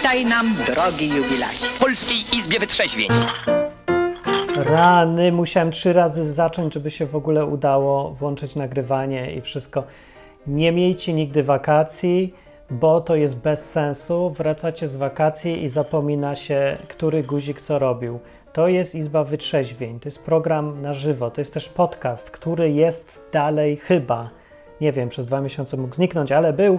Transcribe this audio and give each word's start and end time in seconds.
Witaj 0.00 0.24
nam, 0.24 0.54
drogi 0.66 1.08
jubilacie. 1.08 1.66
Polskiej 1.80 2.38
Izbie 2.38 2.58
Wytrzeźwień. 2.58 3.08
Rany, 4.56 5.32
musiałem 5.32 5.70
trzy 5.70 5.92
razy 5.92 6.32
zacząć, 6.32 6.74
żeby 6.74 6.90
się 6.90 7.06
w 7.06 7.16
ogóle 7.16 7.46
udało 7.46 8.10
włączyć 8.10 8.56
nagrywanie 8.56 9.34
i 9.34 9.40
wszystko. 9.40 9.84
Nie 10.46 10.72
miejcie 10.72 11.12
nigdy 11.12 11.42
wakacji, 11.42 12.34
bo 12.70 13.00
to 13.00 13.16
jest 13.16 13.42
bez 13.42 13.70
sensu. 13.70 14.30
Wracacie 14.30 14.88
z 14.88 14.96
wakacji 14.96 15.64
i 15.64 15.68
zapomina 15.68 16.36
się, 16.36 16.78
który 16.88 17.22
guzik 17.22 17.60
co 17.60 17.78
robił. 17.78 18.18
To 18.52 18.68
jest 18.68 18.94
Izba 18.94 19.24
Wytrzeźwień, 19.24 20.00
to 20.00 20.08
jest 20.08 20.24
program 20.24 20.82
na 20.82 20.92
żywo, 20.92 21.30
to 21.30 21.40
jest 21.40 21.54
też 21.54 21.68
podcast, 21.68 22.30
który 22.30 22.70
jest 22.70 23.22
dalej 23.32 23.76
chyba, 23.76 24.30
nie 24.80 24.92
wiem, 24.92 25.08
przez 25.08 25.26
dwa 25.26 25.40
miesiące 25.40 25.76
mógł 25.76 25.94
zniknąć, 25.94 26.32
ale 26.32 26.52
był. 26.52 26.78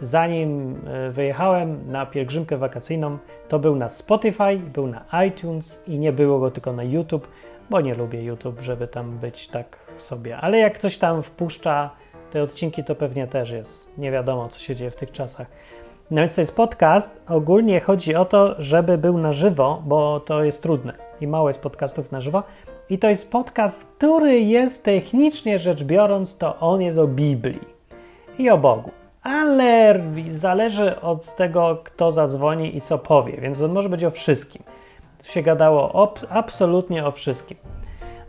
Zanim 0.00 0.80
e, 0.86 1.10
wyjechałem 1.10 1.90
na 1.90 2.06
pielgrzymkę 2.06 2.56
wakacyjną, 2.56 3.18
to 3.48 3.58
był 3.58 3.76
na 3.76 3.88
Spotify, 3.88 4.58
był 4.72 4.86
na 4.86 5.04
iTunes 5.26 5.88
i 5.88 5.98
nie 5.98 6.12
było 6.12 6.38
go 6.38 6.50
tylko 6.50 6.72
na 6.72 6.82
YouTube, 6.82 7.28
bo 7.70 7.80
nie 7.80 7.94
lubię 7.94 8.24
YouTube, 8.24 8.60
żeby 8.60 8.88
tam 8.88 9.18
być 9.18 9.48
tak 9.48 9.78
sobie. 9.98 10.36
Ale 10.36 10.58
jak 10.58 10.74
ktoś 10.74 10.98
tam 10.98 11.22
wpuszcza 11.22 11.90
te 12.32 12.42
odcinki, 12.42 12.84
to 12.84 12.94
pewnie 12.94 13.26
też 13.26 13.50
jest. 13.50 13.98
Nie 13.98 14.10
wiadomo, 14.10 14.48
co 14.48 14.58
się 14.58 14.76
dzieje 14.76 14.90
w 14.90 14.96
tych 14.96 15.12
czasach. 15.12 15.46
No 16.10 16.16
więc 16.16 16.34
to 16.34 16.40
jest 16.40 16.56
podcast. 16.56 17.22
Ogólnie 17.28 17.80
chodzi 17.80 18.14
o 18.14 18.24
to, 18.24 18.54
żeby 18.58 18.98
był 18.98 19.18
na 19.18 19.32
żywo, 19.32 19.82
bo 19.86 20.20
to 20.20 20.44
jest 20.44 20.62
trudne 20.62 20.92
i 21.20 21.26
mało 21.26 21.48
jest 21.48 21.60
podcastów 21.60 22.12
na 22.12 22.20
żywo. 22.20 22.42
I 22.90 22.98
to 22.98 23.08
jest 23.08 23.30
podcast, 23.30 23.96
który 23.96 24.40
jest 24.40 24.84
technicznie 24.84 25.58
rzecz 25.58 25.84
biorąc, 25.84 26.38
to 26.38 26.58
on 26.58 26.82
jest 26.82 26.98
o 26.98 27.06
Biblii 27.06 27.68
i 28.38 28.50
o 28.50 28.58
Bogu. 28.58 28.99
Ale 29.22 30.00
zależy 30.28 31.00
od 31.00 31.36
tego, 31.36 31.80
kto 31.84 32.12
zadzwoni 32.12 32.76
i 32.76 32.80
co 32.80 32.98
powie, 32.98 33.40
więc 33.40 33.62
on 33.62 33.72
może 33.72 33.88
być 33.88 34.04
o 34.04 34.10
wszystkim. 34.10 34.62
Tu 35.18 35.28
się 35.28 35.42
gadało 35.42 35.92
o, 35.92 36.14
absolutnie 36.30 37.06
o 37.06 37.10
wszystkim. 37.10 37.56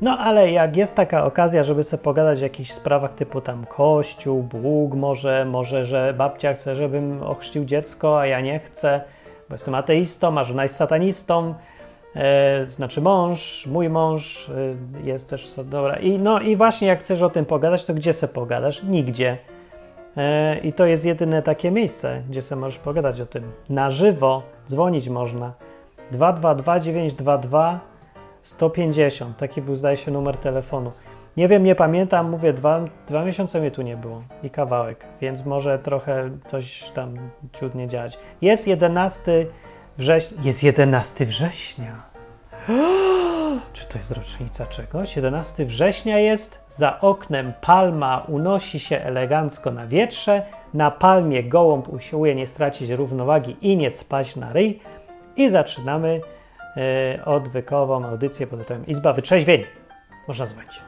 No 0.02 0.17
ale 0.17 0.52
jak 0.52 0.78
jest 0.78 0.95
taka 0.95 1.25
okazja, 1.25 1.64
żeby 1.64 1.83
sobie 1.83 2.03
pogadać 2.03 2.39
o 2.39 2.44
jakichś 2.44 2.72
sprawach 2.72 3.14
typu 3.14 3.42
tam 3.42 3.66
kościół, 3.66 4.44
Bóg 4.44 4.94
może, 4.94 5.45
może, 5.45 5.86
że 5.86 6.14
babcia 6.17 6.53
chce, 6.53 6.75
żebym 6.75 7.23
ochrzcił 7.23 7.66
dziecko, 7.66 8.20
a 8.20 8.26
ja 8.26 8.42
nie 8.42 8.59
chcę, 8.59 9.02
bo 9.50 9.55
jestem 9.55 9.76
ateistą, 9.76 10.38
a 10.38 10.44
żona 10.44 10.64
jest 10.64 10.76
satanistą, 10.76 11.53
e, 12.16 12.66
znaczy 12.70 13.02
mąż, 13.02 13.67
mój 13.67 13.89
mąż 13.89 14.50
e, 14.50 14.53
jest 15.08 15.30
też, 15.30 15.53
dobra. 15.66 15.95
I, 15.95 16.20
no 16.20 16.39
i 16.39 16.55
właśnie 16.55 16.88
jak 16.88 17.00
chcesz 17.00 17.22
o 17.22 17.30
tym 17.30 17.45
pogadać, 17.45 17.86
to 17.86 17.94
gdzie 17.94 18.14
se 18.14 18.28
pogadasz? 18.28 18.83
Nigdzie. 18.83 19.38
E, 20.17 20.58
I 20.59 20.73
to 20.73 20.86
jest 20.86 21.06
jedyne 21.06 21.42
takie 21.42 21.72
miejsce, 21.72 22.22
gdzie 22.30 22.42
sobie 22.42 22.62
możesz 22.62 22.80
pogadać 22.80 23.22
o 23.22 23.26
tym. 23.26 23.52
Na 23.70 23.90
żywo 23.90 24.44
dzwonić 24.67 25.09
można. 25.09 25.54
222 26.12 26.80
922 26.80 27.80
150. 28.44 29.38
Taki 29.38 29.62
był, 29.62 29.76
zdaje 29.76 29.98
się, 29.98 30.12
numer 30.12 30.38
telefonu. 30.38 30.92
Nie 31.38 31.48
wiem, 31.48 31.64
nie 31.64 31.76
pamiętam, 31.76 32.30
mówię, 32.30 32.54
dwa, 32.54 32.82
dwa 33.08 33.26
miesiące 33.26 33.59
mnie 33.59 33.72
tu 33.72 33.82
nie 33.82 33.98
było 33.98 34.23
i 34.44 34.50
kawałek, 34.50 35.06
więc 35.22 35.45
może 35.45 35.80
trochę 35.80 36.30
coś 36.45 36.89
tam 36.89 37.17
ciut 37.59 37.73
działać. 37.88 38.20
Jest 38.42 38.67
11 38.67 39.45
września. 39.98 40.38
Jest 40.44 40.64
11 40.64 41.26
września. 41.26 42.11
Czy 43.73 43.88
to 43.88 43.98
jest 43.98 44.12
rocznica 44.12 44.66
czegoś? 44.66 45.16
11 45.16 45.66
września 45.66 46.20
jest, 46.20 46.64
za 46.67 47.00
oknem 47.00 47.54
palma 47.62 48.26
unosi 48.28 48.80
się 48.80 48.98
elegancko 48.98 49.72
na 49.72 49.88
wietrze, 49.88 50.44
na 50.73 50.92
palmie 50.92 51.44
gołąb 51.44 51.89
usiłuje 51.89 52.36
nie 52.36 52.48
stracić 52.48 52.89
równowagi 52.89 53.58
i 53.62 53.78
nie 53.78 53.92
spaść 53.92 54.36
na 54.36 54.54
ryj 54.54 54.80
i 55.36 55.50
zaczynamy 55.50 56.22
yy, 57.16 57.26
odwykową 57.26 58.06
audycję 58.06 58.48
pod 58.48 58.59
tytułem 58.59 58.88
Izba 58.88 59.14
Wytrzeźwień. 59.14 59.64
Można 60.28 60.48
dzwonić. 60.48 60.82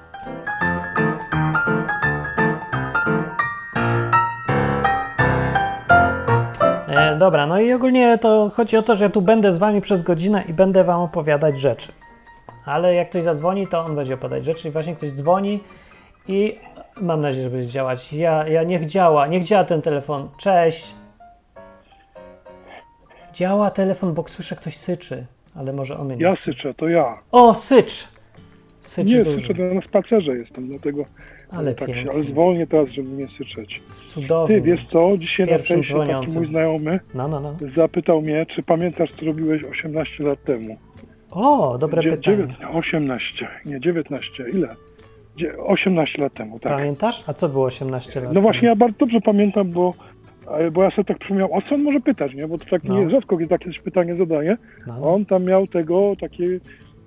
E, 6.97 7.15
dobra, 7.17 7.47
no 7.47 7.59
i 7.59 7.73
ogólnie 7.73 8.17
to 8.17 8.51
chodzi 8.55 8.77
o 8.77 8.81
to, 8.81 8.95
że 8.95 9.03
ja 9.03 9.09
tu 9.09 9.21
będę 9.21 9.51
z 9.51 9.57
wami 9.57 9.81
przez 9.81 10.03
godzinę 10.03 10.43
i 10.47 10.53
będę 10.53 10.83
wam 10.83 11.01
opowiadać 11.01 11.57
rzeczy. 11.59 11.91
Ale 12.65 12.95
jak 12.95 13.09
ktoś 13.09 13.23
zadzwoni, 13.23 13.67
to 13.67 13.79
on 13.85 13.95
będzie 13.95 14.13
opowiadać 14.13 14.45
rzeczy 14.45 14.67
i 14.67 14.71
właśnie 14.71 14.95
ktoś 14.95 15.11
dzwoni 15.11 15.63
i 16.27 16.59
mam 17.01 17.21
nadzieję, 17.21 17.43
że 17.43 17.49
będzie 17.49 17.67
działać. 17.67 18.13
Ja, 18.13 18.47
ja 18.47 18.63
niech 18.63 18.85
działa, 18.85 19.27
niech 19.27 19.43
działa 19.43 19.63
ten 19.63 19.81
telefon. 19.81 20.29
Cześć. 20.37 20.93
Działa 23.33 23.69
telefon, 23.69 24.13
bo 24.13 24.23
słyszę 24.27 24.55
ktoś 24.55 24.77
syczy, 24.77 25.25
ale 25.55 25.73
może 25.73 25.97
on 25.97 26.07
mnie 26.07 26.15
nie 26.15 26.23
Ja 26.23 26.31
słyszy. 26.31 26.43
syczę, 26.53 26.73
to 26.73 26.87
ja. 26.87 27.17
O, 27.31 27.53
sycz! 27.53 28.07
Sycz 28.81 29.09
Nie, 29.09 29.23
duży. 29.23 29.47
syczę, 29.47 29.69
to 29.69 29.75
na 29.75 29.81
spacerze 29.81 30.37
jestem, 30.37 30.67
dlatego 30.67 31.03
Ale 31.58 31.75
tak 31.75 31.88
się, 31.90 31.94
pięknie. 31.96 32.12
ale 32.12 32.24
zwolnię 32.31 32.68
teraz, 32.68 32.90
żeby 32.91 33.09
nie 33.09 33.28
syczeć. 33.28 33.81
Cudownie. 33.88 34.56
Ty, 34.56 34.62
wiesz 34.62 34.86
co, 34.86 35.18
dzisiaj 35.18 35.47
na 35.47 35.58
fejsie 35.58 36.08
taki 36.08 36.31
mój 36.31 36.47
znajomy 36.47 37.00
No, 37.14 37.28
no, 37.28 37.40
no. 37.40 37.56
zapytał 37.75 38.22
mnie, 38.22 38.46
czy 38.56 38.64
pamiętasz, 38.64 39.12
co 39.12 39.25
robiłeś 39.25 39.64
18 39.64 40.24
lat 40.24 40.44
temu. 40.44 40.78
O, 41.31 41.78
dobre 41.78 42.02
Dzie- 42.03 42.12
pytanie. 42.12 42.38
dziewięt- 42.38 42.75
18, 42.75 43.47
nie 43.66 43.80
19, 43.80 44.44
ile? 44.53 44.68
Dzie- 45.38 45.58
18 45.58 46.22
lat 46.22 46.34
temu, 46.34 46.59
tak. 46.59 46.72
Pamiętasz? 46.72 47.24
A 47.28 47.34
co 47.34 47.50
było 47.50 47.66
18 47.66 48.22
lat 48.22 48.34
No 48.34 48.41
właśnie, 48.41 48.62
temu? 48.62 48.70
ja 48.72 48.75
bardzo 48.75 48.97
dobrze 49.00 49.22
pamiętam, 49.22 49.72
bo, 49.72 49.94
bo 50.72 50.84
ja 50.84 50.91
sobie 50.91 51.03
tak 51.03 51.18
przypomniał, 51.18 51.53
o 51.53 51.62
co 51.62 51.75
on 51.75 51.84
może 51.84 52.00
pytać, 52.00 52.34
nie? 52.34 52.47
Bo 52.47 52.58
to 52.58 52.66
tak 52.66 52.84
No. 52.84 53.00
nie 53.00 53.09
rzadko 53.09 53.38
kiedy 53.38 53.50
takie 53.50 53.70
pytanie 53.84 54.14
zadaje. 54.14 54.58
No, 54.88 55.00
no. 55.00 55.14
on 55.14 55.25
tam 55.25 55.44
miał 55.44 55.68
tego, 55.68 56.14
taki 56.22 56.44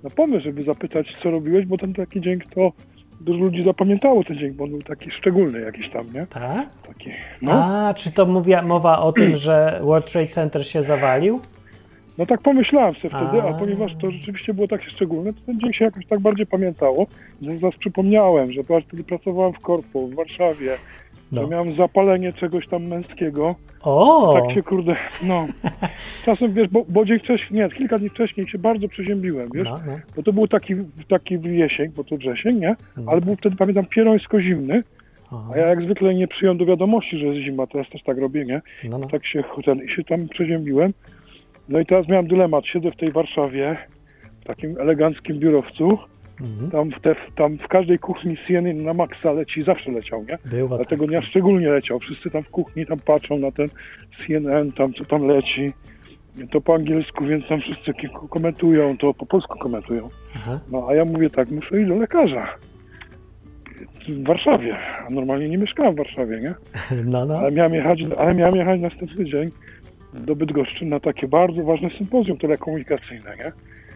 no, 0.03 0.09
pomysł, 0.09 0.43
żeby 0.43 0.63
zapytać, 0.63 1.07
co 1.23 1.29
robiłeś, 1.29 1.65
bo 1.65 1.77
ten 1.77 1.93
taki 1.93 2.21
dzień 2.21 2.39
to 2.55 2.71
dużo 3.21 3.39
ludzi 3.39 3.63
zapamiętało 3.63 4.23
ten 4.23 4.37
dzień, 4.37 4.51
bo 4.51 4.63
on 4.63 4.69
był 4.69 4.81
taki 4.81 5.11
szczególny 5.11 5.59
jakiś 5.59 5.89
tam, 5.89 6.13
nie? 6.13 6.27
Tak? 6.27 6.67
Taki, 6.87 7.11
no. 7.41 7.51
A, 7.51 7.93
czy 7.93 8.11
to 8.11 8.25
mówiła, 8.25 8.61
mowa 8.61 8.99
o 8.99 9.11
tym, 9.11 9.35
że 9.35 9.79
World 9.83 10.11
Trade 10.11 10.27
Center 10.27 10.67
się 10.67 10.83
zawalił? 10.83 11.41
no 12.17 12.25
tak 12.25 12.41
pomyślałem 12.41 12.95
sobie 12.95 13.09
wtedy, 13.09 13.41
A. 13.41 13.49
a 13.49 13.53
ponieważ 13.53 13.95
to 14.01 14.11
rzeczywiście 14.11 14.53
było 14.53 14.67
takie 14.67 14.89
szczególne, 14.89 15.33
to 15.33 15.39
ten 15.45 15.59
dzień 15.59 15.73
się 15.73 15.85
jakoś 15.85 16.05
tak 16.05 16.19
bardziej 16.19 16.45
pamiętało, 16.45 17.07
że 17.41 17.59
zaraz 17.59 17.75
przypomniałem, 17.79 18.51
że 18.51 18.61
wtedy 18.63 19.03
pracowałem 19.03 19.53
w 19.53 19.59
korpo 19.59 20.07
w 20.07 20.15
Warszawie, 20.15 20.77
No. 21.31 21.47
miałem 21.47 21.75
zapalenie 21.75 22.33
czegoś 22.33 22.67
tam 22.67 22.87
męskiego, 22.87 23.55
O! 23.81 24.33
tak 24.41 24.55
się 24.55 24.63
kurde, 24.63 24.95
no. 25.23 25.47
Czasem, 26.25 26.53
wiesz, 26.53 26.67
bo, 26.67 26.85
bo 26.89 27.05
dzień 27.05 27.19
wcześniej, 27.19 27.59
nie, 27.61 27.69
kilka 27.69 27.99
dni 27.99 28.09
wcześniej 28.09 28.47
się 28.47 28.57
bardzo 28.57 28.87
przeziębiłem, 28.87 29.49
wiesz, 29.53 29.67
No, 29.67 29.75
no. 29.87 29.99
bo 30.15 30.23
to 30.23 30.33
był 30.33 30.47
taki, 30.47 30.73
taki 31.07 31.39
jesień, 31.43 31.91
bo 31.95 32.03
to 32.03 32.17
wrzesień, 32.17 32.59
nie? 32.59 32.75
No 32.97 33.11
Ale 33.11 33.21
był 33.21 33.35
wtedy, 33.35 33.55
pamiętam, 33.55 33.85
pierońsko 33.85 34.41
zimny, 34.41 34.81
O, 35.31 35.53
a 35.53 35.57
ja 35.57 35.67
jak 35.67 35.81
zwykle 35.83 36.15
nie 36.15 36.27
przyjąłem 36.27 36.57
do 36.57 36.65
wiadomości, 36.65 37.17
że 37.17 37.25
jest 37.25 37.45
zima, 37.45 37.67
teraz 37.67 37.89
też 37.89 38.03
tak 38.03 38.17
robię, 38.17 38.43
nie? 38.43 38.61
no, 38.89 38.97
no. 38.97 39.07
Tak 39.07 39.25
się, 39.25 39.43
ten, 39.65 39.79
i 39.83 39.89
się 39.89 40.03
tam 40.03 40.27
przeziębiłem. 40.27 40.93
No 41.69 41.79
i 41.79 41.85
teraz 41.85 42.07
miałem 42.07 42.27
dylemat, 42.27 42.65
siedzę 42.65 42.89
w 42.89 42.95
tej 42.95 43.11
Warszawie, 43.11 43.77
w 44.41 44.45
takim 44.45 44.77
eleganckim 44.79 45.39
biurowcu, 45.39 45.97
Mhm. 46.41 46.71
tam 46.71 46.91
w, 46.91 46.99
te, 46.99 47.15
tam 47.35 47.57
w 47.57 47.67
każdej 47.67 47.99
kuchni 47.99 48.37
CNN 48.47 48.77
na 48.77 48.93
maksa 48.93 49.31
leci, 49.31 49.63
zawsze 49.63 49.91
leciał, 49.91 50.25
nie? 50.29 50.59
Było 50.59 50.69
Ale 50.69 50.79
tak. 50.79 50.87
tego 50.87 51.07
dnia 51.07 51.21
szczególnie 51.21 51.69
leciał, 51.69 51.99
wszyscy 51.99 52.29
tam 52.29 52.43
w 52.43 52.49
kuchni 52.49 52.85
tam 52.85 52.99
patrzą 52.99 53.37
na 53.37 53.51
ten 53.51 53.67
CNN, 54.17 54.71
tam 54.71 54.93
co 54.93 55.05
tam 55.05 55.27
leci. 55.27 55.73
To 56.51 56.61
po 56.61 56.75
angielsku, 56.75 57.25
więc 57.25 57.47
tam 57.47 57.57
wszyscy 57.57 57.91
komentują, 58.29 58.97
to 58.97 59.13
po 59.13 59.25
polsku 59.25 59.59
komentują. 59.59 60.09
No 60.71 60.87
a 60.89 60.95
ja 60.95 61.05
mówię 61.05 61.29
tak, 61.29 61.51
muszę 61.51 61.79
iść 61.79 61.87
do 61.87 61.95
lekarza. 61.95 62.57
W 64.09 64.23
Warszawie, 64.27 64.77
a 65.07 65.09
normalnie 65.09 65.49
nie 65.49 65.57
mieszkałem 65.57 65.93
w 65.93 65.97
Warszawie, 65.97 66.41
nie? 66.41 66.55
No, 67.11 67.25
no. 67.25 67.39
Ale 67.39 67.51
miałem 67.51 67.73
jechać, 67.73 67.99
ale 68.17 68.33
miałem 68.33 68.55
jechać 68.55 68.81
następny 68.81 69.25
dzień 69.25 69.49
do 70.13 70.35
Bydgoszczy 70.35 70.85
na 70.85 70.99
takie 70.99 71.27
bardzo 71.27 71.63
ważne 71.63 71.87
sympozjum 71.97 72.37
telekomunikacyjne, 72.37 73.37
nie? 73.37 73.51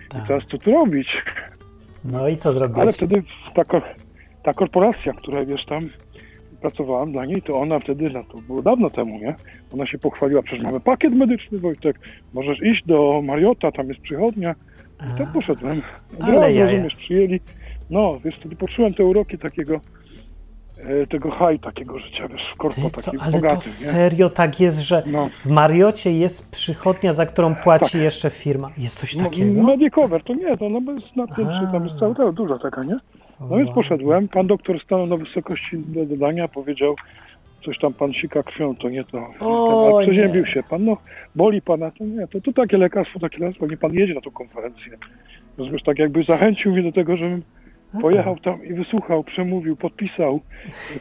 Tak. 0.09 0.23
I 0.23 0.27
teraz 0.27 0.43
co 0.51 0.57
tu 0.57 0.71
robić? 0.71 1.07
No 2.05 2.27
i 2.27 2.37
co 2.37 2.53
zrobiłeś? 2.53 2.81
Ale 2.81 2.91
wtedy 2.91 3.23
ta, 3.53 3.63
ta 4.43 4.53
korporacja, 4.53 5.13
która 5.13 5.45
wiesz 5.45 5.65
tam 5.65 5.89
pracowałem 6.61 7.11
dla 7.11 7.25
niej, 7.25 7.41
to 7.41 7.59
ona 7.59 7.79
wtedy, 7.79 8.09
no 8.09 8.23
to 8.23 8.37
było 8.47 8.61
dawno 8.61 8.89
temu, 8.89 9.19
nie? 9.19 9.35
Ona 9.73 9.85
się 9.85 9.97
pochwaliła, 9.97 10.41
przecież 10.41 10.63
mamy 10.63 10.79
pakiet 10.79 11.13
medyczny, 11.13 11.59
Wojtek, 11.59 11.99
możesz 12.33 12.61
iść 12.63 12.85
do 12.85 13.21
Mariota, 13.23 13.71
tam 13.71 13.87
jest 13.87 14.01
przychodnia. 14.01 14.55
I 15.19 15.23
A, 15.23 15.25
poszedłem. 15.25 15.81
Od 16.13 16.29
razu, 16.29 16.59
rozumiesz, 16.59 16.95
przyjęli. 16.95 17.39
No, 17.89 18.19
wiesz, 18.25 18.35
wtedy 18.35 18.55
poczułem 18.55 18.93
te 18.93 19.03
uroki 19.03 19.37
takiego, 19.37 19.79
tego 21.09 21.31
haj, 21.31 21.59
takiego 21.59 21.99
życia, 21.99 22.27
wiesz, 22.27 22.41
w 22.53 22.57
korpo, 22.57 22.89
Ty 22.89 23.01
co, 23.01 23.11
ale 23.19 23.31
to 23.31 23.37
bogatym, 23.37 23.57
nie? 23.57 23.61
serio 23.87 24.29
tak 24.29 24.59
jest, 24.59 24.79
że 24.79 25.03
No. 25.05 25.29
w 25.45 25.49
Mariocie 25.49 26.11
jest 26.11 26.51
przychodnia, 26.51 27.13
za 27.13 27.25
którą 27.25 27.55
płaci 27.55 27.97
jeszcze 28.01 28.29
firma. 28.29 28.69
Jest 28.77 28.99
coś 28.99 29.15
No, 29.15 29.23
takiego? 29.23 29.63
Medicover, 29.63 30.23
to 30.23 30.33
nie, 30.33 30.57
to 30.57 30.65
ona 30.65 30.91
jest 30.93 31.15
na 31.15 31.27
czy 31.27 31.71
tam 31.71 31.85
jest 31.87 31.99
cała 31.99 32.15
ta 32.15 32.31
duża 32.31 32.59
taka, 32.59 32.83
nie? 32.83 32.97
No 33.39 33.57
więc 33.57 33.71
poszedłem, 33.71 34.27
pan 34.27 34.47
doktor 34.47 34.79
stanął 34.83 35.07
na 35.07 35.15
wysokości 35.15 35.77
do 35.77 36.05
dodania, 36.05 36.47
powiedział, 36.47 36.95
coś 37.65 37.77
tam 37.79 37.93
pan 37.93 38.13
sika 38.13 38.43
krwią, 38.43 38.75
to 38.75 38.89
nie 38.89 39.03
to. 39.03 39.27
O, 39.39 39.97
Ten, 39.99 40.07
przeziębił 40.07 40.45
nie. 40.45 40.51
się 40.53 40.63
pan, 40.69 40.85
no 40.85 40.97
boli 41.35 41.61
pana, 41.61 41.91
to 41.91 42.03
nie, 42.05 42.27
to, 42.27 42.41
to 42.41 42.53
takie 42.53 42.77
lekarstwo, 42.77 43.19
takie 43.19 43.37
lekarstwo, 43.37 43.67
nie 43.67 43.77
pan 43.77 43.93
jedzie 43.93 44.13
na 44.13 44.21
tą 44.21 44.31
konferencję. 44.31 44.97
Rozumiesz, 45.57 45.83
tak 45.83 45.99
jakby 45.99 46.23
zachęcił 46.23 46.71
mnie 46.71 46.83
do 46.83 46.91
tego, 46.91 47.17
żebym 47.17 47.41
pojechał 48.01 48.37
tam 48.39 48.65
i 48.65 48.73
wysłuchał, 48.73 49.23
przemówił, 49.23 49.75
podpisał, 49.75 50.39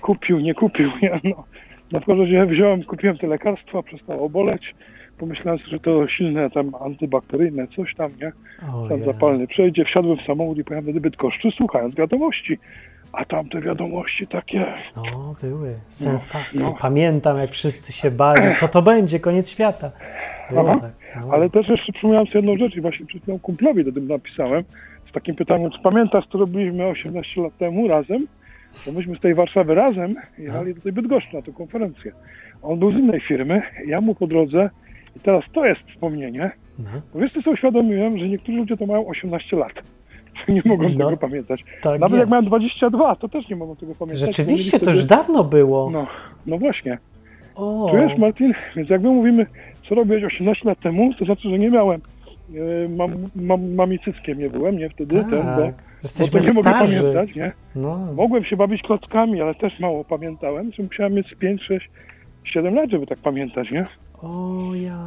kupił, 0.01 0.41
nie 0.41 0.55
kupił, 0.55 0.91
nie, 1.03 1.21
no. 1.25 1.45
Na 1.93 1.99
każdym 1.99 2.21
razie 2.21 2.47
wziąłem, 2.47 2.85
kupiłem 2.85 3.19
te 3.19 3.27
lekarstwa, 3.27 3.83
przestało 3.83 4.29
boleć, 4.29 4.75
pomyślałem 5.19 5.59
sobie, 5.59 5.71
że 5.71 5.81
to 5.81 6.09
silne 6.09 6.51
tam 6.51 6.73
antybakteryjne, 6.81 7.67
coś 7.77 7.95
tam, 7.95 8.11
nie, 8.23 8.33
je. 8.97 9.05
zapalny 9.05 9.47
przejdzie, 9.47 9.85
wsiadłem 9.85 10.19
w 10.19 10.23
samochód 10.23 10.59
i 10.59 10.65
pojechałem 10.65 10.95
do 10.95 11.01
Bydgoszczy, 11.01 11.49
słuchając 11.57 11.95
wiadomości. 11.95 12.59
A 13.13 13.25
tam 13.25 13.49
te 13.49 13.61
wiadomości 13.61 14.27
takie, 14.27 14.67
No, 14.97 15.35
były. 15.43 15.75
Sensacje. 15.89 16.61
no. 16.63 16.77
Pamiętam, 16.81 17.39
jak 17.39 17.51
wszyscy 17.51 17.93
się 17.93 18.11
bali. 18.11 18.57
Co 18.57 18.69
to 18.69 18.83
będzie? 18.83 19.21
Koniec 19.21 19.51
świata. 19.51 19.91
Tak. 20.55 20.57
No. 20.57 20.81
ale 21.33 21.51
też 21.51 21.69
jeszcze 21.69 21.93
przypomniałem 21.93 22.27
sobie 22.27 22.39
jedną 22.39 22.57
rzecz 22.57 22.77
i 22.77 22.81
właśnie 22.81 23.07
przed 23.07 23.23
chwilą 23.23 23.39
kumplowi 23.39 23.85
do 23.85 23.93
tym 23.93 24.09
napisałem, 24.09 24.65
z 25.11 25.13
takim 25.13 25.35
pytaniem, 25.35 25.71
czy 25.71 25.79
pamiętasz, 25.83 26.25
co 26.33 26.39
robiliśmy 26.39 26.87
18 26.87 27.41
lat 27.43 27.57
temu 27.59 27.89
razem? 27.89 28.27
Bo 28.87 28.93
myśmy 28.93 29.17
z 29.17 29.21
tej 29.21 29.35
Warszawy 29.35 29.75
razem 29.75 30.15
jechali 30.39 30.75
do 30.75 30.81
tej 30.81 30.93
Bydgoszczy 30.93 31.37
na 31.37 31.43
tę 31.43 31.53
konferencję. 31.53 32.13
On 32.63 32.79
był 32.79 32.93
z 32.93 32.95
innej 32.95 33.21
firmy, 33.21 33.63
ja 33.87 34.01
mu 34.01 34.15
po 34.15 34.27
drodze 34.27 34.71
i 35.17 35.21
teraz 35.21 35.45
to 35.53 35.67
jest 35.67 35.81
wspomnienie, 35.95 36.51
No, 36.79 36.85
bo 37.15 37.21
wiesz 37.21 37.33
co 37.33 37.43
sobie 37.43 37.55
uświadomiłem, 37.55 38.19
że 38.19 38.29
niektórzy 38.29 38.59
ludzie 38.59 38.77
to 38.77 38.87
mają 38.87 39.07
18 39.07 39.57
lat. 39.57 39.73
Nie 40.49 40.63
mogą 40.65 40.89
No, 40.89 41.05
tego 41.07 41.17
pamiętać. 41.17 41.65
tak 41.83 42.01
Nawet 42.01 42.11
jak 42.11 42.21
jest. 42.21 42.31
mają 42.31 42.43
22, 42.43 43.17
to 43.17 43.29
też 43.29 43.49
nie 43.49 43.57
mogą 43.57 43.77
tego 43.77 43.95
pamiętać. 43.95 44.21
Rzeczywiście, 44.37 44.79
to 44.81 44.91
już 44.91 44.99
wtedy- 45.05 45.09
dawno 45.17 45.45
było. 45.45 45.91
No, 45.91 46.07
no 46.47 46.59
właśnie. 46.59 46.99
O, 47.55 47.89
Czujesz, 47.91 48.19
Martin? 48.19 48.53
Więc 48.77 48.91
jak 48.91 49.03
my 49.03 49.09
mówimy, 49.11 49.47
co 49.89 49.95
robiłeś 49.95 50.25
18 50.25 50.69
lat 50.69 50.81
temu, 50.81 51.15
to 51.19 51.25
znaczy, 51.25 51.51
że 51.51 51.59
nie 51.59 51.71
miałem. 51.71 52.01
E, 52.57 52.89
Mam, 52.89 53.11
mam, 53.37 53.75
mamicyckiem 53.75 54.39
nie 54.39 54.51
byłem, 54.51 54.77
nie 54.79 54.89
wtedy, 54.91 55.17
tak. 55.17 55.31
ten, 55.31 55.43
bo, 55.43 55.73
Jesteśmy 56.03 56.41
to 56.41 56.47
nie 56.47 56.53
mogę 56.53 56.71
pamiętać, 56.73 57.35
nie? 57.35 57.53
No, 57.77 57.99
Mogłem 58.15 58.45
się 58.45 58.57
bawić 58.57 58.83
klockami, 58.83 59.41
ale 59.41 59.55
też 59.55 59.81
mało 59.81 60.05
pamiętałem, 60.05 60.73
że 60.73 60.83
musiałem 60.83 61.13
mieć 61.15 61.27
z 61.31 61.39
5, 61.39 61.63
6, 61.63 61.91
7 62.45 62.75
lat, 62.75 62.91
żeby 62.91 63.07
tak 63.07 63.19
pamiętać, 63.19 63.71
nie? 63.71 63.87
o 64.23 64.71
ja. 64.75 64.99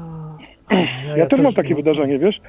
Ja, 1.07 1.18
Ja, 1.18 1.25
też 1.28 1.40
mam 1.40 1.54
takie 1.54 1.69
no. 1.69 1.75
wydarzenie, 1.75 2.19
wiesz? 2.19 2.42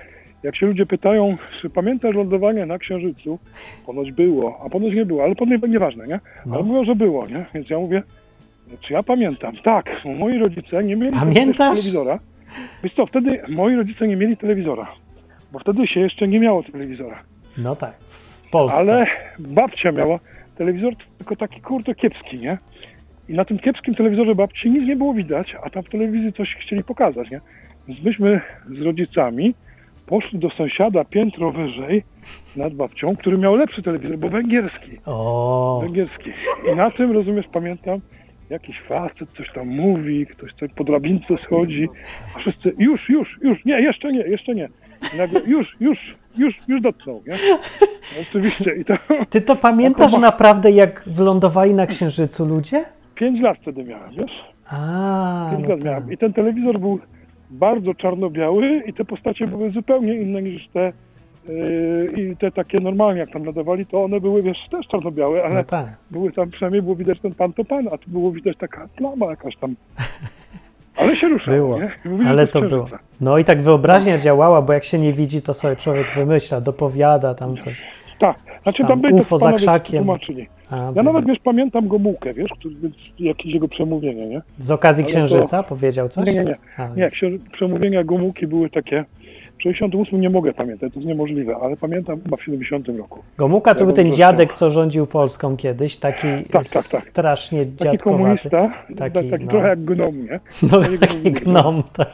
Jak 0.42 0.56
się 0.56 0.66
ludzie 0.66 0.86
pytają, 0.86 1.36
czy 1.62 1.70
pamiętasz 1.70 2.14
lądowanie 2.14 2.66
na 2.66 2.78
Księżycu? 2.78 3.38
Ponoć 3.86 4.12
było, 4.12 4.60
a 4.66 4.68
ponoć 4.70 4.94
nie 4.94 5.06
było, 5.06 5.24
ale 5.24 5.34
ponoć 5.34 5.62
nieważne, 5.68 6.06
nie? 6.06 6.20
No. 6.46 6.54
Ale 6.54 6.64
mówią, 6.64 6.84
że 6.84 6.94
było, 6.94 7.26
nie? 7.26 7.46
Więc 7.54 7.70
ja 7.70 7.78
mówię, 7.78 8.02
czy 8.80 8.92
ja 8.92 9.02
pamiętam? 9.02 9.54
Tak, 9.64 9.86
moi 10.18 10.38
rodzice 10.38 10.84
nie 10.84 10.96
mieli 10.96 11.12
Pamiętasz? 11.12 11.78
telewizora. 11.78 12.18
Wiesz 12.82 12.94
co, 12.94 13.06
wtedy 13.06 13.42
moi 13.48 13.76
rodzice 13.76 14.08
nie 14.08 14.16
mieli 14.16 14.36
telewizora, 14.36 14.86
bo 15.52 15.58
wtedy 15.58 15.86
się 15.86 16.00
jeszcze 16.00 16.28
nie 16.28 16.40
miało 16.40 16.62
telewizora. 16.62 17.22
No 17.58 17.76
tak, 17.76 17.94
w 18.46 18.50
Polsce. 18.50 18.78
Ale 18.78 19.06
babcia 19.38 19.92
miała 19.92 20.18
telewizor, 20.56 20.94
tylko 21.18 21.36
taki 21.36 21.60
kurde 21.60 21.94
kiepski, 21.94 22.38
nie? 22.38 22.58
I 23.28 23.34
na 23.34 23.44
tym 23.44 23.58
kiepskim 23.58 23.94
telewizorze 23.94 24.34
babci 24.34 24.70
nic 24.70 24.88
nie 24.88 24.96
było 24.96 25.14
widać, 25.14 25.56
a 25.62 25.70
tam 25.70 25.82
w 25.82 25.88
telewizji 25.88 26.32
coś 26.32 26.54
chcieli 26.54 26.84
pokazać, 26.84 27.30
nie? 27.30 27.40
Więc 27.88 28.02
myśmy 28.02 28.40
z 28.78 28.82
rodzicami 28.82 29.54
poszli 30.06 30.38
do 30.38 30.50
sąsiada 30.50 31.04
piętro 31.04 31.50
wyżej 31.50 32.04
nad 32.56 32.74
babcią, 32.74 33.16
który 33.16 33.38
miał 33.38 33.54
lepszy 33.54 33.82
telewizor, 33.82 34.18
bo 34.18 34.28
węgierski. 34.28 34.98
O, 35.06 35.80
Węgierski. 35.82 36.30
I 36.72 36.76
na 36.76 36.90
tym, 36.90 37.12
rozumiesz, 37.12 37.46
pamiętam, 37.52 38.00
jakiś 38.54 38.80
facet 38.88 39.28
coś 39.36 39.52
tam 39.52 39.68
mówi, 39.68 40.26
ktoś 40.26 40.52
coś 40.54 40.70
po 40.76 40.84
drabince 40.84 41.36
schodzi, 41.44 41.88
a 42.36 42.38
wszyscy 42.38 42.72
już, 42.78 43.08
już, 43.08 43.38
już, 43.42 43.64
nie, 43.64 43.80
jeszcze 43.80 44.12
nie, 44.12 44.20
jeszcze 44.20 44.54
nie. 44.54 44.68
Nagle 45.18 45.40
już, 45.46 45.76
już, 45.80 45.98
już, 46.38 46.54
już 46.68 46.80
dotknął, 46.80 47.22
nie? 47.26 47.34
No, 47.50 47.58
oczywiście. 48.22 48.74
I 48.76 48.84
to 48.84 48.94
ty 49.30 49.40
to 49.40 49.56
pamiętasz 49.56 50.12
Oko 50.12 50.20
ma- 50.20 50.26
naprawdę, 50.26 50.70
jak 50.70 51.02
wylądowali 51.06 51.74
na 51.74 51.86
Księżycu 51.86 52.46
ludzie? 52.46 52.84
pięć 53.14 53.40
lat 53.40 53.58
wtedy 53.62 53.84
miałem, 53.84 54.10
wiesz? 54.14 54.44
A, 54.70 55.48
Pięć 55.50 55.62
no 55.62 55.68
lat 55.68 55.78
tak. 55.78 55.84
miałem. 55.86 56.12
I 56.12 56.18
ten 56.18 56.32
telewizor 56.32 56.80
był 56.80 56.98
bardzo 57.50 57.94
czarno-biały 57.94 58.82
i 58.86 58.92
te 58.92 59.04
postacie 59.04 59.46
były 59.46 59.70
zupełnie 59.70 60.14
inne 60.14 60.42
niż 60.42 60.68
te 60.68 60.92
i 62.16 62.36
te 62.36 62.50
takie 62.50 62.80
normalnie, 62.80 63.20
jak 63.20 63.30
tam 63.30 63.44
nadawali, 63.44 63.86
to 63.86 64.04
one 64.04 64.20
były, 64.20 64.42
wiesz, 64.42 64.58
też 64.70 64.86
czarno-białe, 64.86 65.42
ale 65.44 65.54
No 65.54 65.64
tak. 65.64 65.86
były 66.10 66.32
tam, 66.32 66.50
przynajmniej 66.50 66.82
było 66.82 66.96
widać 66.96 67.20
ten 67.20 67.34
pan 67.34 67.52
to 67.52 67.64
pan, 67.64 67.88
a 67.92 67.98
tu 67.98 68.10
było 68.10 68.32
widać 68.32 68.56
taka 68.56 68.88
plama 68.96 69.26
jakaś 69.26 69.56
tam. 69.56 69.74
Ale 70.96 71.16
się 71.16 71.28
ruszało, 71.28 71.78
Było, 72.04 72.20
ale 72.28 72.46
to 72.46 72.60
było. 72.60 72.86
No 73.20 73.38
i 73.38 73.44
tak 73.44 73.62
wyobraźnia 73.62 74.18
działała, 74.18 74.62
bo 74.62 74.72
jak 74.72 74.84
się 74.84 74.98
nie 74.98 75.12
widzi, 75.12 75.42
to 75.42 75.54
sobie 75.54 75.76
człowiek 75.76 76.06
wymyśla, 76.16 76.60
dopowiada 76.60 77.34
tam 77.34 77.56
coś. 77.56 77.82
Tak, 78.18 78.36
znaczy 78.62 78.78
Tam 78.78 78.88
tam, 78.88 79.00
byli 79.00 79.14
UFO 79.14 79.38
to 79.38 79.44
za 79.44 79.52
krzakiem. 79.52 80.04
tłumaczyli. 80.04 80.46
A, 80.70 80.92
Ja 80.96 81.02
nawet, 81.02 81.26
wiesz, 81.26 81.38
pamiętam 81.44 81.88
Gomułkę, 81.88 82.32
wiesz, 82.34 82.50
który, 82.58 82.74
jakieś 83.18 83.54
jego 83.54 83.68
przemówienie, 83.68 84.26
nie? 84.26 84.42
Z 84.58 84.70
okazji 84.70 85.04
ale 85.04 85.12
Księżyca 85.12 85.62
powiedział 85.62 86.08
coś? 86.08 86.26
Nie, 86.26 86.32
nie, 86.34 86.44
nie. 86.44 86.56
A, 86.78 86.88
Nie, 86.88 87.10
księ- 87.10 87.38
przemówienia 87.52 88.04
Gomułki 88.04 88.46
były 88.46 88.70
takie, 88.70 89.04
68 89.64 90.20
nie 90.20 90.30
mogę 90.30 90.52
pamiętać, 90.52 90.92
to 90.92 90.98
jest 91.00 91.08
niemożliwe, 91.08 91.56
ale 91.56 91.76
pamiętam 91.76 92.20
chyba 92.22 92.36
w 92.36 92.42
70 92.44 92.88
roku. 92.88 93.22
Gomułka 93.38 93.74
to 93.74 93.80
Ja 93.80 93.86
był 93.86 93.94
ten 93.94 94.12
dziadek, 94.12 94.52
co 94.52 94.70
rządził 94.70 95.06
Polską 95.06 95.56
kiedyś, 95.56 95.96
taki 95.96 96.28
Tak, 96.52 96.68
tak, 96.68 96.88
tak. 96.88 97.08
strasznie 97.10 97.64
Taki 97.66 97.76
dziadkowaty. 97.84 98.22
komunista, 98.22 98.84
Taki, 98.96 99.12
taki, 99.14 99.30
taki 99.30 99.44
no. 99.44 99.50
trochę 99.50 99.68
jak 99.68 99.84
gnom, 99.84 100.24
nie? 100.24 100.40
No 100.70 100.80
Taki 100.80 100.98
taki 100.98 101.32
gnom, 101.32 101.82
tak. 101.96 102.08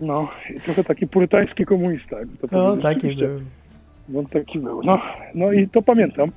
No, 0.00 0.28
trochę 0.64 0.84
taki 0.84 1.06
purytański 1.06 1.64
komunista. 1.64 2.16
No 2.52 2.76
taki 2.76 3.14
był. 3.16 3.40
No 4.08 4.22
taki 4.32 4.58
był. 4.58 4.82
No, 4.84 4.98
no 5.34 5.52
i 5.52 5.68
to 5.68 5.82
pamiętam, 5.82 6.30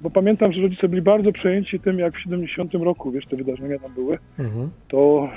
bo 0.00 0.10
pamiętam, 0.10 0.52
że 0.52 0.60
rodzice 0.62 0.88
byli 0.88 1.02
bardzo 1.02 1.32
przejęci 1.32 1.80
tym, 1.80 1.98
jak 1.98 2.14
w 2.14 2.20
70 2.22 2.74
roku, 2.74 3.10
wiesz, 3.10 3.26
te 3.26 3.36
wydarzenia 3.36 3.78
tam 3.78 3.92
były, 3.94 4.18
Mhm. 4.38 4.70
to, 4.88 5.28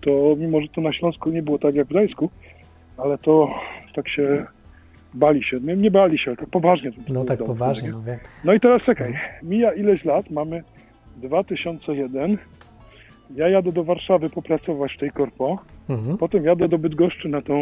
to 0.00 0.36
mimo, 0.38 0.60
że 0.60 0.68
to 0.68 0.80
na 0.80 0.92
Śląsku 0.92 1.30
nie 1.30 1.42
było 1.42 1.58
tak 1.58 1.74
jak 1.74 1.86
w 1.86 1.90
Gdańsku, 1.90 2.30
ale 2.98 3.18
to 3.18 3.48
tak 3.94 4.08
się 4.08 4.46
bali 5.14 5.44
się, 5.44 5.60
nie, 5.60 5.76
nie 5.76 5.90
bali 5.90 6.18
się, 6.18 6.30
ale 6.30 6.36
tak 6.36 6.48
poważnie. 6.50 6.92
to 6.92 6.98
No 7.12 7.24
tak 7.24 7.38
poważnie, 7.38 7.88
nie? 7.88 7.94
no 7.94 8.02
wiem. 8.02 8.18
No 8.44 8.52
i 8.52 8.60
teraz 8.60 8.82
czekaj, 8.82 9.14
mija 9.42 9.72
ileś 9.72 10.04
lat, 10.04 10.30
mamy 10.30 10.62
2001, 11.16 12.38
ja 13.36 13.48
jadę 13.48 13.72
do 13.72 13.84
Warszawy 13.84 14.30
popracować 14.30 14.92
w 14.94 14.98
tej 14.98 15.10
korpo, 15.10 15.58
Mhm. 15.88 16.18
potem 16.18 16.44
jadę 16.44 16.68
do 16.68 16.78
Bydgoszczy 16.78 17.28
na 17.28 17.42
tą 17.42 17.60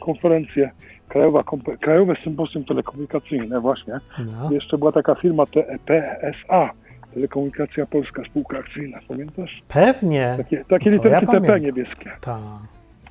konferencję 0.00 0.70
Krajowa, 1.08 1.40
Kompe- 1.40 1.78
Krajowe 1.78 2.14
Sympozjum 2.24 2.64
Telekomunikacyjne 2.64 3.60
właśnie. 3.60 3.94
No. 4.18 4.50
Jeszcze 4.52 4.78
była 4.78 4.92
taka 4.92 5.14
firma 5.14 5.44
TEPSA, 5.46 6.70
Telekomunikacja 7.14 7.86
Polska 7.86 8.22
Spółka 8.24 8.58
Akcyjna, 8.58 8.98
pamiętasz? 9.08 9.62
Pewnie. 9.68 10.34
Takie, 10.36 10.64
takie 10.68 10.90
literki 10.90 11.26
ja 11.32 11.40
TP 11.40 11.60
niebieskie. 11.60 12.10
Tak. 12.20 12.40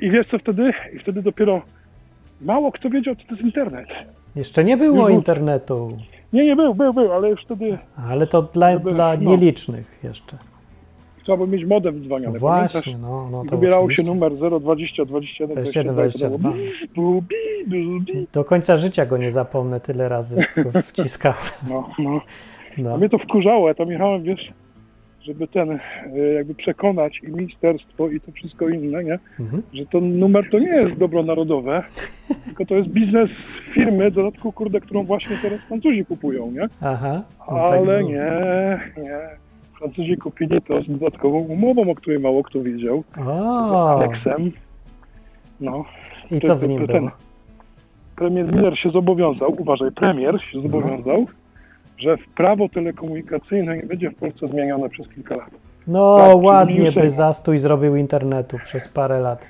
I 0.03 0.12
wiesz 0.12 0.27
co 0.31 0.39
wtedy? 0.39 0.72
I 0.95 1.00
wtedy 1.00 1.22
dopiero 1.22 1.62
mało 2.41 2.72
kto 2.72 2.89
wiedział, 2.89 3.15
co 3.15 3.22
to 3.24 3.31
jest 3.31 3.41
internet. 3.43 3.88
Jeszcze 4.36 4.63
nie 4.63 4.77
było 4.77 5.10
Już 5.10 5.17
internetu, 5.17 5.98
Nie, 6.33 6.45
nie 6.45 6.55
był, 6.55 6.75
był, 6.75 6.93
był, 6.93 7.13
ale 7.13 7.29
już 7.29 7.41
wtedy 7.45 7.77
ale 8.10 8.27
to 8.27 8.41
dla, 8.41 8.74
Żeby- 8.74 8.91
dla 8.91 9.17
no. 9.17 9.31
nielicznych 9.31 10.00
jeszcze. 10.03 10.38
trzeba 11.24 11.36
było 11.38 11.48
mieć 11.48 11.65
modem 11.65 12.00
No 12.00 12.05
dzwoniony, 12.05 12.39
właśnie, 12.39 12.81
pamiętasz? 12.81 13.01
no, 13.10 13.29
no 13.31 13.43
to 13.50 13.57
wybierało 13.57 13.83
oczywiście. 13.86 14.03
się 14.05 14.13
numer 14.13 14.31
020 14.62 15.05
21 15.05 15.55
21, 15.55 15.93
22. 15.93 16.38
22. 16.38 16.53
Bu, 16.95 17.22
bi, 17.22 17.36
bu, 17.67 18.00
bi. 18.01 18.27
Do 18.33 18.43
końca 18.43 18.77
życia 18.77 19.05
go 19.05 19.17
nie 19.17 19.31
zapomnę, 19.31 19.79
tyle 19.79 20.10
razy 20.10 20.41
wciskałem. 20.83 21.38
No, 21.69 21.89
no. 22.00 22.22
A 22.77 22.81
No. 22.81 22.98
mnie 22.98 23.10
to 23.10 23.17
wkurzało, 23.17 23.67
ja 23.67 23.74
tam 23.74 23.89
jechałem, 23.91 24.24
wiesz, 24.24 24.51
żeby 25.24 25.48
ten, 25.48 25.72
e, 25.72 25.80
jakby 26.34 26.56
przekonać 26.56 27.20
i 27.24 27.27
ministerstwo 27.27 28.10
i 28.10 28.20
to 28.20 28.32
wszystko 28.32 28.70
inne, 28.70 29.03
nie? 29.03 29.20
Mhm. 29.39 29.63
Że 29.74 29.86
to 29.86 30.00
numer 30.01 30.50
to 30.51 30.60
nie 30.60 30.68
jest 30.68 30.96
dobro 31.00 31.24
narodowe, 31.24 31.84
tylko 32.46 32.65
to 32.65 32.75
jest 32.75 32.89
biznes 32.89 33.30
firmy, 33.74 34.12
w 34.12 34.13
dodatku, 34.13 34.51
kurde, 34.51 34.80
którą 34.82 35.03
właśnie 35.03 35.38
teraz 35.42 35.60
Francuzi 35.60 36.06
kupują, 36.06 36.51
nie? 36.51 36.68
Aha. 36.82 37.24
no 37.39 37.46
tak 37.68 37.72
Ale 37.72 37.98
było. 37.98 38.10
nie, 38.10 38.24
nie. 38.98 39.20
Francuzi 39.80 40.18
kupili 40.18 40.62
to 40.62 40.82
z 40.82 40.88
dodatkową 40.88 41.38
umową, 41.39 41.89
o 41.92 41.96
której 41.96 42.20
mało 42.20 42.44
kto 42.44 42.62
wiedział, 42.63 43.03
O, 43.25 43.96
aneksem. 44.01 44.51
No, 45.62 45.86
i 46.32 46.39
to- 46.42 46.48
co 46.48 46.56
w 46.56 46.68
nim 46.68 46.82
to 46.82 46.88
było? 46.88 47.00
ten- 47.00 47.10
premier 48.15 48.53
Miller 48.53 48.77
się 48.80 48.89
zobowiązał, 48.89 49.56
uważaj, 49.62 49.92
premier 49.92 50.42
się 50.51 50.62
zobowiązał, 50.62 51.25
że 52.03 52.17
prawo 52.36 52.69
telekomunikacyjne 52.69 53.77
nie 53.77 53.83
będzie 53.83 54.10
w 54.10 54.15
Polsce 54.15 54.48
zmienione 54.48 54.89
przez 54.89 55.07
kilka 55.10 55.36
lat. 55.36 55.50
No 55.88 56.17
tak, 56.17 56.43
ładnie 56.43 56.91
by 56.91 57.10
zastój 57.10 57.57
zrobił 57.57 57.95
internetu 57.95 58.57
przez 58.63 58.88
parę 58.88 59.19
lat. 59.19 59.45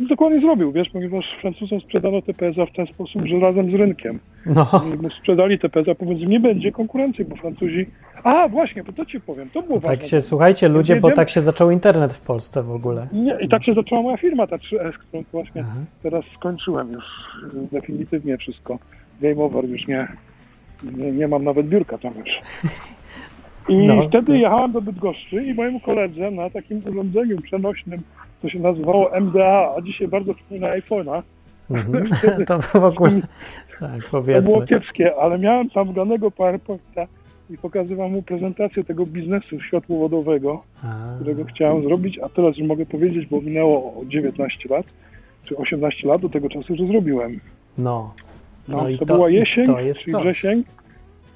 I 0.00 0.06
dokładnie 0.06 0.40
zrobił, 0.40 0.72
wiesz, 0.72 0.88
ponieważ 0.92 1.24
Francuzom 1.40 1.80
sprzedano 1.80 2.22
te 2.22 2.34
PSA 2.34 2.66
w 2.66 2.72
ten 2.72 2.86
sposób, 2.86 3.26
że 3.26 3.38
razem 3.38 3.70
z 3.70 3.74
rynkiem. 3.74 4.18
No, 4.46 4.66
sprzedali 5.18 5.58
te 5.58 5.68
PESA, 5.68 5.94
powiedz, 5.94 6.18
nie 6.28 6.40
będzie 6.40 6.72
konkurencji, 6.72 7.24
bo 7.24 7.36
Francuzi... 7.36 7.86
A, 8.24 8.48
właśnie, 8.48 8.84
bo 8.84 8.92
to 8.92 9.06
ci 9.06 9.20
powiem, 9.20 9.50
to 9.50 9.62
było 9.62 9.80
tak 9.80 9.90
ważne. 9.90 10.04
się, 10.08 10.20
słuchajcie 10.20 10.68
ludzie, 10.68 10.96
bo 10.96 11.10
tak 11.10 11.30
się 11.30 11.40
zaczął 11.40 11.70
internet 11.70 12.14
w 12.14 12.20
Polsce 12.20 12.62
w 12.62 12.70
ogóle. 12.70 13.06
Nie, 13.12 13.36
I 13.40 13.48
tak 13.48 13.64
się 13.64 13.74
zaczęła 13.74 14.02
moja 14.02 14.16
firma, 14.16 14.46
ta 14.46 14.56
3S, 14.56 14.92
którą 14.92 15.24
właśnie 15.32 15.64
Aha. 15.66 15.78
teraz 16.02 16.24
skończyłem 16.36 16.92
już 16.92 17.04
y, 17.54 17.68
definitywnie 17.72 18.38
wszystko. 18.38 18.78
Game 19.20 19.42
over, 19.42 19.64
już 19.64 19.86
nie, 19.86 20.08
nie, 20.96 21.12
nie 21.12 21.28
mam 21.28 21.44
nawet 21.44 21.68
biurka 21.68 21.98
tam 21.98 22.12
już. 22.18 22.28
I 23.68 23.76
No, 23.86 24.08
wtedy 24.08 24.26
to- 24.26 24.34
jechałem 24.34 24.72
do 24.72 24.82
Bydgoszczy 24.82 25.44
i 25.44 25.54
mojemu 25.54 25.80
koledze 25.80 26.30
na 26.30 26.50
takim 26.50 26.82
urządzeniu 26.90 27.40
przenośnym, 27.40 28.00
to 28.42 28.48
się 28.48 28.58
nazywało 28.58 29.10
MDA, 29.20 29.74
a 29.78 29.80
dzisiaj 29.82 30.08
bardzo 30.08 30.34
przypomina 30.34 30.68
iPhone'a. 30.68 31.22
Mhm. 31.70 32.08
To 32.46 32.58
w 32.58 32.74
ogóle, 32.84 33.10
tak 33.80 33.90
To 34.10 34.20
było 34.22 34.22
powiedzmy. 34.22 34.66
kiepskie, 34.66 35.16
ale 35.20 35.38
miałem 35.38 35.70
tam 35.70 35.88
wgranego 35.88 36.30
PowerPointa 36.30 37.06
i 37.50 37.58
pokazywałem 37.58 38.12
mu 38.12 38.22
prezentację 38.22 38.84
tego 38.84 39.06
biznesu 39.06 39.60
światłowodowego, 39.60 40.62
A, 40.84 41.14
którego 41.16 41.44
chciałem 41.44 41.82
zrobić, 41.82 42.18
a 42.18 42.28
teraz 42.28 42.56
już 42.56 42.68
mogę 42.68 42.86
powiedzieć, 42.86 43.26
bo 43.26 43.40
minęło 43.40 43.94
19 44.06 44.68
lat, 44.68 44.86
czy 45.44 45.56
18 45.56 46.08
lat 46.08 46.20
do 46.22 46.28
tego 46.28 46.48
czasu, 46.48 46.76
że 46.76 46.86
zrobiłem. 46.86 47.40
No, 47.78 48.14
No, 48.68 48.76
No 48.82 48.88
i 48.88 48.98
to, 48.98 49.06
to- 49.06 49.14
była 49.14 49.30
jesień, 49.30 49.66
to 49.66 49.80
jest 49.80 50.00
czyli 50.00 50.12
coś. 50.12 50.22
wrzesień 50.22 50.64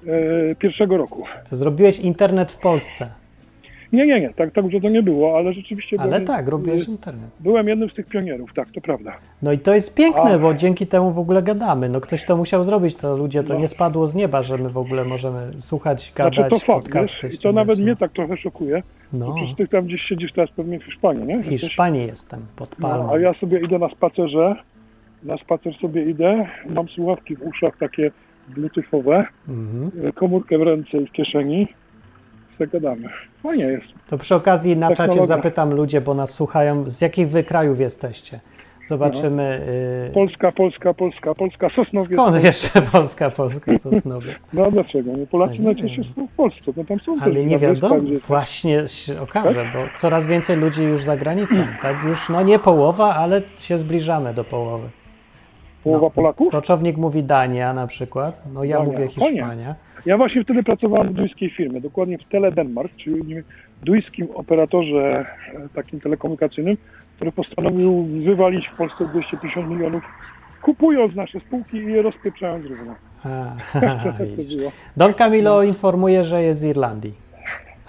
e, 0.07 0.55
pierwszego 0.55 0.97
roku. 0.97 1.25
to 1.51 1.57
zrobiłeś 1.57 1.99
internet 2.01 2.53
w 2.53 2.59
Polsce. 2.59 3.09
Nie, 3.93 4.07
nie, 4.07 4.21
nie, 4.21 4.31
tak, 4.35 4.53
tak 4.53 4.71
że 4.71 4.81
to 4.81 4.89
nie 4.89 5.03
było, 5.03 5.37
ale 5.39 5.53
rzeczywiście 5.53 5.97
Ale 6.01 6.09
byłem, 6.09 6.25
tak, 6.25 6.49
robiłeś 6.49 6.89
e, 6.89 6.91
internet. 6.91 7.31
byłem 7.41 7.69
jednym 7.69 7.91
z 7.91 7.95
tych 7.95 8.07
pionierów, 8.07 8.55
tak, 8.55 8.71
to 8.71 8.81
prawda. 8.81 9.13
No 9.43 9.53
i 9.53 9.59
to 9.59 9.75
jest 9.75 9.95
piękne, 9.95 10.35
A. 10.35 10.39
bo 10.39 10.55
dzięki 10.55 10.87
temu 10.87 11.13
w 11.13 11.19
ogóle 11.19 11.43
gadamy. 11.43 11.89
No 11.89 12.01
ktoś 12.01 12.25
to 12.25 12.37
musiał 12.37 12.65
zrobić, 12.65 12.97
to 12.97 13.17
ludzie, 13.17 13.43
to 13.45 13.55
No. 13.55 13.61
nie 13.61 13.69
spadło 13.69 14.07
z 14.07 14.15
nieba, 14.15 14.43
że 14.43 14.59
my 14.59 14.69
w 14.69 14.79
ogóle 14.79 15.05
możemy 15.05 15.53
słuchać, 15.61 16.13
Znaczy 16.15 16.37
gadać, 16.37 16.51
to 16.51 16.59
fakt, 16.59 16.85
podcasty 16.85 17.17
wiesz, 17.29 17.35
i 17.35 17.39
to 17.39 17.53
nawet 17.53 17.79
no. 17.79 17.85
mnie 17.85 17.97
tak 17.97 18.13
trochę 18.13 18.37
szokuje, 18.37 18.83
No, 19.13 19.35
przecież 19.35 19.57
ty 19.57 19.69
tam 19.69 19.85
gdzieś 19.87 20.03
siedzisz 20.03 20.33
teraz 20.33 20.51
pewnie 20.51 20.79
w 20.81 20.85
Hiszpanii, 20.85 21.25
nie? 21.27 21.35
w 21.39 21.47
Jesteś- 21.53 21.61
Hiszpanii 21.61 22.07
jestem, 22.07 22.41
pod 22.57 22.79
No, 22.79 23.09
a 23.13 23.19
ja 23.19 23.35
sobie 23.35 23.61
idę 23.61 23.79
na 23.79 23.89
spacerze, 23.89 24.57
na 25.27 25.37
spacer 25.39 25.75
sobie 25.81 26.05
idę, 26.11 26.47
mam 26.69 26.89
słuchawki 26.89 27.37
w 27.37 27.43
uszach 27.43 27.77
takie 27.79 28.11
bluetoothowe, 28.49 29.25
Mhm. 29.49 30.09
e, 30.09 30.13
komórkę 30.13 30.59
w 30.59 30.63
ręce 30.63 30.99
i 30.99 31.07
w 31.07 31.13
kieszeni, 31.13 31.69
sobie 32.59 32.71
gadamy. 32.71 33.09
Fajnie 33.43 33.65
jest. 33.65 33.87
To 34.11 34.19
przy 34.19 34.35
okazji 34.35 34.77
na 34.77 34.95
czacie 34.95 35.27
zapytam 35.27 35.75
ludzie, 35.75 36.01
bo 36.01 36.15
nas 36.15 36.31
słuchają, 36.35 36.85
z 36.85 37.01
jakich 37.01 37.29
wy 37.29 37.45
krajów 37.45 37.81
jesteście. 37.81 38.41
Zobaczymy. 38.89 39.61
y, 40.09 40.13
Polska, 40.13 40.51
Polska, 40.53 40.95
Polska, 40.95 41.35
Polska, 41.35 41.69
Sosnowiec. 41.77 42.13
Skąd 42.13 42.37
że 42.75 42.83
Polska, 42.93 43.31
Polska, 43.31 43.79
Sosnowiec? 43.79 44.37
No 44.53 44.65
a 44.67 44.71
dlaczego? 44.71 45.13
Nie 45.17 45.27
Polacy 45.27 45.53
A 45.53 45.57
nie 45.57 45.65
najczęściej 45.65 46.05
wiem. 46.05 46.13
są 46.15 46.27
w 46.27 46.31
Polsce, 46.37 46.73
no 46.77 46.85
tam 46.85 47.01
są 47.01 47.17
Ale 47.21 47.45
nie 47.47 47.59
wiadomo, 47.59 47.97
gdzie- 48.01 48.19
właśnie 48.19 48.89
się 48.89 49.21
okaże, 49.21 49.67
bo 49.75 49.99
coraz 49.99 50.27
więcej 50.27 50.57
ludzi 50.57 50.85
już 50.85 51.03
za 51.05 51.17
granicą. 51.17 51.55
Tak 51.83 52.03
już, 52.05 52.29
no 52.29 52.43
nie 52.43 52.59
połowa, 52.59 53.15
ale 53.15 53.43
się 53.57 53.79
zbliżamy 53.79 54.35
do 54.35 54.45
połowy. 54.45 54.89
Połowa 55.87 56.07
no. 56.07 56.11
Polaków? 56.11 56.53
Koczownik 56.53 56.97
mówi 56.97 57.23
Dania 57.23 57.73
na 57.73 57.87
przykład, 57.87 58.43
no 58.55 58.65
ja 58.65 58.79
Dania, 58.79 58.93
mówię. 58.93 59.09
Hiszpania. 59.09 59.75
Ja 60.07 60.17
właśnie 60.17 60.45
wtedy 60.45 60.63
pracowałem 60.63 61.09
w 61.09 61.13
duńskiej 61.13 61.51
firmie, 61.51 61.81
dokładnie 61.81 62.19
w 62.19 62.25
Tele 62.25 62.53
Denmark, 62.53 62.93
czyli 62.97 63.43
duńskim 63.83 64.29
operatorze 64.35 65.25
e, 65.55 65.69
takim 65.75 66.01
telekomunikacyjnym, 66.01 66.77
który 67.17 67.33
postanowił 67.33 68.03
wywalić 68.25 68.69
w 68.69 68.77
Polsce 68.77 69.09
250 69.09 69.71
milionów, 69.71 70.03
kupując 70.63 71.15
nasze 71.15 71.41
spółki 71.41 71.77
i 71.77 71.93
je 71.93 72.03
rozpieprzając 72.03 72.67
równo. 72.67 72.95
A, 73.25 73.57
Tak. 73.81 74.03
Don 74.97 75.15
Camilo 75.15 75.63
informuje, 75.63 76.25
że 76.25 76.43
jest 76.43 76.61
z 76.61 76.65
Irlandii. 76.65 77.15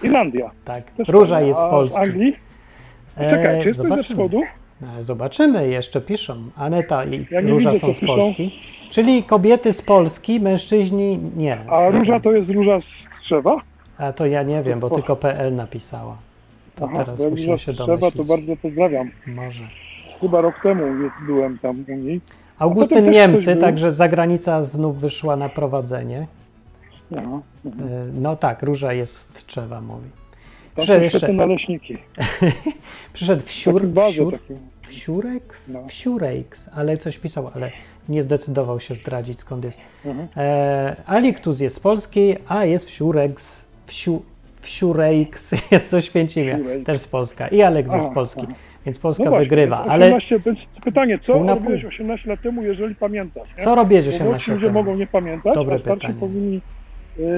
Irlandia. 0.03 0.51
Tak, 0.65 0.91
Też 0.91 1.07
Róża 1.07 1.41
jest 1.41 1.59
z 1.59 1.63
A 1.63 1.69
Polski. 1.69 1.99
Anglii? 1.99 2.35
E, 3.17 3.29
Czekaj, 3.29 3.61
czy 3.61 3.67
jest 3.67 3.79
ze 3.79 4.03
wschodu? 4.03 4.41
E, 4.99 5.03
Zobaczymy, 5.03 5.67
jeszcze 5.67 6.01
piszą. 6.01 6.35
Aneta 6.55 7.05
i 7.05 7.27
Ja 7.31 7.41
Róża 7.41 7.71
widzę, 7.71 7.79
są 7.87 7.93
z 7.93 7.99
piszą. 7.99 8.15
Polski. 8.15 8.59
Czyli 8.89 9.23
kobiety 9.23 9.73
z 9.73 9.81
Polski, 9.81 10.39
mężczyźni 10.39 11.19
nie. 11.37 11.57
A 11.69 11.89
róża 11.89 12.19
to 12.19 12.31
jest 12.31 12.49
róża 12.49 12.79
z 12.79 12.83
drzewa? 13.25 13.61
A 13.97 14.13
to 14.13 14.25
ja 14.25 14.43
nie 14.43 14.63
wiem, 14.63 14.79
bo 14.79 14.89
tylko 14.89 15.15
PL 15.15 15.55
napisała. 15.55 16.17
To 16.75 16.85
Aha, 16.85 16.97
teraz 16.97 17.21
to 17.23 17.29
musimy 17.29 17.59
się 17.59 17.71
z 17.71 17.75
drzewa, 17.75 17.93
to 17.93 17.97
domyślić. 17.97 18.27
bardzo 18.27 18.55
pozdrawiam. 18.61 19.11
Może. 19.27 19.63
Chyba 20.21 20.41
rok 20.41 20.55
temu 20.63 20.83
byłem 21.27 21.57
tam 21.59 21.85
u 21.89 21.95
niej. 21.95 22.21
Augustyn 22.59 23.09
Niemcy, 23.11 23.55
także 23.55 23.91
zagranica 23.91 24.63
znów 24.63 24.99
wyszła 24.99 25.35
na 25.35 25.49
prowadzenie. 25.49 26.27
Aha. 27.17 27.39
E, 27.65 27.69
No 28.21 28.35
tak, 28.35 28.63
Róża 28.63 28.93
jest 28.93 29.37
z 29.39 29.43
Tczewa, 29.45 29.81
mówi. 29.81 30.09
Tam 30.77 30.85
Przyszedł 30.85 31.03
jeszcze, 31.03 31.33
naleśniki. 31.33 31.97
przyszedł 33.13 33.41
wsiur, 33.45 33.85
bazie 33.87 34.11
wsiur, 34.13 34.31
takim. 34.33 34.57
wsiureks, 34.87 35.69
No. 35.73 35.87
wsiureks, 35.87 36.69
ale 36.75 36.97
coś 36.97 37.17
pisał, 37.17 37.51
ale 37.55 37.71
nie 38.09 38.23
zdecydował 38.23 38.79
się 38.79 38.95
zdradzić 38.95 39.39
skąd 39.39 39.65
jest. 39.65 39.79
Mhm. 40.05 40.27
E, 40.37 40.95
Aliktus 41.05 41.59
jest 41.59 41.75
z 41.75 41.79
Polski, 41.79 42.35
a 42.47 42.65
jest 42.65 42.85
wsiureks, 42.85 43.65
wsiu, 43.85 44.21
wsiureks 44.61 45.51
jest 45.71 45.89
co 45.89 46.01
Święcimia, 46.01 46.55
Wsiureks. 46.57 46.83
też 46.85 46.97
z 46.99 47.07
Polska. 47.07 47.47
I 47.47 47.61
Aleks 47.61 47.93
jest 47.93 48.07
z 48.07 48.13
Polski, 48.13 48.41
aha. 48.43 48.53
więc 48.85 48.99
Polska 48.99 49.23
No 49.23 49.29
właśnie, 49.29 49.45
wygrywa. 49.45 49.81
18, 49.85 49.93
Ale 50.45 50.55
pytanie, 50.83 51.19
co 51.27 51.43
na 51.43 51.53
robiłeś 51.53 51.81
pół. 51.81 51.89
18 51.89 52.29
lat 52.29 52.41
temu, 52.41 52.63
jeżeli 52.63 52.95
pamiętasz? 52.95 53.47
Nie? 53.57 53.63
co 53.63 53.75
robisz 53.75 54.05
Bo 54.05 54.09
18 54.09 54.23
młodsi 54.23 54.51
lat 54.51 54.55
ludzie 54.59 54.67
temu? 54.73 54.79
mogą 54.83 54.97
nie 54.97 55.07
pamiętać, 55.07 55.53
Dobre 55.55 55.75
a 55.75 55.79
starsi 55.79 55.99
pytanie. 56.01 56.19
powinni 56.19 56.61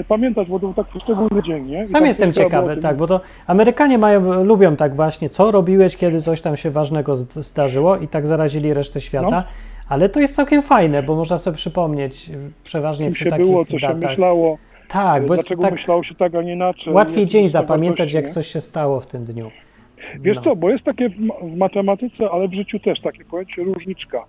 pamiętać, 0.08 0.48
bo 0.48 0.60
to 0.60 0.68
był 0.68 0.84
taki 0.84 1.00
szczególny 1.00 1.44
dzień, 1.44 1.66
nie? 1.68 1.82
I 1.84 1.88
Sam 1.88 2.06
jestem 2.06 2.34
ciekawy, 2.34 2.74
tym- 2.74 2.82
tak, 2.82 2.98
bo 2.98 3.08
to 3.08 3.22
Amerykanie 3.48 3.98
mają, 3.98 4.44
lubią 4.44 4.76
tak 4.76 4.96
właśnie, 4.96 5.30
co 5.30 5.52
robiłeś, 5.52 5.98
kiedy 5.98 6.22
coś 6.22 6.42
tam 6.42 6.58
się 6.58 6.72
ważnego 6.72 7.16
zdarzyło 7.16 7.98
i 7.98 8.08
tak 8.08 8.28
zarazili 8.28 8.74
resztę 8.74 9.02
świata, 9.02 9.30
No. 9.30 9.44
ale 9.90 10.10
to 10.10 10.20
jest 10.20 10.36
całkiem 10.36 10.62
fajne, 10.62 11.04
bo 11.04 11.16
można 11.16 11.38
sobie 11.38 11.58
przypomnieć 11.58 12.30
y, 12.30 12.34
przeważnie 12.64 13.06
Czym 13.06 13.14
przy 13.14 13.24
się 13.24 13.30
takich 13.30 13.46
było, 13.46 13.66
co 13.66 13.80
się 13.80 13.88
datach. 13.88 14.10
myślało, 14.10 14.58
tak, 14.88 15.24
e, 15.24 15.26
bo 15.26 15.34
dlaczego 15.36 15.62
tak 15.62 15.72
myślało 15.72 16.04
się 16.04 16.16
tak, 16.16 16.36
a 16.36 16.42
nie 16.42 16.54
inaczej. 16.54 16.94
łatwiej 16.94 17.26
dzień 17.28 17.50
zapamiętać, 17.50 18.14
jak 18.14 18.30
coś 18.30 18.48
się 18.48 18.62
stało 18.62 19.00
w 19.00 19.06
tym 19.08 19.26
dniu. 19.26 19.52
Wiesz 20.22 20.36
No. 20.36 20.42
co, 20.44 20.56
bo 20.56 20.70
jest 20.70 20.84
takie 20.84 21.10
w, 21.10 21.20
ma- 21.20 21.34
w 21.42 21.56
matematyce, 21.58 22.30
ale 22.32 22.48
w 22.48 22.54
życiu 22.54 22.80
też 22.80 23.02
takie 23.02 23.26
pojęcie 23.26 23.64
różniczka. 23.64 24.24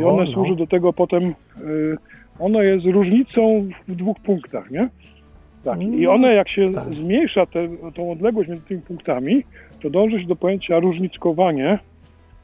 I 0.00 0.04
O, 0.04 0.08
one 0.14 0.24
no. 0.24 0.32
służy 0.32 0.56
do 0.56 0.66
tego 0.66 0.92
potem, 0.92 1.24
y, 1.24 1.96
ono 2.38 2.62
jest 2.62 2.86
różnicą 2.86 3.68
w 3.88 3.94
dwóch 3.94 4.20
punktach, 4.20 4.70
nie? 4.70 4.88
Tak. 5.64 5.82
I 5.82 5.86
No, 5.86 6.12
one 6.12 6.34
jak 6.34 6.48
się 6.48 6.66
tak. 6.72 6.84
zmniejsza 6.84 7.46
tę 7.46 7.68
tą 7.94 8.10
odległość 8.12 8.48
między 8.48 8.64
tymi 8.64 8.80
punktami, 8.80 9.44
to 9.82 9.90
dąży 9.90 10.20
się 10.20 10.26
do 10.26 10.36
pojęcia 10.36 10.78
różniczkowanie, 10.78 11.78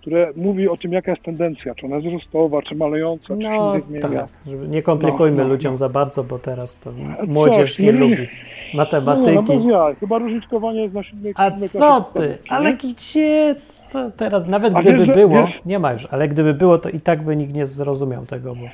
które 0.01 0.33
mówi 0.37 0.69
o 0.69 0.77
tym, 0.77 0.93
jaka 0.93 1.11
jest 1.11 1.23
tendencja, 1.23 1.75
czy 1.75 1.87
ona 1.87 1.97
jest 1.97 2.09
wzrostowa, 2.09 2.63
czy 2.63 2.75
malejąca, 2.75 3.27
czy 3.27 3.35
No 3.37 3.75
się 3.81 3.87
zmienia. 3.89 4.03
tak, 4.21 4.29
żeby 4.47 4.69
nie 4.69 4.83
komplikujmy 4.83 5.37
No, 5.37 5.43
no, 5.43 5.49
ludziom 5.49 5.73
no. 5.73 5.77
za 5.77 5.89
bardzo, 5.89 6.25
bo 6.25 6.39
teraz 6.39 6.81
to 6.81 6.93
młodzież 7.27 7.79
nie 7.79 7.87
nie 7.87 7.93
lubi 7.93 8.15
lubi. 8.17 8.29
No, 8.29 8.29
no, 8.75 8.77
matematyki. 8.79 9.69
Chyba 10.01 10.19
różniczkowanie 10.19 10.81
jest 10.83 10.95
na 10.95 11.03
siódmej 11.03 11.33
A 11.37 11.51
siódmej 11.51 11.69
co 11.69 12.01
ty? 12.15 12.39
Ale 12.49 12.75
gdzie? 12.75 13.55
Co 13.59 14.11
teraz? 14.11 14.47
Nawet 14.49 14.75
A 14.77 14.81
gdyby 14.83 15.07
wiesz, 15.07 15.17
było, 15.17 15.35
wiesz- 15.47 15.61
nie 15.67 15.79
ma 15.79 15.93
już, 15.93 16.07
ale 16.11 16.29
gdyby 16.29 16.55
było, 16.55 16.79
to 16.79 16.89
i 16.89 17.01
tak 17.01 17.23
by 17.23 17.37
nikt 17.37 17.55
nie 17.55 17.67
zrozumiał 17.67 18.27
tego, 18.27 18.55
bo 18.55 18.65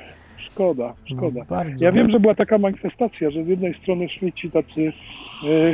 Szkoda, 0.59 0.93
szkoda. 1.05 1.41
no. 1.49 1.63
Ja 1.79 1.91
wiem, 1.91 2.11
że 2.11 2.19
była 2.19 2.35
taka 2.35 2.57
manifestacja, 2.57 3.31
że 3.31 3.43
z 3.43 3.47
jednej 3.47 3.73
strony 3.73 4.09
szli 4.09 4.33
ci 4.33 4.51
tacy 4.51 4.93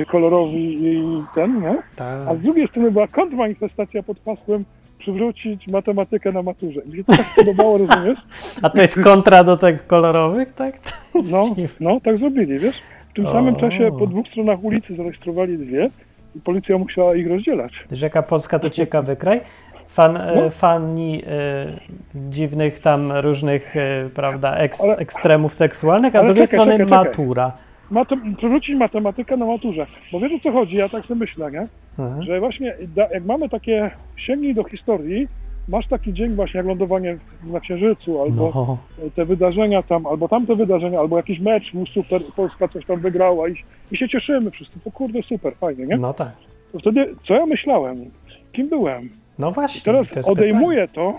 e, 0.02 0.06
kolorowi 0.06 0.86
i 0.86 1.04
ten, 1.36 1.62
nie? 1.62 1.76
Tak. 1.96 2.28
A 2.28 2.36
z 2.36 2.40
drugiej 2.40 2.68
strony 2.68 2.92
była 2.92 3.08
kontrmanifestacja 3.08 4.04
pod 4.04 4.18
hasłem 4.26 4.66
przywrócić 5.00 5.68
matematykę 5.68 6.32
na 6.32 6.42
maturze. 6.44 6.82
Mi 6.86 6.98
się 6.98 7.04
to 7.04 7.18
tak 7.18 7.26
podobało, 7.36 7.78
rozumiesz? 7.78 8.18
A 8.64 8.70
to 8.70 8.82
jest 8.82 9.04
kontra 9.04 9.44
do 9.44 9.58
tych 9.58 9.88
kolorowych, 9.88 10.54
tak? 10.54 10.76
No, 11.32 11.56
no, 11.80 12.00
tak 12.00 12.18
zrobili, 12.18 12.60
wiesz? 12.60 12.76
W 13.10 13.14
tym 13.14 13.26
O. 13.26 13.34
samym 13.34 13.56
czasie 13.56 13.92
po 14.00 14.08
dwóch 14.08 14.28
stronach 14.28 14.64
ulicy 14.64 14.96
zarejestrowali 14.96 15.58
dwie 15.58 15.88
i 16.36 16.40
policja 16.40 16.78
musiała 16.78 17.16
ich 17.16 17.28
rozdzielać. 17.28 17.74
Rzeka 17.92 18.24
Polska 18.24 18.60
to 18.60 18.70
ciekawy 18.70 19.16
kraj. 19.16 19.42
Fan, 19.88 20.18
e, 20.18 20.36
No. 20.36 20.50
Fani 20.50 21.22
e, 21.28 21.66
dziwnych 22.16 22.80
tam 22.80 23.12
różnych, 23.12 23.76
e, 23.78 24.10
prawda, 24.16 24.58
eks, 24.58 24.82
Ale- 24.84 24.96
ekstremów 24.98 25.54
seksualnych, 25.54 26.16
a 26.16 26.22
z 26.22 26.26
drugiej 26.26 26.44
czekaj, 26.44 26.60
strony 26.60 26.78
czekaj, 26.78 26.90
matura. 27.06 27.52
Matem- 27.92 28.36
przywrócić 28.38 28.76
matematykę 28.76 29.38
na 29.38 29.46
maturze. 29.46 29.86
Bo 30.12 30.20
wiesz 30.20 30.32
o 30.34 30.40
co 30.44 30.52
chodzi? 30.52 30.76
Ja 30.76 30.90
tak 30.90 31.06
sobie 31.06 31.20
myślę, 31.20 31.52
nie? 31.52 31.68
Mhm. 32.00 32.24
że 32.24 32.40
właśnie 32.40 32.76
da, 32.96 33.08
jak 33.12 33.26
mamy 33.26 33.50
takie 33.50 33.92
sięgnij 34.18 34.54
do 34.54 34.64
historii, 34.64 35.28
masz 35.68 35.88
taki 35.88 36.14
dzień 36.14 36.32
właśnie 36.32 36.58
jak 36.58 36.68
lądowanie 36.68 37.18
na 37.44 37.60
Księżycu, 37.60 38.22
albo 38.22 38.52
No, 38.56 38.78
te 39.16 39.26
wydarzenia 39.26 39.82
tam, 39.84 40.08
albo 40.08 40.28
tamte 40.28 40.56
wydarzenia, 40.56 41.00
albo 41.00 41.18
jakiś 41.18 41.40
mecz 41.40 41.72
super, 41.94 42.22
Polska 42.36 42.68
coś 42.68 42.86
tam 42.86 43.00
wygrała 43.00 43.50
i, 43.50 43.56
i 43.92 43.98
się 43.98 44.10
cieszymy 44.10 44.52
wszyscy, 44.52 44.80
to 44.84 44.92
kurde 44.92 45.24
super, 45.24 45.54
fajnie, 45.56 45.86
nie? 45.86 45.98
no 45.98 46.14
tak. 46.14 46.32
To 46.72 46.80
wtedy 46.80 47.16
co 47.28 47.34
ja 47.34 47.46
myślałem? 47.46 47.98
Kim 48.52 48.70
byłem? 48.70 49.10
No 49.40 49.50
I 49.50 49.54
właśnie. 49.54 49.82
teraz 49.82 50.08
to 50.26 50.32
odejmuję 50.32 50.88
to 50.88 51.14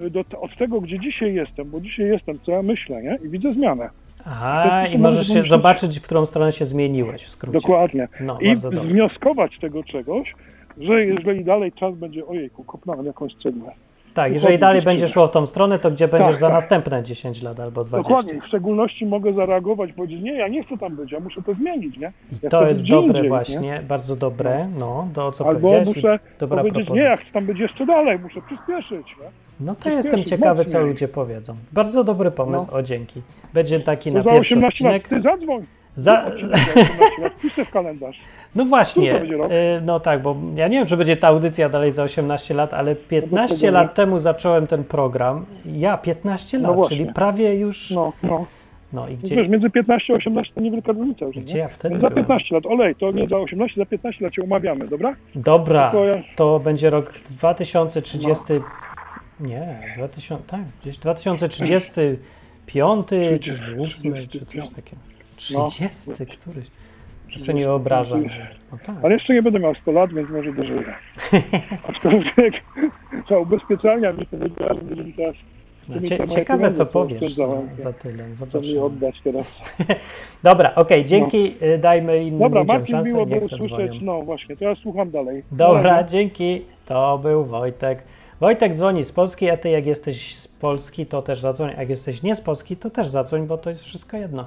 y, 0.00 0.10
do, 0.10 0.20
od 0.40 0.56
tego, 0.58 0.80
gdzie 0.80 0.98
dzisiaj 1.00 1.34
jestem, 1.34 1.70
bo 1.70 1.80
dzisiaj 1.80 2.06
jestem, 2.06 2.38
co 2.46 2.52
ja 2.52 2.62
myślę, 2.62 3.02
nie? 3.02 3.18
I 3.24 3.28
widzę 3.28 3.52
zmianę. 3.52 3.90
Aha, 4.24 4.86
i 4.86 4.98
może 4.98 5.16
możesz 5.16 5.26
się 5.28 5.42
zobaczyć, 5.42 5.98
w 5.98 6.02
którą 6.02 6.26
stronę 6.26 6.52
się 6.52 6.66
zmieniłeś 6.66 7.22
w 7.24 7.28
skrócie. 7.28 7.58
Dokładnie. 7.58 8.08
No, 8.20 8.38
I 8.40 8.46
bardzo 8.46 8.70
dobrze. 8.70 8.92
wnioskować 8.92 9.58
tego 9.58 9.84
czegoś, 9.84 10.34
że 10.78 11.04
jeżeli 11.04 11.44
dalej 11.44 11.72
czas 11.72 11.94
będzie, 11.94 12.26
ojejku, 12.26 12.64
kopnąłem 12.64 13.06
jakąś 13.06 13.34
cegłę. 13.34 13.72
Tak, 14.14 14.32
jeżeli 14.32 14.58
dalej 14.58 14.82
będzie 14.82 15.08
szło 15.08 15.26
w 15.26 15.30
tą 15.30 15.46
stronę, 15.46 15.78
to 15.78 15.90
gdzie 15.90 16.08
będziesz 16.08 16.30
Tak, 16.30 16.40
za 16.40 16.46
tak. 16.46 16.54
następne 16.54 17.02
10 17.02 17.42
lat 17.42 17.60
albo 17.60 17.84
20. 17.84 18.08
Dokładnie. 18.14 18.40
W 18.40 18.46
szczególności 18.46 19.06
mogę 19.06 19.32
zareagować, 19.32 19.92
powiedzieć, 19.92 20.22
nie, 20.22 20.32
ja 20.34 20.48
nie 20.48 20.64
chcę 20.64 20.78
tam 20.78 20.96
być, 20.96 21.12
ja 21.12 21.20
muszę 21.20 21.42
to 21.42 21.54
zmienić, 21.54 21.96
nie? 21.98 22.12
I 22.32 22.36
Ja 22.42 22.50
to 22.50 22.66
jest 22.66 22.88
dobre 22.88 23.16
indziej, 23.18 23.28
właśnie, 23.28 23.58
Nie? 23.60 23.80
bardzo 23.88 24.16
dobre, 24.16 24.68
no, 24.78 25.08
to 25.14 25.32
co 25.32 25.46
Albo 25.46 25.60
powiedziałeś. 25.60 25.88
i 25.88 26.00
muszę 26.00 26.18
dobra 26.38 26.58
powiedzieć, 26.58 26.78
nie, 26.78 26.84
propozycja. 26.84 27.10
ja 27.10 27.16
chcę 27.16 27.32
tam 27.32 27.46
być 27.46 27.58
jeszcze 27.58 27.86
dalej, 27.86 28.18
muszę 28.18 28.40
przyspieszyć, 28.46 29.06
nie? 29.20 29.26
No 29.60 29.74
to 29.74 29.90
jestem 29.90 30.24
ciekawy, 30.24 30.64
co 30.64 30.78
mocniej. 30.78 30.92
ludzie 30.92 31.08
powiedzą. 31.08 31.54
Bardzo 31.72 32.04
dobry 32.04 32.30
pomysł, 32.30 32.66
No. 32.72 32.78
o 32.78 32.82
dzięki. 32.82 33.22
Będzie 33.54 33.80
taki 33.80 34.12
To 34.12 34.18
na 34.18 34.24
pierwszy 34.24 34.54
18 34.54 34.84
lat, 34.84 34.94
odcinek. 34.96 35.08
ty 35.22 35.28
zadzwoń. 35.30 35.62
Za... 35.94 36.26
Odcinek 36.26 36.56
za 36.56 36.62
18 36.74 37.22
lat, 37.22 37.32
Piszę 37.42 37.64
w 37.64 37.70
kalendarz. 37.70 38.20
No 38.54 38.64
właśnie, 38.64 39.22
y, 39.22 39.26
no 39.84 40.00
tak, 40.00 40.22
bo 40.22 40.36
ja 40.54 40.68
nie 40.68 40.78
wiem, 40.78 40.86
czy 40.86 40.96
będzie 40.96 41.16
ta 41.16 41.28
audycja 41.28 41.68
dalej 41.68 41.92
za 41.92 42.02
18 42.02 42.54
lat, 42.54 42.74
ale 42.74 42.94
15 42.96 43.58
tego 43.58 43.72
lat 43.72 43.94
temu 43.94 44.18
zacząłem 44.20 44.66
ten 44.66 44.84
program. 44.84 45.44
Ja 45.66 45.96
15 45.98 46.58
No 46.58 46.68
lat, 46.68 46.76
właśnie. 46.76 46.96
czyli 46.96 47.12
prawie 47.12 47.54
już. 47.54 47.90
No, 47.90 48.12
No, 48.22 48.46
no. 48.92 49.08
i 49.08 49.16
Wiesz, 49.16 49.30
gdzie, 49.30 49.48
między 49.48 49.70
15 49.70 50.12
a 50.12 50.16
18 50.16 50.54
to 50.54 50.60
niewielka 50.60 50.92
różnica 50.92 51.24
już, 51.26 51.36
gdzie 51.36 51.54
nie? 51.54 51.60
ja 51.60 51.68
wtedy 51.68 51.94
Za 51.94 51.98
byłem? 52.00 52.14
15 52.14 52.54
lat, 52.54 52.66
olej, 52.66 52.94
to 52.94 53.10
nie 53.12 53.28
za 53.28 53.36
18, 53.38 53.80
za 53.80 53.86
15 53.86 54.24
lat 54.24 54.34
się 54.34 54.42
umawiamy, 54.42 54.88
dobra? 54.88 55.14
Dobra, 55.34 55.92
ja- 56.06 56.22
to 56.36 56.60
będzie 56.60 56.90
rok 56.90 57.12
2030. 57.30 58.42
Nie, 59.40 59.78
2000, 59.96 60.44
tak, 60.46 60.60
gdzieś 60.82 60.98
2035 60.98 63.06
czy 63.40 63.52
8 63.82 64.14
czy 64.28 64.46
coś 64.46 64.68
takiego. 64.68 65.02
No. 65.50 65.68
30 65.70 66.10
któryś. 66.26 66.66
Ja 67.32 67.38
sobie 67.38 67.54
nie 67.54 67.64
wyobrażam. 67.64 68.24
No 68.72 68.78
tak. 68.86 68.96
Ale 69.02 69.14
jeszcze 69.14 69.34
nie 69.34 69.42
będę 69.42 69.58
miał 69.58 69.74
100 69.74 69.92
lat, 69.92 70.12
więc 70.14 70.30
może 70.30 70.52
dożyję. 70.52 70.84
Aczkolwiek 71.88 72.54
za 73.30 73.38
ubezpieczalnia 73.38 74.12
mi 74.12 74.26
będzie 74.32 75.04
mi 75.04 75.12
teraz 75.12 75.36
No, 75.88 75.94
tymi 75.94 76.08
cie, 76.08 76.26
ciekawe, 76.28 76.70
co 76.70 76.86
powiesz 76.86 77.32
za, 77.34 77.46
za 77.76 77.92
tyle. 77.92 78.34
Zobaczymy. 78.34 78.82
oddać 78.82 79.20
teraz. 79.24 79.54
Dobra, 80.42 80.74
okej, 80.74 81.04
dzięki. 81.04 81.54
y, 81.62 81.78
Dajmy 81.78 82.24
innym 82.24 82.38
Dobra, 82.40 82.60
ludziom 82.60 82.76
Marcin, 82.76 82.94
szansę, 82.96 83.10
miło 83.12 83.26
było 83.26 83.40
zadzwonią. 83.40 83.68
słyszeć. 83.68 83.98
No 84.02 84.22
właśnie, 84.22 84.56
to 84.56 84.64
ja 84.64 84.74
słucham 84.74 85.10
dalej. 85.10 85.42
Dobra, 85.52 85.96
No, 86.02 86.08
dzięki. 86.08 86.62
To 86.86 87.18
był 87.18 87.44
Wojtek. 87.44 88.02
Wojtek 88.40 88.74
dzwoni 88.74 89.04
z 89.04 89.12
Polski, 89.12 89.50
a 89.50 89.56
ty 89.56 89.68
jak 89.70 89.86
jesteś 89.86 90.34
z 90.36 90.48
Polski, 90.48 91.06
to 91.06 91.22
też 91.22 91.40
zadzwoń. 91.40 91.70
Jak 91.78 91.90
jesteś 91.90 92.22
nie 92.22 92.34
z 92.34 92.40
Polski, 92.40 92.76
to 92.76 92.90
też 92.90 93.08
zadzwoń, 93.08 93.46
bo 93.46 93.58
to 93.58 93.70
jest 93.70 93.82
wszystko 93.82 94.16
jedno. 94.16 94.44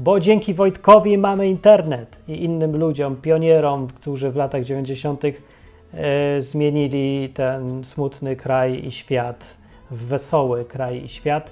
Bo 0.00 0.20
dzięki 0.20 0.54
Wojtkowi 0.54 1.18
mamy 1.18 1.48
internet 1.48 2.18
i 2.28 2.44
innym 2.44 2.76
ludziom, 2.76 3.16
pionierom, 3.16 3.86
którzy 3.86 4.30
w 4.30 4.36
latach 4.36 4.64
90. 4.64 5.22
E, 5.24 6.42
zmienili 6.42 7.28
ten 7.34 7.84
smutny 7.84 8.36
kraj 8.36 8.86
i 8.86 8.92
świat 8.92 9.44
w 9.90 10.06
wesoły 10.06 10.64
kraj 10.64 11.04
i 11.04 11.08
świat, 11.08 11.50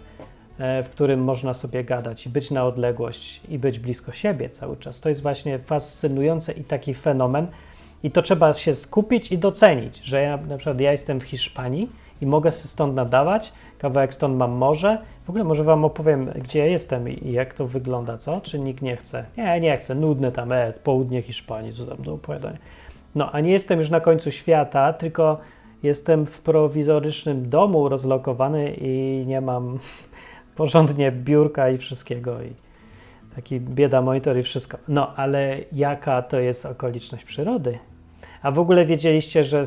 e, 0.59 0.83
w 0.83 0.89
którym 0.89 1.25
można 1.25 1.55
sobie 1.55 1.85
gadać 1.85 2.27
i 2.27 2.29
być 2.29 2.51
na 2.51 2.65
odległość 2.65 3.41
i 3.49 3.59
być 3.59 3.79
blisko 3.79 4.13
siebie 4.13 4.51
cały 4.51 4.77
czas. 4.77 5.01
To 5.01 5.09
jest 5.09 5.23
właśnie 5.23 5.59
fascynujące 5.59 6.53
i 6.53 6.65
taki 6.65 6.95
fenomen. 6.95 7.47
I 8.03 8.11
to 8.11 8.23
trzeba 8.23 8.53
się 8.53 8.75
skupić 8.75 9.33
i 9.33 9.39
docenić, 9.39 10.01
że 10.05 10.23
ja 10.23 10.37
na 10.37 10.57
przykład 10.57 10.81
ja 10.81 10.93
jestem 10.93 11.21
w 11.21 11.25
Hiszpanii 11.25 11.89
i 12.21 12.27
mogę 12.27 12.53
się 12.53 12.69
stąd 12.69 12.95
nadawać, 12.95 13.53
kawałek 13.79 14.15
stąd 14.15 14.37
mam 14.37 14.53
morze. 14.53 14.99
W 15.25 15.31
ogóle 15.31 15.45
może 15.45 15.65
wam 15.65 15.85
opowiem, 15.85 16.31
gdzie 16.35 16.59
ja 16.59 16.67
jestem 16.67 17.09
i 17.09 17.33
jak 17.33 17.55
to 17.55 17.67
wygląda, 17.67 18.19
co? 18.19 18.41
Czy 18.41 18.59
nikt 18.59 18.83
nie 18.83 18.97
chce? 18.97 19.25
Nie, 19.37 19.61
nie 19.61 19.77
chcę, 19.77 19.95
nudne 19.95 20.33
tam, 20.33 20.53
e, 20.53 20.73
południe 20.73 21.23
Hiszpanii, 21.23 21.73
co 21.73 21.87
tam 21.87 22.03
do 22.03 22.15
opowiadania. 22.15 22.59
No, 23.15 23.33
a 23.33 23.41
nie 23.41 23.53
jestem 23.53 23.79
już 23.79 23.91
na 23.91 24.01
końcu 24.01 24.31
świata, 24.31 24.93
tylko 24.93 25.39
jestem 25.83 26.27
w 26.27 26.39
prowizorycznym 26.39 27.51
domu 27.51 27.89
rozlokowany 27.89 28.75
i 28.81 29.25
nie 29.27 29.41
mam 29.41 29.79
porządnie 30.57 31.13
biurka 31.13 31.71
i 31.71 31.79
wszystkiego 31.79 32.43
i 32.43 32.53
taki 33.35 33.61
bieda 33.61 34.03
monitor 34.03 34.39
i 34.39 34.43
wszystko. 34.43 34.79
No, 34.89 35.17
ale 35.17 35.59
jaka 35.73 36.23
to 36.23 36.41
jest 36.41 36.67
okoliczność 36.67 37.25
przyrody? 37.25 37.79
A 38.43 38.51
w 38.51 38.59
ogóle 38.59 38.87
wiedzieliście, 38.87 39.45
że 39.45 39.67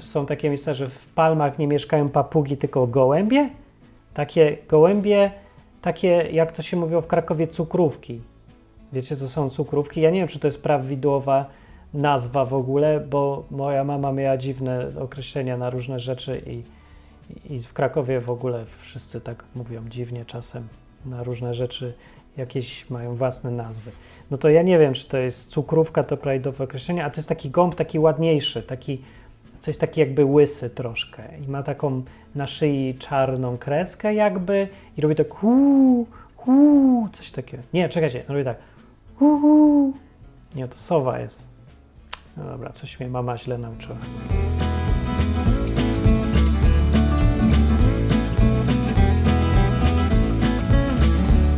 są 0.00 0.26
takie 0.26 0.48
miejsca, 0.48 0.74
że 0.74 0.88
w 0.88 1.06
palmach 1.06 1.58
nie 1.58 1.66
mieszkają 1.66 2.08
papugi, 2.08 2.56
tylko 2.56 2.86
gołębie? 2.86 3.50
Takie 4.14 4.56
gołębie, 4.68 5.30
takie 5.82 6.08
jak 6.32 6.52
to 6.52 6.62
się 6.62 6.76
mówiło 6.76 7.00
w 7.00 7.06
Krakowie, 7.06 7.48
cukrówki. 7.48 8.20
Wiecie, 8.92 9.16
co 9.16 9.28
są 9.28 9.50
cukrówki? 9.50 10.00
Ja 10.00 10.10
nie 10.10 10.18
wiem, 10.18 10.28
czy 10.28 10.38
to 10.38 10.46
jest 10.46 10.62
prawidłowa 10.62 11.46
nazwa 11.94 12.44
w 12.44 12.54
ogóle, 12.54 13.00
bo 13.00 13.44
moja 13.50 13.84
mama 13.84 14.12
miała 14.12 14.36
dziwne 14.36 14.88
określenia 15.00 15.56
na 15.56 15.70
różne 15.70 16.00
rzeczy 16.00 16.42
i, 16.46 16.62
i 17.54 17.62
w 17.62 17.72
Krakowie 17.72 18.20
w 18.20 18.30
ogóle 18.30 18.64
wszyscy 18.80 19.20
tak 19.20 19.44
mówią 19.54 19.82
dziwnie 19.88 20.24
czasem 20.24 20.68
na 21.06 21.22
różne 21.22 21.54
rzeczy, 21.54 21.94
jakieś 22.36 22.90
mają 22.90 23.16
własne 23.16 23.50
nazwy. 23.50 23.90
No 24.30 24.38
to 24.38 24.48
ja 24.48 24.62
nie 24.62 24.78
wiem, 24.78 24.94
czy 24.94 25.08
to 25.08 25.18
jest 25.18 25.50
cukrówka, 25.50 26.04
to 26.04 26.16
prawidłowe 26.16 26.64
określenie, 26.64 27.04
a 27.04 27.10
to 27.10 27.16
jest 27.16 27.28
taki 27.28 27.50
gąb 27.50 27.74
taki 27.74 27.98
ładniejszy, 27.98 28.62
taki 28.62 29.02
coś 29.58 29.78
taki 29.78 30.00
jakby 30.00 30.24
łysy 30.24 30.70
troszkę 30.70 31.22
i 31.46 31.48
ma 31.48 31.62
taką 31.62 32.02
na 32.34 32.46
szyi 32.46 32.94
czarną 32.98 33.58
kreskę 33.58 34.14
jakby 34.14 34.68
i 34.96 35.00
robi 35.00 35.14
tak 35.14 35.34
hu, 35.34 36.06
hu, 36.36 37.08
coś 37.12 37.30
takiego. 37.30 37.62
Nie, 37.72 37.88
czekajcie, 37.88 38.24
robi 38.28 38.44
tak 38.44 38.56
hu, 39.16 39.38
hu. 39.38 39.92
Nie, 40.54 40.68
to 40.68 40.74
sowa 40.74 41.18
jest. 41.18 41.48
No 42.36 42.44
dobra, 42.44 42.72
coś 42.72 43.00
mnie 43.00 43.08
mama 43.08 43.38
źle 43.38 43.58
nauczyła. 43.58 43.96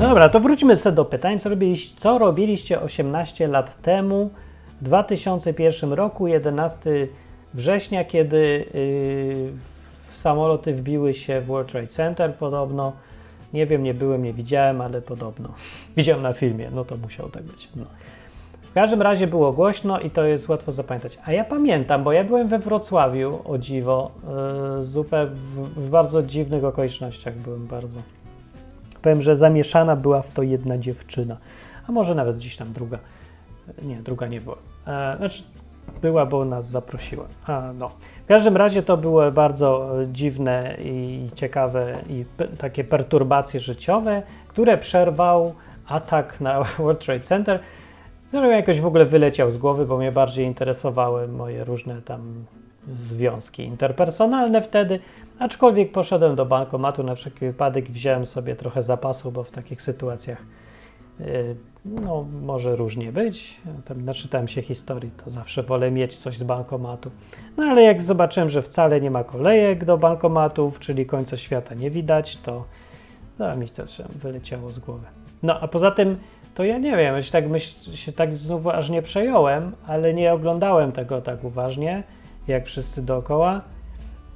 Dobra, 0.08 0.28
to 0.28 0.40
wróćmy 0.40 0.76
sobie 0.76 0.96
do 0.96 1.04
pytań. 1.04 1.38
Co 1.38 1.48
robiliście, 1.48 2.00
co 2.00 2.18
robiliście 2.18 2.80
18 2.80 3.48
lat 3.48 3.82
temu, 3.82 4.30
w 4.80 4.84
2001 4.84 5.92
roku, 5.92 6.26
11 6.26 7.08
września, 7.54 8.04
kiedy 8.04 8.66
yy, 8.74 9.52
samoloty 10.14 10.74
wbiły 10.74 11.14
się 11.14 11.40
w 11.40 11.46
World 11.46 11.70
Trade 11.70 11.86
Center 11.86 12.34
podobno. 12.34 12.92
Nie 13.52 13.66
wiem, 13.66 13.82
nie 13.82 13.94
byłem, 13.94 14.22
nie 14.22 14.32
widziałem, 14.32 14.80
ale 14.80 15.02
podobno. 15.02 15.48
Widziałem 15.96 16.22
na 16.22 16.32
filmie, 16.32 16.70
no 16.74 16.84
to 16.84 16.96
musiał 16.96 17.28
tak 17.28 17.42
być. 17.42 17.68
No. 17.76 17.84
W 18.60 18.72
każdym 18.72 19.02
razie 19.02 19.26
było 19.26 19.52
głośno 19.52 20.00
i 20.00 20.10
to 20.10 20.24
jest 20.24 20.48
łatwo 20.48 20.72
zapamiętać. 20.72 21.18
A 21.24 21.32
ja 21.32 21.44
pamiętam, 21.44 22.04
bo 22.04 22.12
ja 22.12 22.24
byłem 22.24 22.48
we 22.48 22.58
Wrocławiu, 22.58 23.38
o 23.44 23.58
dziwo, 23.58 24.10
yy, 24.76 24.84
zupełnie 24.84 25.34
w, 25.34 25.86
w 25.86 25.90
bardzo 25.90 26.22
dziwnych 26.22 26.64
okolicznościach 26.64 27.34
byłem 27.34 27.66
bardzo. 27.66 28.00
Powiem, 29.02 29.22
że 29.22 29.36
zamieszana 29.36 29.96
była 29.96 30.22
w 30.22 30.30
to 30.30 30.42
jedna 30.42 30.78
dziewczyna, 30.78 31.36
a 31.88 31.92
może 31.92 32.14
nawet 32.14 32.36
gdzieś 32.36 32.56
tam 32.56 32.72
druga. 32.72 32.98
Nie, 33.82 33.96
druga 33.96 34.26
nie 34.26 34.40
była. 34.40 34.56
E, 34.86 35.16
znaczy, 35.16 35.42
była, 36.02 36.26
bo 36.26 36.44
nas 36.44 36.70
zaprosiła. 36.70 37.24
A, 37.46 37.72
no. 37.78 37.88
W 38.24 38.26
każdym 38.26 38.56
razie 38.56 38.82
to 38.82 38.96
były 38.96 39.32
bardzo 39.32 40.00
e, 40.02 40.06
dziwne 40.12 40.76
i 40.84 41.28
ciekawe 41.34 41.94
i 42.08 42.24
takie 42.58 42.84
perturbacje 42.84 43.60
życiowe, 43.60 44.22
które 44.48 44.78
przerwał 44.78 45.54
atak 45.86 46.40
na 46.40 46.64
World 46.78 47.04
Trade 47.04 47.20
Center. 47.20 47.60
Zresztą 48.28 48.50
jakoś 48.50 48.80
w 48.80 48.86
ogóle 48.86 49.04
wyleciał 49.04 49.50
z 49.50 49.58
głowy, 49.58 49.86
bo 49.86 49.96
mnie 49.96 50.12
bardziej 50.12 50.46
interesowały 50.46 51.28
moje 51.28 51.64
różne 51.64 52.02
tam 52.02 52.44
związki 53.08 53.62
interpersonalne 53.62 54.62
wtedy. 54.62 55.00
Aczkolwiek 55.40 55.92
poszedłem 55.92 56.36
do 56.36 56.46
bankomatu 56.46 57.02
na 57.02 57.14
wszelki 57.14 57.40
wypadek 57.40 57.90
wziąłem 57.90 58.26
sobie 58.26 58.56
trochę 58.56 58.82
zapasu, 58.82 59.32
bo 59.32 59.44
w 59.44 59.50
takich 59.50 59.82
sytuacjach 59.82 60.38
yy, 61.20 61.56
no, 61.84 62.26
może 62.42 62.76
różnie 62.76 63.12
być. 63.12 63.60
Naczytałem 63.96 64.48
się 64.48 64.62
historii, 64.62 65.10
to 65.24 65.30
zawsze 65.30 65.62
wolę 65.62 65.90
mieć 65.90 66.16
coś 66.16 66.38
z 66.38 66.42
bankomatu. 66.42 67.10
No 67.56 67.64
ale 67.64 67.82
jak 67.82 68.02
zobaczyłem, 68.02 68.50
że 68.50 68.62
wcale 68.62 69.00
nie 69.00 69.10
ma 69.10 69.24
kolejek 69.24 69.84
do 69.84 69.98
bankomatów, 69.98 70.78
czyli 70.78 71.06
końca 71.06 71.36
świata 71.36 71.74
nie 71.74 71.90
widać, 71.90 72.36
to 72.36 72.64
no, 73.38 73.56
mi 73.56 73.68
to 73.68 73.82
wyleciało 74.08 74.70
z 74.70 74.78
głowy. 74.78 75.06
No 75.42 75.60
a 75.60 75.68
poza 75.68 75.90
tym, 75.90 76.18
to 76.54 76.64
ja 76.64 76.78
nie 76.78 76.96
wiem, 76.96 77.14
ja 77.14 77.22
się 77.22 77.32
tak, 77.32 77.48
myśl, 77.48 77.96
się 77.96 78.12
tak 78.12 78.36
znów 78.36 78.66
aż 78.66 78.90
nie 78.90 79.02
przejąłem, 79.02 79.72
ale 79.86 80.14
nie 80.14 80.32
oglądałem 80.32 80.92
tego 80.92 81.20
tak 81.20 81.44
uważnie, 81.44 82.02
jak 82.48 82.66
wszyscy 82.66 83.02
dookoła. 83.02 83.60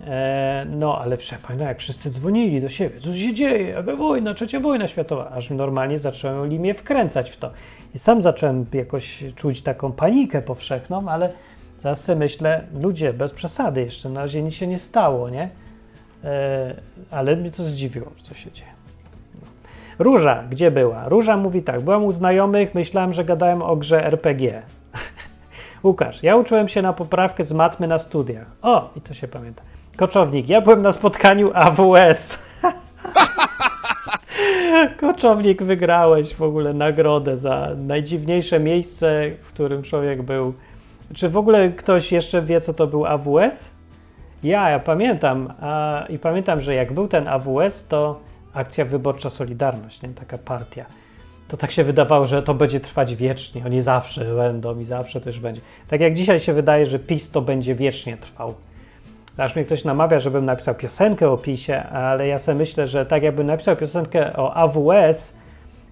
E, 0.00 0.66
no, 0.70 0.98
ale 0.98 1.16
pamiętam, 1.46 1.68
jak 1.68 1.78
wszyscy 1.78 2.10
dzwonili 2.10 2.60
do 2.60 2.68
siebie, 2.68 3.00
co 3.00 3.16
się 3.16 3.34
dzieje, 3.34 3.68
jaka 3.68 3.96
wojna, 3.96 4.34
trzecia 4.34 4.60
wojna 4.60 4.88
światowa, 4.88 5.30
aż 5.30 5.50
normalnie 5.50 5.98
zacząłem 5.98 6.48
mnie 6.48 6.74
wkręcać 6.74 7.30
w 7.30 7.36
to. 7.36 7.50
I 7.94 7.98
sam 7.98 8.22
zacząłem 8.22 8.66
jakoś 8.72 9.24
czuć 9.34 9.62
taką 9.62 9.92
panikę 9.92 10.42
powszechną, 10.42 11.08
ale 11.08 11.32
zaraz 11.78 12.04
sobie 12.04 12.18
myślę, 12.18 12.64
ludzie, 12.80 13.12
bez 13.12 13.32
przesady 13.32 13.80
jeszcze, 13.80 14.08
na 14.08 14.20
razie 14.20 14.42
nic 14.42 14.54
się 14.54 14.66
nie 14.66 14.78
stało, 14.78 15.30
nie? 15.30 15.48
E, 16.24 16.74
ale 17.10 17.36
mnie 17.36 17.50
to 17.50 17.64
zdziwiło, 17.64 18.10
co 18.22 18.34
się 18.34 18.52
dzieje. 18.52 18.74
Róża, 19.98 20.44
gdzie 20.50 20.70
była? 20.70 21.08
Róża 21.08 21.36
mówi 21.36 21.62
tak, 21.62 21.80
byłam 21.80 22.04
u 22.04 22.12
znajomych, 22.12 22.74
myślałem, 22.74 23.12
że 23.12 23.24
gadałem 23.24 23.62
o 23.62 23.76
grze 23.76 24.06
RPG. 24.06 24.62
Łukasz, 25.84 26.22
ja 26.22 26.36
uczyłem 26.36 26.68
się 26.68 26.82
na 26.82 26.92
poprawkę 26.92 27.44
z 27.44 27.52
matmy 27.52 27.86
na 27.86 27.98
studiach. 27.98 28.46
O, 28.62 28.90
i 28.96 29.00
to 29.00 29.14
się 29.14 29.28
pamięta. 29.28 29.62
Koczownik, 29.96 30.48
ja 30.48 30.60
byłem 30.60 30.82
na 30.82 30.92
spotkaniu 30.92 31.50
AWS. 31.54 32.38
Koczownik, 35.00 35.62
wygrałeś 35.62 36.34
w 36.34 36.42
ogóle 36.42 36.72
nagrodę 36.72 37.36
za 37.36 37.68
najdziwniejsze 37.76 38.60
miejsce, 38.60 39.30
w 39.42 39.48
którym 39.48 39.82
człowiek 39.82 40.22
był. 40.22 40.54
Czy 41.14 41.28
w 41.28 41.36
ogóle 41.36 41.68
ktoś 41.68 42.12
jeszcze 42.12 42.42
wie, 42.42 42.60
co 42.60 42.74
to 42.74 42.86
był 42.86 43.06
AWS? 43.06 43.70
Ja, 44.42 44.70
ja 44.70 44.78
pamiętam. 44.78 45.52
A, 45.60 46.04
I 46.08 46.18
pamiętam, 46.18 46.60
że 46.60 46.74
jak 46.74 46.92
był 46.92 47.08
ten 47.08 47.28
AWS, 47.28 47.88
to 47.88 48.20
akcja 48.54 48.84
wyborcza 48.84 49.30
Solidarność, 49.30 50.02
nie? 50.02 50.08
taka 50.08 50.38
partia. 50.38 50.84
To 51.48 51.56
tak 51.56 51.70
się 51.70 51.84
wydawało, 51.84 52.26
że 52.26 52.42
to 52.42 52.54
będzie 52.54 52.80
trwać 52.80 53.14
wiecznie. 53.14 53.62
Oni 53.66 53.80
zawsze 53.80 54.34
będą 54.34 54.78
i 54.78 54.84
zawsze 54.84 55.20
też 55.20 55.40
będzie. 55.40 55.60
Tak 55.88 56.00
jak 56.00 56.14
dzisiaj 56.14 56.40
się 56.40 56.52
wydaje, 56.52 56.86
że 56.86 56.98
PiS 56.98 57.30
to 57.30 57.42
będzie 57.42 57.74
wiecznie 57.74 58.16
trwał. 58.16 58.54
Aż 59.36 59.56
mnie 59.56 59.64
ktoś 59.64 59.84
namawia, 59.84 60.18
żebym 60.18 60.44
napisał 60.44 60.74
piosenkę 60.74 61.30
o 61.30 61.36
PiSie, 61.36 61.82
ale 61.82 62.26
ja 62.26 62.38
sobie 62.38 62.58
myślę, 62.58 62.86
że 62.86 63.06
tak 63.06 63.22
jakbym 63.22 63.46
napisał 63.46 63.76
piosenkę 63.76 64.36
o 64.36 64.54
AWS 64.54 65.36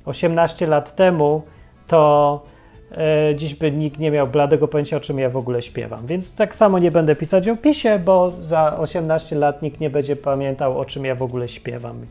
18 0.05 0.67
lat 0.67 0.97
temu, 0.97 1.43
to 1.87 2.43
e, 2.91 3.37
dziś 3.37 3.55
by 3.55 3.73
nikt 3.73 3.99
nie 3.99 4.11
miał 4.11 4.27
bladego 4.29 4.69
pojęcia, 4.69 4.97
o 4.97 5.01
czym 5.01 5.19
ja 5.19 5.31
w 5.31 5.37
ogóle 5.37 5.63
śpiewam. 5.63 6.07
Więc 6.07 6.35
tak 6.35 6.55
samo 6.55 6.79
nie 6.79 6.91
będę 6.91 7.17
pisać 7.17 7.49
o 7.49 7.57
PiSie, 7.57 7.99
bo 7.99 8.33
za 8.41 8.79
18 8.79 9.37
lat 9.37 9.63
nikt 9.63 9.81
nie 9.81 9.91
będzie 9.91 10.17
pamiętał, 10.17 10.79
o 10.79 10.85
czym 10.85 11.05
ja 11.05 11.15
w 11.15 11.23
ogóle 11.23 11.49
śpiewam. 11.49 12.07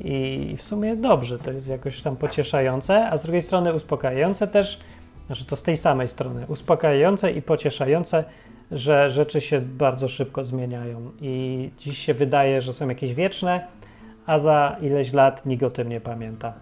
I 0.00 0.54
w 0.56 0.62
sumie 0.62 0.96
dobrze, 0.96 1.38
to 1.38 1.50
jest 1.50 1.68
jakoś 1.68 2.02
tam 2.02 2.16
pocieszające, 2.16 3.10
a 3.10 3.18
z 3.18 3.22
drugiej 3.22 3.42
strony 3.42 3.74
uspokajające 3.74 4.46
też, 4.48 4.80
znaczy 5.26 5.44
to 5.44 5.56
z 5.56 5.62
tej 5.62 5.76
samej 5.76 6.08
strony, 6.08 6.44
uspokajające 6.48 7.32
i 7.32 7.42
pocieszające, 7.42 8.24
że 8.72 9.10
rzeczy 9.10 9.40
się 9.40 9.60
bardzo 9.60 10.08
szybko 10.08 10.44
zmieniają 10.44 11.10
i 11.20 11.70
dziś 11.78 11.98
się 11.98 12.14
wydaje, 12.14 12.60
że 12.60 12.72
są 12.72 12.88
jakieś 12.88 13.14
wieczne, 13.14 13.66
a 14.26 14.38
za 14.38 14.76
ileś 14.82 15.12
lat 15.12 15.46
nikt 15.46 15.62
o 15.62 15.70
tym 15.70 15.88
nie 15.88 16.00
pamięta. 16.00 16.52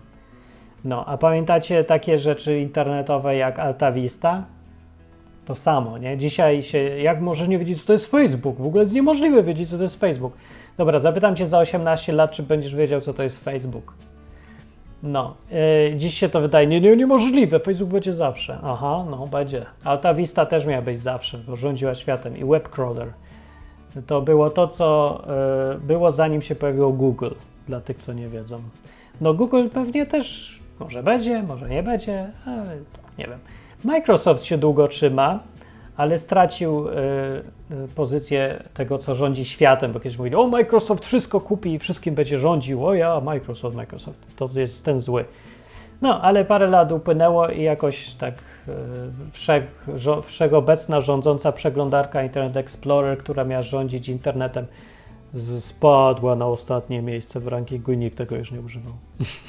No, 0.85 1.07
a 1.07 1.19
pamiętacie 1.19 1.85
takie 1.85 2.19
rzeczy 2.19 2.61
internetowe 2.61 3.37
jak 3.37 3.59
Alta 3.59 3.93
Vista? 3.93 4.45
To 5.45 5.57
samo, 5.57 5.99
nie? 5.99 6.19
Dzisiaj 6.19 6.63
się, 6.63 6.79
jak 6.79 7.21
możesz 7.21 7.49
nie 7.49 7.59
wiedzieć, 7.59 7.81
co 7.81 7.87
to 7.87 7.93
jest 7.93 8.11
Facebook? 8.11 8.57
W 8.57 8.67
ogóle 8.67 8.83
jest 8.83 8.95
niemożliwe 8.95 9.43
wiedzieć, 9.43 9.71
co 9.71 9.77
to 9.77 9.83
jest 9.83 10.01
Facebook. 10.01 10.33
Dobra, 10.77 10.99
zapytam 10.99 11.37
cię 11.37 11.47
za 11.47 11.59
18 11.59 12.13
lat, 12.13 12.31
czy 12.31 12.43
będziesz 12.43 12.75
wiedział, 12.75 13.01
co 13.01 13.15
to 13.15 13.23
jest 13.23 13.45
Facebook. 13.45 13.95
No, 15.03 15.35
yy, 15.51 15.97
dziś 15.97 16.15
się 16.15 16.29
to 16.29 16.41
wydaje 16.41 16.67
nie, 16.67 16.81
nie, 16.81 16.97
niemożliwe, 16.97 17.61
Facebook 17.61 17.91
będzie 17.91 18.15
zawsze. 18.15 18.59
Aha, 18.65 19.05
no 19.11 19.27
będzie. 19.27 19.67
Alta 19.85 20.15
Vista 20.15 20.47
też 20.47 20.67
miała 20.67 20.83
być 20.83 21.01
zawsze, 21.01 21.39
bo 21.39 21.57
rządziła 21.57 21.95
światem 21.95 22.37
i 22.37 22.45
webcrawler. 22.45 23.13
To 24.07 24.23
było 24.23 24.51
to, 24.51 24.69
co 24.69 25.21
yy, 25.71 25.81
było 25.81 26.13
zanim 26.13 26.43
się 26.43 26.55
pojawiło 26.55 26.93
Google, 26.93 27.31
dla 27.69 27.81
tych, 27.81 27.99
co 27.99 28.13
nie 28.13 28.29
wiedzą. 28.29 28.61
No 29.21 29.35
Google 29.35 29.69
pewnie 29.69 30.07
też 30.07 30.59
może 30.81 31.03
będzie, 31.03 31.43
może 31.43 31.69
nie 31.69 31.83
będzie, 31.83 32.31
ale 32.47 32.77
nie 33.19 33.25
wiem. 33.25 33.39
Microsoft 33.85 34.45
się 34.45 34.59
długo 34.59 34.89
trzyma, 34.89 35.41
ale 35.99 36.19
stracił 36.19 36.89
y, 36.89 36.93
y, 37.71 37.89
pozycję 37.95 38.63
tego, 38.75 38.99
co 38.99 39.15
rządzi 39.15 39.45
światem, 39.45 39.93
bo 39.93 40.01
kiedyś 40.01 40.19
mówili, 40.19 40.37
o 40.37 40.47
Microsoft 40.47 41.05
wszystko 41.07 41.41
kupi 41.41 41.73
i 41.73 41.79
wszystkim 41.79 42.15
będzie 42.15 42.39
rządził, 42.39 42.87
o 42.87 42.95
ja, 42.95 43.21
Microsoft, 43.21 43.77
Microsoft, 43.77 44.19
to 44.37 44.51
jest 44.55 44.85
ten 44.85 45.01
zły. 45.01 45.25
No, 46.03 46.21
ale 46.23 46.45
parę 46.45 46.67
lat 46.67 46.93
upłynęło 46.93 47.49
i 47.49 47.63
jakoś 47.63 48.11
tak 48.11 48.35
wszech, 49.33 49.87
wszechobecna 50.25 51.01
rządząca 51.01 51.53
przeglądarka 51.53 52.23
Internet 52.23 52.57
Explorer, 52.57 53.19
która 53.19 53.45
miała 53.45 53.63
rządzić 53.63 54.09
internetem, 54.09 54.67
spadła 55.61 56.37
na 56.37 56.47
ostatnie 56.47 57.03
miejsce 57.03 57.41
w 57.41 57.47
rankingu 57.47 57.93
i 57.93 57.97
nikt 57.97 58.19
tego 58.19 58.37
już 58.37 58.53
nie 58.53 58.61
używał. 58.61 58.93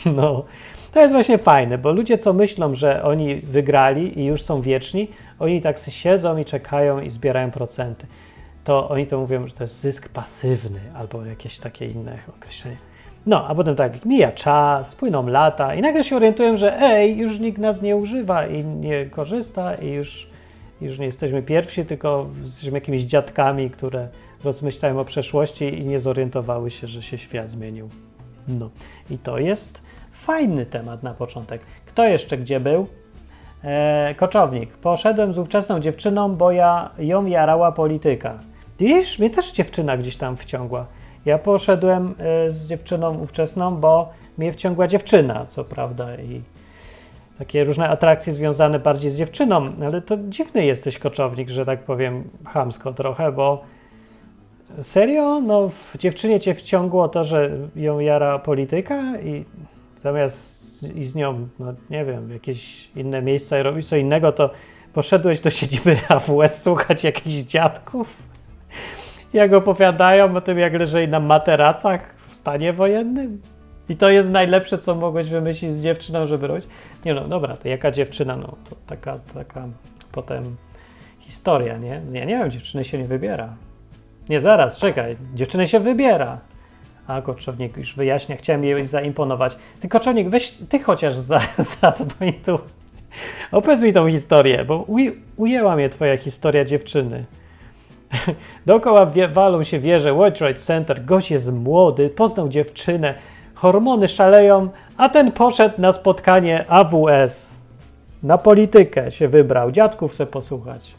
No, 0.16 0.44
to 0.92 1.02
jest 1.02 1.14
właśnie 1.14 1.38
fajne, 1.38 1.78
bo 1.78 1.92
ludzie, 1.92 2.18
co 2.18 2.34
myślą, 2.34 2.74
że 2.76 3.04
oni 3.04 3.36
wygrali 3.36 4.20
i 4.20 4.26
już 4.26 4.42
są 4.42 4.62
wieczni, 4.62 5.08
oni 5.40 5.62
tak 5.62 5.80
siedzą 5.80 6.38
i 6.38 6.46
czekają 6.46 7.02
i 7.02 7.10
zbierają 7.10 7.52
procenty. 7.52 8.08
To 8.64 8.90
oni 8.90 9.08
to 9.08 9.20
mówią, 9.20 9.48
że 9.48 9.54
to 9.54 9.64
jest 9.64 9.82
zysk 9.82 10.10
pasywny 10.10 10.80
albo 10.96 11.26
jakieś 11.26 11.60
takie 11.60 11.86
inne 11.86 12.18
określenie. 12.38 12.78
No, 13.26 13.48
a 13.48 13.56
potem 13.56 13.76
tak, 13.76 14.06
mija 14.06 14.32
czas, 14.32 14.96
płyną 14.96 15.28
lata 15.28 15.76
i 15.76 15.82
nagle 15.82 16.04
się 16.04 16.16
orientują, 16.16 16.58
że 16.58 16.82
ej, 16.82 17.18
już 17.18 17.40
nikt 17.40 17.58
nas 17.58 17.82
nie 17.82 17.96
używa 17.96 18.48
i 18.48 18.64
nie 18.66 19.06
korzysta 19.06 19.76
i 19.76 19.88
już, 19.88 20.30
już 20.82 21.00
nie 21.00 21.06
jesteśmy 21.06 21.42
pierwsi, 21.42 21.86
tylko 21.86 22.30
jesteśmy 22.44 22.78
jakimiś 22.78 23.04
dziadkami, 23.04 23.70
które 23.70 24.08
rozmyślają 24.44 25.00
o 25.00 25.06
przeszłości 25.06 25.80
i 25.80 25.86
nie 25.86 26.00
zorientowały 26.00 26.72
się, 26.72 26.88
że 26.88 27.02
się 27.02 27.18
świat 27.18 27.52
zmienił. 27.52 27.90
No 28.48 28.70
i 29.10 29.18
to 29.18 29.38
jest 29.38 29.82
fajny 30.30 30.66
temat 30.66 31.04
na 31.04 31.14
początek. 31.14 31.62
Kto 31.86 32.04
jeszcze 32.04 32.38
gdzie 32.38 32.60
był? 32.60 32.88
E, 33.64 34.16
koczownik. 34.18 34.78
Poszedłem 34.78 35.34
z 35.34 35.38
ówczesną 35.38 35.80
dziewczyną, 35.80 36.36
bo 36.36 36.52
ja 36.52 36.90
ją 37.00 37.26
jarała 37.26 37.72
polityka. 37.72 38.40
Widzisz, 38.80 39.20
mnie 39.20 39.30
też 39.30 39.52
dziewczyna 39.52 39.98
gdzieś 39.98 40.18
tam 40.18 40.38
wciągła. 40.38 40.86
Ja 41.26 41.38
poszedłem 41.38 42.16
e, 42.20 42.52
z 42.52 42.68
dziewczyną 42.68 43.18
ówczesną, 43.20 43.76
bo 43.76 44.10
mnie 44.38 44.52
wciągła 44.52 44.88
dziewczyna, 44.88 45.46
co 45.46 45.64
prawda, 45.64 46.16
i 46.16 46.42
takie 47.40 47.64
różne 47.64 47.90
atrakcje 47.90 48.34
związane 48.34 48.80
bardziej 48.80 49.12
z 49.12 49.18
dziewczyną, 49.18 49.72
ale 49.86 50.02
to 50.02 50.18
dziwny 50.18 50.66
jesteś 50.66 50.98
koczownik, 50.98 51.50
że 51.50 51.66
tak 51.66 51.84
powiem, 51.84 52.30
chamsko 52.46 52.94
trochę, 52.94 53.32
bo 53.32 53.62
serio? 54.82 55.42
No, 55.42 55.70
w 55.70 55.98
dziewczynie 55.98 56.40
cię 56.40 56.56
wciągło 56.56 57.08
to, 57.08 57.24
że 57.24 57.52
ją 57.76 58.00
jara 58.00 58.40
polityka 58.40 59.20
i 59.20 59.46
zamiast 60.02 60.84
i 60.96 61.04
z 61.04 61.16
nią, 61.16 61.48
no 61.60 61.74
nie 61.90 62.06
wiem, 62.06 62.32
jakieś 62.32 62.90
inne 62.96 63.22
miejsca 63.22 63.60
i 63.60 63.64
robić 63.64 63.90
co 63.90 63.96
innego, 63.96 64.32
to 64.32 64.50
poszedłeś 64.94 65.40
do 65.40 65.50
siedziby 65.50 65.98
AWS 66.08 66.64
słuchać 66.64 67.04
jakichś 67.04 67.36
dziadków, 67.36 68.24
jak 69.34 69.54
opowiadają 69.54 70.36
o 70.36 70.42
tym, 70.42 70.60
jak 70.60 70.74
leżeli 70.74 71.08
na 71.08 71.20
materacach 71.20 72.16
w 72.28 72.36
stanie 72.36 72.74
wojennym. 72.74 73.42
I 73.90 73.96
to 73.96 74.10
jest 74.10 74.30
najlepsze, 74.30 74.78
co 74.78 74.96
mogłeś 74.96 75.30
wymyślić 75.30 75.72
z 75.72 75.84
dziewczyną, 75.84 76.28
żeby 76.28 76.48
robić. 76.48 76.66
Nie 77.06 77.14
no, 77.14 77.28
dobra, 77.28 77.58
to 77.58 77.68
jaka 77.68 77.92
dziewczyna? 77.92 78.36
No, 78.36 78.48
to 78.70 78.76
taka, 78.88 79.20
taka 79.34 79.68
potem 80.12 80.56
historia, 81.20 81.78
nie? 81.78 82.02
Nie, 82.12 82.26
nie 82.26 82.38
wiem, 82.38 82.52
dziewczyny 82.52 82.84
się 82.84 82.98
nie 82.98 83.06
wybiera. 83.06 83.54
Nie, 84.30 84.42
zaraz, 84.42 84.78
czekaj, 84.78 85.16
dziewczyny 85.34 85.68
się 85.68 85.80
wybiera. 85.80 86.40
A 87.10 87.22
Koczownik 87.22 87.78
już 87.78 87.96
wyjaśnia, 87.96 88.36
chciałem 88.36 88.64
jej 88.64 88.86
zaimponować. 88.86 89.58
Ty 89.80 89.88
Koczownik, 89.88 90.30
weź 90.30 90.52
ty 90.70 90.80
chociaż 90.80 91.16
za, 91.16 91.40
zadzwoń 91.82 92.34
tu. 92.34 92.60
Opowiedz 93.52 93.82
mi 93.82 93.94
tą 93.94 94.10
historię, 94.10 94.66
bo 94.66 94.78
uj, 94.78 95.22
ujęła 95.38 95.76
mnie 95.76 95.90
twoja 95.90 96.18
historia 96.18 96.66
dziewczyny. 96.66 97.26
Dookoła 98.66 99.06
wie, 99.06 99.28
walą 99.28 99.64
się 99.64 99.80
wieże 99.80 100.14
World 100.14 100.38
Trade 100.38 100.60
Center, 100.60 101.06
gość 101.06 101.32
jest 101.32 101.52
młody, 101.52 102.10
poznał 102.10 102.50
dziewczynę, 102.50 103.14
hormony 103.54 104.08
szaleją, 104.08 104.70
a 104.98 105.10
ten 105.10 105.32
poszedł 105.32 105.82
na 105.82 105.92
spotkanie 105.92 106.66
AWS. 106.72 107.60
Na 108.24 108.38
politykę 108.38 109.12
się 109.12 109.28
wybrał, 109.28 109.72
dziadków 109.72 110.12
chce 110.12 110.26
posłuchać. 110.26 110.94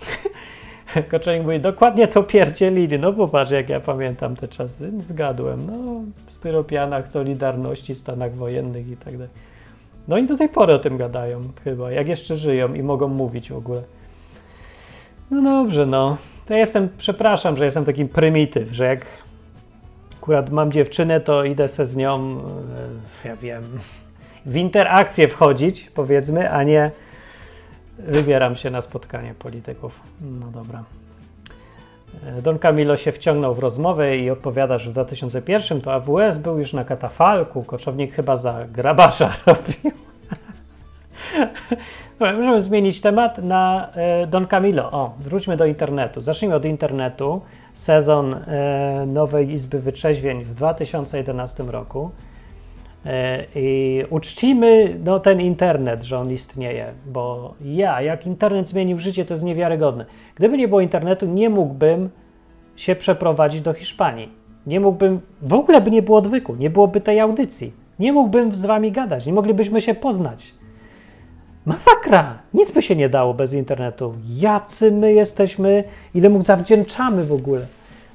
Koczonik 1.10 1.42
mówi, 1.42 1.60
dokładnie 1.60 2.08
to 2.08 2.22
pierdzielili. 2.22 2.98
No 2.98 3.12
popatrz, 3.12 3.50
jak 3.50 3.68
ja 3.68 3.80
pamiętam 3.80 4.36
te 4.36 4.48
czasy. 4.48 4.92
Zgadłem. 5.00 5.66
No, 5.66 6.00
w 6.26 6.32
styropianach, 6.32 7.08
Solidarności, 7.08 7.94
Stanach 7.94 8.34
Wojennych 8.34 8.88
i 8.88 8.96
tak 8.96 9.12
dalej. 9.12 9.28
No 10.08 10.18
i 10.18 10.26
do 10.26 10.36
tej 10.36 10.48
pory 10.48 10.74
o 10.74 10.78
tym 10.78 10.96
gadają 10.96 11.40
chyba, 11.64 11.90
jak 11.92 12.08
jeszcze 12.08 12.36
żyją 12.36 12.74
i 12.74 12.82
mogą 12.82 13.08
mówić 13.08 13.50
w 13.52 13.56
ogóle. 13.56 13.82
No 15.30 15.42
dobrze, 15.42 15.86
no. 15.86 16.16
To 16.46 16.54
ja 16.54 16.60
jestem, 16.60 16.88
przepraszam, 16.98 17.56
że 17.56 17.64
jestem 17.64 17.84
takim 17.84 18.08
prymityw, 18.08 18.72
że 18.72 18.84
jak 18.84 19.06
akurat 20.16 20.50
mam 20.50 20.72
dziewczynę, 20.72 21.20
to 21.20 21.44
idę 21.44 21.68
se 21.68 21.86
z 21.86 21.96
nią, 21.96 22.38
e, 23.24 23.28
ja 23.28 23.36
wiem, 23.36 23.62
w 24.46 24.56
interakcję 24.56 25.28
wchodzić, 25.28 25.90
powiedzmy, 25.94 26.50
a 26.50 26.62
nie 26.62 26.90
Wybieram 27.98 28.56
się 28.56 28.70
na 28.70 28.82
spotkanie 28.82 29.34
polityków. 29.34 30.00
No 30.20 30.46
dobra. 30.46 30.84
E, 32.26 32.42
Don 32.42 32.58
Camilo 32.58 32.96
się 32.96 33.12
wciągnął 33.12 33.54
w 33.54 33.58
rozmowę 33.58 34.16
i 34.16 34.30
opowiada, 34.30 34.78
że 34.78 34.90
w 34.90 34.92
2001 34.92 35.80
to 35.80 35.94
AWS 35.94 36.38
był 36.38 36.58
już 36.58 36.72
na 36.72 36.84
katafalku. 36.84 37.62
Koczownik 37.62 38.14
chyba 38.14 38.36
za 38.36 38.64
grabarza 38.66 39.32
robił. 39.46 39.92
Dobra, 42.18 42.32
możemy 42.32 42.62
zmienić 42.62 43.00
temat 43.00 43.38
na 43.38 43.88
e, 43.94 44.26
Don 44.26 44.46
Camilo. 44.46 44.90
O, 44.90 45.14
wróćmy 45.18 45.56
do 45.56 45.66
internetu. 45.66 46.20
Zacznijmy 46.20 46.56
od 46.56 46.64
internetu. 46.64 47.40
Sezon 47.74 48.34
e, 48.34 49.04
Nowej 49.06 49.50
Izby 49.50 49.78
Wytrzeźwień 49.78 50.44
w 50.44 50.54
2011 50.54 51.62
roku. 51.62 52.10
E, 53.06 53.44
I 53.54 54.02
uczcimy 54.10 55.00
no, 55.04 55.20
ten 55.20 55.40
internet, 55.40 56.02
że 56.02 56.18
on 56.18 56.32
istnieje, 56.32 56.86
bo 57.06 57.54
ja, 57.64 58.02
jak 58.02 58.26
internet 58.26 58.68
zmienił 58.68 58.98
życie, 58.98 59.24
to 59.24 59.34
jest 59.34 59.44
niewiarygodne. 59.44 60.06
Gdyby 60.34 60.58
nie 60.58 60.68
było 60.68 60.80
internetu, 60.80 61.26
nie 61.26 61.50
mógłbym 61.50 62.10
się 62.76 62.96
przeprowadzić 62.96 63.60
do 63.60 63.72
Hiszpanii. 63.72 64.28
Nie 64.66 64.80
mógłbym, 64.80 65.20
w 65.42 65.54
ogóle 65.54 65.80
by 65.80 65.90
nie 65.90 66.02
było 66.02 66.18
odwyku, 66.18 66.54
nie 66.54 66.70
byłoby 66.70 67.00
tej 67.00 67.20
audycji. 67.20 67.72
Nie 67.98 68.12
mógłbym 68.12 68.54
z 68.54 68.66
wami 68.66 68.92
gadać, 68.92 69.26
nie 69.26 69.32
moglibyśmy 69.32 69.80
się 69.80 69.94
poznać. 69.94 70.54
Masakra! 71.66 72.38
Nic 72.54 72.70
by 72.70 72.82
się 72.82 72.96
nie 72.96 73.08
dało 73.08 73.34
bez 73.34 73.52
internetu. 73.52 74.14
Jacy 74.40 74.90
my 74.90 75.12
jesteśmy, 75.12 75.84
ile 76.14 76.28
mu 76.28 76.42
zawdzięczamy 76.42 77.24
w 77.24 77.32
ogóle. 77.32 77.66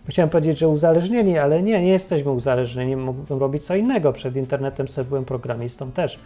Chciałem 0.09 0.29
powiedzieć, 0.29 0.57
że 0.57 0.67
uzależnieni, 0.67 1.37
ale 1.37 1.63
nie, 1.63 1.81
nie 1.81 1.89
jesteśmy 1.89 2.31
uzależnieni. 2.31 2.95
Mógłbym 2.95 3.39
robić 3.39 3.65
co 3.65 3.75
innego. 3.75 4.13
Przed 4.13 4.35
internetem 4.35 4.87
sobie 4.87 5.09
byłem 5.09 5.25
programistą 5.25 5.91
też. 5.91 6.19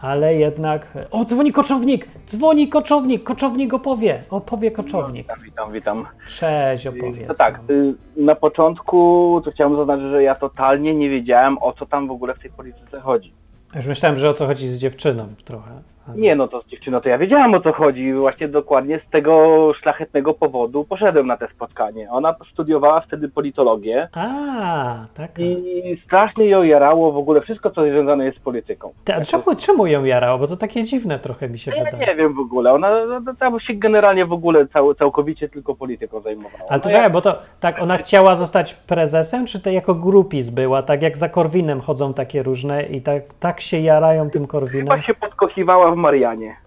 Ale 0.00 0.34
jednak. 0.34 0.98
O, 1.10 1.24
dzwoni 1.24 1.52
koczownik! 1.52 2.08
Dzwoni 2.26 2.68
koczownik! 2.68 3.22
Koczownik 3.22 3.74
opowie! 3.74 4.22
Opowie 4.30 4.70
koczownik. 4.70 5.22
Witam, 5.22 5.44
witam, 5.44 5.72
witam. 5.72 6.06
Cześć, 6.28 6.86
opowiedz. 6.86 7.28
No 7.28 7.34
tak, 7.34 7.60
y, 7.70 7.94
na 8.16 8.34
początku 8.34 9.40
to 9.44 9.50
chciałem 9.50 9.76
zaznaczyć, 9.76 10.06
że 10.10 10.22
ja 10.22 10.34
totalnie 10.34 10.94
nie 10.94 11.10
wiedziałem, 11.10 11.56
o 11.60 11.72
co 11.72 11.86
tam 11.86 12.08
w 12.08 12.10
ogóle 12.10 12.34
w 12.34 12.38
tej 12.38 12.50
polityce 12.50 13.00
chodzi. 13.00 13.32
Już 13.74 13.86
myślałem, 13.86 14.18
że 14.18 14.30
o 14.30 14.34
co 14.34 14.46
chodzi 14.46 14.68
z 14.68 14.78
dziewczyną 14.78 15.26
trochę. 15.44 15.70
Nie, 16.16 16.36
no 16.36 16.48
to 16.48 16.62
z 16.62 16.66
dziewczyną 16.66 17.00
to 17.00 17.08
ja 17.08 17.18
wiedziałem, 17.18 17.54
o 17.54 17.60
co 17.60 17.72
chodzi. 17.72 18.12
Właśnie 18.12 18.48
dokładnie 18.48 19.00
z 19.08 19.10
tego 19.10 19.72
szlachetnego 19.82 20.34
powodu 20.34 20.84
poszedłem 20.84 21.26
na 21.26 21.36
te 21.36 21.48
spotkanie. 21.48 22.10
Ona 22.10 22.34
studiowała 22.52 23.00
wtedy 23.00 23.28
politologię 23.28 24.08
A, 24.14 24.94
tak. 25.14 25.38
i 25.38 26.00
strasznie 26.04 26.46
ją 26.46 26.62
jarało 26.62 27.12
w 27.12 27.16
ogóle 27.16 27.40
wszystko, 27.40 27.70
co 27.70 27.82
związane 27.82 28.24
jest 28.24 28.38
z 28.38 28.40
polityką. 28.40 28.92
Ty, 29.04 29.14
a 29.14 29.20
czemu, 29.20 29.44
czemu 29.58 29.86
ją 29.86 30.04
jarało? 30.04 30.38
Bo 30.38 30.46
to 30.46 30.56
takie 30.56 30.84
dziwne 30.84 31.18
trochę 31.18 31.48
mi 31.48 31.58
się 31.58 31.70
Ja 31.76 31.84
wydaje. 31.84 32.06
nie 32.06 32.14
wiem 32.14 32.34
w 32.34 32.38
ogóle, 32.40 32.72
ona 32.72 32.90
no, 33.06 33.34
tam 33.40 33.60
się 33.60 33.74
generalnie 33.74 34.26
w 34.26 34.32
ogóle 34.32 34.66
cał, 34.66 34.94
całkowicie 34.94 35.48
tylko 35.48 35.74
polityką 35.74 36.20
zajmowała. 36.20 36.64
Ale 36.68 36.80
to 36.80 36.88
No, 36.88 37.10
bo 37.10 37.20
to 37.20 37.38
tak, 37.60 37.82
ona 37.82 37.96
chciała 37.96 38.34
zostać 38.34 38.74
prezesem, 38.74 39.46
czy 39.46 39.62
to 39.62 39.70
jako 39.70 39.94
grupis 39.94 40.50
była? 40.50 40.82
Tak 40.82 41.02
jak 41.02 41.16
za 41.16 41.28
Korwinem 41.28 41.80
chodzą 41.80 42.14
takie 42.14 42.42
różne 42.42 42.82
i 42.82 43.02
tak, 43.02 43.22
tak 43.40 43.60
się 43.60 43.78
jarają 43.78 44.30
tym 44.30 44.46
Korwinem. 44.46 44.86
Chyba 44.86 45.02
się 45.02 45.14
podkochiwała 45.14 45.90
w 45.90 45.96
Marianie. 46.00 46.56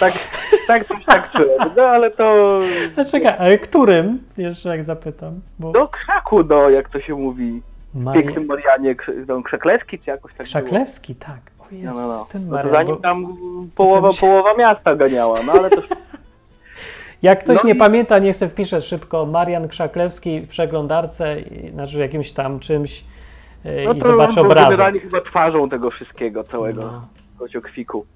tak, 0.00 0.12
tak 0.66 0.84
coś 0.86 1.04
tak 1.04 1.30
czułem. 1.32 1.70
No 1.76 1.82
ale 1.82 2.10
to 2.10 2.58
A 2.96 3.04
czekaj, 3.04 3.34
ale 3.38 3.58
którym? 3.58 4.18
Jeszcze 4.36 4.68
jak 4.68 4.84
zapytam. 4.84 5.40
Bo 5.58 5.72
do 5.72 5.88
krzaku, 5.88 6.44
do 6.44 6.70
jak 6.70 6.88
to 6.88 7.00
się 7.00 7.14
mówi. 7.14 7.62
Maria... 7.94 8.22
Pięknym 8.22 8.46
Marianie, 8.46 8.94
no, 9.28 9.42
Krzaklewski 9.42 9.98
czy 9.98 10.10
jakoś 10.10 10.32
tak 10.32 10.36
było. 10.38 10.44
Krzaklewski, 10.46 11.14
tak. 11.14 11.38
O 11.58 11.64
jest, 11.74 11.84
No, 11.84 11.92
no, 11.94 12.08
no. 12.08 12.26
ten 12.32 12.46
no 12.48 12.52
Marian, 12.56 12.72
zanim 12.72 12.94
bo- 12.94 13.00
tam 13.00 13.36
połowa, 13.76 14.12
się- 14.12 14.20
połowa 14.20 14.54
miasta 14.54 14.94
ganiała, 14.94 15.38
no 15.46 15.52
ale 15.52 15.70
to 15.70 15.82
Jak 17.22 17.44
ktoś 17.44 17.56
No 17.62 17.68
nie 17.68 17.74
i- 17.74 17.78
pamięta, 17.78 18.18
niech 18.18 18.36
sobie 18.36 18.50
wpisze 18.50 18.80
szybko 18.80 19.26
Marian 19.26 19.68
Krzaklewski 19.68 20.40
w 20.40 20.48
przeglądarce, 20.48 21.36
znaczy 21.72 21.98
jakimś 21.98 22.32
tam 22.32 22.60
czymś 22.60 23.04
no 23.86 23.92
i 23.92 23.98
to 23.98 24.06
zobaczy 24.08 24.40
on 24.40 24.46
był 24.46 24.52
obrazek. 24.52 24.70
generalnie 24.70 25.00
chyba 25.00 25.20
twarzą 25.20 25.68
tego 25.68 25.90
wszystkiego, 25.90 26.44
całego 26.44 26.82
No, 26.82 27.08
kociokwiku. 27.38 28.06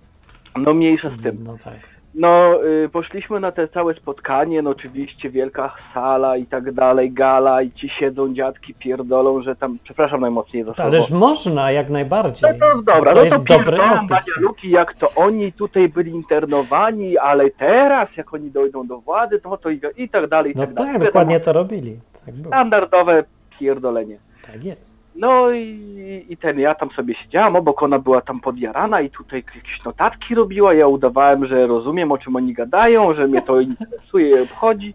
No 0.57 0.75
mniejsza 0.75 1.11
z 1.19 1.23
tym. 1.23 1.37
no 1.45 1.57
tak. 1.65 1.75
No, 2.15 2.65
y, 2.65 2.89
poszliśmy 2.89 3.41
na 3.41 3.53
te 3.53 3.69
całe 3.69 3.95
spotkanie, 3.95 4.63
no 4.63 4.71
oczywiście 4.71 5.31
wielka 5.31 5.75
sala 5.95 6.37
i 6.37 6.47
tak 6.47 6.73
dalej, 6.73 7.13
gala 7.13 7.63
i 7.63 7.73
ci 7.73 7.89
siedzą 7.89 8.35
dziadki 8.35 8.75
pierdolą, 8.75 9.43
że 9.43 9.57
tam, 9.57 9.79
przepraszam 9.85 10.21
najmocniej 10.21 10.65
za 10.65 10.75
słowo. 10.75 10.91
Ależ 10.91 11.11
można, 11.11 11.71
jak 11.71 11.91
najbardziej. 11.91 12.51
No 12.53 12.59
to 12.77 12.83
dobra, 12.83 13.13
to 13.13 13.19
no 13.19 13.25
jest 13.25 13.47
to 13.47 13.57
pierdolą 13.57 13.85
opis. 14.05 14.37
Luki, 14.37 14.71
jak 14.71 14.95
to 14.95 15.09
oni 15.17 15.53
tutaj 15.53 15.89
byli 15.89 16.11
internowani, 16.11 17.19
ale 17.19 17.51
teraz, 17.51 18.09
jak 18.17 18.35
oni 18.35 18.51
dojdą 18.51 18.87
do 18.87 18.99
władzy, 18.99 19.41
to 19.41 19.57
to 19.57 19.71
i, 19.71 19.81
i 19.97 20.09
tak 20.09 20.27
dalej, 20.29 20.53
i 20.53 20.55
No 20.57 20.63
tak 20.67 20.75
dalej. 20.75 20.93
tak, 20.93 21.01
Wiadomo, 21.01 21.05
dokładnie 21.07 21.41
to 21.41 21.53
robili. 21.53 21.97
Tak 22.27 22.35
było. 22.35 22.47
Standardowe 22.49 23.25
pierdolenie. 23.59 24.19
Tak 24.53 24.65
jest. 24.65 24.98
No 25.19 25.51
i, 25.51 26.27
i 26.29 26.37
ten, 26.37 26.59
ja 26.59 26.75
tam 26.75 26.91
sobie 26.91 27.15
siedziałam, 27.15 27.57
obok 27.57 27.83
ona 27.83 27.99
była 27.99 28.21
tam 28.21 28.41
podjarana 28.41 29.01
i 29.01 29.11
tutaj 29.11 29.45
jakieś 29.57 29.85
notatki 29.85 30.35
robiła, 30.35 30.75
ja 30.75 30.87
udawałem, 30.87 31.47
że 31.47 31.67
rozumiem, 31.67 32.13
o 32.13 32.19
czym 32.19 32.37
oni 32.37 32.55
gadają, 32.55 33.15
że 33.15 33.27
mnie 33.27 33.43
to 33.43 33.61
interesuje 33.61 34.31
i 34.31 34.43
obchodzi. 34.43 34.95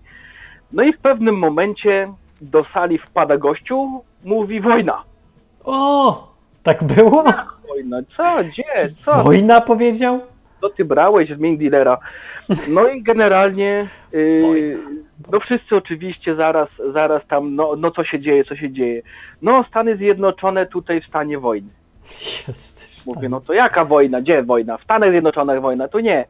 No 0.73 0.83
i 0.83 0.93
w 0.93 0.99
pewnym 0.99 1.35
momencie 1.35 2.13
do 2.41 2.65
sali 2.73 2.97
wpada 2.97 3.37
gościu, 3.37 4.01
mówi 4.23 4.61
wojna. 4.61 5.03
O! 5.63 6.33
Tak 6.63 6.83
było? 6.83 7.23
Wojna, 7.67 7.97
co, 8.17 8.43
gdzie, 8.43 8.93
co? 9.05 9.23
Wojna 9.23 9.61
powiedział? 9.61 10.21
co 10.63 10.69
ty 10.69 10.85
brałeś 10.85 11.29
z 11.29 11.39
main 11.39 11.57
dealera? 11.57 11.97
No 12.69 12.87
i 12.87 13.03
generalnie, 13.03 13.87
yy. 14.11 14.77
No 15.31 15.39
wszyscy 15.39 15.75
oczywiście 15.75 16.35
zaraz, 16.35 16.69
zaraz 16.93 17.27
tam, 17.27 17.55
no, 17.55 17.75
no 17.77 17.91
co 17.91 18.03
się 18.03 18.19
dzieje, 18.19 18.43
co 18.43 18.55
się 18.55 18.71
dzieje. 18.71 19.01
No 19.41 19.63
Stany 19.69 19.97
Zjednoczone 19.97 20.65
tutaj 20.65 21.01
w 21.01 21.05
stanie 21.05 21.39
wojny. 21.39 21.69
Jesteś 22.47 23.07
Mówię, 23.07 23.29
no 23.29 23.41
to 23.41 23.53
jaka 23.53 23.85
wojna, 23.85 24.21
gdzie 24.21 24.43
wojna? 24.43 24.77
W 24.77 24.83
Stanach 24.83 25.11
Zjednoczonych 25.11 25.61
wojna, 25.61 25.87
to 25.87 25.99
nie. 25.99 26.25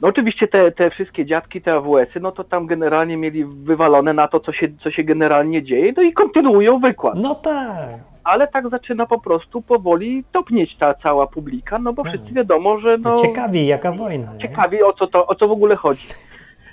No 0.00 0.08
oczywiście 0.08 0.48
te, 0.48 0.72
te 0.72 0.90
wszystkie 0.90 1.26
dziadki, 1.26 1.62
te 1.62 1.72
AWS-y, 1.72 2.20
no 2.20 2.32
to 2.32 2.44
tam 2.44 2.66
generalnie 2.66 3.16
mieli 3.16 3.44
wywalone 3.44 4.12
na 4.12 4.28
to, 4.28 4.40
co 4.40 4.52
się, 4.52 4.68
co 4.82 4.90
się 4.90 5.04
generalnie 5.04 5.62
dzieje, 5.62 5.92
no 5.96 6.02
i 6.02 6.12
kontynuują 6.12 6.78
wykład. 6.78 7.14
No 7.16 7.34
tak. 7.34 7.88
Ale 8.24 8.48
tak 8.48 8.68
zaczyna 8.68 9.06
po 9.06 9.20
prostu 9.20 9.62
powoli 9.62 10.24
topnieć 10.32 10.76
ta 10.76 10.94
cała 10.94 11.26
publika, 11.26 11.78
no 11.78 11.92
bo 11.92 12.02
Tak. 12.02 12.12
wszyscy 12.12 12.32
wiadomo, 12.34 12.78
że 12.78 12.98
no... 12.98 13.16
Ciekawi, 13.16 13.66
jaka 13.66 13.92
wojna. 13.92 14.32
Nie? 14.32 14.38
ciekawi 14.38 14.82
o 14.82 14.92
co, 14.92 15.06
to, 15.06 15.26
o 15.26 15.34
co 15.34 15.48
w 15.48 15.52
ogóle 15.52 15.76
chodzi. 15.76 16.06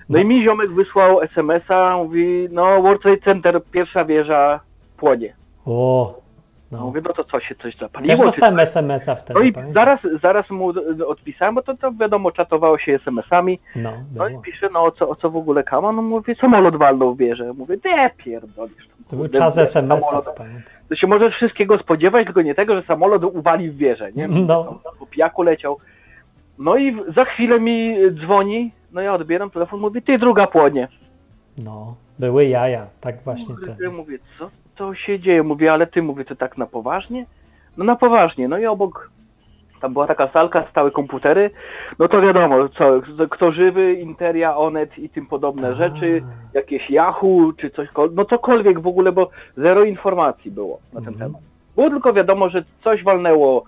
No 0.09 0.19
i 0.19 0.25
mi 0.25 0.43
ziomek 0.43 0.71
wysłał 0.71 1.21
SMS-a, 1.21 1.97
mówi, 1.97 2.47
no 2.51 2.81
World 2.81 3.01
Trade 3.01 3.21
Center, 3.21 3.61
pierwsza 3.71 4.05
wieża 4.05 4.59
płonie. 4.97 5.33
O, 5.65 6.19
No. 6.71 6.85
Mówię, 6.85 7.01
no 7.05 7.13
to 7.13 7.23
co 7.23 7.39
się, 7.39 7.55
coś 7.55 7.77
zapaliło? 7.77 8.15
Też 8.15 8.25
dostałem 8.25 8.59
SMS-a 8.59 9.15
wtedy. 9.15 9.39
No 9.39 9.45
i 9.45 9.53
pamiętam? 9.53 9.73
zaraz, 9.73 9.99
zaraz 10.21 10.49
mu 10.49 10.73
odpisałem, 11.07 11.55
bo 11.55 11.61
to, 11.61 11.77
to 11.77 11.91
wiadomo, 11.91 12.31
czatowało 12.31 12.77
się 12.77 12.95
SMS-ami. 12.95 13.59
No, 13.75 13.91
No 14.15 14.27
i 14.29 14.37
pisze, 14.41 14.69
no 14.73 14.83
o 14.83 14.91
co, 14.91 15.09
o 15.09 15.15
co 15.15 15.29
w 15.29 15.35
ogóle 15.37 15.63
kama? 15.63 15.91
No 15.91 16.01
mówię, 16.01 16.35
samolot 16.35 16.75
walnął 16.75 17.15
w 17.15 17.17
wieżę. 17.17 17.53
Mówię, 17.53 17.77
nie 17.85 18.11
pierdolisz. 18.17 18.87
tam, 18.87 18.97
To 19.09 19.15
był 19.15 19.27
czas 19.27 19.57
SMS-ów. 19.57 20.25
To 20.89 20.95
się 20.95 21.07
możesz 21.07 21.35
wszystkiego 21.35 21.77
spodziewać, 21.77 22.25
tylko 22.25 22.41
nie 22.41 22.55
tego, 22.55 22.75
że 22.75 22.87
samolot 22.87 23.23
uwali 23.23 23.69
w 23.71 23.77
wieżę, 23.77 24.11
nie? 24.11 24.27
No. 24.27 24.79
Po 24.99 25.05
pijaku 25.05 25.43
leciał. 25.43 25.77
No 26.59 26.77
i 26.77 26.95
za 27.15 27.25
chwilę 27.25 27.59
mi 27.59 27.95
dzwoni, 28.11 28.71
no 28.93 29.01
ja 29.01 29.13
odbieram 29.13 29.49
telefon, 29.49 29.79
mówię, 29.79 30.01
ty 30.01 30.17
druga 30.17 30.47
płonie. 30.47 30.87
No, 31.63 31.95
były 32.19 32.45
jaja, 32.45 32.87
tak 33.01 33.21
właśnie 33.21 33.55
te. 33.65 33.83
Ja 33.83 33.91
mówię, 33.91 34.17
co 34.39 34.49
to 34.75 34.95
się 34.95 35.19
dzieje? 35.19 35.43
Mówię, 35.43 35.73
ale 35.73 35.87
ty, 35.87 36.01
mówię, 36.01 36.25
to 36.25 36.35
tak 36.35 36.57
na 36.57 36.65
poważnie? 36.65 37.25
No 37.77 37.85
na 37.85 37.95
poważnie, 37.95 38.47
no 38.47 38.57
i 38.57 38.65
obok 38.65 39.09
tam 39.81 39.93
była 39.93 40.07
taka 40.07 40.27
salka, 40.27 40.65
stałe 40.71 40.91
komputery, 40.91 41.49
no 41.99 42.07
to 42.07 42.21
wiadomo, 42.21 42.69
co, 42.69 43.01
kto 43.29 43.51
żywy, 43.51 43.93
Interia, 43.93 44.57
Onet 44.57 44.97
i 44.99 45.09
tym 45.09 45.25
podobne 45.27 45.67
Tak. 45.69 45.77
rzeczy, 45.77 46.23
jakieś 46.53 46.89
Yahoo 46.89 47.53
czy 47.57 47.69
coś, 47.69 47.87
no 48.15 48.25
cokolwiek 48.25 48.79
w 48.79 48.87
ogóle, 48.87 49.11
bo 49.11 49.29
zero 49.57 49.83
informacji 49.83 50.51
było 50.51 50.79
na 50.93 51.01
ten 51.01 51.13
Mhm. 51.13 51.17
temat. 51.31 51.41
Było 51.75 51.89
tylko 51.89 52.13
wiadomo, 52.13 52.49
że 52.49 52.63
coś 52.83 53.03
walnęło 53.03 53.63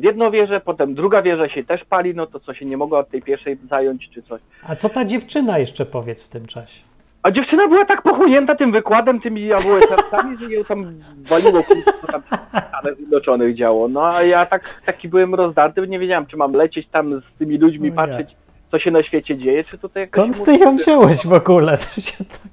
w 0.00 0.04
jedną 0.04 0.30
wieżę, 0.30 0.60
potem 0.60 0.94
druga 0.94 1.22
wieża 1.22 1.48
się 1.48 1.64
też 1.64 1.84
pali, 1.84 2.14
no 2.14 2.26
to 2.26 2.40
co 2.40 2.54
się 2.54 2.64
nie 2.66 2.76
mogła 2.76 2.98
od 2.98 3.08
tej 3.08 3.22
pierwszej 3.22 3.56
zająć 3.70 4.10
czy 4.10 4.22
coś. 4.22 4.40
A 4.68 4.76
co 4.76 4.88
ta 4.88 5.04
dziewczyna 5.04 5.58
jeszcze 5.58 5.86
powiedz 5.86 6.22
w 6.22 6.28
tym 6.28 6.46
czasie? 6.46 6.82
A 7.22 7.30
dziewczyna 7.30 7.68
była 7.68 7.84
tak 7.84 8.02
pochłonięta 8.02 8.54
tym 8.54 8.72
wykładem, 8.72 9.20
tymi 9.20 9.52
AWS-ami, 9.52 10.36
że 10.36 10.52
ją 10.52 10.64
tam 10.64 10.84
waliło 11.28 11.62
co 12.00 12.06
tam 12.12 12.22
Stanach 12.48 12.96
Zjednoczonych 12.96 13.56
działo. 13.56 13.88
No 13.88 14.06
a 14.14 14.22
ja 14.22 14.46
tak, 14.46 14.82
taki 14.86 15.08
byłem 15.08 15.34
rozdarty, 15.34 15.88
nie 15.88 15.98
wiedziałem, 15.98 16.26
czy 16.26 16.36
mam 16.36 16.52
lecieć 16.52 16.88
tam 16.88 17.20
z 17.20 17.38
tymi 17.38 17.58
ludźmi, 17.58 17.88
ja. 17.88 17.94
patrzeć, 17.94 18.36
co 18.70 18.78
się 18.78 18.90
na 18.90 19.02
świecie 19.02 19.36
dzieje, 19.36 19.64
czy 19.64 19.78
tutaj. 19.78 20.08
Skąd 20.08 20.44
ty 20.44 20.56
ją 20.56 20.76
wziąłeś 20.76 21.26
w 21.26 21.32
ogóle? 21.32 21.78
To 21.78 22.00
się 22.00 22.24
tak, 22.24 22.52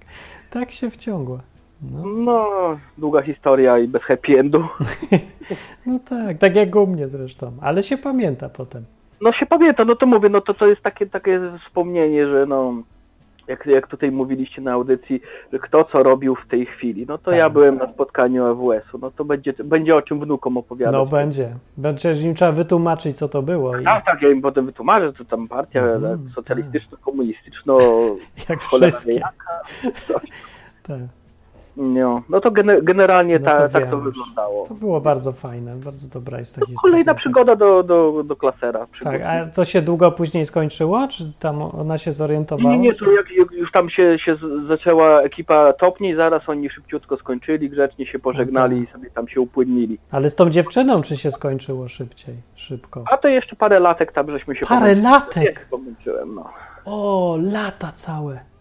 tak 0.50 0.72
się 0.72 0.89
wciągła. 0.89 1.39
No, 1.91 2.04
No, 2.06 2.48
długa 2.98 3.22
historia 3.22 3.80
i 3.80 3.88
bez 3.88 4.02
happy 4.04 4.39
endu. 4.39 4.63
no 5.86 6.00
tak, 6.10 6.38
tak 6.38 6.56
jak 6.56 6.76
u 6.76 6.88
mnie 6.88 7.08
zresztą, 7.08 7.52
ale 7.62 7.84
się 7.84 7.98
pamięta 7.98 8.50
potem. 8.50 8.84
No 9.22 9.34
się 9.34 9.46
pamięta, 9.46 9.86
no 9.86 9.96
to 9.96 10.06
mówię, 10.06 10.30
no 10.30 10.41
to 10.41 10.54
to 10.54 10.67
jest 10.67 10.82
takie, 10.82 11.06
takie 11.06 11.39
wspomnienie, 11.65 12.28
że 12.28 12.46
no... 12.46 12.74
jak, 13.48 13.65
jak 13.65 13.88
tutaj 13.88 14.12
mówiliście 14.12 14.62
na 14.62 14.72
audycji, 14.74 15.22
że 15.54 15.60
kto 15.60 15.84
co 15.84 16.04
robił 16.04 16.36
w 16.36 16.48
tej 16.48 16.65
chwili. 16.65 17.06
No 17.08 17.17
to 17.17 17.32
Tak. 17.32 17.39
ja 17.39 17.50
byłem 17.50 17.78
na 17.78 17.93
spotkaniu 17.93 18.46
AWS-u. 18.46 18.98
No 18.98 19.12
to 19.12 19.26
będzie, 19.26 19.54
będzie 19.63 19.96
o 19.96 20.02
czym 20.02 20.19
wnukom 20.19 20.58
opowiadać. 20.58 20.93
No 20.93 21.06
będzie. 21.06 21.56
Będzie 21.78 22.13
im 22.13 22.36
trzeba 22.36 22.52
wytłumaczyć, 22.52 23.17
co 23.17 23.30
to 23.30 23.41
było. 23.41 23.78
I 23.78 23.84
Tak, 23.84 24.06
tak, 24.06 24.22
ja 24.22 24.30
im 24.32 24.41
potem 24.41 24.65
wytłumaczę, 24.65 25.06
że 25.08 25.13
to 25.13 25.26
tam 25.26 25.48
partia 25.48 25.82
Mhm, 25.86 26.30
socjalistyczno-komunistyczno, 26.36 27.78
jak 28.50 28.62
wszystkie. 28.62 29.13
jaka. 29.13 29.62
Tak. 30.88 31.00
No, 31.78 32.22
no 32.30 32.42
to 32.42 32.52
gene, 32.52 32.82
generalnie 32.82 33.40
No 33.40 33.46
ta, 33.46 33.58
to 33.58 33.70
tak 33.70 33.90
to 33.90 33.98
wyglądało. 33.98 34.66
To 34.66 34.74
było 34.74 35.02
bardzo 35.02 35.32
fajne, 35.32 35.76
bardzo 35.76 36.20
dobra 36.20 36.40
jest 36.40 36.56
ta 36.56 36.66
historia. 36.66 36.82
Kolejna 36.82 37.14
przygoda 37.14 37.56
do, 37.56 37.84
do, 37.84 38.24
do 38.24 38.36
klasera. 38.36 38.88
Tak, 39.04 39.22
a 39.22 39.46
to 39.46 39.66
się 39.66 39.82
długo 39.82 40.12
później 40.12 40.46
skończyło? 40.46 41.08
Czy 41.08 41.34
tam 41.40 41.62
ona 41.62 41.98
się 41.98 42.12
zorientowała? 42.12 42.76
nie, 42.76 42.82
nie, 42.82 42.94
to 42.94 43.12
jak 43.12 43.32
jak 43.32 43.52
już 43.52 43.72
tam 43.72 43.90
się, 43.90 44.18
się 44.26 44.38
zaczęła 44.68 45.22
ekipa 45.22 45.74
topniej, 45.74 46.16
zaraz 46.16 46.50
oni 46.50 46.70
szybciutko 46.70 47.18
skończyli, 47.18 47.70
grzecznie 47.70 48.06
się 48.06 48.20
pożegnali 48.20 48.76
No 48.78 48.84
i 48.84 48.88
sobie 48.88 49.10
tam 49.10 49.28
się 49.28 49.42
upłynili. 49.42 49.98
Ale 50.12 50.30
z 50.30 50.36
tą 50.36 50.50
dziewczyną 50.50 51.02
czy 51.02 51.18
się 51.18 51.32
skończyło 51.32 51.88
szybciej? 51.88 52.36
Szybko. 52.56 53.04
A 53.12 53.18
to 53.18 53.28
jeszcze 53.28 53.56
parę 53.56 53.80
latek 53.80 54.12
tam 54.12 54.32
żeśmy 54.32 54.56
się 54.56 54.66
Parę 54.66 54.80
pomęczyli. 54.80 55.04
latek! 55.12 55.60
Nie, 55.72 55.78
pomęczyłem, 55.78 56.36
no. 56.36 56.50
O, 56.86 57.38
lata 57.42 57.92
całe. 57.92 58.53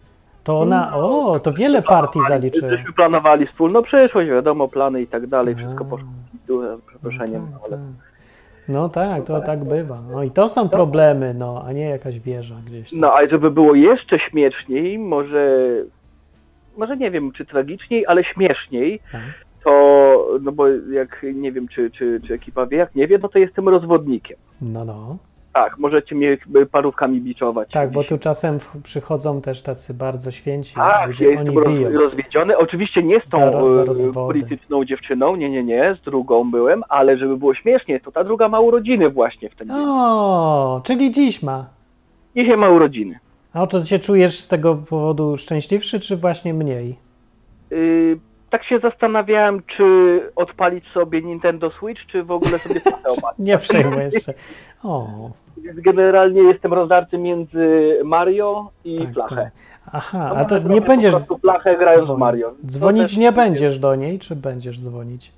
To 0.43 0.59
ona, 0.59 0.95
o, 0.97 1.39
to 1.39 1.53
wiele 1.53 1.81
partii 1.81 2.19
zaliczyła. 2.29 2.69
Żeśmy 2.69 2.93
planowali 2.93 3.47
wspólną 3.47 3.83
przyszłość, 3.83 4.29
wiadomo, 4.29 4.67
plany 4.67 5.01
i 5.01 5.07
tak 5.07 5.27
dalej, 5.27 5.55
wszystko 5.55 5.85
poszło 5.85 6.07
z 6.43 6.47
tyłu, 6.47 6.61
przeproszeniem, 6.87 7.47
Tak, 7.53 7.61
ale... 7.61 7.71
tak. 7.71 8.13
No 8.67 8.89
tak, 8.89 9.23
to 9.25 9.41
tak 9.41 9.65
bywa. 9.65 9.97
No 10.11 10.23
i 10.23 10.31
to 10.31 10.49
są 10.49 10.69
problemy, 10.69 11.33
no, 11.33 11.63
a 11.67 11.71
nie 11.71 11.89
jakaś 11.89 12.19
wieża 12.19 12.55
gdzieś 12.65 12.89
tam. 12.91 12.99
No, 12.99 13.13
a 13.13 13.27
żeby 13.27 13.51
było 13.51 13.75
jeszcze 13.75 14.19
śmieszniej, 14.19 14.99
może, 14.99 15.57
może 16.77 16.97
nie 16.97 17.11
wiem, 17.11 17.31
czy 17.31 17.45
tragiczniej, 17.45 18.05
ale 18.07 18.23
śmieszniej, 18.23 18.99
Tak. 19.11 19.21
to, 19.63 19.71
no 20.41 20.51
bo 20.51 20.67
jak, 20.67 21.25
nie 21.33 21.51
wiem, 21.51 21.67
czy, 21.67 21.91
czy, 21.91 22.21
czy 22.27 22.33
ekipa 22.33 22.65
wie, 22.65 22.77
jak 22.77 22.95
nie 22.95 23.07
wie, 23.07 23.17
no 23.17 23.29
to 23.29 23.39
jestem 23.39 23.69
rozwodnikiem. 23.69 24.37
No, 24.61 24.85
no. 24.85 25.17
Tak, 25.53 25.77
możecie 25.77 26.15
mnie 26.15 26.37
parówkami 26.71 27.21
biczować. 27.21 27.71
Tak, 27.71 27.91
bo 27.91 28.03
tu 28.03 28.17
czasem 28.17 28.59
w- 28.59 28.81
przychodzą 28.83 29.41
też 29.41 29.61
tacy 29.61 29.93
bardzo 29.93 30.31
święci 30.31 30.75
Tak, 30.75 31.07
ludzie, 31.07 31.39
oni 31.39 31.55
roz, 31.55 31.67
biją. 31.67 31.89
rozwiedziony. 31.91 32.57
Oczywiście 32.57 33.03
nie 33.03 33.19
z 33.19 33.29
tą 33.29 33.37
Za 33.37 33.51
za 33.51 33.81
e, 33.81 33.85
rozwody. 33.85 34.13
polityczną 34.13 34.85
dziewczyną, 34.85 35.35
nie, 35.35 35.49
nie, 35.49 35.63
nie, 35.63 35.95
z 36.01 36.05
drugą 36.05 36.51
byłem, 36.51 36.83
ale 36.89 37.17
żeby 37.17 37.37
było 37.37 37.53
śmiesznie, 37.55 37.99
to 37.99 38.11
ta 38.11 38.23
druga 38.23 38.49
ma 38.49 38.59
urodziny 38.59 39.09
właśnie 39.09 39.49
w 39.49 39.55
ten 39.55 39.67
dzień. 39.67 39.77
O, 39.79 40.81
czyli 40.85 41.11
dziś 41.11 41.43
ma. 41.43 41.65
Dzisiaj 42.35 42.57
ma 42.57 42.69
urodziny. 42.69 43.19
A 43.53 43.67
czy 43.67 43.85
się 43.85 43.99
czujesz 43.99 44.39
z 44.39 44.47
tego 44.47 44.75
powodu 44.75 45.37
szczęśliwszy, 45.37 45.99
czy 45.99 46.17
właśnie 46.17 46.53
mniej? 46.53 46.95
Y, 47.71 48.17
tak 48.49 48.63
się 48.65 48.79
zastanawiałem, 48.79 49.61
czy 49.77 49.83
odpalić 50.35 50.85
sobie 50.93 51.21
Nintendo 51.21 51.71
Switch, 51.71 52.05
czy 52.05 52.23
w 52.23 52.31
ogóle 52.31 52.59
sobie 52.59 52.81
opalić. 52.85 53.39
Nie 53.47 53.57
przejmujesz 53.57 54.13
się. 54.25 54.33
O, 54.83 55.07
Więc 55.57 55.79
generalnie 55.79 56.41
jestem 56.41 56.73
rozdarty 56.73 57.17
między 57.17 57.99
Mario 58.03 58.69
i 58.85 58.97
tak, 58.99 59.13
flachę. 59.13 59.35
tak. 59.35 59.51
Aha, 59.91 60.29
No 60.33 60.35
a 60.39 60.45
to 60.45 60.59
nie 60.59 60.81
będziesz 60.81 61.11
Po 61.11 61.17
prostu 61.17 61.37
flachę 61.37 61.77
grając 61.77 62.03
z 62.03 62.05
dzwonić. 62.05 62.19
Mario. 62.19 62.53
Dzwonić 62.65 63.17
nie 63.17 63.31
będziesz 63.31 63.79
do 63.79 63.95
niej, 63.95 64.19
czy 64.19 64.35
będziesz 64.35 64.79
dzwonić? 64.79 65.31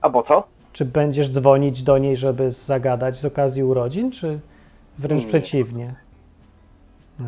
A 0.00 0.10
po 0.10 0.22
co? 0.22 0.42
Czy 0.72 0.84
będziesz 0.84 1.30
dzwonić 1.30 1.82
do 1.82 1.98
niej, 1.98 2.16
żeby 2.16 2.50
zagadać 2.50 3.16
z 3.16 3.24
okazji 3.24 3.64
urodzin, 3.64 4.10
czy 4.10 4.38
wręcz 4.98 5.22
Nie. 5.22 5.28
przeciwnie? 5.28 5.94
A, 7.20 7.24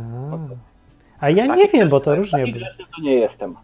a 1.26 1.30
ja 1.30 1.46
nie 1.56 1.68
wiem, 1.68 1.88
bo 1.88 2.00
to 2.00 2.14
różnie 2.14 2.38
Taki 2.40 2.52
było. 2.52 2.64
to 2.96 3.02
nie 3.02 3.14
jestem. 3.14 3.54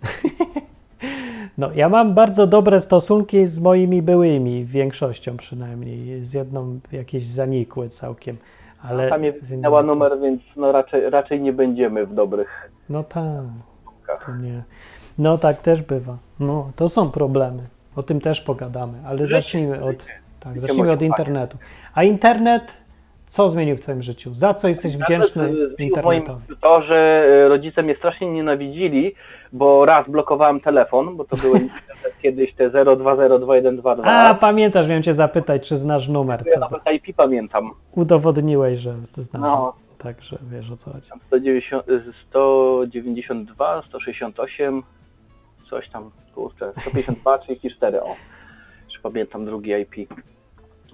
No, 1.59 1.71
ja 1.75 1.89
mam 1.89 2.15
bardzo 2.15 2.47
dobre 2.47 2.81
stosunki 2.81 3.47
z 3.47 3.59
moimi 3.59 4.03
byłymi, 4.03 4.65
większością 4.65 5.37
przynajmniej. 5.37 6.27
Z 6.27 6.33
jedną 6.35 6.81
jakieś 6.93 7.23
zanikłe 7.27 7.89
całkiem. 7.89 8.37
Ale 8.89 9.09
Tam 9.09 9.21
miała 9.59 9.81
to- 9.81 9.87
numer, 9.87 10.21
więc 10.21 10.43
no 10.57 10.73
raczej, 10.73 11.11
raczej 11.11 11.41
nie 11.41 11.53
będziemy 11.53 12.07
w 12.07 12.15
dobrych. 12.15 12.71
No 12.89 13.05
tak, 13.05 13.25
to 14.27 14.37
nie. 14.37 14.63
No 15.19 15.39
tak 15.39 15.63
też 15.63 15.83
bywa. 15.83 16.17
No, 16.41 16.71
to 16.77 16.89
są 16.89 17.11
problemy. 17.11 17.63
O 17.97 18.03
tym 18.03 18.21
też 18.21 18.41
pogadamy, 18.41 18.99
ale 19.07 19.27
zacznijmy 19.27 19.85
od, 19.85 19.97
tak, 20.41 20.61
zacznijmy 20.61 20.93
od 20.93 21.03
internetu. 21.03 21.59
A 21.95 22.03
internet 22.03 22.63
co 23.29 23.49
zmienił 23.49 23.77
w 23.77 23.81
twoim 23.81 24.03
życiu? 24.03 24.35
Za 24.35 24.55
co 24.55 24.69
jesteś 24.69 24.97
wdzięczny 24.97 25.53
internetowi? 25.79 26.41
to, 26.61 26.83
że 26.83 27.27
y, 27.45 27.49
rodzice 27.49 27.83
mnie 27.83 27.97
strasznie 27.97 28.31
nienawidzili, 28.31 29.15
bo 29.53 29.85
raz 29.85 30.11
blokowałem 30.11 30.61
telefon, 30.61 31.17
bo 31.17 31.25
to 31.25 31.37
były 31.37 31.61
kiedyś 32.23 32.55
te 32.55 32.71
02021222. 32.71 34.01
A, 34.05 34.35
pamiętasz, 34.35 34.89
miałem 34.89 35.03
cię 35.03 35.15
zapytać, 35.15 35.69
czy 35.69 35.77
znasz 35.77 36.09
numer. 36.09 36.45
ja 36.55 36.61
nawet 36.61 36.81
IP 36.95 37.17
pamiętam. 37.17 37.71
udowodniłeś, 37.93 38.79
że 38.79 38.95
znasz. 39.11 39.43
No. 39.43 39.73
Także 39.99 40.39
wiesz 40.51 40.71
o 40.71 40.77
co 40.77 40.93
chodzi. 40.93 41.09
Tam 41.11 41.21
190, 41.27 41.89
y, 41.89 42.03
192, 42.29 43.83
168, 43.89 44.83
coś 45.71 45.89
tam, 45.89 46.11
kurczę, 46.35 46.73
152, 46.81 47.39
34, 47.39 48.03
o. 48.03 48.17
Już 48.93 49.01
pamiętam 49.03 49.45
drugi 49.45 49.73
IP. 49.73 50.09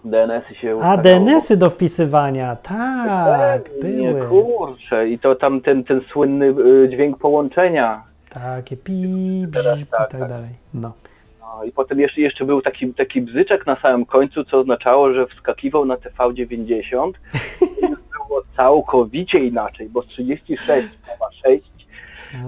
DNS-y 0.05 0.55
się 0.55 0.81
A. 0.83 0.97
DNS-y 0.97 1.57
do 1.57 1.71
wpisywania, 1.71 2.57
tak, 2.57 3.71
Nie, 3.83 4.12
były. 4.12 4.27
kurczę, 4.29 5.09
i 5.09 5.19
to 5.19 5.35
tam 5.35 5.61
ten, 5.61 5.85
ten 5.85 6.01
słynny 6.12 6.47
y, 6.47 6.88
dźwięk 6.88 7.19
połączenia. 7.19 8.03
Takie 8.31 8.77
pi, 8.77 9.47
Teraz 9.55 9.75
brz, 9.79 9.83
i 9.83 9.87
tak, 9.87 10.01
tak 10.11 10.21
tak. 10.21 10.29
dalej. 10.29 10.49
No. 10.75 10.93
No, 11.41 11.65
I 11.65 11.73
potem 11.73 12.01
jeszcze, 12.01 12.21
jeszcze 12.21 12.45
był 12.45 12.62
taki, 12.62 12.95
taki 12.95 13.21
bzyczek 13.21 13.67
na 13.67 13.77
samym 13.77 14.07
końcu, 14.07 14.45
co 14.45 14.59
oznaczało, 14.59 15.12
że 15.12 15.27
wskakiwał 15.27 15.85
na 15.85 15.97
TV90 15.97 17.12
i 17.61 17.83
już 17.83 17.99
było 18.29 18.43
całkowicie 18.57 19.38
inaczej, 19.38 19.88
bo 19.88 20.03
z 20.03 20.07
36,6 20.07 21.59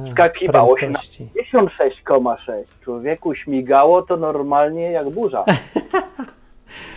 A, 0.09 0.13
Skakiwało 0.13 0.69
się 0.69 0.73
na- 0.75 0.79
prędkości. 0.79 1.29
56,6. 1.55 2.65
Człowieku 2.85 3.35
śmigało 3.35 4.03
to 4.03 4.17
normalnie 4.17 4.91
jak 4.93 5.11
burza. 5.11 5.45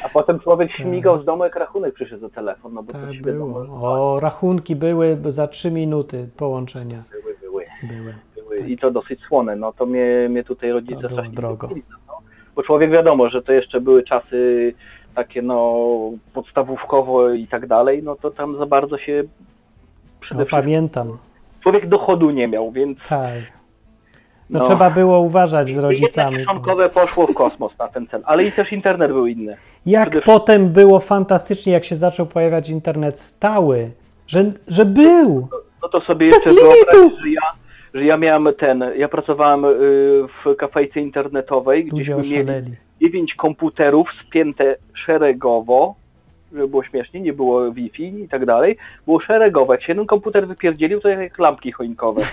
A 0.03 0.09
potem 0.09 0.39
człowiek 0.39 0.71
śmigał 0.71 1.21
z 1.21 1.25
domu, 1.25 1.43
jak 1.43 1.55
rachunek 1.55 1.93
przyszedł 1.93 2.21
do 2.21 2.29
telefon, 2.29 2.73
no 2.73 2.83
bo 2.83 2.91
to 2.93 2.99
Tak 2.99 3.13
się 3.15 3.21
było. 3.21 3.59
O, 3.81 4.19
rachunki 4.19 4.75
były 4.75 5.17
za 5.27 5.47
3 5.47 5.71
minuty 5.71 6.29
połączenia. 6.37 7.03
były, 7.11 7.35
były, 7.41 7.63
Były. 7.83 8.15
były. 8.35 8.57
I 8.69 8.77
to 8.77 8.91
dosyć 8.91 9.21
słone, 9.21 9.55
no 9.55 9.73
to 9.73 9.85
mnie, 9.85 10.27
mnie 10.29 10.43
tutaj 10.43 10.71
rodzice 10.71 11.01
To 11.01 11.09
strasznie 11.09 11.33
drogo. 11.35 11.67
lubili, 11.67 11.85
no. 12.07 12.13
Bo 12.55 12.63
człowiek 12.63 12.91
wiadomo, 12.91 13.29
że 13.29 13.41
to 13.41 13.51
jeszcze 13.53 13.81
były 13.81 14.03
czasy 14.03 14.73
takie 15.15 15.41
no 15.41 15.75
podstawówkowo 16.33 17.29
i 17.29 17.47
tak 17.47 17.67
dalej, 17.67 18.03
no 18.03 18.15
to 18.15 18.31
tam 18.31 18.57
za 18.57 18.65
bardzo 18.65 18.97
się 18.97 19.23
przede 20.19 20.39
No, 20.39 20.45
wszystkim 20.45 20.61
pamiętam. 20.61 21.17
człowiek 21.63 21.87
dochodu 21.89 22.29
nie 22.29 22.47
miał, 22.47 22.71
więc 22.71 22.97
Tak. 23.09 23.33
No, 24.49 24.59
No. 24.59 24.65
trzeba 24.65 24.89
było 24.89 25.19
uważać 25.19 25.69
z 25.69 25.77
rodzicami. 25.77 26.37
kieszonkowe 26.37 26.89
poszło 26.89 27.27
w 27.27 27.33
kosmos 27.33 27.77
na 27.79 27.87
ten 27.87 28.07
cel, 28.07 28.21
ale 28.25 28.43
i 28.43 28.51
też 28.51 28.71
internet 28.71 29.11
był 29.11 29.27
inny. 29.27 29.57
Jak 29.87 30.09
przede 30.09 30.25
potem 30.25 30.69
było 30.69 30.99
fantastycznie, 30.99 31.73
jak 31.73 31.83
się 31.83 31.95
zaczął 31.95 32.25
pojawiać 32.25 32.69
internet 32.69 33.19
stały, 33.19 33.91
że, 34.27 34.51
że 34.67 34.85
był. 34.85 35.47
No 35.81 35.89
to 35.89 36.01
sobie 36.01 36.29
Bez 36.29 36.45
jeszcze 36.45 36.61
wyobraź, 36.61 37.19
że 37.23 37.29
ja, 37.29 37.41
że 37.93 38.05
ja 38.05 38.17
miałem 38.17 38.47
ten, 38.59 38.83
ja 38.97 39.07
pracowałem 39.07 39.65
y, 39.65 39.69
w 40.45 40.55
kafejce 40.57 40.99
internetowej, 40.99 41.85
gdzieśmy 41.85 42.15
mieli 42.15 42.75
dziewięć 43.01 43.35
komputerów 43.35 44.07
spięte 44.27 44.75
szeregowo, 44.93 45.95
żeby 46.51 46.67
było 46.67 46.83
śmiesznie, 46.83 47.21
nie 47.21 47.33
było 47.33 47.71
Wi-Fi 47.71 48.23
i 48.23 48.29
tak 48.29 48.45
dalej, 48.45 48.77
było 49.05 49.19
szeregowe. 49.19 49.73
Jak 49.73 49.83
się 49.83 49.91
jeden 49.91 50.05
komputer 50.05 50.47
wypierdzielił, 50.47 50.99
to 51.01 51.09
jak 51.09 51.39
lampki 51.39 51.71
choinkowe. 51.71 52.21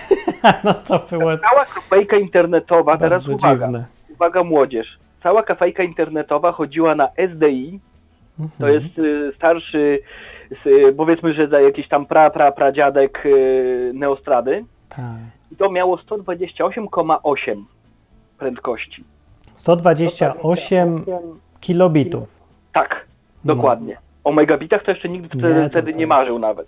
No 0.63 0.73
to 0.73 1.17
było 1.17 1.37
Cała 1.37 1.65
kafejka 1.65 2.17
internetowa, 2.17 2.97
teraz 2.97 3.27
bardzo 3.27 3.33
uwaga, 3.33 3.65
dziwne. 3.65 3.85
uwaga 4.13 4.43
młodzież, 4.43 4.97
cała 5.25 5.43
kafejka 5.43 5.83
internetowa 5.83 6.51
chodziła 6.51 6.95
na 6.95 7.07
SDI, 7.17 7.79
to 8.37 8.43
Mhm. 8.43 8.73
jest 8.73 8.97
y, 8.99 9.31
starszy, 9.35 9.99
y, 10.65 10.93
powiedzmy, 10.97 11.33
że 11.33 11.47
za 11.47 11.61
jakiś 11.61 11.87
tam 11.87 12.05
pra, 12.05 12.29
pra, 12.29 12.51
pradziadek 12.51 13.25
y, 13.25 13.91
Neostrady. 13.93 14.65
Tak. 14.89 15.05
I 15.51 15.55
to 15.55 15.71
miało 15.71 15.97
128,8 15.97 17.63
prędkości. 18.37 19.03
128 19.55 21.05
kilobitów. 21.59 22.41
Tak, 22.73 23.05
dokładnie. 23.45 23.97
O 24.23 24.31
megabitach 24.31 24.83
to 24.83 24.91
jeszcze 24.91 25.09
nikt 25.09 25.33
Nie, 25.35 25.69
wtedy, 25.69 25.91
nie 25.93 26.07
marzył 26.07 26.39
nawet. 26.39 26.67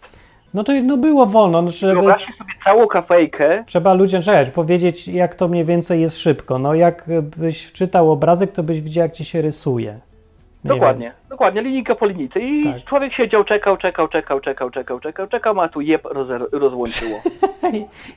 No 0.54 0.64
to 0.64 0.74
no 0.84 0.98
było 0.98 1.26
wolno, 1.26 1.62
no 1.62 1.72
żeby, 1.72 1.94
Wyobraźcie 1.94 2.34
sobie 2.38 2.54
całą 2.64 2.88
kafejkę, 2.88 3.64
trzeba 3.68 3.94
ludziom 3.94 4.22
czekać, 4.22 4.50
powiedzieć 4.50 5.08
jak 5.08 5.36
to 5.36 5.48
mniej 5.48 5.66
więcej 5.66 6.02
jest 6.02 6.18
szybko. 6.18 6.60
No 6.60 6.74
jak 6.74 7.06
byś 7.38 7.66
wczytał 7.66 8.12
obrazek, 8.12 8.52
to 8.52 8.64
byś 8.64 8.82
widział 8.82 9.02
jak 9.02 9.14
ci 9.14 9.26
się 9.26 9.42
rysuje. 9.42 10.00
Dokładnie. 10.68 11.04
więcej. 11.04 11.22
Dokładnie, 11.30 11.62
linijka 11.62 11.96
po 11.96 12.06
linijce. 12.06 12.40
I 12.40 12.64
Tak. 12.64 12.86
człowiek 12.86 13.14
siedział, 13.14 13.44
czekał, 13.44 13.78
czekał, 13.78 14.08
czekał, 14.08 14.40
czekał, 14.40 14.70
czekał, 14.70 15.00
czekał, 15.00 15.28
czekał, 15.28 15.62
a 15.62 15.70
tu 15.70 15.82
jeb 15.82 16.08
rozłączyło. 16.52 17.20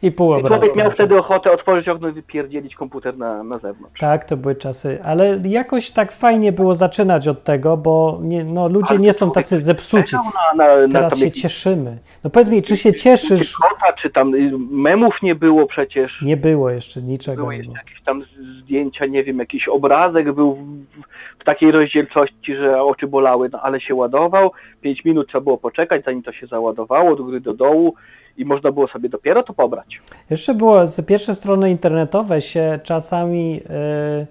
I, 0.02 0.10
pół 0.10 0.38
I 0.38 0.44
człowiek 0.44 0.76
miał 0.76 0.90
wtedy 0.90 1.18
ochotę 1.18 1.52
otworzyć 1.52 1.88
okno 1.88 2.08
i 2.08 2.12
wypierdzielić 2.12 2.74
komputer 2.74 3.18
na, 3.18 3.42
na 3.42 3.58
zewnątrz. 3.58 4.00
Tak, 4.00 4.24
to 4.24 4.36
były 4.36 4.54
czasy, 4.54 4.98
ale 5.04 5.40
jakoś 5.44 5.90
tak 5.90 6.12
fajnie 6.12 6.52
było 6.52 6.74
zaczynać 6.74 7.28
od 7.28 7.44
tego, 7.44 7.76
bo 7.76 8.18
nie, 8.22 8.44
no, 8.44 8.68
ludzie 8.68 8.98
nie 8.98 9.12
są 9.12 9.30
tacy 9.30 9.60
zepsuci. 9.60 10.16
Na, 10.16 10.64
na, 10.64 10.86
na 10.86 10.92
Teraz 10.92 11.18
się 11.18 11.30
cieszymy. 11.30 11.98
No 12.24 12.30
powiedz 12.30 12.48
mi, 12.48 12.62
czy 12.62 12.76
się 12.76 12.92
cieszysz? 12.92 13.56
kota, 13.56 13.92
czy 14.02 14.10
tam 14.10 14.34
y, 14.34 14.52
memów 14.70 15.14
nie 15.22 15.34
było 15.34 15.66
przecież. 15.66 16.22
Nie 16.22 16.36
było 16.36 16.70
jeszcze 16.70 17.02
niczego. 17.02 17.42
Były 17.42 17.56
jeszcze 17.56 17.72
jakieś 17.72 18.02
tam 18.02 18.22
zdjęcia, 18.62 19.06
nie 19.06 19.24
wiem, 19.24 19.38
jakiś 19.38 19.68
obrazek 19.68 20.32
był 20.32 20.54
w, 20.54 21.40
w 21.40 21.44
takiej 21.44 21.70
rozdzielczości, 21.70 22.36
że 22.46 22.82
oczy 22.82 23.06
bolały, 23.06 23.48
no 23.52 23.60
ale 23.62 23.80
się 23.80 23.94
ładował. 23.94 24.50
Pięć 24.80 25.04
minut 25.04 25.28
trzeba 25.28 25.44
było 25.44 25.58
poczekać, 25.58 26.04
zanim 26.04 26.22
to 26.22 26.32
się 26.32 26.46
załadowało, 26.46 27.16
do 27.16 27.24
góry, 27.24 27.40
do 27.40 27.54
dołu 27.54 27.94
i 28.36 28.44
można 28.44 28.72
było 28.72 28.88
sobie 28.88 29.08
dopiero 29.08 29.42
to 29.42 29.52
pobrać. 29.52 30.00
Jeszcze 30.30 30.54
było, 30.54 30.86
z 30.86 31.06
pierwsze 31.06 31.34
strony 31.34 31.70
internetowe 31.70 32.40
się 32.40 32.80
czasami 32.84 33.60
e, 33.70 34.26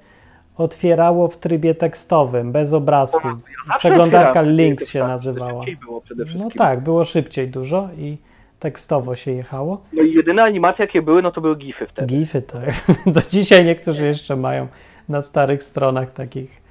otwierało 0.57 1.27
w 1.27 1.37
trybie 1.37 1.75
tekstowym, 1.75 2.51
bez 2.51 2.73
obrazków. 2.73 3.23
Zawsze 3.23 3.77
Przeglądarka 3.77 4.29
otwieram. 4.29 4.51
Links 4.51 4.89
się 4.89 4.99
tak, 4.99 5.07
nazywała. 5.07 5.65
Było 5.85 6.01
przede 6.01 6.25
wszystkim. 6.25 6.47
No 6.47 6.65
tak, 6.65 6.83
było 6.83 7.03
szybciej 7.03 7.47
dużo 7.47 7.89
i 7.97 8.17
tekstowo 8.59 9.15
się 9.15 9.31
jechało. 9.31 9.81
No 9.93 10.03
i 10.03 10.13
jedyne 10.13 10.43
animacje, 10.43 10.85
jakie 10.85 11.01
były, 11.01 11.21
no 11.21 11.31
to 11.31 11.41
były 11.41 11.55
gify 11.55 11.87
wtedy. 11.87 12.07
Gify, 12.07 12.41
tak. 12.41 12.73
Do 13.13 13.21
dzisiaj 13.21 13.65
niektórzy 13.65 14.05
jeszcze 14.05 14.35
mają 14.35 14.67
na 15.09 15.21
starych 15.21 15.63
stronach 15.63 16.11
takich 16.13 16.68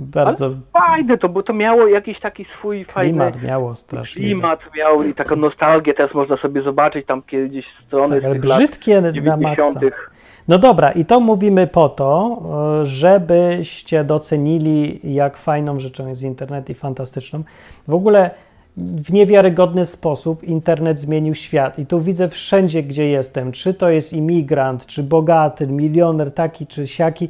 bardzo 0.00 0.50
Fajne 0.72 1.18
to, 1.18 1.28
bo 1.28 1.42
to 1.42 1.52
miało 1.52 1.86
jakiś 1.86 2.20
taki 2.20 2.46
swój 2.56 2.84
fajny 2.84 3.10
klimat 3.10 3.42
miało 3.42 3.74
strasznie. 3.74 4.22
klimat 4.22 4.60
miał 4.76 5.02
i 5.02 5.14
taką 5.14 5.36
nostalgię 5.36 5.94
teraz 5.94 6.14
można 6.14 6.36
sobie 6.36 6.62
zobaczyć 6.62 7.06
tam 7.06 7.22
kiedyś 7.22 7.66
strony 7.86 8.20
Tak, 8.20 8.22
z 8.22 8.24
ale 8.24 8.34
brzydkie 8.34 9.00
na 9.00 9.08
maksa. 9.10 9.20
90. 9.20 9.78
No 10.48 10.58
dobra, 10.58 10.90
i 10.92 11.04
to 11.04 11.20
mówimy 11.20 11.66
po 11.66 11.88
to, 11.88 12.42
żebyście 12.82 14.04
docenili, 14.04 15.00
jak 15.14 15.36
fajną 15.36 15.78
rzeczą 15.78 16.08
jest 16.08 16.22
internet 16.22 16.70
i 16.70 16.74
fantastyczną. 16.74 17.42
W 17.88 17.94
ogóle 17.94 18.30
w 18.76 19.12
niewiarygodny 19.12 19.86
sposób 19.86 20.44
internet 20.44 20.98
zmienił 20.98 21.34
świat. 21.34 21.78
I 21.78 21.86
tu 21.86 22.00
widzę 22.00 22.28
wszędzie, 22.28 22.82
gdzie 22.82 23.08
jestem, 23.08 23.52
czy 23.52 23.74
to 23.74 23.90
jest 23.90 24.12
imigrant, 24.12 24.86
czy 24.86 25.02
bogaty, 25.02 25.66
milioner, 25.66 26.32
taki 26.32 26.66
czy 26.66 26.86
siaki. 26.86 27.28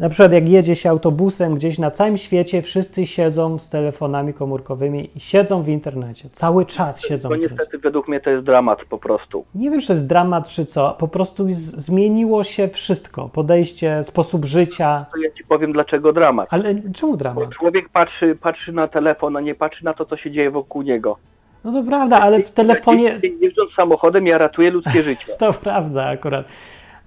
Na 0.00 0.08
przykład, 0.08 0.32
jak 0.32 0.48
jedzie 0.48 0.74
się 0.74 0.90
autobusem 0.90 1.54
gdzieś 1.54 1.78
na 1.78 1.90
całym 1.90 2.16
świecie, 2.16 2.62
wszyscy 2.62 3.06
siedzą 3.06 3.58
z 3.58 3.70
telefonami 3.70 4.34
komórkowymi 4.34 5.10
i 5.16 5.20
siedzą 5.20 5.62
w 5.62 5.68
internecie. 5.68 6.28
Cały 6.32 6.66
czas 6.66 7.02
siedzą 7.02 7.28
To 7.28 7.36
niestety 7.36 7.78
według 7.78 8.08
mnie 8.08 8.20
to 8.20 8.30
jest 8.30 8.44
dramat 8.44 8.84
po 8.84 8.98
prostu. 8.98 9.44
Nie 9.54 9.70
wiem, 9.70 9.80
czy 9.80 9.86
to 9.86 9.92
jest 9.92 10.06
dramat, 10.06 10.48
czy 10.48 10.64
co. 10.64 10.96
Po 10.98 11.08
prostu 11.08 11.44
zmieniło 11.48 12.44
się 12.44 12.68
wszystko. 12.68 13.28
Podejście, 13.28 14.02
sposób 14.02 14.44
życia. 14.44 15.06
To 15.12 15.18
ja 15.18 15.30
ci 15.30 15.44
powiem 15.44 15.72
dlaczego 15.72 16.12
dramat. 16.12 16.48
Ale 16.50 16.74
czemu 16.94 17.12
Bo 17.12 17.18
dramat? 17.18 17.50
człowiek 17.50 17.88
patrzy, 17.88 18.36
patrzy 18.40 18.72
na 18.72 18.88
telefon, 18.88 19.36
a 19.36 19.40
nie 19.40 19.54
patrzy 19.54 19.84
na 19.84 19.94
to, 19.94 20.04
co 20.04 20.16
się 20.16 20.30
dzieje 20.30 20.50
wokół 20.50 20.82
niego. 20.82 21.16
No 21.64 21.72
to 21.72 21.82
prawda, 21.82 22.20
ale 22.20 22.42
w 22.42 22.50
telefonie. 22.50 23.20
Jeżdżąc 23.40 23.70
samochodem, 23.76 24.26
ja 24.26 24.38
ratuję 24.38 24.70
ludzkie 24.70 25.02
życie. 25.08 25.36
To 25.38 25.52
prawda, 25.52 26.04
akurat. 26.04 26.46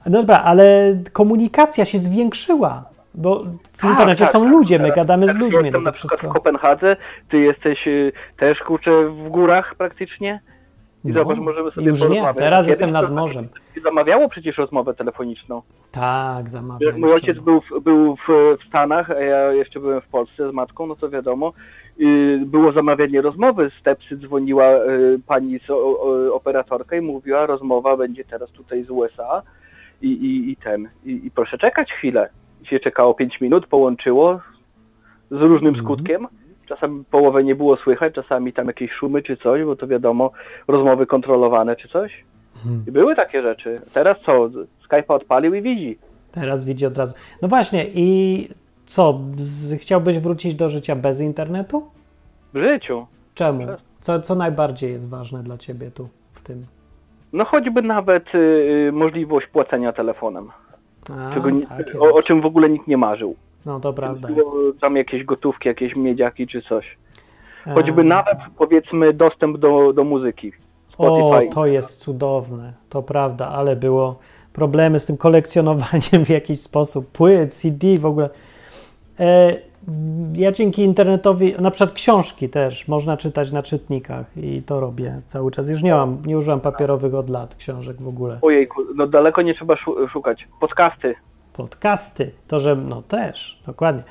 No 0.05 0.19
dobra, 0.21 0.37
ale 0.37 0.95
komunikacja 1.13 1.85
się 1.85 1.99
zwiększyła. 1.99 2.83
Bo 3.15 3.43
w 3.73 3.81
Tak, 3.81 3.89
internecie 3.91 4.23
tak, 4.23 4.31
są 4.31 4.41
tak. 4.43 4.51
ludzie, 4.51 4.79
my 4.79 4.91
gadamy 4.91 5.27
z 5.27 5.35
ludźmi. 5.35 5.63
Jestem 5.63 5.73
No 5.73 5.79
na 5.79 5.91
to 5.91 5.95
przykład 5.95 6.19
w 6.19 6.21
wszystko. 6.21 6.39
Kopenhadze, 6.39 6.95
ty 7.29 7.37
jesteś 7.39 7.87
y, 7.87 8.11
też 8.37 8.59
kurczę 8.59 8.91
w 9.09 9.29
górach 9.29 9.75
praktycznie. 9.75 10.39
I 11.05 11.07
No, 11.07 11.13
zobacz, 11.13 11.37
możemy 11.37 11.71
sobie 11.71 11.87
już 11.87 12.09
nie, 12.09 12.33
teraz 12.37 12.67
jestem 12.67 12.93
to 12.93 13.01
nad 13.01 13.11
morzem. 13.11 13.47
Zamawiało 13.83 14.29
przecież 14.29 14.57
rozmowę 14.57 14.93
telefoniczną. 14.93 15.61
Tak, 15.91 16.49
zamawiam. 16.49 16.87
Jak 16.87 16.97
mój 16.97 17.13
ojciec 17.13 17.39
był, 17.39 17.61
w, 17.61 17.83
był 17.83 18.15
w, 18.15 18.27
w 18.63 18.67
Stanach, 18.67 19.11
a 19.11 19.19
ja 19.19 19.51
jeszcze 19.51 19.79
byłem 19.79 20.01
w 20.01 20.07
Polsce 20.07 20.49
z 20.51 20.53
matką, 20.53 20.87
no 20.87 20.95
to 20.95 21.09
wiadomo, 21.09 21.53
y, 21.99 22.39
było 22.45 22.71
zamawianie 22.71 23.21
rozmowy. 23.21 23.71
Z 23.79 23.83
Tepsy 23.83 24.17
dzwoniła 24.17 24.65
y, 24.69 25.19
pani 25.27 25.59
z, 25.59 25.69
operatorka 26.33 26.95
i 26.95 27.01
mówiła, 27.01 27.45
rozmowa 27.45 27.97
będzie 27.97 28.23
teraz 28.25 28.49
tutaj 28.51 28.83
z 28.83 28.89
USA 28.89 29.41
i, 30.03 30.07
i, 30.07 30.51
i 30.51 30.55
ten. 30.55 30.89
I, 31.05 31.11
I 31.25 31.31
proszę 31.31 31.57
czekać 31.57 31.91
chwilę. 31.91 32.29
I 32.63 32.67
się 32.67 32.79
czekało 32.79 33.13
5 33.13 33.41
minut, 33.41 33.67
połączyło 33.67 34.39
z 35.31 35.35
różnym 35.41 35.75
Mhm. 35.75 35.85
skutkiem. 35.85 36.27
Czasami 36.65 37.03
połowę 37.11 37.43
nie 37.43 37.55
było 37.55 37.77
słychać, 37.77 38.13
czasami 38.13 38.53
tam 38.53 38.67
jakieś 38.67 38.91
szumy 38.91 39.21
czy 39.21 39.37
coś, 39.37 39.63
bo 39.63 39.75
to 39.75 39.87
wiadomo, 39.87 40.31
rozmowy 40.67 41.05
kontrolowane 41.05 41.75
czy 41.75 41.87
coś. 41.87 42.23
Mhm. 42.55 42.83
I 42.87 42.91
były 42.91 43.15
takie 43.15 43.41
rzeczy. 43.41 43.81
Teraz 43.93 44.17
co? 44.25 44.49
Skype'a 44.89 45.13
odpalił 45.15 45.53
i 45.53 45.61
widzi. 45.61 45.97
Teraz 46.31 46.65
widzi 46.65 46.85
od 46.85 46.97
razu. 46.97 47.13
No 47.41 47.47
właśnie, 47.47 47.85
i 47.93 48.49
co? 48.85 49.19
Z, 49.37 49.81
chciałbyś 49.81 50.19
wrócić 50.19 50.55
do 50.55 50.69
życia 50.69 50.95
bez 50.95 51.21
internetu? 51.21 51.83
W 52.53 52.57
życiu. 52.57 53.05
Czemu? 53.33 53.67
Co, 54.01 54.19
co 54.21 54.35
najbardziej 54.35 54.91
jest 54.91 55.09
ważne 55.09 55.43
dla 55.43 55.57
ciebie 55.57 55.91
tu 55.91 56.09
w 56.33 56.41
tym? 56.41 56.65
No 57.33 57.45
choćby 57.45 57.81
nawet 57.81 58.35
y, 58.35 58.89
możliwość 58.93 59.47
płacenia 59.47 59.93
telefonem, 59.93 60.49
A, 61.11 61.33
czego 61.33 61.49
takie 61.69 61.99
o, 61.99 62.13
o 62.13 62.21
czym 62.21 62.41
w 62.41 62.45
ogóle 62.45 62.69
nikt 62.69 62.87
nie 62.87 62.97
marzył. 62.97 63.35
No 63.65 63.79
to 63.79 63.93
prawda. 63.93 64.29
Tam 64.81 64.95
jakieś 64.95 65.23
gotówki, 65.23 65.67
jakieś 65.67 65.95
miedziaki 65.95 66.47
czy 66.47 66.61
coś. 66.61 66.97
Choćby 67.73 68.01
E, 68.01 68.03
nawet 68.03 68.37
powiedzmy 68.57 69.13
dostęp 69.13 69.57
do, 69.57 69.93
do 69.93 70.03
muzyki. 70.03 70.51
O, 70.97 71.31
Spotify. 71.31 71.53
to 71.55 71.65
jest 71.65 71.99
cudowne, 71.99 72.73
to 72.89 73.03
prawda, 73.03 73.47
ale 73.47 73.75
było 73.75 74.19
problemy 74.53 74.99
z 74.99 75.05
tym 75.05 75.17
kolekcjonowaniem 75.17 76.25
w 76.25 76.29
jakiś 76.29 76.59
sposób, 76.59 77.11
płyt, 77.11 77.53
CD 77.53 77.97
w 77.97 78.05
ogóle. 78.05 78.29
E, 79.19 79.55
ja 80.35 80.51
dzięki 80.51 80.83
internetowi, 80.83 81.55
na 81.59 81.71
przykład 81.71 81.91
książki 81.91 82.49
też 82.49 82.87
można 82.87 83.17
czytać 83.17 83.51
na 83.51 83.63
czytnikach 83.63 84.25
i 84.37 84.61
to 84.61 84.79
robię 84.79 85.21
cały 85.25 85.51
czas. 85.51 85.69
Już 85.69 85.83
nie 85.83 85.93
mam, 85.93 86.17
nie 86.25 86.37
używam 86.37 86.59
papierowych 86.59 87.15
od 87.15 87.29
lat 87.29 87.55
książek 87.55 88.01
w 88.01 88.07
ogóle. 88.07 88.37
Ojejku, 88.41 88.81
no 88.95 89.07
daleko 89.07 89.41
nie 89.41 89.53
trzeba 89.53 89.75
szu- 89.75 90.07
szukać. 90.07 90.47
Podcasty. 90.59 91.15
Podcasty, 91.53 92.31
to 92.47 92.59
że, 92.59 92.75
no 92.75 93.01
też, 93.01 93.61
dokładnie. 93.65 94.03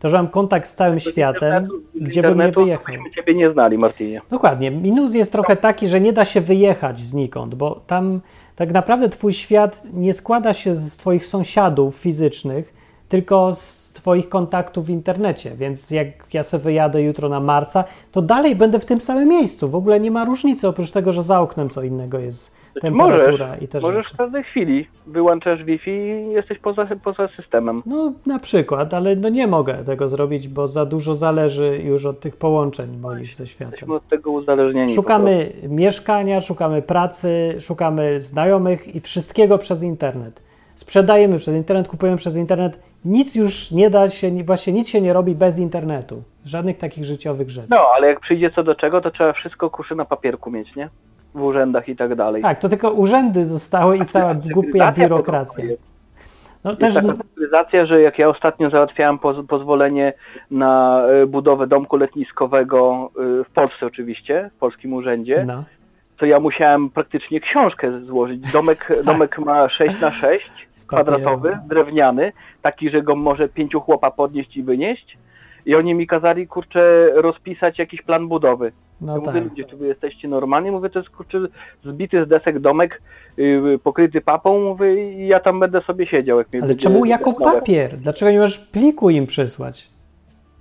To, 0.00 0.08
że 0.08 0.16
mam 0.16 0.28
kontakt 0.28 0.68
z 0.68 0.74
całym 0.74 1.00
światem, 1.00 1.68
gdzie 1.94 2.22
bym 2.22 2.38
nie 2.38 2.52
wyjechał. 2.52 2.94
byśmy 2.94 3.10
ciebie 3.10 3.34
nie 3.34 3.52
znali, 3.52 3.78
Martinie. 3.78 4.20
Dokładnie. 4.30 4.70
Minus 4.70 5.14
jest 5.14 5.32
trochę 5.32 5.56
taki, 5.56 5.88
że 5.88 6.00
nie 6.00 6.12
da 6.12 6.24
się 6.24 6.40
wyjechać 6.40 6.98
znikąd, 6.98 7.54
bo 7.54 7.80
tam 7.86 8.20
tak 8.56 8.72
naprawdę 8.72 9.08
twój 9.08 9.32
świat 9.32 9.82
nie 9.92 10.12
składa 10.12 10.52
się 10.54 10.74
z 10.74 10.96
twoich 10.96 11.26
sąsiadów 11.26 11.96
fizycznych, 11.96 12.74
tylko 13.08 13.54
z 13.54 13.75
twoich 13.96 14.28
kontaktów 14.28 14.86
w 14.86 14.90
internecie. 14.90 15.50
Więc 15.56 15.90
jak 15.90 16.34
ja 16.34 16.42
sobie 16.42 16.62
wyjadę 16.64 17.02
jutro 17.02 17.28
na 17.28 17.40
Marsa, 17.40 17.84
to 18.12 18.22
dalej 18.22 18.56
będę 18.56 18.80
w 18.80 18.84
tym 18.84 19.00
samym 19.00 19.28
miejscu. 19.28 19.68
W 19.68 19.74
ogóle 19.74 20.00
nie 20.00 20.10
ma 20.10 20.24
różnicy, 20.24 20.68
oprócz 20.68 20.90
tego, 20.90 21.12
że 21.12 21.22
za 21.22 21.40
oknem 21.40 21.68
co 21.68 21.82
innego 21.82 22.18
jest 22.18 22.56
temperatura 22.80 23.46
Możesz, 23.46 23.62
i 23.62 23.68
te 23.68 23.80
możesz 23.80 24.04
rzeczy. 24.04 24.14
w 24.14 24.18
każdej 24.18 24.44
chwili. 24.44 24.86
Wyłączasz 25.06 25.64
Wi-Fi 25.64 25.90
i 25.90 26.30
jesteś 26.30 26.58
poza, 26.58 26.86
poza 27.04 27.28
systemem. 27.36 27.82
No 27.86 28.12
na 28.26 28.38
przykład, 28.38 28.94
ale 28.94 29.16
no 29.16 29.28
nie 29.28 29.46
mogę 29.46 29.84
tego 29.84 30.08
zrobić, 30.08 30.48
bo 30.48 30.68
za 30.68 30.86
dużo 30.86 31.14
zależy 31.14 31.80
już 31.84 32.04
od 32.04 32.20
tych 32.20 32.36
połączeń 32.36 32.96
moich 32.96 33.34
ze 33.34 33.46
światem. 33.46 33.70
Jesteśmy 33.72 33.94
od 33.94 34.08
tego 34.08 34.30
uzależnieni. 34.30 34.94
Szukamy 34.94 35.52
mieszkania, 35.68 36.40
szukamy 36.40 36.82
pracy, 36.82 37.56
szukamy 37.60 38.20
znajomych 38.20 38.94
i 38.94 39.00
wszystkiego 39.00 39.58
przez 39.58 39.82
internet. 39.82 40.45
Sprzedajemy 40.76 41.38
przez 41.38 41.54
internet, 41.54 41.88
kupujemy 41.88 42.18
przez 42.18 42.36
internet. 42.36 42.78
Nic 43.04 43.34
już 43.34 43.70
nie 43.70 43.90
da 43.90 44.08
się, 44.08 44.30
właśnie 44.44 44.72
nic 44.72 44.88
się 44.88 45.00
nie 45.00 45.12
robi 45.12 45.34
bez 45.34 45.58
internetu. 45.58 46.22
Żadnych 46.44 46.78
takich 46.78 47.04
życiowych 47.04 47.50
rzeczy. 47.50 47.68
No, 47.70 47.86
ale 47.96 48.06
jak 48.06 48.20
przyjdzie 48.20 48.50
co 48.50 48.62
do 48.62 48.74
czego, 48.74 49.00
to 49.00 49.10
trzeba 49.10 49.32
wszystko 49.32 49.70
kuszy 49.70 49.94
na 49.94 50.04
papierku 50.04 50.50
mieć, 50.50 50.76
nie? 50.76 50.88
W 51.34 51.42
urzędach 51.42 51.88
i 51.88 51.96
tak 51.96 52.14
dalej. 52.14 52.42
Tak, 52.42 52.58
to 52.58 52.68
tylko 52.68 52.90
urzędy 52.90 53.44
zostały 53.44 53.98
i 53.98 54.04
cała 54.04 54.34
głupia 54.34 54.92
biurokracja. 54.92 55.64
No 56.64 56.70
Jest 56.70 56.80
też 56.80 56.94
taka 56.94 57.22
cyfryzacja, 57.22 57.86
że 57.86 58.00
jak 58.00 58.18
ja 58.18 58.28
ostatnio 58.28 58.70
załatwiałem 58.70 59.18
poz 59.18 59.36
pozwolenie 59.48 60.12
na 60.50 61.02
e, 61.06 61.26
budowę 61.26 61.66
domku 61.66 61.96
letniskowego 61.96 63.10
e, 63.40 63.44
w 63.44 63.50
Polsce 63.50 63.86
oczywiście, 63.86 64.50
w 64.56 64.58
polskim 64.58 64.92
urzędzie, 64.92 65.44
no, 65.46 65.64
to 66.16 66.26
ja 66.26 66.40
musiałem 66.40 66.90
praktycznie 66.90 67.40
książkę 67.40 68.00
złożyć. 68.00 68.52
Domek, 68.52 68.92
domek 69.04 69.38
ma 69.38 69.68
6 69.68 70.00
na 70.00 70.10
6 70.10 70.50
z 70.70 70.84
papieru. 70.84 71.04
kwadratowy, 71.04 71.58
drewniany, 71.68 72.32
taki, 72.62 72.90
że 72.90 73.02
go 73.02 73.16
może 73.16 73.48
pięciu 73.48 73.80
chłopa 73.80 74.10
podnieść 74.10 74.56
i 74.56 74.62
wynieść. 74.62 75.18
I 75.66 75.74
oni 75.74 75.94
mi 75.94 76.06
kazali, 76.06 76.46
kurczę, 76.46 77.10
rozpisać 77.14 77.78
jakiś 77.78 78.02
plan 78.02 78.28
budowy. 78.28 78.72
No 79.00 79.16
ja 79.16 79.24
tak. 79.24 79.34
mówię, 79.34 79.48
ludzie, 79.48 79.64
czy 79.64 79.76
wy 79.76 79.86
jesteście 79.86 80.28
normalni? 80.28 80.70
Mówię, 80.70 80.90
to 80.90 80.98
jest, 80.98 81.10
kurczę, 81.10 81.38
zbity 81.84 82.24
z 82.24 82.28
desek 82.28 82.58
domek, 82.58 83.02
yy, 83.36 83.78
pokryty 83.78 84.20
papą, 84.20 84.60
mówię, 84.60 85.12
i 85.12 85.26
ja 85.26 85.40
tam 85.40 85.60
będę 85.60 85.80
sobie 85.80 86.06
siedział. 86.06 86.38
Jak 86.38 86.48
Ale 86.62 86.74
czemu 86.74 87.04
jako 87.04 87.30
nowe. 87.30 87.44
papier? 87.44 87.96
Dlaczego 87.96 88.30
nie 88.30 88.38
możesz 88.38 88.58
pliku 88.58 89.10
im 89.10 89.26
przysłać? 89.26 89.90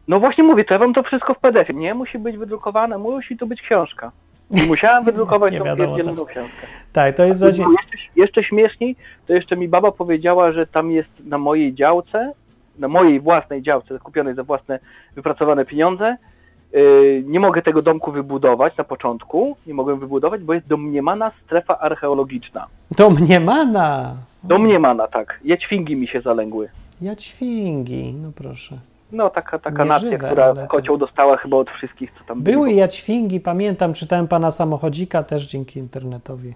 No 0.08 0.20
właśnie 0.20 0.44
mówię, 0.44 0.66
to 0.66 0.74
ja 0.74 0.80
wam 0.80 0.94
to 0.94 1.04
wszystko 1.04 1.34
w 1.34 1.40
PDF. 1.40 1.70
Nie 1.74 1.94
musi 1.94 2.20
być 2.20 2.38
wydrukowane, 2.38 2.98
musi 2.98 3.38
to 3.38 3.46
być 3.46 3.62
książka. 3.62 4.12
I 4.52 4.68
musiałem 4.68 5.04
wydrukować 5.10 5.58
tą 5.58 5.64
pierdzielną 5.64 6.16
tak. 6.16 6.28
książkę. 6.28 6.68
Tak, 6.94 7.16
to 7.16 7.24
jest 7.24 7.40
właśnie. 7.40 7.66
Jeszcze, 7.66 7.98
jeszcze 8.16 8.44
śmieszniej, 8.44 8.96
to 9.28 9.34
jeszcze 9.34 9.58
mi 9.58 9.68
baba 9.68 9.92
powiedziała, 9.92 10.52
że 10.52 10.68
tam 10.68 10.92
jest 10.92 11.10
na 11.26 11.38
mojej 11.38 11.74
działce, 11.74 12.32
na 12.80 12.88
mojej 12.88 13.20
własnej 13.20 13.62
działce, 13.62 14.00
kupionej 14.00 14.36
za 14.36 14.44
własne 14.44 14.80
wypracowane 15.16 15.66
pieniądze, 15.66 16.18
yy, 16.74 17.24
nie 17.28 17.40
mogę 17.40 17.62
tego 17.62 17.82
domku 17.82 18.12
wybudować 18.12 18.78
na 18.78 18.84
początku, 18.84 19.58
nie 19.68 19.74
mogłem 19.74 20.00
wybudować, 20.00 20.42
bo 20.42 20.54
jest 20.54 20.68
domniemana 20.68 21.32
strefa 21.46 21.80
archeologiczna. 21.80 22.68
Domniemana! 22.92 24.16
Domniemana, 24.44 25.08
tak. 25.08 25.40
Jaćwingi 25.44 25.96
mi 25.96 26.08
się 26.08 26.22
zalęgły. 26.22 26.70
Jaćwingi, 27.02 28.14
no 28.14 28.32
proszę. 28.36 28.78
No, 29.12 29.30
taka, 29.30 29.60
taka 29.60 29.86
nacja, 29.86 30.10
żywe, 30.12 30.28
która 30.28 30.46
ale- 30.46 30.68
kocioł 30.68 30.98
dostała 30.98 31.38
chyba 31.38 31.58
od 31.58 31.70
wszystkich, 31.70 32.12
co 32.20 32.24
tam 32.24 32.42
Były 32.42 32.66
byli. 32.66 32.78
jaćwingi, 32.78 33.40
pamiętam, 33.40 33.94
czytałem 33.94 34.28
pana 34.28 34.52
samochodzika 34.52 35.24
też 35.24 35.48
dzięki 35.48 35.80
internetowi. 35.80 36.54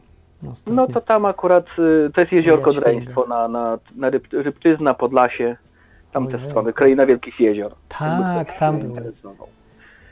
Ostatnio. 0.51 0.73
No 0.75 0.87
to 0.87 1.01
tam 1.01 1.25
akurat, 1.25 1.65
y, 1.79 2.09
to 2.13 2.21
jest 2.21 2.33
jeziorko. 2.33 2.71
Dreństwo 2.71 3.25
na, 3.29 3.47
na, 3.47 3.77
na 3.95 4.09
Ryb, 4.09 4.27
Rybczyzna, 4.33 4.93
Podlasie, 4.93 5.55
tamte 6.11 6.37
Ojej. 6.37 6.49
strony, 6.49 6.73
kraina 6.73 7.05
Wielkich 7.05 7.39
Jezior. 7.39 7.71
Tak, 7.99 8.53
tam 8.59 8.81
interesował. 8.81 9.47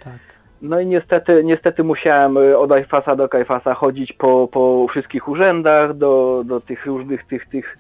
Tak. 0.04 0.14
No 0.62 0.80
i 0.80 0.86
niestety, 0.86 1.42
niestety 1.44 1.84
musiałem 1.84 2.38
y, 2.38 2.58
od 2.58 2.72
Ajfasa 2.72 3.16
do 3.16 3.30
Kajfasa 3.30 3.74
chodzić 3.74 4.14
po, 4.14 4.48
po 4.52 4.88
wszystkich 4.90 5.28
urzędach, 5.28 5.94
do, 5.98 6.44
do 6.46 6.60
tych 6.60 6.86
różnych 6.86 7.26
tych, 7.28 7.46
tych 7.50 7.78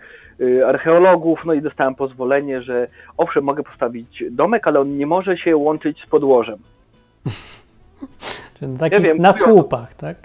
archeologów, 0.67 1.39
no 1.45 1.53
i 1.53 1.61
dostałem 1.61 1.95
pozwolenie, 1.95 2.61
że 2.61 2.87
owszem, 3.17 3.43
mogę 3.43 3.63
postawić 3.63 4.23
domek, 4.31 4.67
ale 4.67 4.79
on 4.79 4.97
nie 4.97 5.07
może 5.07 5.37
się 5.37 5.57
łączyć 5.57 6.03
z 6.03 6.09
podłożem. 6.09 6.57
Czyli 8.59 8.71
na 8.71 8.79
takich, 8.79 9.01
wiem, 9.01 9.17
na 9.17 9.33
słupach, 9.33 9.93
tak? 9.93 10.17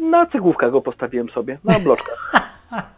Na 0.00 0.26
cegłówkach 0.26 0.70
go 0.70 0.80
postawiłem 0.80 1.28
sobie, 1.28 1.58
na 1.64 1.78
bloczkach. 1.78 2.30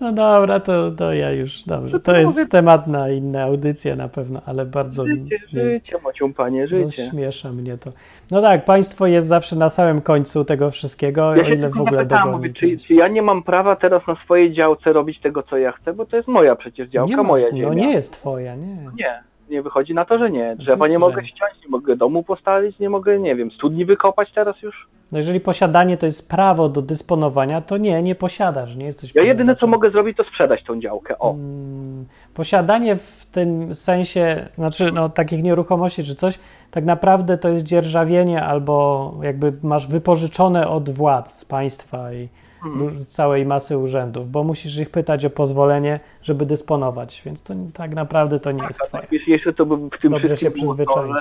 No 0.00 0.12
dobra, 0.12 0.60
to, 0.60 0.90
to 0.90 1.12
ja 1.12 1.30
już, 1.32 1.62
dobrze. 1.62 1.90
To 2.00 2.12
No 2.12 2.14
to 2.14 2.20
jest 2.20 2.50
temat 2.50 2.86
na 2.86 3.08
inne 3.10 3.42
audycje 3.44 3.96
na 3.96 4.08
pewno, 4.08 4.40
ale 4.46 4.66
bardzo 4.66 5.06
Życie, 5.06 5.38
życie, 5.52 5.96
Macią, 6.04 6.32
panie, 6.34 6.68
życie. 6.68 7.02
śmiesza 7.10 7.52
mnie 7.52 7.78
to. 7.78 7.90
No 8.30 8.40
tak, 8.42 8.64
państwo 8.64 9.06
jest 9.06 9.28
zawsze 9.28 9.56
na 9.56 9.68
samym 9.68 10.00
końcu 10.00 10.44
tego 10.44 10.70
wszystkiego, 10.70 11.36
Ja 11.36 11.48
ile 11.54 11.70
w 11.70 11.80
ogóle 11.80 12.06
dogoni. 12.06 12.30
mówię, 12.36 12.52
czy, 12.52 12.78
czy 12.78 12.94
ja 12.94 13.08
nie 13.08 13.22
mam 13.22 13.42
prawa 13.42 13.76
teraz 13.76 14.06
na 14.06 14.16
swojej 14.24 14.52
działce 14.52 14.92
robić 14.92 15.20
tego, 15.20 15.42
co 15.42 15.56
ja 15.58 15.72
chcę, 15.72 15.92
bo 15.92 16.06
to 16.06 16.16
jest 16.16 16.28
moja 16.28 16.56
przecież 16.56 16.88
działka, 16.88 17.10
nie 17.10 17.16
masz, 17.16 17.26
moja 17.26 17.48
ziemia. 17.50 17.68
No 17.68 17.74
nie 17.74 17.92
jest 17.92 18.12
twoja, 18.12 18.56
nie. 18.56 18.76
Nie, 18.98 19.22
nie 19.50 19.62
wychodzi 19.62 19.94
na 19.94 20.04
to, 20.04 20.18
że 20.18 20.30
nie. 20.30 20.56
Drzewa 20.56 20.88
nie 20.88 20.98
mogę 20.98 21.24
ściąć, 21.26 21.52
nie 21.64 21.70
mogę 21.70 21.96
domu 21.96 22.22
postawić, 22.22 22.78
nie 22.78 22.90
mogę, 22.90 23.18
nie 23.18 23.36
wiem, 23.36 23.50
studni 23.50 23.84
wykopać 23.84 24.32
teraz 24.34 24.62
już. 24.62 24.86
No 25.12 25.18
jeżeli 25.18 25.40
posiadanie 25.40 25.96
to 25.96 26.06
jest 26.06 26.28
prawo 26.28 26.68
do 26.68 26.82
dysponowania, 26.82 27.60
to 27.60 27.76
nie, 27.76 28.02
nie 28.02 28.14
posiadasz, 28.14 28.76
nie 28.76 28.86
jesteś 28.86 29.14
Ja 29.14 29.22
jedyne, 29.22 29.56
co 29.56 29.66
mogę 29.66 29.90
zrobić, 29.90 30.16
to 30.16 30.24
sprzedać 30.24 30.64
tą 30.64 30.80
działkę. 30.80 31.18
O, 31.18 31.30
Mm, 31.34 32.04
Posiadanie 32.34 32.96
w 32.96 33.26
tym 33.32 33.74
sensie, 33.74 34.48
znaczy 34.54 34.92
no, 34.92 35.08
takich 35.08 35.42
nieruchomości 35.42 36.04
czy 36.04 36.14
coś, 36.14 36.38
tak 36.70 36.84
naprawdę 36.84 37.38
to 37.38 37.48
jest 37.48 37.64
dzierżawienie 37.64 38.42
albo 38.42 39.14
jakby 39.22 39.52
masz 39.62 39.86
wypożyczone 39.86 40.68
od 40.68 40.90
władz 40.90 41.44
państwa 41.44 42.12
i 42.12 42.28
Mhm. 42.64 43.04
całej 43.06 43.46
masy 43.46 43.78
urzędów, 43.78 44.30
bo 44.30 44.44
musisz 44.44 44.78
ich 44.78 44.90
pytać 44.90 45.24
o 45.24 45.30
pozwolenie, 45.30 46.00
żeby 46.22 46.46
dysponować, 46.46 47.22
więc 47.26 47.42
to 47.42 47.54
tak 47.74 47.94
naprawdę 47.94 48.40
to 48.40 48.52
nie 48.52 48.62
jest 48.66 48.80
twoje. 48.88 49.06
wiesz, 49.10 49.28
jeszcze 49.28 49.52
to 49.52 49.66
by 49.66 49.76
w 49.76 50.00
tym 50.00 50.10
Dobrze 50.10 50.36
się 50.36 50.46
to, 50.50 50.52
przyzwyczaić. 50.52 51.12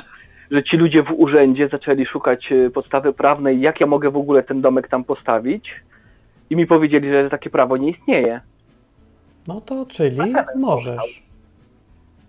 że, 0.51 0.55
że 0.57 0.63
ci 0.63 0.77
ludzie 0.77 1.03
w 1.03 1.11
urzędzie 1.17 1.67
zaczęli 1.67 2.05
szukać 2.05 2.51
e, 2.51 2.69
podstawy 2.69 3.13
prawnej, 3.13 3.61
jak 3.61 3.79
ja 3.79 3.87
mogę 3.87 4.11
w 4.11 4.17
ogóle 4.17 4.43
ten 4.43 4.61
domek 4.61 4.87
tam 4.87 5.03
postawić 5.03 5.69
i 6.49 6.55
mi 6.55 6.67
powiedzieli, 6.67 7.11
że 7.11 7.29
takie 7.29 7.49
prawo 7.49 7.77
nie 7.77 7.89
istnieje. 7.89 8.41
No 9.47 9.61
to 9.61 9.85
czyli 9.85 10.33
możesz. 10.57 11.23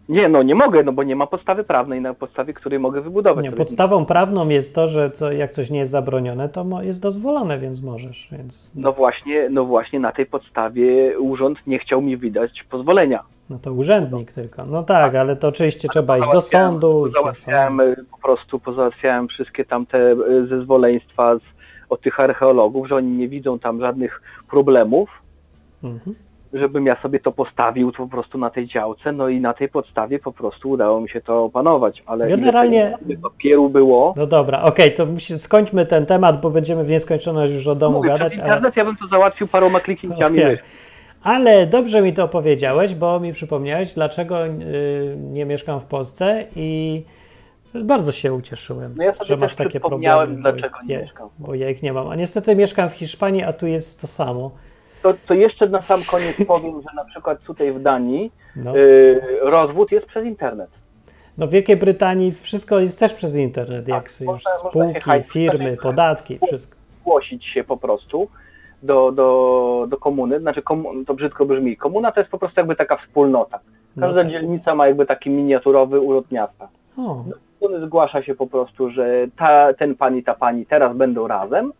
Nie, 0.08 0.28
no 0.28 0.42
nie 0.42 0.54
mogę, 0.54 0.82
no 0.82 0.92
bo 0.92 1.02
nie 1.02 1.16
ma 1.16 1.26
podstawy 1.26 1.64
prawnej, 1.64 2.00
na 2.00 2.14
podstawie 2.14 2.52
której 2.54 2.78
mogę 2.78 3.00
wybudować. 3.00 3.44
Nie, 3.44 3.52
podstawą 3.52 4.04
prawną 4.06 4.48
jest 4.48 4.74
to, 4.74 4.86
że 4.86 5.10
co, 5.10 5.32
jak 5.32 5.50
coś 5.50 5.70
nie 5.70 5.78
jest 5.78 5.90
zabronione, 5.90 6.48
to 6.48 6.64
jest 6.82 7.02
dozwolone, 7.02 7.58
więc 7.58 7.82
możesz. 7.82 8.28
Więc, 8.32 8.70
No 8.74 8.92
właśnie, 8.92 9.48
no 9.50 9.64
właśnie 9.64 10.00
na 10.00 10.12
tej 10.12 10.26
podstawie 10.26 11.18
urząd 11.20 11.58
nie 11.66 11.78
chciał 11.78 12.02
mi 12.02 12.16
wydać 12.16 12.64
pozwolenia. 12.70 13.22
no 13.50 13.58
to 13.58 13.72
urzędnik 13.72 14.32
tylko. 14.32 14.66
No 14.66 14.82
tak, 14.82 15.14
ale 15.14 15.36
to 15.36 15.48
oczywiście 15.48 15.88
trzeba 15.88 16.18
iść 16.18 16.28
do 16.32 16.40
sądu. 16.40 17.08
Załatwiałem 17.08 17.80
po 18.10 18.18
prostu, 18.18 18.58
pozałatwiałem 18.60 19.28
wszystkie 19.28 19.64
tamte 19.64 20.12
y, 20.12 20.46
zezwoleństwa 20.46 21.36
z, 21.38 21.40
od 21.88 22.00
tych 22.00 22.20
archeologów, 22.20 22.88
że 22.88 22.96
oni 22.96 23.16
nie 23.16 23.28
widzą 23.28 23.58
tam 23.58 23.80
żadnych 23.80 24.22
problemów, 24.50 25.10
Mhm. 25.84 26.16
Żebym 26.54 26.86
ja 26.86 26.96
sobie 27.02 27.20
to 27.20 27.32
postawił 27.32 27.92
po 27.92 28.06
prostu 28.08 28.38
na 28.38 28.50
tej 28.50 28.66
działce, 28.66 29.12
no 29.12 29.28
i 29.28 29.40
na 29.40 29.54
tej 29.54 29.68
podstawie 29.68 30.18
po 30.18 30.32
prostu 30.32 30.70
udało 30.70 31.00
mi 31.00 31.08
się 31.08 31.20
to 31.20 31.44
opanować, 31.44 32.02
ale 32.06 32.26
Generalnie- 32.28 32.98
papieru 33.22 33.68
było, 33.68 34.14
No 34.16 34.26
dobra, 34.26 34.62
okej, 34.62 34.94
to 34.94 35.06
musi, 35.06 35.38
skończmy 35.38 35.86
ten 35.86 36.06
temat, 36.06 36.40
bo 36.40 36.50
będziemy 36.50 36.84
w 36.84 36.90
nieskończoność 36.90 37.52
już 37.52 37.66
o 37.66 37.74
domu 37.74 37.96
mówię, 37.96 38.08
gadać. 38.08 38.32
przez 38.32 38.42
Ale, 38.44 38.48
internet 38.54 38.76
ja 38.76 38.84
bym 38.84 38.96
to 38.96 39.06
załatwił 39.08 39.46
paroma 39.48 39.80
kliknięciami 39.80 40.44
myszy. 40.44 40.62
ale 41.22 41.66
dobrze 41.66 42.02
mi 42.02 42.12
to 42.12 42.28
powiedziałeś, 42.28 42.94
bo 42.94 43.20
mi 43.20 43.32
przypomniałeś, 43.32 43.94
dlaczego 43.94 44.46
y, 44.46 44.50
nie 45.32 45.44
mieszkam 45.44 45.80
w 45.80 45.84
Polsce 45.84 46.44
i 46.56 47.02
bardzo 47.84 48.12
się 48.12 48.32
ucieszyłem, 48.34 48.94
No 48.96 49.04
ja 49.04 49.12
sobie 49.12 49.24
że 49.24 49.36
masz 49.36 49.54
takie 49.54 49.80
problemy. 49.80 50.26
dlaczego 50.36 50.78
nie 50.86 50.98
mieszkam. 50.98 51.28
Bo 51.38 51.54
ja 51.54 51.70
ich 51.70 51.82
nie 51.82 51.92
mam. 51.92 52.08
A 52.08 52.14
niestety 52.16 52.56
mieszkam 52.56 52.88
w 52.88 52.92
Hiszpanii, 52.92 53.42
a 53.42 53.52
tu 53.52 53.66
jest 53.66 54.00
to 54.00 54.06
samo. 54.06 54.50
To, 55.04 55.14
to 55.26 55.34
jeszcze 55.34 55.68
na 55.68 55.82
sam 55.82 56.00
koniec 56.10 56.36
powiem, 56.46 56.80
że 56.80 56.88
na 56.96 57.04
przykład 57.04 57.42
tutaj 57.42 57.72
w 57.72 57.82
Danii 57.82 58.32
No. 58.56 58.76
y, 58.78 59.20
rozwód 59.42 59.92
jest 59.92 60.06
przez 60.06 60.24
internet. 60.24 60.70
No 61.38 61.46
w 61.46 61.50
Wielkiej 61.50 61.76
Brytanii 61.76 62.32
wszystko 62.32 62.78
jest 62.80 62.98
też 63.00 63.14
przez 63.14 63.36
internet, 63.36 63.88
jak 63.88 64.02
Tak, 64.02 64.12
już 64.12 64.26
można- 64.26 64.50
spółki, 64.50 65.22
firmy, 65.32 65.76
podatki, 65.82 66.38
wszystko. 66.46 66.76
zgłosić 67.00 67.44
się 67.44 67.64
po 67.64 67.76
prostu 67.76 68.28
do, 68.82 69.12
do, 69.12 69.86
do 69.88 69.96
komuny. 69.96 70.40
Znaczy, 70.40 70.62
komu, 70.62 71.04
to 71.04 71.14
brzydko 71.14 71.46
brzmi. 71.46 71.76
Komuna 71.76 72.12
to 72.12 72.20
jest 72.20 72.30
po 72.30 72.38
prostu 72.38 72.60
jakby 72.60 72.76
taka 72.76 72.96
wspólnota. 72.96 73.58
Każda 74.00 74.16
No 74.16 74.22
tak. 74.22 74.30
dzielnica 74.32 74.74
ma 74.74 74.86
jakby 74.86 75.06
taki 75.06 75.30
miniaturowy 75.30 76.00
urząd 76.00 76.32
miasta. 76.32 76.68
O, 76.98 77.24
zgłasza 77.86 78.22
się 78.22 78.34
po 78.34 78.46
prostu, 78.46 78.90
że 78.90 79.26
ta, 79.36 79.74
ten 79.74 79.94
pan 79.94 80.16
i 80.16 80.22
ta 80.22 80.34
pani 80.34 80.66
teraz 80.66 80.96
będą 80.96 81.26
razem 81.28 81.72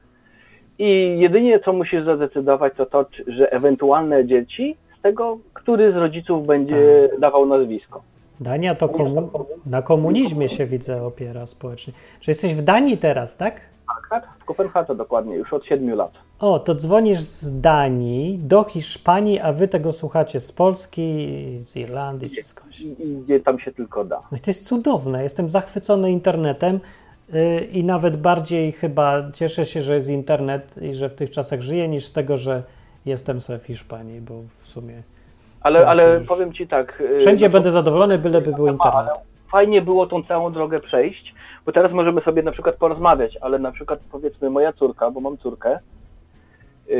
i 0.78 1.16
jedynie 1.18 1.60
co 1.60 1.72
musisz 1.72 2.04
zadecydować 2.04 2.72
to 2.76 2.86
to, 2.86 3.06
że 3.26 3.52
ewentualne 3.52 4.26
dzieci 4.26 4.76
z 4.98 5.02
tego, 5.02 5.38
który 5.54 5.92
z 5.92 5.96
rodziców 5.96 6.46
będzie 6.46 7.08
Tak. 7.10 7.20
dawał 7.20 7.46
nazwisko. 7.46 8.02
Dania 8.40 8.74
to 8.74 8.88
komu... 8.88 9.30
na 9.66 9.82
komunizmie 9.82 10.48
się 10.48 10.66
widzę 10.66 11.02
opiera 11.06 11.46
społecznie. 11.46 11.92
Czy 12.20 12.30
jesteś 12.30 12.54
w 12.54 12.62
Danii 12.62 12.98
teraz, 12.98 13.36
tak? 13.36 13.60
Tak, 13.86 14.08
tak? 14.10 14.28
W 14.40 14.44
Kopenhadze 14.44 14.94
dokładnie, 14.94 15.36
już 15.36 15.52
od 15.52 15.66
siedmiu 15.66 15.96
lat. 15.96 16.12
O, 16.40 16.58
to 16.58 16.74
dzwonisz 16.74 17.20
z 17.20 17.60
Danii 17.60 18.38
do 18.38 18.64
Hiszpanii, 18.64 19.40
a 19.40 19.52
wy 19.52 19.68
tego 19.68 19.92
słuchacie 19.92 20.40
z 20.40 20.52
Polski, 20.52 21.28
z 21.64 21.76
Irlandii 21.76 22.30
czy 22.30 22.42
skądś. 22.42 22.80
I, 22.80 22.86
i 23.02 23.16
gdzie 23.16 23.40
tam 23.40 23.58
się 23.58 23.72
tylko 23.72 24.04
da. 24.04 24.22
No 24.32 24.38
to 24.38 24.50
jest 24.50 24.66
cudowne. 24.66 25.22
Jestem 25.22 25.50
zachwycony 25.50 26.12
internetem 26.12 26.80
i 27.72 27.84
nawet 27.84 28.16
bardziej 28.16 28.72
chyba 28.72 29.30
cieszę 29.32 29.64
się, 29.64 29.82
że 29.82 29.94
jest 29.94 30.08
internet 30.08 30.74
i 30.82 30.94
że 30.94 31.08
w 31.08 31.14
tych 31.14 31.30
czasach 31.30 31.60
żyję, 31.60 31.88
niż 31.88 32.06
z 32.06 32.12
tego, 32.12 32.36
że 32.36 32.62
jestem 33.06 33.40
sobie 33.40 33.58
w 33.58 33.66
Hiszpanii, 33.66 34.20
bo 34.20 34.34
w 34.60 34.68
sumie 34.68 35.02
Ale, 35.60 35.86
ale 35.86 36.18
już- 36.18 36.28
powiem 36.28 36.52
ci 36.52 36.66
tak. 36.66 37.00
y, 37.00 37.18
wszędzie 37.18 37.46
no 37.48 37.52
będę 37.52 37.70
zadowolony, 37.70 38.18
byleby 38.18 38.52
był 38.52 38.66
internet. 38.66 39.12
Fajnie 39.50 39.82
było 39.82 40.06
tą 40.06 40.22
całą 40.24 40.52
drogę 40.52 40.80
przejść, 40.80 41.34
bo 41.66 41.72
teraz 41.72 41.92
możemy 41.92 42.20
sobie 42.20 42.42
na 42.42 42.52
przykład 42.52 42.76
porozmawiać, 42.76 43.38
ale 43.40 43.58
na 43.58 43.72
przykład 43.72 44.00
powiedzmy 44.12 44.50
moja 44.50 44.72
córka, 44.72 45.10
bo 45.10 45.20
mam 45.20 45.38
córkę, 45.38 45.78
yy, 46.88 46.96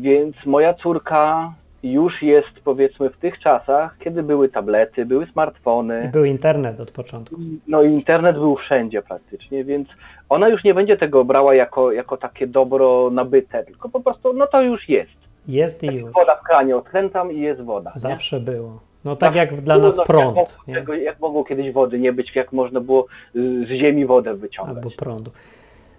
więc 0.00 0.36
moja 0.46 0.74
córka 0.74 1.52
już 1.92 2.22
jest 2.22 2.60
powiedzmy 2.64 3.10
w 3.10 3.16
tych 3.16 3.38
czasach, 3.38 3.96
kiedy 3.98 4.22
były 4.22 4.48
tablety, 4.48 5.06
były 5.06 5.26
smartfony, 5.26 6.10
był 6.12 6.24
internet 6.24 6.80
od 6.80 6.90
początku. 6.90 7.36
no 7.68 7.82
i 7.82 7.92
internet 7.92 8.36
był 8.36 8.56
wszędzie 8.56 9.02
praktycznie, 9.02 9.64
więc 9.64 9.88
ona 10.28 10.48
już 10.48 10.64
nie 10.64 10.74
będzie 10.74 10.96
tego 10.96 11.24
brała 11.24 11.54
jako, 11.54 11.92
jako 11.92 12.16
takie 12.16 12.46
dobro 12.46 13.10
nabyte, 13.10 13.64
tylko 13.64 13.88
po 13.88 14.00
prostu 14.00 14.32
no 14.32 14.46
to 14.46 14.62
już 14.62 14.88
jest. 14.88 15.10
Jest 15.48 15.82
i 15.82 15.86
już. 15.86 16.12
Woda 16.12 16.36
w 16.36 16.42
kranie 16.42 16.76
odkręcam 16.76 17.32
i 17.32 17.40
jest 17.40 17.60
woda. 17.62 17.92
nie? 17.94 18.00
Zawsze 18.00 18.40
było. 18.40 18.80
No 19.04 19.16
tak 19.16 19.34
jak 19.34 19.60
dla 19.60 19.74
Było, 19.74 19.86
nas 19.86 19.96
no, 19.96 20.02
Jak, 20.02 20.06
prąd, 20.06 20.26
mogło, 20.36 20.94
nie? 20.94 21.02
jak 21.02 21.20
mogło 21.20 21.44
kiedyś 21.44 21.72
wody 21.72 21.98
nie 21.98 22.12
być, 22.12 22.36
jak 22.36 22.52
można 22.52 22.80
było 22.80 23.06
z 23.34 23.68
ziemi 23.68 24.06
wodę 24.06 24.34
wyciągać. 24.34 24.76
Albo 24.76 24.90
prądu. 24.90 25.30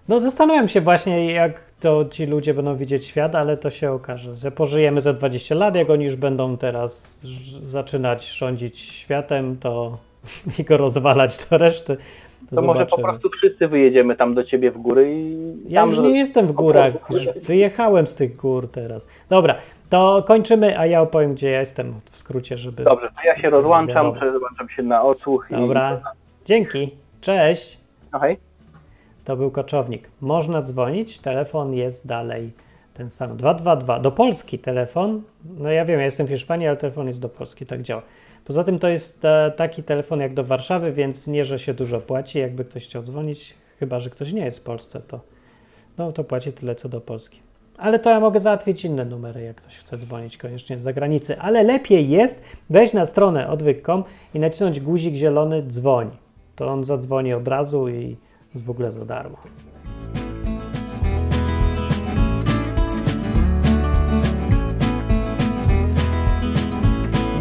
No 0.09 0.19
zastanawiam 0.19 0.67
się 0.67 0.81
właśnie, 0.81 1.31
jak 1.31 1.61
to 1.79 2.05
ci 2.05 2.25
ludzie 2.25 2.53
będą 2.53 2.75
widzieć 2.75 3.05
świat, 3.05 3.35
ale 3.35 3.57
to 3.57 3.69
się 3.69 3.91
okaże, 3.91 4.35
że 4.35 4.51
pożyjemy 4.51 5.01
za 5.01 5.13
20 5.13 5.55
lat, 5.55 5.75
jak 5.75 5.89
oni 5.89 6.05
już 6.05 6.15
będą 6.15 6.57
teraz 6.57 7.19
zaczynać 7.65 8.27
rządzić 8.27 8.79
światem, 8.79 9.57
to 9.59 9.97
i 10.59 10.63
go 10.63 10.77
rozwalać 10.77 11.47
do 11.49 11.57
reszty. 11.57 11.97
To, 12.49 12.55
To 12.55 12.61
może 12.61 12.85
po 12.85 13.01
prostu 13.01 13.29
wszyscy 13.29 13.67
wyjedziemy 13.67 14.15
tam 14.15 14.33
do 14.33 14.43
ciebie 14.43 14.71
w 14.71 14.77
góry 14.77 15.13
i 15.13 15.55
Ja 15.67 15.81
tam 15.81 15.89
już 15.89 15.99
nie 15.99 16.17
jestem 16.19 16.47
w 16.47 16.51
górach, 16.51 16.93
wyjechałem 17.47 18.07
z 18.07 18.15
tych 18.15 18.35
gór 18.35 18.71
teraz. 18.71 19.07
Dobra, 19.29 19.55
to 19.89 20.23
kończymy, 20.27 20.79
a 20.79 20.85
ja 20.85 21.01
opowiem, 21.01 21.33
gdzie 21.33 21.51
ja 21.51 21.59
jestem 21.59 21.93
w 22.11 22.17
skrócie, 22.17 22.57
żeby... 22.57 22.83
Dobrze, 22.83 23.07
to 23.07 23.27
ja 23.27 23.41
się 23.41 23.49
rozłączam, 23.49 24.13
rozłączam 24.13 24.69
się 24.69 24.83
na 24.83 25.03
odsłuch 25.03 25.47
Dobra, 25.51 26.01
dzięki, 26.45 26.91
cześć. 27.21 27.73
i... 27.75 27.77
No 28.13 28.19
hej. 28.19 28.46
To 29.27 29.37
był 29.37 29.51
koczownik. 29.51 30.09
Można 30.21 30.61
dzwonić, 30.61 31.19
telefon 31.19 31.73
jest 31.73 32.07
dalej 32.07 32.51
ten 32.93 33.09
sam. 33.09 33.37
222. 33.37 33.99
Do 33.99 34.11
Polski 34.11 34.59
telefon. 34.59 35.21
No 35.57 35.71
ja 35.71 35.85
wiem, 35.85 35.99
ja 35.99 36.05
jestem 36.05 36.27
w 36.27 36.29
Hiszpanii, 36.29 36.67
ale 36.67 36.77
telefon 36.77 37.07
jest 37.07 37.19
do 37.19 37.29
Polski, 37.29 37.65
tak 37.65 37.81
działa. 37.81 38.01
Poza 38.45 38.63
tym 38.63 38.79
to 38.79 38.87
jest 38.87 39.25
e, 39.25 39.51
taki 39.55 39.83
telefon 39.83 40.19
jak 40.19 40.33
do 40.33 40.43
Warszawy, 40.43 40.91
więc 40.91 41.27
nie, 41.27 41.45
że 41.45 41.59
się 41.59 41.73
dużo 41.73 42.01
płaci. 42.01 42.39
Jakby 42.39 42.65
ktoś 42.65 42.85
chciał 42.85 43.03
dzwonić, 43.03 43.53
chyba 43.79 43.99
że 43.99 44.09
ktoś 44.09 44.33
nie 44.33 44.45
jest 44.45 44.59
w 44.59 44.63
Polsce, 44.63 45.01
to, 45.07 45.19
no, 45.97 46.11
to 46.11 46.23
płaci 46.23 46.53
tyle 46.53 46.75
co 46.75 46.89
do 46.89 47.01
Polski. 47.01 47.39
Ale 47.77 47.99
to 47.99 48.09
ja 48.09 48.19
mogę 48.19 48.39
załatwić 48.39 48.85
inne 48.85 49.05
numery, 49.05 49.41
jak 49.41 49.55
ktoś 49.55 49.77
chce 49.77 49.97
dzwonić 49.97 50.37
koniecznie 50.37 50.79
z 50.79 50.81
zagranicy. 50.81 51.39
Ale 51.39 51.63
lepiej 51.63 52.09
jest 52.09 52.43
wejść 52.69 52.93
na 52.93 53.05
stronę 53.05 53.49
odwyk.com 53.49 54.03
i 54.33 54.39
nacisnąć 54.39 54.79
guzik 54.79 55.15
zielony 55.15 55.63
dzwoń. 55.63 56.09
To 56.55 56.67
on 56.67 56.83
zadzwoni 56.83 57.33
od 57.33 57.47
razu 57.47 57.89
i 57.89 58.17
w 58.55 58.69
ogóle 58.69 58.91
za 58.91 59.05
darmo. 59.05 59.37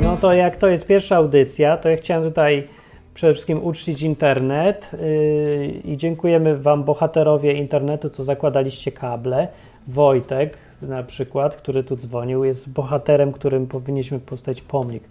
No 0.03 0.17
to 0.17 0.33
jak 0.33 0.57
to 0.57 0.69
jest 0.69 0.87
pierwsza 0.87 1.17
audycja, 1.17 1.77
to 1.77 1.89
ja 1.89 1.97
chciałem 1.97 2.25
tutaj 2.25 2.69
przede 3.15 3.33
wszystkim 3.33 3.65
uczcić 3.65 4.03
internet 4.03 4.91
yy, 5.01 5.67
i 5.67 5.97
dziękujemy 5.97 6.59
Wam, 6.59 6.85
bohaterowie 6.85 7.53
internetu, 7.53 8.11
co 8.11 8.25
zakładaliście 8.25 8.93
kable. 8.93 9.49
Wojtek 9.89 10.59
na 10.83 11.03
przykład, 11.03 11.57
który 11.57 11.85
tu 11.85 11.97
dzwonił, 11.97 12.45
jest 12.45 12.73
bohaterem, 12.73 13.33
którym 13.33 13.67
powinniśmy 13.67 14.19
postawić 14.19 14.63
pomnik. 14.63 15.03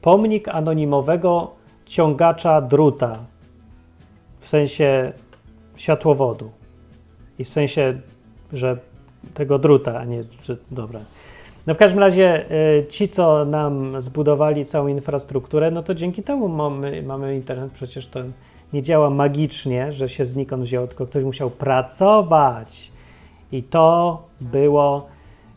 Pomnik 0.00 0.48
anonimowego 0.48 1.50
ciągacza 1.86 2.60
druta, 2.60 3.18
w 4.40 4.48
sensie 4.48 5.12
światłowodu 5.82 6.50
i 7.38 7.44
w 7.44 7.48
sensie, 7.48 8.00
że 8.52 8.76
tego 9.34 9.58
druta, 9.58 9.98
a 9.98 10.04
nie, 10.04 10.22
że 10.42 10.56
dobra. 10.70 11.00
No 11.66 11.74
w 11.74 11.78
każdym 11.78 12.00
razie 12.00 12.50
y, 12.80 12.86
ci, 12.86 13.08
co 13.08 13.44
nam 13.44 14.02
zbudowali 14.02 14.66
całą 14.66 14.86
infrastrukturę, 14.86 15.70
no 15.70 15.82
to 15.82 15.94
dzięki 15.94 16.22
temu 16.22 16.48
mamy, 16.48 17.02
mamy 17.02 17.36
internet. 17.36 17.72
Przecież 17.72 18.06
to 18.06 18.20
nie 18.72 18.82
działa 18.82 19.10
magicznie, 19.10 19.92
że 19.92 20.08
się 20.08 20.26
znikąd 20.26 20.62
wzięło, 20.62 20.86
tylko 20.86 21.06
ktoś 21.06 21.24
musiał 21.24 21.50
pracować. 21.50 22.92
I 23.52 23.62
to 23.62 24.22
było 24.40 25.06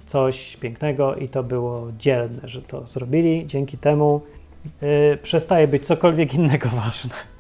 coś 0.06 0.58
pięknego 0.58 1.16
i 1.16 1.30
to 1.30 1.44
było 1.44 1.88
dzielne, 2.00 2.42
że 2.44 2.62
to 2.62 2.88
zrobili. 2.88 3.46
Dzięki 3.46 3.78
temu 3.78 4.22
y, 4.84 5.18
przestaje 5.22 5.68
być 5.68 5.86
cokolwiek 5.86 6.34
innego 6.34 6.70
ważne. 6.86 7.35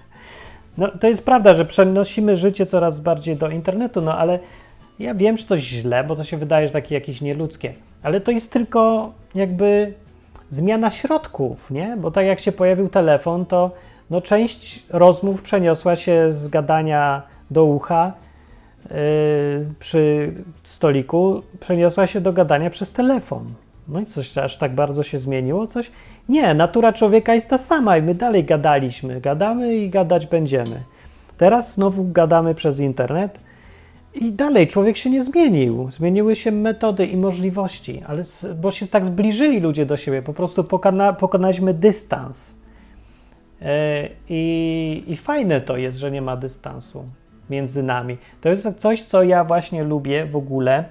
No, 0.78 0.88
to 1.00 1.08
jest 1.08 1.26
prawda, 1.26 1.54
że 1.54 1.66
przenosimy 1.66 2.36
życie 2.36 2.66
coraz 2.66 3.00
bardziej 3.00 3.36
do 3.36 3.50
internetu, 3.50 4.02
no 4.02 4.18
ale 4.18 4.40
ja 5.00 5.16
wiem, 5.16 5.38
że 5.38 5.46
to 5.46 5.58
źle, 5.58 6.04
bo 6.04 6.16
to 6.16 6.24
się 6.24 6.38
wydaje, 6.38 6.68
że 6.68 6.74
takie 6.74 6.96
jakieś 6.96 7.22
nieludzkie, 7.22 7.74
ale 8.04 8.22
to 8.22 8.32
jest 8.32 8.52
tylko 8.52 9.12
jakby 9.36 9.94
zmiana 10.50 10.92
środków, 10.92 11.72
nie? 11.72 11.98
Bo 11.98 12.12
tak 12.12 12.26
jak 12.26 12.40
się 12.40 12.52
pojawił 12.52 12.90
telefon, 12.90 13.46
to 13.46 13.72
no, 14.10 14.22
część 14.22 14.84
rozmów 14.90 15.42
przeniosła 15.42 15.96
się 15.96 16.32
z 16.32 16.48
gadania 16.48 17.22
do 17.52 17.66
ucha 17.66 18.14
yy, 18.86 18.96
przy 19.80 20.34
stoliku, 20.64 21.42
przeniosła 21.60 22.08
się 22.08 22.22
do 22.22 22.34
gadania 22.34 22.70
przez 22.70 22.94
telefon. 22.94 23.54
No 23.88 24.00
i 24.00 24.06
coś 24.06 24.38
aż 24.38 24.58
tak 24.58 24.76
bardzo 24.76 25.04
się 25.04 25.20
zmieniło? 25.20 25.68
Coś? 25.68 25.92
Nie, 26.30 26.54
natura 26.54 26.94
człowieka 26.94 27.34
jest 27.36 27.50
ta 27.50 27.58
sama 27.58 27.98
i 27.98 28.02
my 28.02 28.16
dalej 28.16 28.44
gadaliśmy. 28.44 29.22
Gadamy 29.22 29.76
i 29.76 29.90
gadać 29.90 30.28
będziemy. 30.28 30.84
Teraz 31.38 31.74
znowu 31.74 32.12
gadamy 32.12 32.56
przez 32.56 32.80
internet 32.80 33.40
i 34.16 34.32
dalej 34.34 34.68
człowiek 34.68 34.98
się 34.98 35.10
nie 35.10 35.24
zmienił. 35.24 35.92
Zmieniły 35.92 36.36
się 36.36 36.52
metody 36.52 37.06
i 37.06 37.18
możliwości, 37.18 38.02
ale 38.08 38.24
bo 38.56 38.72
się 38.72 38.88
tak 38.88 39.06
zbliżyli 39.06 39.60
ludzie 39.60 39.86
do 39.86 39.98
siebie, 39.98 40.22
po 40.22 40.34
prostu 40.34 40.64
pokona, 40.64 41.14
pokonaliśmy 41.14 41.74
dystans. 41.74 42.56
E, 43.62 44.10
I, 44.30 45.04
I 45.08 45.16
fajne 45.16 45.62
to 45.62 45.78
jest, 45.78 45.98
że 45.98 46.12
nie 46.12 46.22
ma 46.22 46.38
dystansu 46.38 47.06
między 47.50 47.84
nami. 47.84 48.18
To 48.42 48.50
jest 48.50 48.74
coś, 48.78 49.04
co 49.04 49.24
ja 49.24 49.44
właśnie 49.44 49.84
lubię 49.84 50.26
w 50.26 50.36
ogóle 50.36 50.86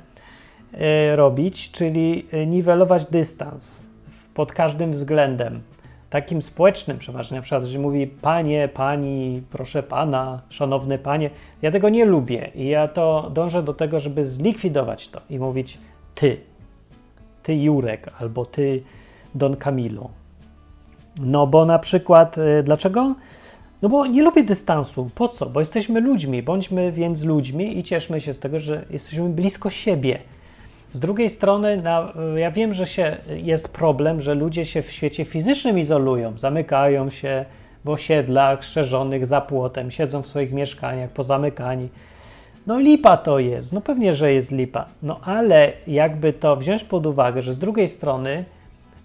robić, 1.17 1.71
czyli 1.71 2.27
e, 2.33 2.47
niwelować 2.47 3.05
dystans 3.05 3.83
pod 4.35 4.53
każdym 4.53 4.93
względem. 4.93 5.61
Takim 6.11 6.43
społecznym 6.43 6.99
przeważnie, 6.99 7.37
na 7.37 7.43
przykład, 7.43 7.65
że 7.65 7.79
mówi 7.79 8.07
panie, 8.07 8.69
pani, 8.75 9.43
proszę 9.51 9.83
pana, 9.83 10.41
szanowny 10.49 10.99
panie. 10.99 11.31
Ja 11.63 11.71
tego 11.71 11.89
nie 11.89 12.05
lubię 12.05 12.51
i 12.55 12.69
ja 12.69 12.89
to 12.89 13.31
dążę 13.35 13.63
do 13.63 13.75
tego, 13.75 14.01
żeby 14.01 14.27
zlikwidować 14.27 15.09
to 15.09 15.21
i 15.31 15.39
mówić 15.39 15.79
ty, 16.15 16.37
ty 17.43 17.55
Jurek 17.55 18.11
albo 18.21 18.47
ty 18.47 18.83
Don 19.35 19.57
Camilo. 19.57 20.11
No 21.21 21.47
bo 21.47 21.65
na 21.65 21.79
przykład, 21.79 22.39
y, 22.39 22.63
dlaczego? 22.63 23.15
No 23.83 23.89
bo 23.89 24.07
nie 24.07 24.23
lubię 24.23 24.45
dystansu. 24.45 25.11
Po 25.15 25.29
co? 25.29 25.47
Bo 25.47 25.61
jesteśmy 25.61 26.01
ludźmi. 26.01 26.43
Bądźmy 26.43 26.93
więc 26.93 27.23
ludźmi 27.23 27.79
i 27.79 27.83
cieszmy 27.83 28.21
się 28.21 28.35
z 28.35 28.39
tego, 28.39 28.61
że 28.61 28.85
jesteśmy 28.91 29.29
blisko 29.29 29.71
siebie. 29.71 30.19
Z 30.95 31.01
drugiej 31.01 31.31
strony, 31.31 31.83
na, 31.83 32.13
ja 32.37 32.51
wiem, 32.51 32.75
że 32.75 32.87
się, 32.87 33.17
jest 33.29 33.69
problem, 33.69 34.21
że 34.21 34.35
ludzie 34.35 34.65
się 34.65 34.83
w 34.83 34.91
świecie 34.91 35.25
fizycznym 35.25 35.79
izolują, 35.79 36.39
zamykają 36.39 37.11
się 37.11 37.45
w 37.85 37.89
osiedlach 37.89 38.65
szerzonych 38.65 39.27
za 39.27 39.41
płotem, 39.41 39.91
siedzą 39.91 40.23
w 40.23 40.27
swoich 40.27 40.53
mieszkaniach 40.53 41.11
pozamykani. 41.11 41.89
No 42.67 42.79
lipa 42.79 43.17
to 43.17 43.39
jest, 43.39 43.73
no 43.73 43.81
pewnie, 43.81 44.15
że 44.15 44.33
jest 44.33 44.53
lipa. 44.53 44.87
No 45.03 45.21
ale 45.25 45.73
jakby 45.87 46.33
to 46.33 46.57
wziąć 46.57 46.85
pod 46.85 47.07
uwagę, 47.07 47.43
że 47.43 47.55
z 47.55 47.59
drugiej 47.59 47.89
strony 47.89 48.45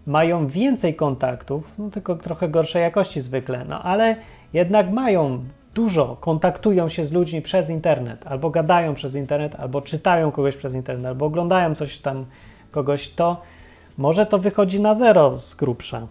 mają 0.07 0.47
więcej 0.47 0.95
kontaktów, 0.95 1.71
no 1.77 1.89
tylko 1.89 2.15
trochę 2.15 2.49
gorszej 2.49 2.81
jakości 2.81 3.21
zwykle, 3.21 3.65
no 3.69 3.83
ale 3.83 4.15
jednak 4.53 4.91
mają 4.91 5.43
dużo, 5.74 6.17
kontaktują 6.20 6.89
się 6.89 7.05
z 7.05 7.11
ludźmi 7.11 7.41
przez 7.41 7.70
internet, 7.70 8.28
albo 8.28 8.49
gadają 8.49 8.93
przez 8.93 9.15
internet, 9.15 9.55
albo 9.55 9.82
czytają 9.82 10.32
kogoś 10.32 10.57
przez 10.57 10.74
internet, 10.74 11.05
albo 11.05 11.26
oglądają 11.26 11.76
coś 11.76 11.99
tam 11.99 12.26
kogoś, 12.72 13.09
to 13.09 13.41
może 13.97 14.26
to 14.26 14.38
wychodzi 14.38 14.82
na 14.82 14.93
zero 14.95 15.38
z 15.38 15.55
grubsza. 15.55 16.07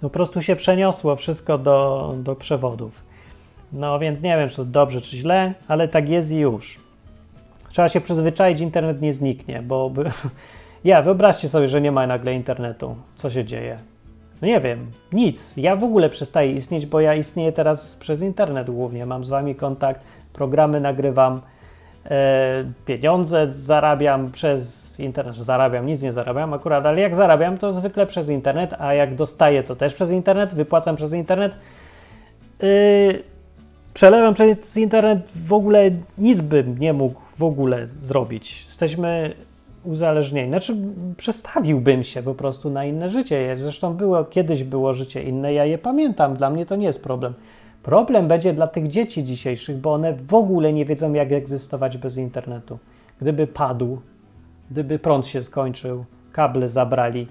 Po 0.00 0.10
prostu 0.10 0.42
się 0.42 0.56
przeniosło 0.56 1.16
wszystko 1.16 1.58
do, 1.58 2.14
do 2.18 2.34
przewodów. 2.34 3.02
No 3.72 3.98
więc 3.98 4.22
nie 4.22 4.36
wiem, 4.36 4.48
czy 4.48 4.56
to 4.56 4.64
dobrze, 4.64 5.00
czy 5.00 5.16
źle, 5.16 5.54
ale 5.68 5.88
tak 5.88 6.08
jest 6.08 6.32
i 6.32 6.36
już. 6.36 6.80
Trzeba 7.70 7.88
się 7.88 8.00
przyzwyczaić, 8.00 8.60
internet 8.60 9.00
nie 9.00 9.12
zniknie, 9.12 9.62
bo 9.62 9.90
by... 9.90 10.04
ja, 10.84 11.02
wyobraźcie 11.02 11.48
sobie, 11.48 11.68
że 11.68 11.80
nie 11.80 11.92
ma 11.92 12.06
nagle 12.06 12.34
internetu. 12.34 12.96
Co 13.16 13.30
się 13.30 13.44
dzieje? 13.44 13.78
No 14.42 14.48
nie 14.48 14.60
wiem, 14.60 14.86
nic. 15.12 15.56
Ja 15.56 15.76
w 15.76 15.84
ogóle 15.84 16.08
przestaję 16.08 16.52
istnieć, 16.52 16.86
bo 16.86 17.00
ja 17.00 17.14
istnieję 17.14 17.52
teraz 17.52 17.96
przez 18.00 18.22
internet 18.22 18.70
głównie. 18.70 19.06
Mam 19.06 19.24
z 19.24 19.28
wami 19.28 19.54
kontakt, 19.54 20.00
programy 20.32 20.80
nagrywam, 20.80 21.40
e, 22.04 22.64
pieniądze 22.86 23.46
zarabiam 23.52 24.32
przez 24.32 24.94
internet. 25.00 25.36
Zarabiam, 25.36 25.86
nic 25.86 26.02
nie 26.02 26.12
zarabiam 26.12 26.54
akurat, 26.54 26.86
ale 26.86 27.00
jak 27.00 27.14
zarabiam, 27.14 27.58
to 27.58 27.72
zwykle 27.72 28.06
przez 28.06 28.28
internet, 28.28 28.74
a 28.78 28.94
jak 28.94 29.14
dostaję, 29.14 29.62
to 29.62 29.76
też 29.76 29.94
przez 29.94 30.10
internet, 30.10 30.54
wypłacam 30.54 30.96
przez 30.96 31.12
internet. 31.12 31.56
Yy, 32.62 33.22
przelewam 33.94 34.34
przez 34.34 34.76
internet, 34.76 35.32
w 35.46 35.52
ogóle 35.52 35.90
nic 36.18 36.40
bym 36.40 36.78
nie 36.78 36.92
mógł 36.92 37.20
w 37.36 37.42
ogóle 37.42 37.86
zrobić. 37.86 38.64
Jesteśmy 38.64 39.34
uzależnieni. 39.88 40.48
Znaczy, 40.48 40.76
przestawiłbym 41.16 42.02
się 42.02 42.22
po 42.22 42.34
prostu 42.34 42.70
na 42.70 42.84
inne 42.84 43.08
życie. 43.08 43.56
Zresztą 43.58 43.94
było, 43.94 44.24
kiedyś 44.24 44.64
było 44.64 44.92
życie 44.92 45.22
inne, 45.22 45.54
ja 45.54 45.64
je 45.64 45.78
pamiętam, 45.78 46.36
dla 46.36 46.50
mnie 46.50 46.66
to 46.66 46.76
nie 46.76 46.86
jest 46.86 47.02
problem. 47.02 47.34
Problem 47.82 48.28
będzie 48.28 48.52
dla 48.52 48.66
tych 48.66 48.88
dzieci 48.88 49.24
dzisiejszych, 49.24 49.76
bo 49.76 49.92
one 49.92 50.12
w 50.12 50.34
ogóle 50.34 50.72
nie 50.72 50.84
wiedzą, 50.84 51.12
jak 51.12 51.32
egzystować 51.32 51.98
bez 51.98 52.16
internetu. 52.16 52.78
Gdyby 53.20 53.46
padł, 53.46 54.00
gdyby 54.70 54.98
prąd 54.98 55.26
się 55.26 55.42
skończył, 55.42 56.04
kable 56.32 56.68
zabrali 56.68 57.26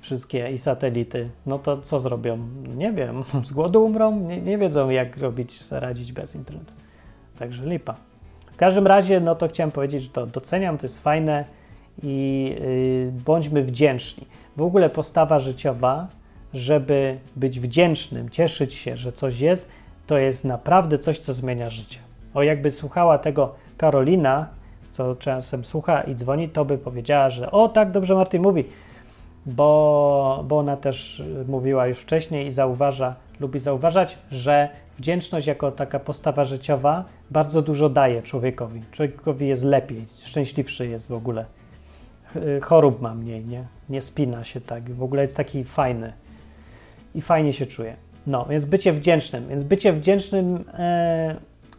wszystkie 0.00 0.50
i 0.50 0.58
satelity, 0.58 1.30
no 1.46 1.58
to 1.58 1.80
co 1.80 2.00
zrobią? 2.00 2.38
Nie 2.76 2.92
wiem, 2.92 3.24
z 3.48 3.52
głodu 3.52 3.84
umrą? 3.84 4.20
Nie, 4.20 4.40
nie 4.40 4.58
wiedzą, 4.58 4.90
jak 4.90 5.16
robić, 5.16 5.58
radzić 5.70 6.12
bez 6.12 6.34
internetu. 6.34 6.72
Także 7.38 7.66
lipa. 7.66 7.94
W 8.52 8.56
każdym 8.56 8.86
razie, 8.86 9.20
no 9.20 9.34
to 9.34 9.48
chciałem 9.48 9.70
powiedzieć, 9.70 10.02
że 10.02 10.08
to 10.08 10.26
doceniam, 10.26 10.78
to 10.78 10.86
jest 10.86 11.02
fajne 11.02 11.59
i 12.02 12.44
yy, 12.60 13.22
bądźmy 13.24 13.62
wdzięczni. 13.62 14.26
W 14.56 14.62
ogóle 14.62 14.90
postawa 14.90 15.38
życiowa 15.38 16.08
żeby 16.54 17.18
być 17.36 17.60
wdzięcznym, 17.60 18.30
cieszyć 18.30 18.74
się, 18.74 18.96
że 18.96 19.12
coś 19.12 19.40
jest, 19.40 19.68
to 20.06 20.18
jest 20.18 20.44
naprawdę 20.44 20.98
coś, 20.98 21.18
co 21.18 21.34
zmienia 21.34 21.70
życie. 21.70 21.98
O, 22.34 22.42
jakby 22.42 22.70
słuchała 22.70 23.18
tego 23.18 23.54
Karolina, 23.76 24.46
co 24.92 25.16
czasem 25.16 25.64
słucha 25.64 26.00
i 26.00 26.14
dzwoni, 26.14 26.48
to 26.48 26.64
by 26.64 26.78
powiedziała, 26.78 27.30
że 27.30 27.50
o, 27.50 27.68
tak 27.68 27.90
dobrze 27.90 28.14
Martin 28.14 28.42
mówi, 28.42 28.64
bo, 29.46 30.44
bo 30.48 30.58
ona 30.58 30.76
też 30.76 31.22
mówiła 31.48 31.86
już 31.86 31.98
wcześniej 31.98 32.46
i 32.46 32.52
zauważa, 32.52 33.14
lubi 33.40 33.58
zauważać, 33.58 34.18
że 34.30 34.68
wdzięczność 34.98 35.46
jako 35.46 35.72
taka 35.72 35.98
postawa 35.98 36.44
życiowa 36.44 37.04
bardzo 37.30 37.62
dużo 37.62 37.88
daje 37.88 38.22
człowiekowi. 38.22 38.82
Człowiekowi 38.92 39.48
jest 39.48 39.64
lepiej, 39.64 40.06
szczęśliwszy 40.24 40.88
jest 40.88 41.08
w 41.08 41.12
ogóle. 41.12 41.44
Chorób 42.62 43.00
ma 43.00 43.14
mniej, 43.14 43.44
nie? 43.44 43.64
Nie 43.88 44.02
spina 44.02 44.44
się 44.44 44.60
tak. 44.60 44.90
W 44.90 45.02
ogóle 45.02 45.22
jest 45.22 45.36
taki 45.36 45.64
fajny 45.64 46.12
i 47.14 47.20
fajnie 47.20 47.52
się 47.52 47.66
czuje. 47.66 47.96
No, 48.26 48.46
więc 48.50 48.64
bycie 48.64 48.92
wdzięcznym. 48.92 49.48
Więc 49.48 49.62
bycie 49.62 49.92
wdzięcznym. 49.92 50.64
E, 50.74 51.36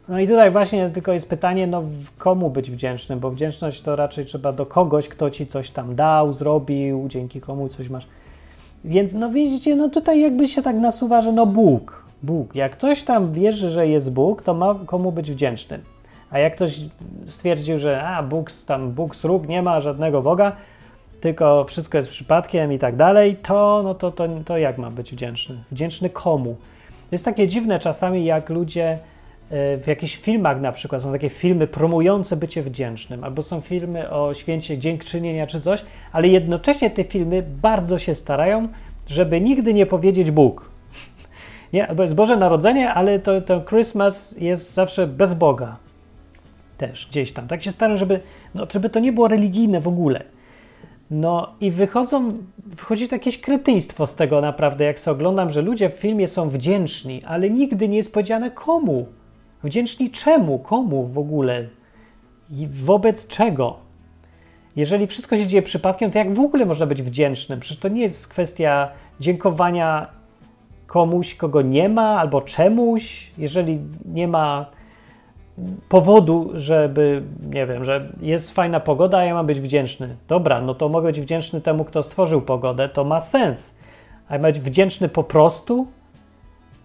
no 0.09 0.19
i 0.19 0.27
tutaj 0.27 0.51
właśnie 0.51 0.89
tylko 0.89 1.13
jest 1.13 1.29
pytanie, 1.29 1.67
no 1.67 1.83
komu 2.17 2.49
być 2.49 2.71
wdzięcznym, 2.71 3.19
bo 3.19 3.31
wdzięczność 3.31 3.81
to 3.81 3.95
raczej 3.95 4.25
trzeba 4.25 4.53
do 4.53 4.65
kogoś, 4.65 5.09
kto 5.09 5.29
ci 5.29 5.47
coś 5.47 5.71
tam 5.71 5.95
dał, 5.95 6.33
zrobił, 6.33 7.05
dzięki 7.07 7.41
komu 7.41 7.67
coś 7.67 7.89
masz. 7.89 8.07
Więc 8.85 9.13
no 9.13 9.29
widzicie, 9.29 9.75
no 9.75 9.89
tutaj 9.89 10.21
jakby 10.21 10.47
się 10.47 10.61
tak 10.61 10.75
nasuwa, 10.75 11.21
że 11.21 11.31
no 11.31 11.45
Bóg, 11.45 12.05
Bóg. 12.23 12.55
Jak 12.55 12.71
ktoś 12.71 13.03
tam 13.03 13.33
wierzy, 13.33 13.69
że 13.69 13.87
jest 13.87 14.13
Bóg, 14.13 14.41
to 14.43 14.53
ma 14.53 14.75
komu 14.85 15.11
być 15.11 15.31
wdzięcznym. 15.31 15.81
A 16.31 16.39
jak 16.39 16.55
ktoś 16.55 16.79
stwierdził, 17.27 17.79
że 17.79 18.03
a 18.03 18.23
Bóg 18.23 18.51
tam, 18.67 18.91
Bóg 18.91 19.15
srób, 19.15 19.47
nie 19.47 19.61
ma 19.61 19.81
żadnego 19.81 20.21
Boga, 20.21 20.51
tylko 21.21 21.63
wszystko 21.63 21.97
jest 21.97 22.09
przypadkiem 22.09 22.73
i 22.73 22.79
tak 22.79 22.95
dalej, 22.95 23.35
to, 23.35 23.81
no 23.83 23.95
to, 23.95 24.11
to, 24.11 24.27
to 24.45 24.57
jak 24.57 24.77
ma 24.77 24.89
być 24.89 25.11
wdzięczny? 25.11 25.55
Wdzięczny 25.71 26.09
komu? 26.09 26.55
To 26.89 27.15
jest 27.15 27.25
takie 27.25 27.47
dziwne 27.47 27.79
czasami, 27.79 28.25
jak 28.25 28.49
ludzie 28.49 28.99
e, 29.49 29.77
w 29.77 29.87
jakichś 29.87 30.15
filmach 30.15 30.61
na 30.61 30.71
przykład, 30.71 31.01
są 31.01 31.11
takie 31.11 31.29
filmy 31.29 31.67
promujące 31.67 32.35
bycie 32.35 32.63
wdzięcznym, 32.63 33.23
albo 33.23 33.43
są 33.43 33.61
filmy 33.61 34.09
o 34.09 34.33
święcie 34.33 34.77
dziękczynienia 34.77 35.47
czy 35.47 35.61
coś, 35.61 35.83
ale 36.11 36.27
jednocześnie 36.27 36.89
te 36.89 37.03
filmy 37.03 37.43
bardzo 37.61 37.99
się 37.99 38.15
starają, 38.15 38.67
żeby 39.07 39.41
nigdy 39.41 39.73
nie 39.73 39.85
powiedzieć 39.85 40.31
Bóg. 40.31 40.69
Nie, 41.73 41.87
bo 41.95 42.03
jest 42.03 42.15
Boże 42.15 42.37
Narodzenie, 42.37 42.93
ale 42.93 43.19
to, 43.19 43.41
to 43.41 43.61
Christmas 43.61 44.35
jest 44.39 44.73
zawsze 44.73 45.07
bez 45.07 45.33
Boga. 45.33 45.77
Też 46.81 47.07
gdzieś 47.11 47.31
tam. 47.31 47.47
Tak 47.47 47.63
się 47.63 47.71
staram, 47.71 47.97
żeby, 47.97 48.19
no, 48.55 48.67
żeby 48.71 48.89
to 48.89 48.99
nie 48.99 49.13
było 49.13 49.27
religijne 49.27 49.79
w 49.79 49.87
ogóle. 49.87 50.23
No 51.11 51.49
i 51.59 51.71
wychodzą, 51.71 52.37
wchodzi 52.77 53.07
jakieś 53.11 53.41
kretyństwo 53.41 54.07
z 54.07 54.15
tego 54.15 54.41
naprawdę, 54.41 54.83
jak 54.83 54.99
sobie 54.99 55.15
oglądam, 55.15 55.51
że 55.51 55.61
ludzie 55.61 55.89
w 55.89 55.93
filmie 55.93 56.27
są 56.27 56.49
wdzięczni, 56.49 57.23
ale 57.23 57.49
nigdy 57.49 57.87
nie 57.87 57.97
jest 57.97 58.13
powiedziane 58.13 58.51
komu. 58.51 59.05
Wdzięczni 59.63 60.09
czemu, 60.09 60.59
komu 60.59 61.07
w 61.07 61.17
ogóle 61.17 61.67
i 62.51 62.67
wobec 62.67 63.27
czego. 63.27 63.75
Jeżeli 64.75 65.07
wszystko 65.07 65.37
się 65.37 65.47
dzieje 65.47 65.61
przypadkiem, 65.61 66.11
to 66.11 66.17
jak 66.17 66.33
w 66.33 66.39
ogóle 66.39 66.65
można 66.65 66.85
być 66.85 67.01
wdzięcznym? 67.01 67.59
Przecież 67.59 67.79
to 67.79 67.87
nie 67.87 68.01
jest 68.01 68.27
kwestia 68.27 68.89
dziękowania 69.19 70.07
komuś, 70.87 71.35
kogo 71.35 71.61
nie 71.61 71.89
ma, 71.89 72.19
albo 72.19 72.41
czemuś, 72.41 73.31
jeżeli 73.37 73.79
nie 74.05 74.27
ma 74.27 74.80
powodu, 75.89 76.51
żeby, 76.53 77.23
nie 77.49 77.65
wiem, 77.65 77.85
że 77.85 78.07
jest 78.21 78.51
fajna 78.51 78.79
pogoda, 78.79 79.17
a 79.17 79.23
ja 79.23 79.33
mam 79.33 79.47
być 79.47 79.61
wdzięczny. 79.61 80.15
Dobra, 80.27 80.61
no 80.61 80.75
to 80.75 80.89
mogę 80.89 81.07
być 81.07 81.21
wdzięczny 81.21 81.61
temu, 81.61 81.85
kto 81.85 82.03
stworzył 82.03 82.41
pogodę, 82.41 82.89
to 82.89 83.03
ma 83.03 83.21
sens. 83.21 83.75
A 84.29 84.39
być 84.39 84.59
wdzięczny 84.59 85.09
po 85.09 85.23
prostu, 85.23 85.87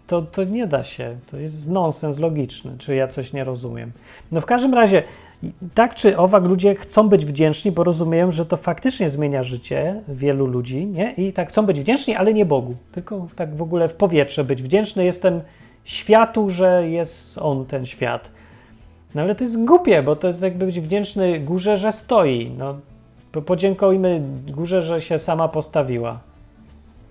to, 0.06 0.22
to 0.22 0.44
nie 0.44 0.66
da 0.66 0.84
się. 0.84 1.16
To 1.30 1.36
jest 1.36 1.70
nonsens 1.70 2.18
logiczny, 2.18 2.72
czy 2.78 2.94
ja 2.94 3.08
coś 3.08 3.32
nie 3.32 3.44
rozumiem. 3.44 3.92
No 4.32 4.40
w 4.40 4.46
każdym 4.46 4.74
razie, 4.74 5.02
tak 5.74 5.94
czy 5.94 6.18
owak 6.18 6.44
ludzie 6.44 6.74
chcą 6.74 7.08
być 7.08 7.26
wdzięczni, 7.26 7.72
bo 7.72 7.84
rozumieją, 7.84 8.30
że 8.30 8.46
to 8.46 8.56
faktycznie 8.56 9.10
zmienia 9.10 9.42
życie 9.42 10.02
wielu 10.08 10.46
ludzi, 10.46 10.86
nie? 10.86 11.12
I 11.12 11.32
tak 11.32 11.48
chcą 11.48 11.66
być 11.66 11.80
wdzięczni, 11.80 12.14
ale 12.14 12.34
nie 12.34 12.46
Bogu, 12.46 12.74
tylko 12.92 13.26
tak 13.36 13.54
w 13.54 13.62
ogóle 13.62 13.88
w 13.88 13.94
powietrze 13.94 14.44
być 14.44 14.62
wdzięczny. 14.62 15.04
Jestem 15.04 15.40
światu, 15.84 16.50
że 16.50 16.88
jest 16.88 17.38
on, 17.38 17.66
ten 17.66 17.86
świat. 17.86 18.35
No 19.16 19.22
ale 19.22 19.34
to 19.34 19.44
jest 19.44 19.64
głupie, 19.64 20.02
bo 20.02 20.16
to 20.16 20.26
jest 20.26 20.42
jakby 20.42 20.66
być 20.66 20.80
wdzięczny 20.80 21.40
górze, 21.40 21.78
że 21.78 21.92
stoi. 21.92 22.50
No, 22.58 22.76
podziękujmy 23.46 24.22
górze, 24.46 24.82
że 24.82 25.00
się 25.00 25.18
sama 25.18 25.48
postawiła. 25.48 26.18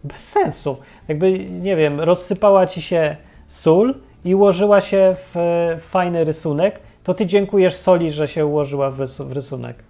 Bez 0.03 0.27
sensu. 0.27 0.77
Jakby, 1.07 1.39
nie 1.39 1.75
wiem, 1.75 2.01
rozsypała 2.01 2.67
ci 2.67 2.81
się 2.81 3.15
sól 3.47 3.95
i 4.25 4.35
ułożyła 4.35 4.81
się 4.81 5.15
w 5.15 5.35
fajny 5.79 6.23
rysunek, 6.23 6.79
to 7.03 7.13
ty 7.13 7.25
dziękujesz 7.25 7.75
soli, 7.75 8.11
że 8.11 8.27
się 8.27 8.45
ułożyła 8.45 8.91
w 8.91 9.31
rysunek. 9.31 9.83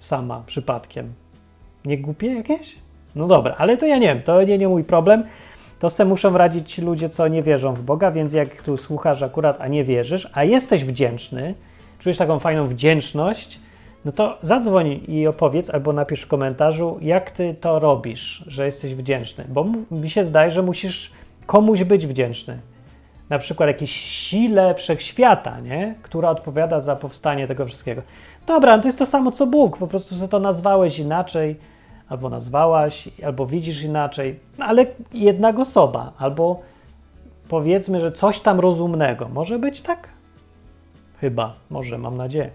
Sama, 0.00 0.42
przypadkiem. 0.46 1.12
Nie 1.84 1.98
głupie 1.98 2.34
jakieś? 2.34 2.76
No 3.14 3.26
dobra, 3.26 3.54
ale 3.58 3.76
to 3.76 3.86
ja 3.86 3.98
nie 3.98 4.08
wiem, 4.08 4.22
to 4.22 4.42
nie, 4.42 4.58
nie 4.58 4.68
mój 4.68 4.84
problem 4.84 5.24
to 5.78 5.90
se 5.90 6.04
muszą 6.04 6.38
radzić 6.38 6.72
ci 6.72 6.82
ludzie, 6.82 7.08
co 7.08 7.28
nie 7.28 7.42
wierzą 7.42 7.74
w 7.74 7.82
Boga, 7.82 8.10
więc 8.10 8.32
jak 8.32 8.62
tu 8.62 8.76
słuchasz 8.76 9.22
akurat, 9.22 9.56
a 9.60 9.68
nie 9.68 9.84
wierzysz, 9.84 10.30
a 10.34 10.44
jesteś 10.44 10.84
wdzięczny, 10.84 11.54
czujesz 11.98 12.18
taką 12.18 12.38
fajną 12.38 12.66
wdzięczność, 12.66 13.60
no 14.04 14.12
to 14.12 14.38
zadzwoń 14.42 15.00
i 15.08 15.26
opowiedz 15.26 15.70
albo 15.70 15.92
napisz 15.92 16.22
w 16.22 16.26
komentarzu, 16.26 16.98
jak 17.00 17.30
ty 17.30 17.54
to 17.60 17.78
robisz, 17.78 18.44
że 18.46 18.66
jesteś 18.66 18.94
wdzięczny, 18.94 19.44
bo 19.48 19.66
mi 19.90 20.10
się 20.10 20.24
zdaje, 20.24 20.50
że 20.50 20.62
musisz 20.62 21.12
komuś 21.46 21.84
być 21.84 22.06
wdzięczny. 22.06 22.58
Na 23.30 23.38
przykład 23.38 23.66
jakiejś 23.66 23.90
sile 23.90 24.74
wszechświata, 24.74 25.60
nie? 25.60 25.94
która 26.02 26.30
odpowiada 26.30 26.80
za 26.80 26.96
powstanie 26.96 27.48
tego 27.48 27.66
wszystkiego. 27.66 28.02
Dobra, 28.46 28.76
no 28.76 28.82
to 28.82 28.88
jest 28.88 28.98
to 28.98 29.06
samo 29.06 29.32
co 29.32 29.46
Bóg, 29.46 29.78
po 29.78 29.86
prostu 29.86 30.14
sobie 30.14 30.28
to 30.28 30.38
nazwałeś 30.38 30.98
inaczej 30.98 31.56
albo 32.08 32.28
nazwałaś, 32.28 33.08
albo 33.24 33.46
widzisz 33.46 33.82
inaczej, 33.82 34.38
no 34.58 34.64
ale 34.64 34.86
jednak 35.12 35.58
osoba, 35.58 36.12
albo 36.18 36.60
powiedzmy, 37.48 38.00
że 38.00 38.12
coś 38.12 38.40
tam 38.40 38.60
rozumnego. 38.60 39.28
Może 39.28 39.58
być 39.58 39.80
tak? 39.80 40.08
Chyba, 41.20 41.54
może, 41.70 41.98
mam 41.98 42.16
nadzieję. 42.16 42.50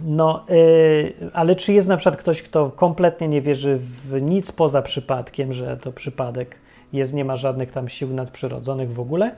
No, 0.00 0.44
yy, 0.48 1.30
ale 1.32 1.56
czy 1.56 1.72
jest 1.72 1.88
na 1.88 1.96
przykład 1.96 2.16
ktoś, 2.20 2.42
kto 2.42 2.70
kompletnie 2.70 3.28
nie 3.28 3.40
wierzy 3.40 3.78
w 3.78 4.22
nic 4.22 4.52
poza 4.52 4.82
przypadkiem, 4.82 5.52
że 5.52 5.76
to 5.76 5.92
przypadek 5.92 6.56
jest, 6.92 7.14
nie 7.14 7.24
ma 7.24 7.36
żadnych 7.36 7.72
tam 7.72 7.88
sił 7.88 8.14
nadprzyrodzonych 8.14 8.92
w 8.92 9.00
ogóle 9.00 9.34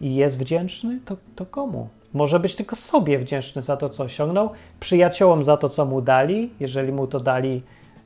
i 0.00 0.14
jest 0.14 0.38
wdzięczny, 0.38 1.00
to, 1.04 1.16
to 1.36 1.46
komu? 1.46 1.88
Może 2.14 2.40
być 2.40 2.56
tylko 2.56 2.76
sobie 2.76 3.18
wdzięczny 3.18 3.62
za 3.62 3.76
to, 3.76 3.88
co 3.88 4.04
osiągnął, 4.04 4.50
przyjaciołom 4.80 5.44
za 5.44 5.56
to, 5.56 5.68
co 5.68 5.84
mu 5.84 6.00
dali, 6.00 6.50
jeżeli 6.60 6.92
mu 6.92 7.06
to 7.06 7.20
dali 7.20 7.62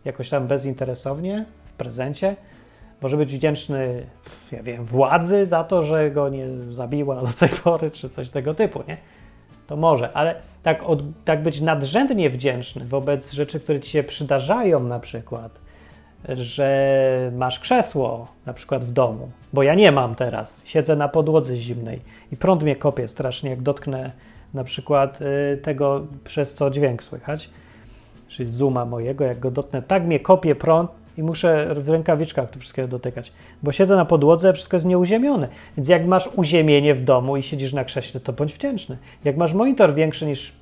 jakoś 0.07 0.29
tam 0.29 0.47
bezinteresownie 0.47 1.45
w 1.67 1.73
prezencie. 1.73 2.37
Może 3.03 3.17
być 3.17 3.37
wdzięczny, 3.37 4.07
ja 4.53 4.63
wiem, 4.63 4.85
władzy 4.85 5.47
za 5.47 5.65
to, 5.65 5.83
że 5.83 6.11
go 6.11 6.29
nie 6.29 6.47
zabiła 6.71 7.21
do 7.21 7.27
tej 7.27 7.49
pory, 7.49 7.91
czy 7.91 8.09
coś 8.09 8.29
tego 8.29 8.55
typu, 8.55 8.83
nie? 8.89 8.97
To 9.67 9.77
może, 9.77 10.13
ale 10.13 10.35
tak, 10.63 10.83
od, 10.83 11.03
tak 11.25 11.43
być 11.43 11.61
nadrzędnie 11.61 12.31
wdzięczny 12.31 12.85
wobec 12.85 13.33
rzeczy, 13.33 13.61
które 13.61 13.81
ci 13.81 13.91
się 13.91 14.03
przydarzają, 14.03 14.81
na 14.81 15.01
przykład, 15.01 15.59
że 16.29 17.31
masz 17.35 17.61
krzesło 17.61 18.29
na 18.47 18.53
przykład 18.53 18.85
w 18.85 18.93
domu, 18.93 19.31
bo 19.53 19.63
ja 19.63 19.75
nie 19.75 19.93
mam 19.93 20.15
teraz, 20.15 20.63
siedzę 20.65 20.97
na 20.97 21.09
podłodze 21.09 21.57
zimnej 21.57 22.01
i 22.33 22.37
prąd 22.37 22.63
mnie 22.63 22.77
kopie 22.77 23.09
strasznie, 23.09 23.51
jak 23.51 23.63
dotknę 23.63 24.11
na 24.55 24.65
przykład 24.65 25.19
y, 25.23 25.57
tego, 25.57 26.07
przez 26.25 26.55
co 26.55 26.71
dźwięk 26.71 27.03
słychać 27.03 27.51
czyli 28.29 28.51
zooma 28.51 28.85
mojego, 28.85 29.25
jak 29.25 29.39
go 29.39 29.51
dotknę, 29.51 29.83
tak 29.83 30.05
mnie 30.05 30.21
kopie 30.21 30.55
prąd 30.55 30.91
i 31.19 31.23
muszę 31.23 31.75
w 31.75 31.89
rękawiczkach 31.89 32.51
to 32.51 32.61
wszystkiego 32.61 32.89
dotykać, 32.89 33.33
bo 33.63 33.73
siedzę 33.73 33.97
na 33.97 34.05
podłodze, 34.05 34.53
wszystko 34.53 34.77
jest 34.77 34.87
nieuziemione. 34.87 35.49
Więc 35.77 35.89
jak 35.89 36.07
masz 36.07 36.29
uziemienie 36.37 36.95
w 36.95 37.05
domu 37.05 37.37
i 37.37 37.43
siedzisz 37.43 37.73
na 37.73 37.85
krześle, 37.85 38.21
to 38.21 38.33
bądź 38.33 38.55
wdzięczny. 38.55 38.97
Jak 39.25 39.37
masz 39.37 39.55
monitor 39.55 39.95
większy 39.95 40.27
niż 40.27 40.53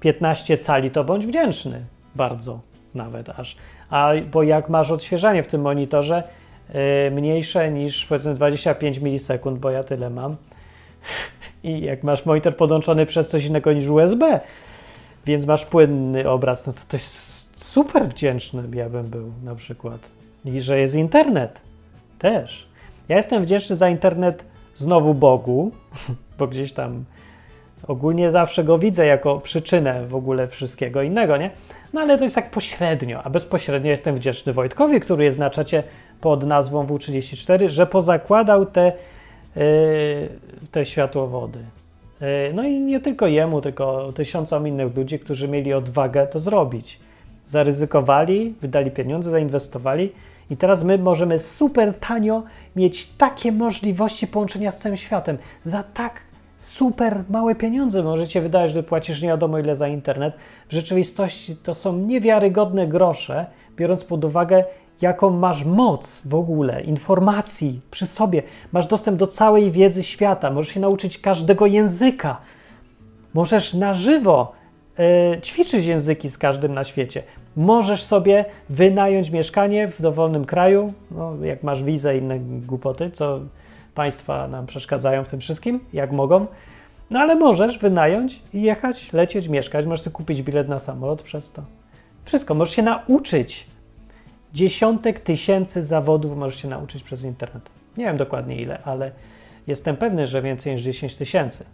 15 0.00 0.54
e, 0.54 0.58
cali, 0.58 0.90
to 0.90 1.04
bądź 1.04 1.26
wdzięczny. 1.26 1.80
Bardzo 2.14 2.60
nawet 2.94 3.28
aż. 3.28 3.56
A 3.90 4.10
bo 4.32 4.42
jak 4.42 4.68
masz 4.68 4.90
odświeżanie 4.90 5.42
w 5.42 5.46
tym 5.46 5.60
monitorze 5.60 6.22
e, 6.68 7.10
mniejsze 7.10 7.70
niż 7.70 8.06
powiedzmy 8.06 8.34
25 8.34 8.98
milisekund, 8.98 9.58
bo 9.58 9.70
ja 9.70 9.84
tyle 9.84 10.10
mam, 10.10 10.36
i 11.64 11.80
jak 11.80 12.02
masz 12.02 12.26
monitor 12.26 12.56
podłączony 12.56 13.06
przez 13.06 13.28
coś 13.28 13.44
innego 13.44 13.72
niż 13.72 13.88
USB, 13.88 14.40
więc 15.26 15.46
masz 15.46 15.66
płynny 15.66 16.30
obraz, 16.30 16.66
no 16.66 16.72
to 16.72 16.80
to 16.88 16.96
jest 16.96 17.32
super 17.56 18.08
wdzięczny 18.08 18.62
ja 18.74 18.88
bym 18.88 19.06
był 19.06 19.32
na 19.44 19.54
przykład. 19.54 19.98
I 20.44 20.60
że 20.60 20.80
jest 20.80 20.94
internet 20.94 21.60
też. 22.18 22.68
Ja 23.08 23.16
jestem 23.16 23.42
wdzięczny 23.42 23.76
za 23.76 23.88
internet 23.88 24.44
znowu 24.74 25.14
Bogu, 25.14 25.70
bo 26.38 26.46
gdzieś 26.46 26.72
tam 26.72 27.04
ogólnie 27.88 28.30
zawsze 28.30 28.64
go 28.64 28.78
widzę 28.78 29.06
jako 29.06 29.40
przyczynę 29.40 30.06
w 30.06 30.14
ogóle 30.14 30.46
wszystkiego 30.46 31.02
innego, 31.02 31.36
nie? 31.36 31.50
No 31.92 32.00
ale 32.00 32.18
to 32.18 32.24
jest 32.24 32.34
tak 32.34 32.50
pośrednio, 32.50 33.22
a 33.22 33.30
bezpośrednio 33.30 33.90
jestem 33.90 34.16
wdzięczny 34.16 34.52
Wojtkowi, 34.52 35.00
który 35.00 35.24
jest 35.24 35.38
na 35.38 35.50
czacie 35.50 35.82
pod 36.20 36.46
nazwą 36.46 36.86
W34, 36.86 37.68
że 37.68 37.86
pozakładał 37.86 38.66
te, 38.66 38.92
yy, 39.56 39.62
te 40.70 40.86
światłowody. 40.86 41.58
Yy, 42.22 42.52
no 42.54 42.62
i 42.62 42.80
nie 42.80 43.00
tylko 43.00 43.26
jemu, 43.26 43.60
tylko 43.60 44.12
tysiącom 44.12 44.68
innych 44.68 44.96
ludzi, 44.96 45.18
którzy 45.18 45.48
mieli 45.48 45.72
odwagę 45.72 46.26
to 46.26 46.40
zrobić. 46.40 47.00
Zaryzykowali, 47.46 48.54
wydali 48.60 48.90
pieniądze, 48.90 49.30
zainwestowali 49.30 50.12
i 50.50 50.56
teraz 50.56 50.84
my 50.84 50.98
możemy 50.98 51.38
super 51.38 51.94
tanio 51.94 52.42
mieć 52.76 53.06
takie 53.06 53.52
możliwości 53.52 54.26
połączenia 54.26 54.70
z 54.70 54.78
całym 54.78 54.96
światem. 54.96 55.38
Za 55.64 55.82
tak 55.82 56.20
super 56.58 57.24
małe 57.30 57.54
pieniądze 57.54 58.02
możecie 58.02 58.40
wydać, 58.40 58.72
gdy 58.72 58.82
płacisz 58.82 59.22
nie 59.22 59.28
wiadomo 59.28 59.58
ile 59.58 59.76
za 59.76 59.88
internet. 59.88 60.34
W 60.68 60.72
rzeczywistości 60.72 61.56
to 61.56 61.74
są 61.74 61.96
niewiarygodne 61.96 62.86
grosze, 62.86 63.46
biorąc 63.76 64.04
pod 64.04 64.24
uwagę, 64.24 64.64
jaką 65.02 65.30
masz 65.30 65.64
moc 65.64 66.22
w 66.24 66.34
ogóle, 66.34 66.82
informacji 66.82 67.80
przy 67.90 68.06
sobie. 68.06 68.42
Masz 68.72 68.86
dostęp 68.86 69.18
do 69.18 69.26
całej 69.26 69.70
wiedzy 69.70 70.02
świata, 70.02 70.50
możesz 70.50 70.74
się 70.74 70.80
nauczyć 70.80 71.18
każdego 71.18 71.66
języka. 71.66 72.36
Możesz 73.34 73.74
na 73.74 73.94
żywo 73.94 74.52
y, 75.36 75.40
ćwiczyć 75.40 75.86
języki 75.86 76.30
z 76.30 76.38
każdym 76.38 76.74
na 76.74 76.84
świecie. 76.84 77.22
Możesz 77.56 78.02
sobie 78.02 78.44
wynająć 78.68 79.30
mieszkanie 79.30 79.88
w 79.88 80.02
dowolnym 80.02 80.44
kraju, 80.44 80.92
no, 81.10 81.36
jak 81.42 81.62
masz 81.62 81.84
wizę 81.84 82.16
i 82.16 82.18
inne 82.18 82.38
głupoty, 82.38 83.10
co 83.10 83.40
państwa 83.94 84.48
nam 84.48 84.66
przeszkadzają 84.66 85.24
w 85.24 85.28
tym 85.28 85.40
wszystkim, 85.40 85.80
jak 85.92 86.12
mogą. 86.12 86.46
No 87.10 87.20
ale 87.20 87.34
możesz 87.34 87.78
wynająć 87.78 88.42
i 88.54 88.62
jechać, 88.62 89.12
lecieć, 89.12 89.48
mieszkać. 89.48 89.86
Możesz 89.86 90.04
sobie 90.04 90.14
kupić 90.14 90.42
bilet 90.42 90.68
na 90.68 90.78
samolot 90.78 91.22
przez 91.22 91.52
to. 91.52 91.62
Wszystko. 92.24 92.54
Możesz 92.54 92.76
się 92.76 92.82
nauczyć. 92.82 93.66
Dziesiątek 94.54 95.20
tysięcy 95.20 95.82
zawodów 95.82 96.36
możesz 96.36 96.62
się 96.62 96.68
nauczyć 96.68 97.02
przez 97.02 97.24
internet. 97.24 97.70
Nie 97.96 98.04
wiem 98.04 98.16
dokładnie 98.16 98.56
ile, 98.62 98.78
ale 98.84 99.10
jestem 99.66 99.96
pewny, 99.96 100.26
że 100.26 100.42
więcej 100.42 100.72
niż 100.72 100.82
10 100.82 101.16
tysięcy 101.16 101.64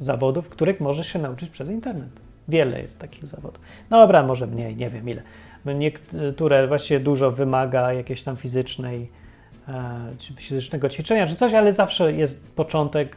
zawodów, 0.00 0.48
których 0.48 0.80
możesz 0.80 1.06
się 1.06 1.18
nauczyć 1.18 1.50
przez 1.50 1.70
internet. 1.70 2.08
Wiele 2.48 2.80
jest 2.80 3.00
takich 3.00 3.26
zawodów. 3.26 3.60
No 3.90 4.00
dobra, 4.00 4.22
może 4.22 4.46
mniej, 4.46 4.76
nie 4.76 4.90
wiem 4.90 5.08
ile. 5.08 5.22
Niektóre 5.74 6.68
właściwie 6.68 7.00
dużo 7.00 7.30
wymaga 7.30 7.92
jakiejś 7.92 8.22
tam 8.22 8.36
fizycznej, 8.36 9.10
e, 9.68 10.34
fizycznego 10.36 10.88
ćwiczenia 10.88 11.26
czy 11.26 11.36
coś, 11.36 11.54
ale 11.54 11.72
zawsze 11.72 12.12
jest 12.12 12.54
początek, 12.54 13.16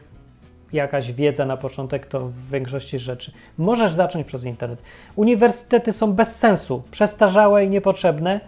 jakaś 0.73 1.11
wiedza 1.11 1.45
na 1.45 1.57
początek 1.57 2.05
to 2.05 2.19
w 2.19 2.49
większości 2.49 2.99
rzeczy. 2.99 3.31
Możesz 3.57 3.91
zacząć 3.91 4.27
przez 4.27 4.43
internet. 4.43 4.81
Uniwersytety 5.15 5.91
są 5.91 6.13
bez 6.13 6.35
sensu, 6.35 6.83
przestarzałe 6.91 7.65
i 7.65 7.69
niepotrzebne. 7.69 8.39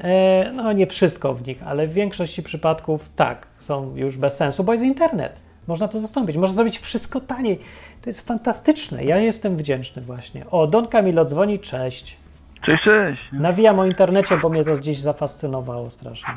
E, 0.00 0.52
no 0.52 0.72
nie 0.72 0.86
wszystko 0.86 1.34
w 1.34 1.46
nich, 1.46 1.62
ale 1.62 1.86
w 1.86 1.92
większości 1.92 2.42
przypadków 2.42 3.10
tak, 3.16 3.46
są 3.56 3.96
już 3.96 4.16
bez 4.16 4.36
sensu, 4.36 4.64
bo 4.64 4.72
jest 4.72 4.84
internet. 4.84 5.40
Można 5.68 5.88
to 5.88 6.00
zastąpić, 6.00 6.36
można 6.36 6.56
zrobić 6.56 6.78
wszystko 6.78 7.20
taniej. 7.20 7.58
To 8.02 8.10
jest 8.10 8.28
fantastyczne. 8.28 9.04
Ja 9.04 9.18
jestem 9.18 9.56
wdzięczny 9.56 10.02
właśnie. 10.02 10.50
O, 10.50 10.66
Don 10.66 10.86
Camilo 10.86 11.24
dzwoni, 11.24 11.58
cześć. 11.58 12.16
Cześć, 12.62 12.84
cześć. 12.84 13.20
Nawijam 13.32 13.78
o 13.78 13.86
internecie, 13.86 14.38
bo 14.42 14.48
mnie 14.48 14.64
to 14.64 14.76
gdzieś 14.76 14.98
zafascynowało 14.98 15.90
strasznie. 15.90 16.34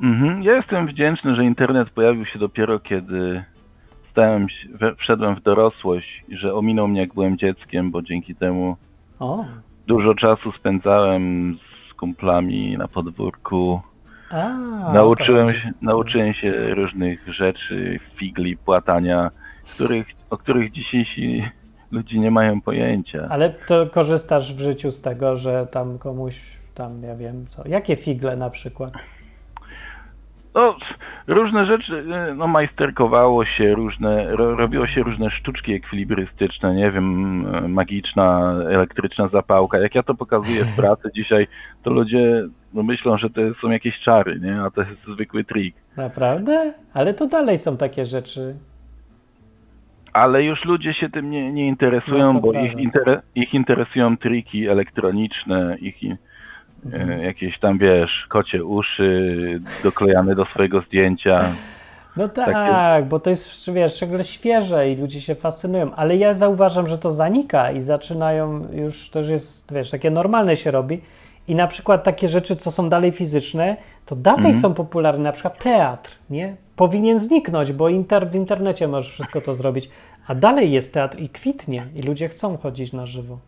Mhm. 0.00 0.42
Ja 0.42 0.56
jestem 0.56 0.86
wdzięczny, 0.86 1.36
że 1.36 1.44
internet 1.44 1.90
pojawił 1.90 2.26
się 2.26 2.38
dopiero 2.38 2.80
kiedy 2.80 3.44
stałem, 4.18 4.46
wszedłem 4.98 5.36
w 5.36 5.42
dorosłość 5.42 6.24
i 6.28 6.36
że 6.36 6.54
ominął 6.54 6.88
mnie 6.88 7.00
jak 7.00 7.14
byłem 7.14 7.38
dzieckiem, 7.38 7.90
bo 7.90 8.02
dzięki 8.02 8.34
temu 8.34 8.76
O, 9.18 9.44
dużo 9.86 10.14
czasu 10.14 10.52
spędzałem 10.52 11.54
z 11.90 11.94
kumplami 11.94 12.78
na 12.78 12.88
podwórku. 12.88 13.80
a, 14.30 14.48
Nauczyłem 14.92 15.48
się, 15.52 15.72
nauczyłem 15.82 16.34
się 16.34 16.74
różnych 16.74 17.28
rzeczy, 17.34 18.00
figli, 18.16 18.56
płatania, 18.56 19.30
których, 19.74 20.06
o 20.30 20.36
których 20.36 20.72
dzisiejsi 20.72 21.42
ludzie 21.90 22.18
nie 22.18 22.30
mają 22.30 22.60
pojęcia. 22.60 23.26
Ale 23.30 23.50
to 23.50 23.86
korzystasz 23.86 24.54
w 24.54 24.60
życiu 24.60 24.90
z 24.90 25.02
tego, 25.02 25.36
że 25.36 25.66
tam 25.66 25.98
komuś, 25.98 26.40
tam 26.74 27.02
ja 27.02 27.16
wiem 27.16 27.46
co, 27.46 27.68
jakie 27.68 27.96
figle 27.96 28.36
na 28.36 28.50
przykład? 28.50 28.92
No, 30.58 30.76
różne 31.26 31.66
rzeczy, 31.66 32.04
e, 32.14 32.34
no 32.34 32.46
majsterkowało 32.46 33.44
się 33.44 33.74
różne, 33.74 34.36
ro, 34.36 34.56
robiło 34.56 34.86
się 34.86 35.02
różne 35.02 35.30
sztuczki 35.30 35.72
ekwilibrystyczne, 35.72 36.74
nie 36.74 36.90
wiem, 36.90 37.46
e, 37.54 37.68
magiczna, 37.68 38.54
elektryczna 38.70 39.28
zapałka. 39.28 39.78
Jak 39.78 39.94
ja 39.94 40.02
to 40.02 40.14
pokazuję 40.14 40.64
w 40.64 40.76
pracy 40.76 41.08
dzisiaj, 41.16 41.46
to 41.82 41.90
ludzie 41.90 42.44
no, 42.74 42.82
myślą, 42.82 43.18
że 43.18 43.30
to 43.30 43.40
są 43.60 43.70
jakieś 43.70 44.00
czary, 44.00 44.40
nie? 44.40 44.60
A 44.62 44.70
to 44.70 44.80
jest 44.80 45.04
zwykły 45.14 45.44
trik. 45.44 45.74
Naprawdę? 45.96 46.74
Ale 46.94 47.14
to 47.14 47.26
dalej 47.26 47.58
są 47.58 47.76
takie 47.76 48.04
rzeczy. 48.04 48.54
Ale 50.12 50.42
już 50.44 50.64
ludzie 50.64 50.94
się 50.94 51.10
tym 51.10 51.30
nie, 51.30 51.52
nie 51.52 51.68
interesują, 51.68 52.32
No 52.32 52.40
bo 52.40 52.52
ich, 52.52 52.78
intere, 52.78 53.22
ich 53.34 53.54
interesują 53.54 54.16
triki 54.16 54.68
elektroniczne, 54.68 55.76
ich 55.80 56.02
i- 56.02 56.16
jakieś 57.22 57.58
tam, 57.58 57.78
wiesz, 57.78 58.26
kocie 58.28 58.64
uszy 58.64 59.60
doklejane 59.82 60.34
do 60.34 60.44
swojego 60.44 60.80
zdjęcia. 60.80 61.52
No 62.16 62.28
tak, 62.28 63.08
bo 63.08 63.20
to 63.20 63.30
jest, 63.30 63.72
wiesz, 63.72 63.98
ciągle 63.98 64.24
świeże 64.24 64.90
i 64.90 64.96
ludzie 64.96 65.20
się 65.20 65.34
fascynują, 65.34 65.94
ale 65.94 66.16
ja 66.16 66.34
zauważam, 66.34 66.88
że 66.88 66.98
to 66.98 67.10
zanika 67.10 67.70
i 67.70 67.80
zaczynają 67.80 68.68
już, 68.72 69.10
już 69.14 69.28
jest, 69.28 69.72
wiesz, 69.72 69.90
takie 69.90 70.10
normalne 70.10 70.56
się 70.56 70.70
robi 70.70 71.00
i 71.48 71.54
na 71.54 71.66
przykład 71.66 72.04
takie 72.04 72.28
rzeczy, 72.28 72.56
co 72.56 72.70
są 72.70 72.88
dalej 72.88 73.12
fizyczne, 73.12 73.76
to 74.06 74.16
dalej 74.16 74.46
Mhm. 74.46 74.62
są 74.62 74.74
popularne, 74.74 75.22
na 75.22 75.32
przykład 75.32 75.58
teatr, 75.58 76.10
nie? 76.30 76.56
Powinien 76.76 77.18
zniknąć, 77.18 77.72
bo 77.72 77.88
inter, 77.88 78.30
w 78.30 78.34
internecie 78.34 78.88
możesz 78.88 79.12
wszystko 79.12 79.40
to 79.40 79.54
zrobić, 79.54 79.90
a 80.26 80.34
dalej 80.34 80.72
jest 80.72 80.94
teatr 80.94 81.18
i 81.18 81.28
kwitnie 81.28 81.86
i 81.96 82.02
ludzie 82.02 82.28
chcą 82.28 82.56
chodzić 82.56 82.92
na 82.92 83.06
żywo. 83.06 83.38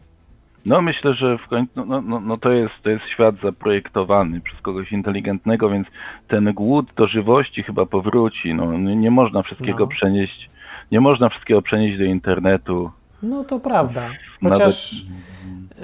No 0.67 0.83
myślę, 0.83 1.15
że 1.15 1.39
w 1.39 1.49
końcu, 1.49 1.87
no, 1.87 2.01
no, 2.03 2.21
no, 2.21 2.37
to, 2.37 2.53
jest, 2.53 2.75
to 2.83 2.91
jest 2.91 3.05
świat 3.15 3.35
zaprojektowany 3.43 4.41
przez 4.41 4.61
kogoś 4.61 4.93
inteligentnego, 4.93 5.71
więc 5.71 5.87
ten 6.29 6.53
głód 6.53 6.87
do 6.97 7.07
żywości 7.07 7.63
chyba 7.63 7.87
powróci. 7.87 8.55
No, 8.55 8.79
nie, 8.79 8.97
nie 8.97 9.11
można 9.11 9.43
wszystkiego 9.43 9.79
No. 9.79 9.87
przenieść, 9.87 10.51
nie 10.93 11.01
można 11.01 11.29
wszystkiego 11.29 11.63
przenieść 11.63 11.99
do 11.99 12.05
internetu. 12.05 12.91
No 13.23 13.45
to 13.45 13.61
prawda. 13.61 14.09
Nawet- 14.43 14.59
Chociaż 14.59 14.95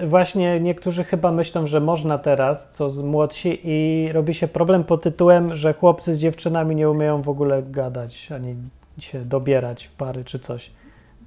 właśnie 0.07 0.61
niektórzy 0.61 1.05
chyba 1.05 1.33
myślą, 1.33 1.67
że 1.67 1.81
można 1.81 2.19
teraz, 2.19 2.71
co 2.73 2.91
z 2.91 3.03
młodsi, 3.03 3.59
i 3.65 4.09
robi 4.13 4.35
się 4.35 4.49
problem 4.49 4.85
pod 4.85 5.03
tytułem, 5.03 5.57
że 5.57 5.73
chłopcy 5.73 6.15
z 6.15 6.19
dziewczynami 6.21 6.77
nie 6.77 6.91
umieją 6.91 7.23
w 7.23 7.29
ogóle 7.29 7.63
gadać, 7.63 8.33
ani 8.33 8.55
się 8.99 9.19
dobierać 9.21 9.85
w 9.87 9.97
pary 9.97 10.25
czy 10.25 10.39
coś. 10.39 10.71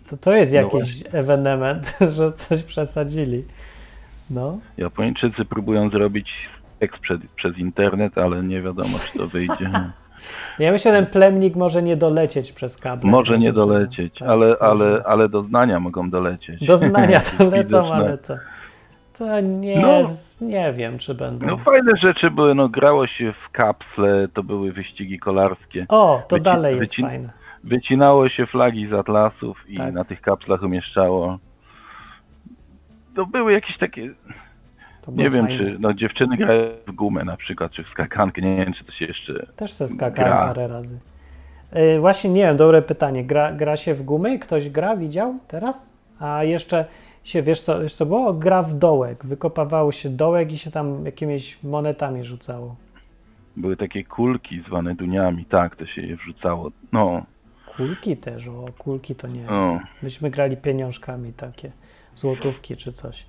To, 0.10 0.18
to 0.18 0.34
jest 0.34 0.54
No 0.54 0.62
jakiś 0.62 1.04
ewenement, 1.14 1.98
że 2.18 2.32
coś 2.34 2.64
przesadzili. 2.64 3.44
No. 4.30 4.58
Japończycy 4.78 5.46
próbują 5.46 5.90
zrobić 5.90 6.30
seks 6.80 7.00
przed, 7.00 7.22
przez 7.36 7.58
internet, 7.58 8.18
ale 8.18 8.44
nie 8.44 8.62
wiadomo, 8.62 8.98
czy 9.12 9.18
to 9.18 9.28
wyjdzie. 9.28 9.70
Ja 10.60 10.72
myślę, 10.72 10.92
że 10.92 10.98
ten 10.98 11.06
plemnik 11.12 11.56
może 11.56 11.84
nie 11.84 11.98
dolecieć 11.98 12.52
przez 12.52 12.78
kable. 12.78 13.12
Może 13.12 13.40
nie 13.40 13.54
dolecieć, 13.54 14.20
tak, 14.20 14.28
ale, 14.30 14.56
ale, 14.60 15.04
ale 15.06 15.30
do 15.30 15.44
znania 15.44 15.80
mogą 15.80 16.10
dolecieć. 16.10 16.66
Do 16.66 16.78
znania 16.78 17.20
to 17.38 17.44
lecą, 17.50 17.58
Widoczne. 17.84 17.96
ale 17.96 18.18
to, 18.18 18.36
to 19.18 19.40
nie, 19.40 19.80
No. 19.82 20.02
nie 20.42 20.74
wiem, 20.74 20.98
czy 20.98 21.16
będą. 21.16 21.48
No 21.48 21.58
fajne 21.58 21.92
rzeczy 22.02 22.32
były, 22.32 22.56
no 22.56 22.70
grało 22.70 23.08
się 23.08 23.34
w 23.48 23.52
kapsle, 23.52 24.28
to 24.34 24.44
były 24.44 24.72
wyścigi 24.72 25.20
kolarskie. 25.20 25.86
O, 25.90 26.22
to 26.28 26.36
Wyci- 26.36 26.42
dalej 26.42 26.78
jest 26.78 26.96
fajne. 26.96 27.30
Wycinało 27.64 28.30
się 28.30 28.46
flagi 28.46 28.88
z 28.88 28.94
atlasów 28.94 29.70
i 29.70 29.78
Tak. 29.78 29.94
na 29.94 30.04
tych 30.04 30.22
kapslach 30.22 30.64
umieszczało. 30.64 31.40
To 33.16 33.26
były 33.26 33.54
jakieś 33.54 33.78
takie, 33.78 34.10
nie 35.08 35.30
wiem, 35.30 35.46
fajne. 35.46 35.58
czy 35.58 35.78
no, 35.80 35.94
dziewczyny 35.94 36.38
grają 36.38 36.62
w 36.88 36.92
gumę 36.92 37.24
na 37.24 37.38
przykład, 37.38 37.72
czy 37.72 37.84
w 37.84 37.88
skakankę, 37.90 38.42
nie 38.42 38.56
wiem, 38.66 38.74
czy 38.74 38.84
to 38.84 38.92
się 38.92 39.06
jeszcze... 39.06 39.46
Też 39.56 39.74
se 39.74 39.88
skakałem 39.88 40.32
Gra. 40.32 40.44
parę 40.44 40.68
razy. 40.68 41.00
Yy, 41.74 42.00
właśnie 42.00 42.30
nie 42.30 42.42
wiem, 42.42 42.58
dobre 42.58 42.82
pytanie. 42.82 43.24
Gra, 43.24 43.52
gra 43.52 43.78
się 43.78 43.94
w 43.94 44.04
gumy? 44.04 44.40
Ktoś 44.40 44.70
gra? 44.70 44.98
Widział 44.98 45.36
teraz? 45.48 45.94
A 46.20 46.44
jeszcze 46.44 46.86
się, 47.24 47.42
wiesz 47.44 47.62
co, 47.62 47.82
wiesz 47.82 47.94
co 47.94 48.06
było? 48.06 48.34
Gra 48.34 48.64
w 48.64 48.74
dołek. 48.74 49.26
Wykopywało 49.26 49.92
się 49.92 50.10
dołek 50.10 50.52
i 50.52 50.58
się 50.58 50.72
tam 50.72 51.06
jakimiś 51.06 51.64
monetami 51.64 52.24
rzucało. 52.24 52.76
Były 53.58 53.78
takie 53.78 54.04
kulki 54.04 54.62
zwane 54.68 54.96
duniami, 54.96 55.46
tak, 55.46 55.76
to 55.76 55.86
się 55.86 56.02
je 56.02 56.16
wrzucało. 56.16 56.72
No, 56.92 57.26
Kulki 57.80 58.18
też, 58.18 58.48
o 58.48 58.66
kulki 58.78 59.16
to 59.16 59.28
nie. 59.28 59.44
no. 59.44 59.80
Myśmy 60.04 60.30
grali 60.30 60.58
pieniążkami 60.58 61.34
takie, 61.34 61.72
złotówki 62.16 62.76
czy 62.76 62.92
coś. 62.92 63.26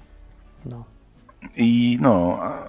No. 0.67 0.85
I 1.57 1.99
no, 2.01 2.39
a, 2.41 2.63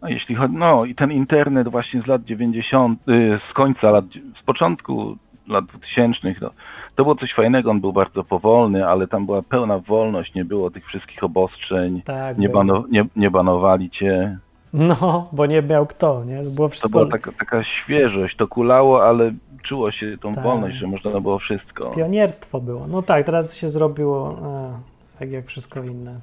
a 0.00 0.10
jeśli 0.10 0.34
chodzi, 0.34 0.54
no 0.56 0.84
i 0.84 0.94
ten 0.94 1.12
internet 1.12 1.68
właśnie 1.68 2.02
z 2.02 2.06
lat 2.06 2.24
90., 2.24 3.08
y, 3.08 3.40
z 3.50 3.54
końca 3.54 3.90
lat, 3.90 4.04
z 4.42 4.44
początku 4.44 5.16
lat 5.48 5.64
2000, 5.64 6.34
no, 6.40 6.50
to 6.96 7.02
było 7.02 7.14
coś 7.14 7.34
fajnego, 7.34 7.70
on 7.70 7.80
był 7.80 7.92
bardzo 7.92 8.24
powolny, 8.24 8.86
ale 8.86 9.06
tam 9.06 9.26
była 9.26 9.42
pełna 9.42 9.78
wolność, 9.78 10.34
nie 10.34 10.44
było 10.44 10.70
tych 10.70 10.86
wszystkich 10.86 11.24
obostrzeń, 11.24 12.02
Tak, 12.02 12.38
nie, 12.38 12.48
bano, 12.48 12.84
nie, 12.90 13.06
nie 13.16 13.30
banowali 13.30 13.90
cię. 13.90 14.38
No, 14.72 15.28
bo 15.32 15.46
nie 15.46 15.62
miał 15.62 15.86
kto, 15.86 16.24
nie? 16.24 16.42
To 16.42 16.50
było 16.50 16.68
To 16.68 16.72
wszystko 16.72 16.90
była 16.90 17.10
taka, 17.10 17.32
taka 17.32 17.64
świeżość, 17.64 18.36
to 18.36 18.48
kulało, 18.48 19.04
ale 19.04 19.32
czuło 19.62 19.92
się 19.92 20.18
tą 20.22 20.34
Tak. 20.34 20.44
wolność, 20.44 20.76
że 20.76 20.86
można 20.86 21.20
było 21.20 21.38
wszystko. 21.38 21.90
pionierstwo 21.90 22.60
było. 22.60 22.86
No 22.86 23.02
tak, 23.02 23.26
teraz 23.26 23.54
się 23.56 23.68
zrobiło 23.68 24.38
a, 24.42 25.18
tak 25.18 25.30
jak 25.30 25.46
wszystko 25.46 25.82
inne. 25.82 26.20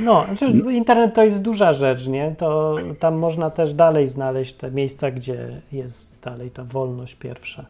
No, 0.00 0.24
znaczy 0.26 0.46
internet 0.72 1.14
to 1.14 1.24
jest 1.24 1.42
duża 1.42 1.72
rzecz, 1.72 2.06
nie? 2.06 2.34
To 2.38 2.76
tam 2.98 3.14
można 3.14 3.50
też 3.50 3.74
dalej 3.74 4.08
znaleźć 4.08 4.54
te 4.54 4.70
miejsca, 4.70 5.10
gdzie 5.10 5.60
jest 5.72 6.22
dalej 6.24 6.50
ta 6.50 6.64
wolność 6.64 7.14
pierwsza. 7.14 7.64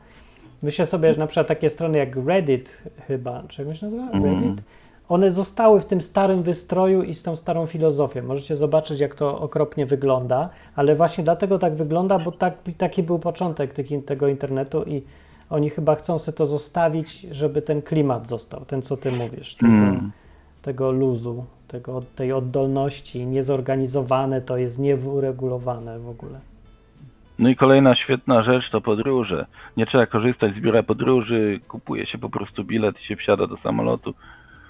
Myślę 0.63 0.87
sobie, 0.87 1.13
że 1.13 1.19
na 1.19 1.27
przykład 1.27 1.47
takie 1.47 1.71
strony 1.71 1.99
jak 1.99 2.17
Reddit 2.27 2.83
chyba, 3.07 3.43
czego 3.49 3.75
się 3.75 3.87
nazywa? 3.87 4.03
Mhm. 4.03 4.25
Reddit? 4.25 4.65
One 5.13 5.31
zostały 5.31 5.81
w 5.81 5.87
tym 5.87 6.03
starym 6.03 6.43
wystroju 6.43 7.03
i 7.03 7.15
z 7.15 7.23
tą 7.23 7.37
starą 7.37 7.67
filozofią. 7.67 8.23
Możecie 8.23 8.57
zobaczyć, 8.57 9.01
jak 9.01 9.15
to 9.15 9.41
okropnie 9.41 9.87
wygląda, 9.87 10.49
ale 10.77 10.95
właśnie 10.95 11.25
dlatego 11.25 11.59
tak 11.59 11.75
wygląda, 11.75 12.19
bo 12.19 12.33
tak, 12.33 12.55
taki 12.79 13.03
był 13.03 13.19
początek 13.19 13.75
tego 14.07 14.29
internetu 14.29 14.83
i 14.83 15.03
oni 15.51 15.71
chyba 15.71 15.95
chcą 15.95 16.19
sobie 16.19 16.39
to 16.39 16.47
zostawić, 16.47 17.21
żeby 17.21 17.63
ten 17.63 17.83
klimat 17.83 18.29
został, 18.29 18.65
ten 18.65 18.83
co 18.83 18.97
ty 18.97 19.13
mówisz, 19.13 19.55
tego, 19.55 19.73
Mm. 19.73 20.11
tego 20.63 20.93
luzu, 20.93 21.45
tego, 21.69 22.01
tej 22.17 22.33
oddolności, 22.33 23.27
niezorganizowane, 23.27 24.41
to 24.41 24.57
jest 24.57 24.79
nieuregulowane 24.79 25.99
w 25.99 26.09
ogóle. 26.09 26.41
No 27.39 27.49
i 27.49 27.57
kolejna 27.57 27.97
świetna 27.97 28.43
rzecz 28.43 28.71
to 28.71 28.81
podróże. 28.81 29.47
Nie 29.77 29.87
trzeba 29.87 30.07
korzystać 30.07 30.55
z 30.55 30.61
biura 30.61 30.83
podróży, 30.83 31.61
kupuje 31.69 32.07
się 32.07 32.19
po 32.19 32.31
prostu 32.31 32.65
bilet 32.65 33.01
i 33.01 33.05
się 33.07 33.17
wsiada 33.17 33.47
do 33.47 33.57
samolotu. 33.57 34.15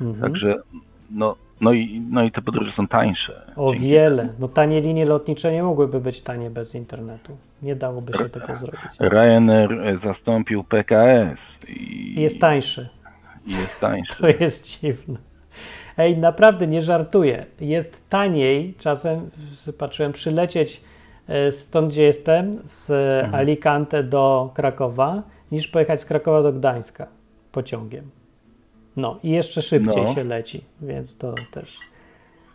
Mhm. 0.03 0.33
Także 0.33 0.63
no, 1.11 1.37
no, 1.61 1.73
i, 1.73 2.03
no 2.11 2.23
i 2.25 2.31
te 2.31 2.43
podróże 2.43 2.73
są 2.77 2.89
tańsze. 2.89 3.53
O 3.57 3.73
Dzięki 3.73 3.89
wiele. 3.89 4.29
No 4.39 4.49
tanie 4.49 4.81
linie 4.81 5.07
lotnicze 5.07 5.53
nie 5.53 5.63
mogłyby 5.63 6.01
być 6.01 6.21
tanie 6.21 6.51
bez 6.51 6.75
internetu. 6.75 7.37
Nie 7.63 7.77
dałoby 7.77 8.13
się 8.13 8.29
tego 8.29 8.57
zrobić. 8.57 8.91
Ryanair 9.01 9.73
e, 9.73 9.99
zastąpił 10.05 10.65
PKS 10.65 11.39
i 11.69 12.15
jest 12.21 12.41
tańszy. 12.41 12.89
jest 13.47 13.81
tańszy. 13.81 14.17
To 14.23 14.29
jest 14.29 14.81
dziwne. 14.81 15.19
Ej, 15.99 16.19
naprawdę 16.19 16.67
nie 16.67 16.83
żartuję. 16.83 17.47
Jest 17.61 18.11
taniej 18.11 18.75
czasem, 18.79 19.31
patrzyłem, 19.79 20.13
przylecieć 20.13 20.85
e, 21.29 21.53
stąd, 21.53 21.89
gdzie 21.89 22.03
jestem, 22.03 22.53
z 22.65 22.91
Mhm. 22.91 23.35
Alicante 23.35 24.03
do 24.03 24.51
Krakowa, 24.55 25.23
niż 25.53 25.69
pojechać 25.69 26.01
z 26.01 26.05
Krakowa 26.05 26.43
do 26.43 26.53
Gdańska 26.53 27.07
pociągiem. 27.53 28.11
No 28.97 29.19
i 29.23 29.31
jeszcze 29.31 29.63
szybciej 29.63 30.03
No. 30.05 30.15
się 30.15 30.25
leci, 30.25 30.65
więc 30.81 31.19
to 31.19 31.35
też 31.51 31.79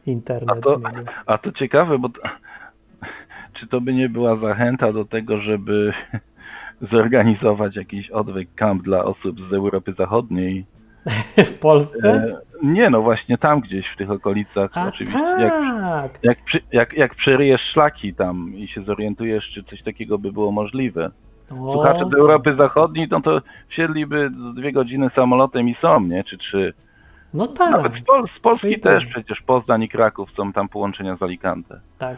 A 0.08 0.10
internet 0.10 0.64
to, 0.64 0.80
zmienił. 0.80 1.04
a 1.26 1.38
to 1.38 1.52
ciekawe, 1.52 2.00
bo 2.00 2.10
to, 2.10 2.22
czy 3.60 3.68
to 3.68 3.82
by 3.82 3.94
nie 3.94 4.10
była 4.10 4.36
zachęta 4.36 4.94
do 4.94 5.06
tego, 5.06 5.42
żeby 5.42 5.94
zorganizować 6.92 7.76
jakiś 7.76 8.10
odwyk 8.10 8.50
camp 8.56 8.84
dla 8.84 9.04
osób 9.04 9.38
z 9.50 9.54
Europy 9.54 9.94
Zachodniej? 9.98 10.66
W 11.38 11.60
Polsce? 11.60 12.10
E, 12.10 12.38
nie, 12.64 12.90
no 12.90 13.02
właśnie 13.02 13.38
tam 13.38 13.62
gdzieś 13.62 13.86
w 13.94 13.98
tych 13.98 14.12
okolicach 14.12 14.72
A 14.74 14.88
oczywiście. 14.88 15.20
Jak, 15.20 15.52
tak, 15.82 16.20
jak, 16.24 16.44
przy, 16.46 16.60
jak, 16.72 16.94
jak 16.94 17.16
przeryjesz 17.16 17.62
szlaki 17.74 18.14
tam 18.14 18.52
i 18.56 18.68
się 18.68 18.84
zorientujesz, 18.84 19.52
czy 19.54 19.64
coś 19.64 19.84
takiego 19.84 20.18
by 20.18 20.32
było 20.32 20.52
możliwe. 20.52 21.12
O, 21.52 21.74
Słuchacze 21.74 22.06
z 22.12 22.14
Europy 22.14 22.56
Zachodniej, 22.56 23.08
no 23.12 23.22
to 23.22 23.42
wsiedliby 23.70 24.30
dwie 24.56 24.72
godziny 24.72 25.10
samolotem 25.16 25.70
i 25.70 25.76
są, 25.82 26.02
nie? 26.02 26.24
Czy 26.24 26.38
trzy. 26.38 26.74
No 27.34 27.48
tak, 27.48 27.72
Nawet 27.72 27.94
z, 27.94 28.06
Pol- 28.06 28.28
z 28.38 28.40
Polski 28.40 28.68
Czyli 28.68 28.82
też 28.82 29.04
tak. 29.04 29.12
przecież 29.12 29.42
Poznań 29.42 29.84
i 29.84 29.90
Kraków 29.90 30.30
są 30.32 30.54
tam 30.54 30.70
połączenia 30.70 31.16
z 31.18 31.24
Alicante. 31.24 31.80
tak, 31.98 32.18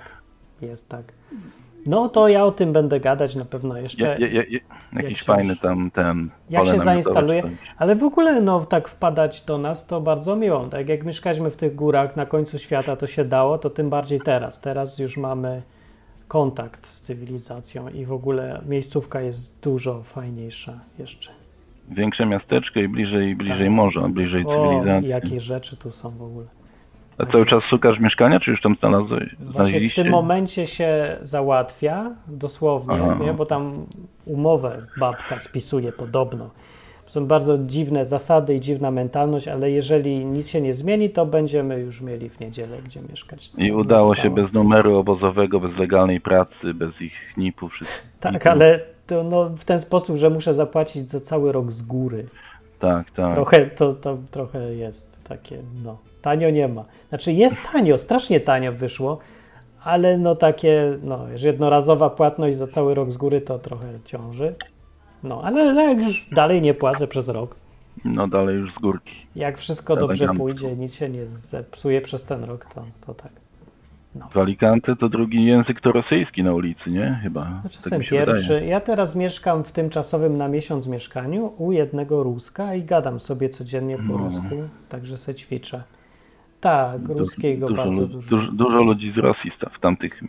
jest 0.62 0.90
tak. 0.90 1.04
No 1.86 2.10
to 2.10 2.28
ja 2.28 2.46
o 2.46 2.52
tym 2.52 2.74
będę 2.74 3.00
gadać 3.00 3.36
na 3.36 3.46
pewno 3.46 3.78
jeszcze. 3.78 4.08
Ja, 4.08 4.28
ja, 4.28 4.44
ja, 4.50 4.60
jakiś 4.94 5.20
się 5.20 5.26
fajny 5.26 5.56
tam 5.56 5.92
ten 5.92 6.30
Jak 6.50 6.66
się 6.66 6.80
zainstaluje, 6.80 7.44
ale 7.78 7.96
w 7.96 8.04
ogóle 8.04 8.42
no 8.42 8.66
tak 8.66 8.88
wpadać 8.88 9.46
do 9.46 9.58
nas 9.58 9.88
to 9.88 10.02
bardzo 10.02 10.36
miło. 10.36 10.68
Tak 10.68 10.90
jak 10.90 11.04
mieszkaliśmy 11.04 11.52
w 11.52 11.58
tych 11.58 11.76
górach 11.76 12.16
na 12.16 12.26
końcu 12.26 12.60
świata 12.60 12.96
to 12.96 13.08
się 13.08 13.26
dało, 13.26 13.58
to 13.58 13.70
tym 13.70 13.90
bardziej 13.90 14.22
teraz. 14.22 14.62
Teraz 14.62 15.00
już 15.00 15.18
mamy 15.18 15.62
kontakt 16.30 16.88
z 16.88 17.02
cywilizacją 17.02 17.90
i 17.90 18.06
w 18.06 18.12
ogóle 18.12 18.62
miejscówka 18.68 19.22
jest 19.22 19.64
dużo 19.64 20.04
fajniejsza 20.04 20.74
jeszcze. 21.00 21.32
Większe 21.92 22.26
miasteczko 22.26 22.80
i 22.80 22.88
bliżej, 22.88 23.36
bliżej 23.36 23.66
Tak. 23.68 23.70
morza, 23.72 24.08
bliżej 24.10 24.46
O, 24.46 24.50
cywilizacji. 24.52 25.10
jakie 25.10 25.40
rzeczy 25.40 25.78
tu 25.78 25.92
są 25.92 26.10
w 26.10 26.22
ogóle. 26.22 26.46
A 27.18 27.26
cały 27.26 27.46
czas 27.46 27.64
szukasz 27.70 28.00
mieszkania, 28.00 28.40
czy 28.40 28.52
już 28.52 28.62
tam 28.62 28.76
znalazłeś? 28.80 29.36
Właśnie 29.40 29.90
w 29.90 29.94
tym 29.94 30.10
momencie 30.10 30.68
się 30.68 31.18
załatwia, 31.22 32.12
dosłownie, 32.28 32.94
Aha. 33.04 33.18
nie? 33.24 33.34
bo 33.34 33.46
tam 33.46 33.86
umowę 34.26 34.86
babka 35.00 35.40
spisuje 35.40 35.92
podobno. 35.92 36.50
Są 37.10 37.26
bardzo 37.26 37.58
dziwne 37.58 38.06
zasady 38.06 38.56
i 38.56 38.60
dziwna 38.60 38.92
mentalność, 38.92 39.48
ale 39.48 39.72
jeżeli 39.72 40.26
nic 40.26 40.48
się 40.48 40.62
nie 40.62 40.74
zmieni, 40.74 41.10
to 41.10 41.26
będziemy 41.26 41.80
już 41.80 42.02
mieli 42.02 42.30
w 42.30 42.40
niedzielę 42.40 42.78
gdzie 42.82 43.02
mieszkać. 43.10 43.52
I 43.58 43.72
udało 43.72 44.16
się 44.16 44.30
bez 44.30 44.54
numeru 44.54 44.98
obozowego, 44.98 45.60
bez 45.60 45.78
legalnej 45.78 46.22
pracy, 46.22 46.74
bez 46.74 47.02
ich 47.02 47.14
NIP-u, 47.38 47.70
wszystko. 47.70 47.98
Tak, 48.20 48.48
ale 48.48 48.80
to, 49.08 49.24
no, 49.24 49.50
w 49.50 49.66
ten 49.66 49.80
sposób, 49.80 50.18
że 50.18 50.30
muszę 50.30 50.54
zapłacić 50.54 51.10
za 51.10 51.20
cały 51.20 51.52
rok 51.52 51.72
z 51.72 51.82
góry. 51.82 52.26
Tak, 52.80 53.12
tak. 53.12 53.34
Trochę, 53.34 53.66
to, 53.66 53.94
to 53.94 54.18
trochę 54.32 54.76
jest 54.76 55.24
takie, 55.30 55.58
no, 55.84 55.98
tanio 56.22 56.50
nie 56.50 56.68
ma. 56.68 56.86
Znaczy 57.10 57.32
jest 57.32 57.62
tanio, 57.72 57.98
strasznie 57.98 58.40
tanio 58.40 58.72
wyszło, 58.72 59.18
ale 59.84 60.18
no 60.18 60.36
takie, 60.36 60.98
no, 61.04 61.20
jednorazowa 61.44 62.10
płatność 62.10 62.58
za 62.58 62.68
cały 62.68 62.94
rok 62.94 63.12
z 63.12 63.18
góry 63.18 63.42
to 63.42 63.60
trochę 63.60 63.88
ciąży. 64.06 64.56
No, 65.24 65.42
ale 65.44 65.84
jak 65.84 65.98
już 65.98 66.30
dalej 66.32 66.62
nie 66.62 66.74
płacę 66.74 67.08
przez 67.08 67.30
rok, 67.30 67.56
No 68.06 68.28
dalej 68.28 68.56
już 68.58 68.74
z 68.74 68.80
górki. 68.82 69.12
jak 69.36 69.58
wszystko 69.58 69.96
dobrze 69.96 70.28
pójdzie, 70.38 70.76
nic 70.76 70.94
się 70.96 71.10
nie 71.10 71.26
zepsuje 71.28 72.02
przez 72.02 72.24
ten 72.24 72.44
rok, 72.44 72.66
to, 72.66 72.86
to 73.06 73.14
tak. 73.14 73.32
W 74.32 74.38
Alicante 74.38 74.96
to 74.96 75.10
drugi 75.10 75.46
język 75.46 75.82
to 75.82 75.92
rosyjski 75.92 76.44
na 76.44 76.54
ulicy, 76.54 76.90
nie? 76.92 77.20
Chyba. 77.24 77.46
No, 77.50 77.60
tak 77.64 77.72
czasem 77.72 78.04
się 78.04 78.10
pierwszy. 78.10 78.48
wydaje. 78.54 78.68
Ja 78.68 78.80
teraz 78.82 79.16
mieszkam 79.16 79.64
w 79.64 79.72
tymczasowym 79.72 80.38
na 80.38 80.48
miesiąc 80.48 80.88
mieszkaniu 80.88 81.54
u 81.58 81.72
jednego 81.72 82.24
Ruska 82.24 82.76
i 82.76 82.84
gadam 82.84 83.20
sobie 83.20 83.50
codziennie 83.50 83.98
po 83.98 84.04
No. 84.04 84.18
rusku, 84.18 84.56
także 84.90 85.18
se 85.18 85.36
ćwiczę. 85.36 85.84
Tak, 86.62 87.02
ruskiego 87.08 87.70
bardzo 87.74 88.02
lud- 88.02 88.12
dużo. 88.12 88.30
Dużo, 88.30 88.52
dużo 88.52 88.82
ludzi 88.82 89.12
z 89.16 89.18
Rosji 89.18 89.52
w 89.78 89.80
tamtych 89.80 90.22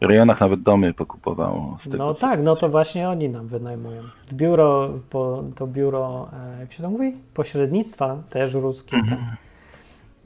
rejonach 0.00 0.40
nawet 0.40 0.62
domy 0.62 0.94
pokupowało. 0.94 1.78
No 1.98 2.14
tak, 2.14 2.42
no 2.42 2.56
to 2.56 2.68
właśnie 2.68 3.08
oni 3.08 3.28
nam 3.28 3.46
wynajmują. 3.46 4.02
Biuro, 4.32 4.88
po, 5.10 5.44
to 5.56 5.66
biuro, 5.66 6.28
e, 6.56 6.60
jak 6.60 6.72
się 6.72 6.82
to 6.82 6.90
mówi? 6.90 7.12
Pośrednictwa, 7.34 8.16
też 8.30 8.54
ruskie. 8.54 8.90
Tam. 8.90 9.36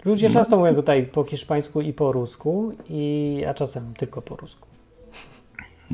Ludzie 0.04 0.30
często 0.30 0.56
mówią 0.56 0.74
tutaj 0.74 1.02
po 1.02 1.24
hiszpańsku 1.24 1.80
i 1.80 1.92
po 1.92 2.12
rusku, 2.12 2.72
i, 2.88 3.44
a 3.48 3.54
czasem 3.54 3.94
tylko 3.94 4.22
po 4.22 4.36
rusku. 4.36 4.68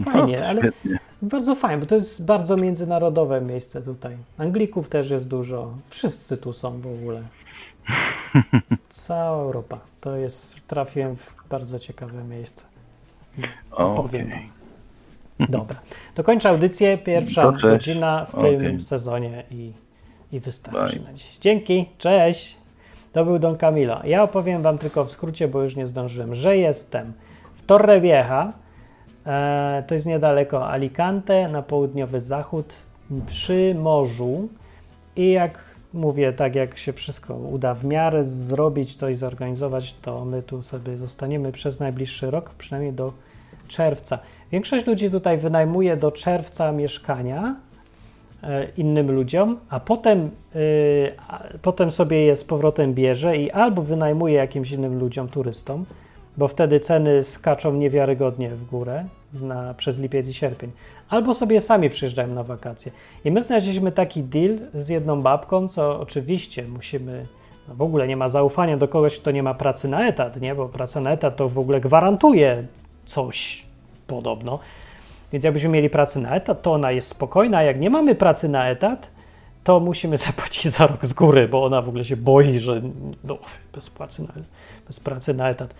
Fajnie, 0.04 0.48
ale 0.48 0.60
Świetnie. 0.60 0.98
bardzo 1.22 1.54
fajnie, 1.54 1.78
bo 1.80 1.86
to 1.86 1.94
jest 1.94 2.26
bardzo 2.26 2.56
międzynarodowe 2.56 3.40
miejsce 3.40 3.82
tutaj. 3.82 4.16
Anglików 4.38 4.88
też 4.88 5.10
jest 5.10 5.28
dużo, 5.28 5.72
wszyscy 5.88 6.36
tu 6.36 6.52
są 6.52 6.80
w 6.80 6.86
ogóle. 6.86 7.22
Cała 8.88 9.42
Europa. 9.42 9.78
To 10.00 10.16
jest, 10.16 10.66
trafiłem 10.66 11.16
w 11.16 11.34
bardzo 11.50 11.78
ciekawe 11.78 12.24
miejsce. 12.24 12.64
Opowiem 13.70 14.26
Okej. 14.26 14.40
wam. 15.38 15.48
Dobra. 15.48 15.76
To 16.14 16.24
kończę 16.24 16.48
audycję. 16.48 16.98
Pierwsza 16.98 17.52
godzina 17.52 18.24
w 18.24 18.30
tym 18.30 18.40
Okej. 18.40 18.82
sezonie 18.82 19.42
i, 19.50 19.72
i 20.32 20.40
wystarczy 20.40 20.96
Bye. 20.96 21.08
na 21.08 21.14
dziś. 21.14 21.38
Dzięki, 21.38 21.86
cześć. 21.98 22.56
To 23.12 23.24
był 23.24 23.38
Don 23.38 23.56
Camilo. 23.56 24.00
Ja 24.04 24.22
opowiem 24.22 24.62
wam 24.62 24.78
tylko 24.78 25.04
w 25.04 25.10
skrócie, 25.10 25.48
bo 25.48 25.62
już 25.62 25.76
nie 25.76 25.86
zdążyłem, 25.86 26.34
że 26.34 26.56
jestem 26.56 27.12
w 27.54 27.66
Torrevieja. 27.66 28.52
E, 29.26 29.84
to 29.86 29.94
jest 29.94 30.06
niedaleko 30.06 30.70
Alicante, 30.70 31.48
na 31.48 31.62
południowy 31.62 32.20
zachód, 32.20 32.72
przy 33.26 33.74
morzu. 33.74 34.48
I 35.16 35.30
jak 35.30 35.69
mówię, 35.92 36.32
tak 36.32 36.54
jak 36.54 36.78
się 36.78 36.92
wszystko 36.92 37.34
uda 37.34 37.74
w 37.74 37.84
miarę 37.84 38.24
zrobić 38.24 38.96
to 38.96 39.08
i 39.08 39.14
zorganizować, 39.14 39.94
to 40.02 40.24
my 40.24 40.42
tu 40.42 40.62
sobie 40.62 40.96
zostaniemy 40.96 41.52
przez 41.52 41.80
najbliższy 41.80 42.30
rok, 42.30 42.50
przynajmniej 42.50 42.92
do 42.92 43.12
czerwca. 43.68 44.18
Większość 44.52 44.86
ludzi 44.86 45.10
tutaj 45.10 45.38
wynajmuje 45.38 45.96
do 45.96 46.10
czerwca 46.10 46.72
mieszkania 46.72 47.56
e, 48.42 48.66
innym 48.76 49.10
ludziom, 49.10 49.58
a 49.68 49.80
potem, 49.80 50.30
y, 50.56 51.12
a 51.28 51.42
potem 51.62 51.90
sobie 51.90 52.24
je 52.24 52.36
z 52.36 52.44
powrotem 52.44 52.94
bierze 52.94 53.36
i 53.36 53.50
albo 53.50 53.82
wynajmuje 53.82 54.34
jakimś 54.34 54.72
innym 54.72 54.98
ludziom, 54.98 55.28
turystom, 55.28 55.84
bo 56.36 56.48
wtedy 56.48 56.80
ceny 56.80 57.22
skaczą 57.22 57.74
niewiarygodnie 57.74 58.50
w 58.50 58.64
górę 58.64 59.04
na, 59.32 59.74
przez 59.74 59.98
lipiec 59.98 60.28
i 60.28 60.34
sierpień, 60.34 60.70
albo 61.10 61.34
sobie 61.34 61.60
sami 61.60 61.90
przyjeżdżają 61.90 62.28
na 62.28 62.42
wakacje. 62.42 62.92
I 63.24 63.30
my 63.30 63.42
znaleźliśmy 63.42 63.92
taki 63.92 64.22
deal 64.22 64.58
z 64.74 64.88
jedną 64.88 65.22
babką, 65.22 65.68
co 65.68 66.00
oczywiście 66.00 66.64
musimy, 66.68 67.26
no 67.68 67.74
w 67.74 67.82
ogóle 67.82 68.08
nie 68.08 68.16
ma 68.16 68.28
zaufania 68.28 68.76
do 68.76 68.88
kogoś, 68.88 69.18
kto 69.18 69.30
nie 69.30 69.42
ma 69.42 69.54
pracy 69.54 69.88
na 69.88 70.08
etat, 70.08 70.40
nie? 70.40 70.54
bo 70.54 70.68
praca 70.68 71.00
na 71.00 71.12
etat 71.12 71.36
to 71.36 71.48
w 71.48 71.58
ogóle 71.58 71.80
gwarantuje 71.80 72.66
coś 73.06 73.62
podobno. 74.06 74.58
Więc 75.32 75.44
jakbyśmy 75.44 75.68
mieli 75.68 75.90
pracę 75.90 76.20
na 76.20 76.34
etat, 76.34 76.62
to 76.62 76.72
ona 76.72 76.92
jest 76.92 77.08
spokojna, 77.08 77.58
a 77.58 77.62
jak 77.62 77.80
nie 77.80 77.90
mamy 77.90 78.14
pracy 78.14 78.48
na 78.48 78.68
etat, 78.68 79.10
to 79.64 79.80
musimy 79.80 80.16
zapłacić 80.26 80.72
za 80.72 80.86
rok 80.86 81.06
z 81.06 81.12
góry, 81.12 81.48
bo 81.48 81.64
ona 81.64 81.82
w 81.82 81.88
ogóle 81.88 82.04
się 82.04 82.16
boi, 82.16 82.58
że 82.58 82.82
no, 83.24 83.38
bez, 83.74 83.90
pracy 83.90 84.22
na, 84.22 84.28
bez 84.86 85.00
pracy 85.00 85.34
na 85.34 85.50
etat. 85.50 85.74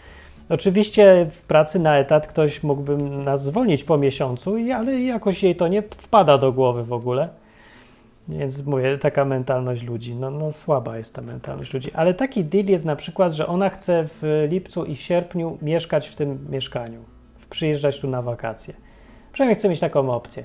Oczywiście 0.51 1.27
w 1.33 1.43
pracy 1.43 1.79
na 1.79 1.99
etat 1.99 2.27
ktoś 2.27 2.63
mógłby 2.63 2.97
nas 2.99 3.45
zwolnić 3.45 3.85
po 3.85 3.99
miesiącu, 3.99 4.57
ale 4.75 5.01
jakoś 5.01 5.43
jej 5.43 5.57
to 5.57 5.69
nie 5.69 5.83
wpada 5.83 6.39
do 6.39 6.53
głowy 6.53 6.85
w 6.85 6.93
ogóle. 6.93 7.29
Więc 8.29 8.67
mówię, 8.67 8.99
taka 8.99 9.25
mentalność 9.25 9.83
ludzi, 9.83 10.15
no, 10.15 10.31
no 10.31 10.53
słaba 10.53 10.99
jest 10.99 11.15
ta 11.15 11.23
mentalność 11.23 11.75
ludzi. 11.75 11.91
Ale 11.95 12.15
taki 12.15 12.45
deal 12.45 12.67
jest 12.67 12.85
na 12.85 12.97
przykład, 12.97 13.33
że 13.33 13.47
ona 13.47 13.69
chce 13.69 14.05
w 14.09 14.47
lipcu 14.51 14.85
i 14.85 14.97
w 14.97 15.01
sierpniu 15.01 15.59
mieszkać 15.63 16.09
w 16.09 16.15
tym 16.15 16.47
mieszkaniu, 16.51 17.01
przyjeżdżać 17.51 18.01
tu 18.01 18.09
na 18.09 18.23
wakacje. 18.23 18.75
Przynajmniej 19.33 19.59
chce 19.59 19.69
mieć 19.69 19.81
taką 19.81 20.11
opcję. 20.11 20.45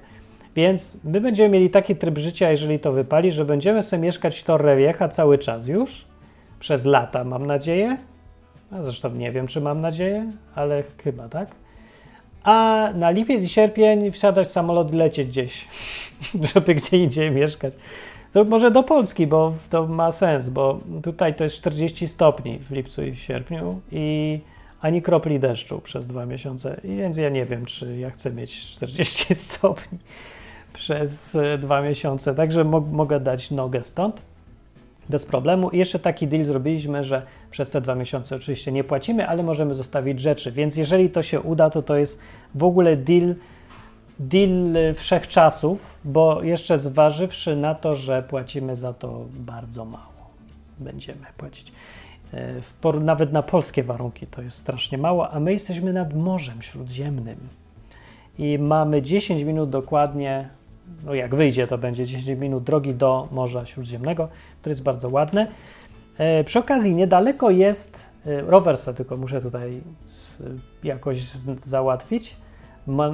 Więc 0.55 0.97
my 1.03 1.21
będziemy 1.21 1.49
mieli 1.49 1.69
taki 1.69 1.95
tryb 1.95 2.17
życia, 2.17 2.51
jeżeli 2.51 2.79
to 2.79 2.91
wypali, 2.91 3.31
że 3.31 3.45
będziemy 3.45 3.83
sobie 3.83 4.01
mieszkać 4.01 4.39
w 4.39 4.43
Torre 4.43 4.77
Vieja 4.77 5.09
cały 5.09 5.37
czas 5.37 5.67
już, 5.67 6.05
przez 6.59 6.85
lata 6.85 7.23
mam 7.23 7.45
nadzieję. 7.45 7.97
A 8.71 8.83
zresztą 8.83 9.09
nie 9.09 9.31
wiem, 9.31 9.47
czy 9.47 9.61
mam 9.61 9.81
nadzieję, 9.81 10.31
ale 10.55 10.83
chyba 11.03 11.29
tak. 11.29 11.49
A 12.43 12.89
na 12.95 13.11
lipiec 13.11 13.43
i 13.43 13.49
sierpień 13.49 14.11
wsiadać 14.11 14.47
w 14.47 14.51
samolot 14.51 14.93
i 14.93 14.95
lecieć 14.95 15.27
gdzieś, 15.27 15.67
żeby 16.53 16.75
gdzie 16.75 16.97
indziej 16.97 17.31
mieszkać. 17.31 17.73
To 18.33 18.43
może 18.43 18.71
do 18.71 18.83
Polski, 18.83 19.27
bo 19.27 19.53
to 19.69 19.87
ma 19.87 20.11
sens, 20.11 20.49
bo 20.49 20.79
tutaj 21.03 21.35
to 21.35 21.43
jest 21.43 21.55
40 21.55 22.07
stopni 22.07 22.59
w 22.59 22.71
lipcu 22.71 23.03
i 23.03 23.11
w 23.11 23.19
sierpniu 23.19 23.79
i 23.91 24.39
ani 24.81 25.01
kropli 25.01 25.39
deszczu 25.39 25.81
przez 25.81 26.07
dwa 26.07 26.25
miesiące. 26.25 26.79
Więc 26.83 27.17
ja 27.17 27.29
nie 27.29 27.45
wiem, 27.45 27.65
czy 27.65 27.97
ja 27.97 28.09
chcę 28.09 28.31
mieć 28.31 28.67
40 28.67 29.35
stopni 29.45 29.97
przez 30.73 31.35
e, 31.35 31.57
dwa 31.57 31.81
miesiące. 31.81 32.35
Także 32.35 32.63
mo 32.63 32.79
mogę 32.79 33.19
dać 33.19 33.51
nogę 33.51 33.83
stąd 33.83 34.21
bez 35.09 35.25
problemu. 35.25 35.69
I 35.69 35.77
jeszcze 35.77 35.99
taki 35.99 36.27
deal 36.27 36.45
zrobiliśmy, 36.45 37.03
że 37.03 37.21
przez 37.55 37.69
te 37.69 37.81
dwa 37.81 37.95
miesiące 37.95 38.35
oczywiście 38.35 38.71
nie 38.71 38.83
płacimy, 38.83 39.27
ale 39.27 39.43
możemy 39.43 39.75
zostawić 39.75 40.19
rzeczy. 40.19 40.51
Więc 40.51 40.77
jeżeli 40.77 41.09
to 41.09 41.23
się 41.23 41.41
uda, 41.41 41.69
to 41.69 41.81
to 41.81 41.95
jest 41.95 42.19
w 42.55 42.63
ogóle 42.63 42.97
deal, 42.97 43.35
deal 44.19 44.93
wszechczasów, 44.95 45.99
bo 46.05 46.43
jeszcze 46.43 46.77
zważywszy 46.77 47.55
na 47.55 47.75
to, 47.75 47.95
że 47.95 48.23
płacimy 48.23 48.75
za 48.75 48.93
to 48.93 49.25
bardzo 49.33 49.85
mało. 49.85 50.29
Będziemy 50.79 51.25
płacić. 51.37 51.71
E, 52.83 52.99
nawet 52.99 53.33
na 53.33 53.43
polskie 53.43 53.83
warunki 53.83 54.27
to 54.27 54.41
jest 54.41 54.57
strasznie 54.57 54.97
mało, 54.97 55.31
a 55.31 55.39
my 55.39 55.51
jesteśmy 55.51 55.93
nad 55.93 56.13
Morzem 56.13 56.61
Śródziemnym 56.61 57.37
i 58.39 58.59
mamy 58.59 59.01
10 59.01 59.41
minut 59.41 59.69
dokładnie, 59.69 60.49
no 61.05 61.13
jak 61.13 61.35
wyjdzie, 61.35 61.67
to 61.67 61.77
będzie 61.77 62.05
10 62.05 62.39
minut 62.39 62.63
drogi 62.63 62.93
do 62.93 63.27
Morza 63.31 63.65
Śródziemnego, 63.65 64.27
które 64.61 64.71
jest 64.71 64.83
bardzo 64.83 65.09
ładne. 65.09 65.47
E, 66.17 66.43
przy 66.43 66.59
okazji 66.59 66.95
niedaleko 66.95 67.49
jest 67.49 68.05
e, 68.25 68.41
rower, 68.41 68.77
sobie 68.77 68.97
tylko 68.97 69.17
muszę 69.17 69.41
tutaj 69.41 69.81
jakoś 70.83 71.23
załatwić. 71.63 72.35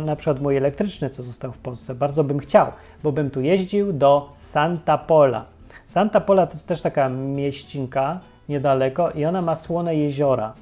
na 0.05 0.15
przykład 0.15 0.41
mój 0.41 0.57
elektryczny, 0.57 1.09
co 1.09 1.23
został 1.23 1.51
w 1.51 1.57
Polsce, 1.57 1.95
bardzo 1.95 2.23
bym 2.23 2.39
chciał, 2.39 2.67
bo 3.03 3.11
bym 3.11 3.29
tu 3.29 3.41
jeździł 3.41 3.93
do 3.93 4.29
Santa 4.35 4.97
Pola. 4.97 5.45
Santa 5.85 6.21
Pola 6.21 6.45
to 6.45 6.53
jest 6.53 6.67
też 6.67 6.81
taka 6.81 7.09
mieścinka 7.09 8.19
niedaleko 8.49 9.11
i 9.11 9.25
ona 9.25 9.41
ma 9.41 9.55
słone 9.55 9.95
jeziora. 9.95 10.53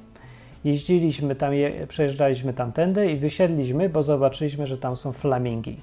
Jeździliśmy 0.64 1.34
tam, 1.34 1.52
przejeżdżaliśmy 1.88 2.52
tamtędy 2.52 3.12
i 3.12 3.16
wysiedliśmy, 3.16 3.88
bo 3.88 4.02
zobaczyliśmy, 4.02 4.66
że 4.66 4.78
tam 4.78 4.96
są 4.96 5.12
flamingi. 5.12 5.80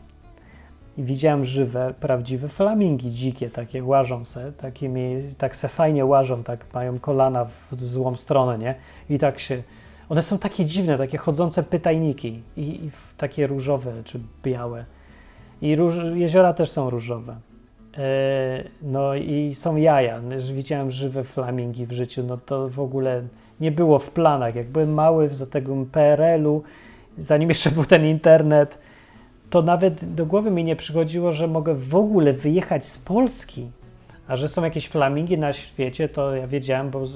I 0.97 1.03
widziałem 1.03 1.45
żywe, 1.45 1.93
prawdziwe 1.99 2.47
flamingi, 2.47 3.11
dzikie, 3.11 3.49
takie 3.49 3.83
łażą 3.83 4.25
se, 4.25 4.51
takimi, 4.51 5.23
tak 5.37 5.55
se 5.55 5.67
fajnie 5.67 6.05
łażą, 6.05 6.43
tak 6.43 6.65
mają 6.73 6.99
kolana 6.99 7.45
w 7.45 7.83
złą 7.83 8.15
stronę, 8.15 8.57
nie? 8.57 8.75
I 9.09 9.19
tak 9.19 9.39
się, 9.39 9.63
one 10.09 10.21
są 10.21 10.37
takie 10.37 10.65
dziwne, 10.65 10.97
takie 10.97 11.17
chodzące 11.17 11.63
pytajniki 11.63 12.41
i, 12.57 12.61
i 12.61 12.91
takie 13.17 13.47
różowe 13.47 13.91
czy 14.03 14.19
białe. 14.43 14.85
I 15.61 15.75
róż, 15.75 15.95
jeziora 16.15 16.53
też 16.53 16.69
są 16.71 16.89
różowe. 16.89 17.35
E, 17.97 18.63
no 18.81 19.15
i 19.15 19.55
są 19.55 19.75
jaja. 19.75 20.21
Widziałem 20.53 20.91
żywe 20.91 21.23
flamingi 21.23 21.85
w 21.85 21.91
życiu, 21.91 22.23
no 22.23 22.37
to 22.37 22.69
w 22.69 22.79
ogóle 22.79 23.23
nie 23.59 23.71
było 23.71 23.99
w 23.99 24.09
planach. 24.09 24.55
Jak 24.55 24.67
byłem 24.67 24.93
mały 24.93 25.29
za 25.29 25.45
tego 25.45 25.85
PRL-u, 25.91 26.63
zanim 27.17 27.49
jeszcze 27.49 27.71
był 27.71 27.85
ten 27.85 28.05
internet, 28.05 28.77
to 29.49 29.61
nawet 29.61 30.15
do 30.15 30.25
głowy 30.25 30.51
mi 30.51 30.63
nie 30.63 30.75
przychodziło, 30.75 31.33
że 31.33 31.47
mogę 31.47 31.75
w 31.75 31.95
ogóle 31.95 32.33
wyjechać 32.33 32.85
z 32.85 32.97
Polski. 32.97 33.71
A 34.27 34.35
że 34.35 34.49
są 34.49 34.63
jakieś 34.63 34.87
flamingi 34.87 35.37
na 35.37 35.53
świecie, 35.53 36.09
to 36.09 36.35
ja 36.35 36.47
wiedziałem, 36.47 36.89
bo 36.89 37.07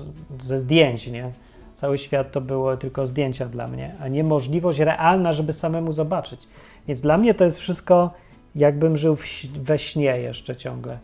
ze 0.44 0.60
zdjęć, 0.60 1.08
nie? 1.08 1.32
Cały 1.76 1.98
świat 1.98 2.32
to 2.32 2.42
było 2.42 2.78
tylko 2.78 3.08
zdjęcia 3.08 3.46
dla 3.46 3.68
mnie, 3.68 3.96
a 4.00 4.08
nie 4.08 4.24
możliwość 4.24 4.80
realna, 4.80 5.34
żeby 5.34 5.54
samemu 5.54 5.92
zobaczyć. 5.92 6.48
Więc 6.88 7.02
dla 7.02 7.18
mnie 7.18 7.34
to 7.34 7.44
jest 7.44 7.60
wszystko 7.60 8.12
jakbym 8.56 8.98
żył 8.98 9.18
we 9.62 9.80
śnie 9.80 10.18
jeszcze 10.18 10.56
ciągle. 10.56 10.98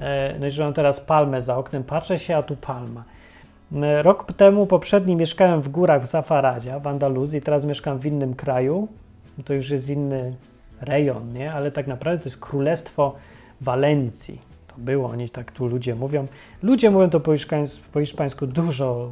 E, 0.00 0.38
no 0.40 0.46
i 0.46 0.50
że 0.50 0.64
mam 0.64 0.72
teraz 0.72 1.00
palmę 1.00 1.42
za 1.42 1.56
oknem, 1.56 1.84
patrzę 1.84 2.18
się, 2.18 2.36
a 2.36 2.42
tu 2.42 2.56
palma. 2.56 3.04
E, 3.82 4.02
rok 4.02 4.32
temu 4.32 4.66
poprzedni 4.66 5.16
mieszkałem 5.16 5.62
w 5.62 5.68
górach 5.68 6.02
w 6.02 6.06
Zafaradzie, 6.06 6.80
w 6.80 6.86
Andaluzji, 6.86 7.42
teraz 7.42 7.64
mieszkam 7.64 7.98
w 7.98 8.06
innym 8.06 8.34
kraju. 8.34 8.88
To 9.44 9.54
już 9.54 9.70
jest 9.70 9.90
inny 9.90 10.34
rejon, 10.80 11.32
nie? 11.32 11.52
Ale 11.52 11.70
tak 11.70 11.86
naprawdę 11.86 12.22
to 12.22 12.28
jest 12.28 12.40
królestwo 12.40 13.14
Walencji. 13.60 14.40
To 14.66 14.74
było, 14.78 15.08
oni 15.08 15.30
tak 15.30 15.52
tu 15.52 15.66
ludzie 15.66 15.94
mówią. 15.94 16.26
Ludzie 16.62 16.90
mówią 16.90 17.10
to 17.10 17.20
po 17.20 17.32
hiszpańsku, 17.32 17.84
po 17.92 18.00
hiszpańsku 18.00 18.46
dużo 18.46 19.10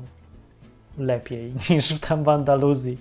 lepiej 0.99 1.53
niż 1.71 2.01
tam 2.01 2.25
w 2.25 2.29
Andaluzji 2.29 2.99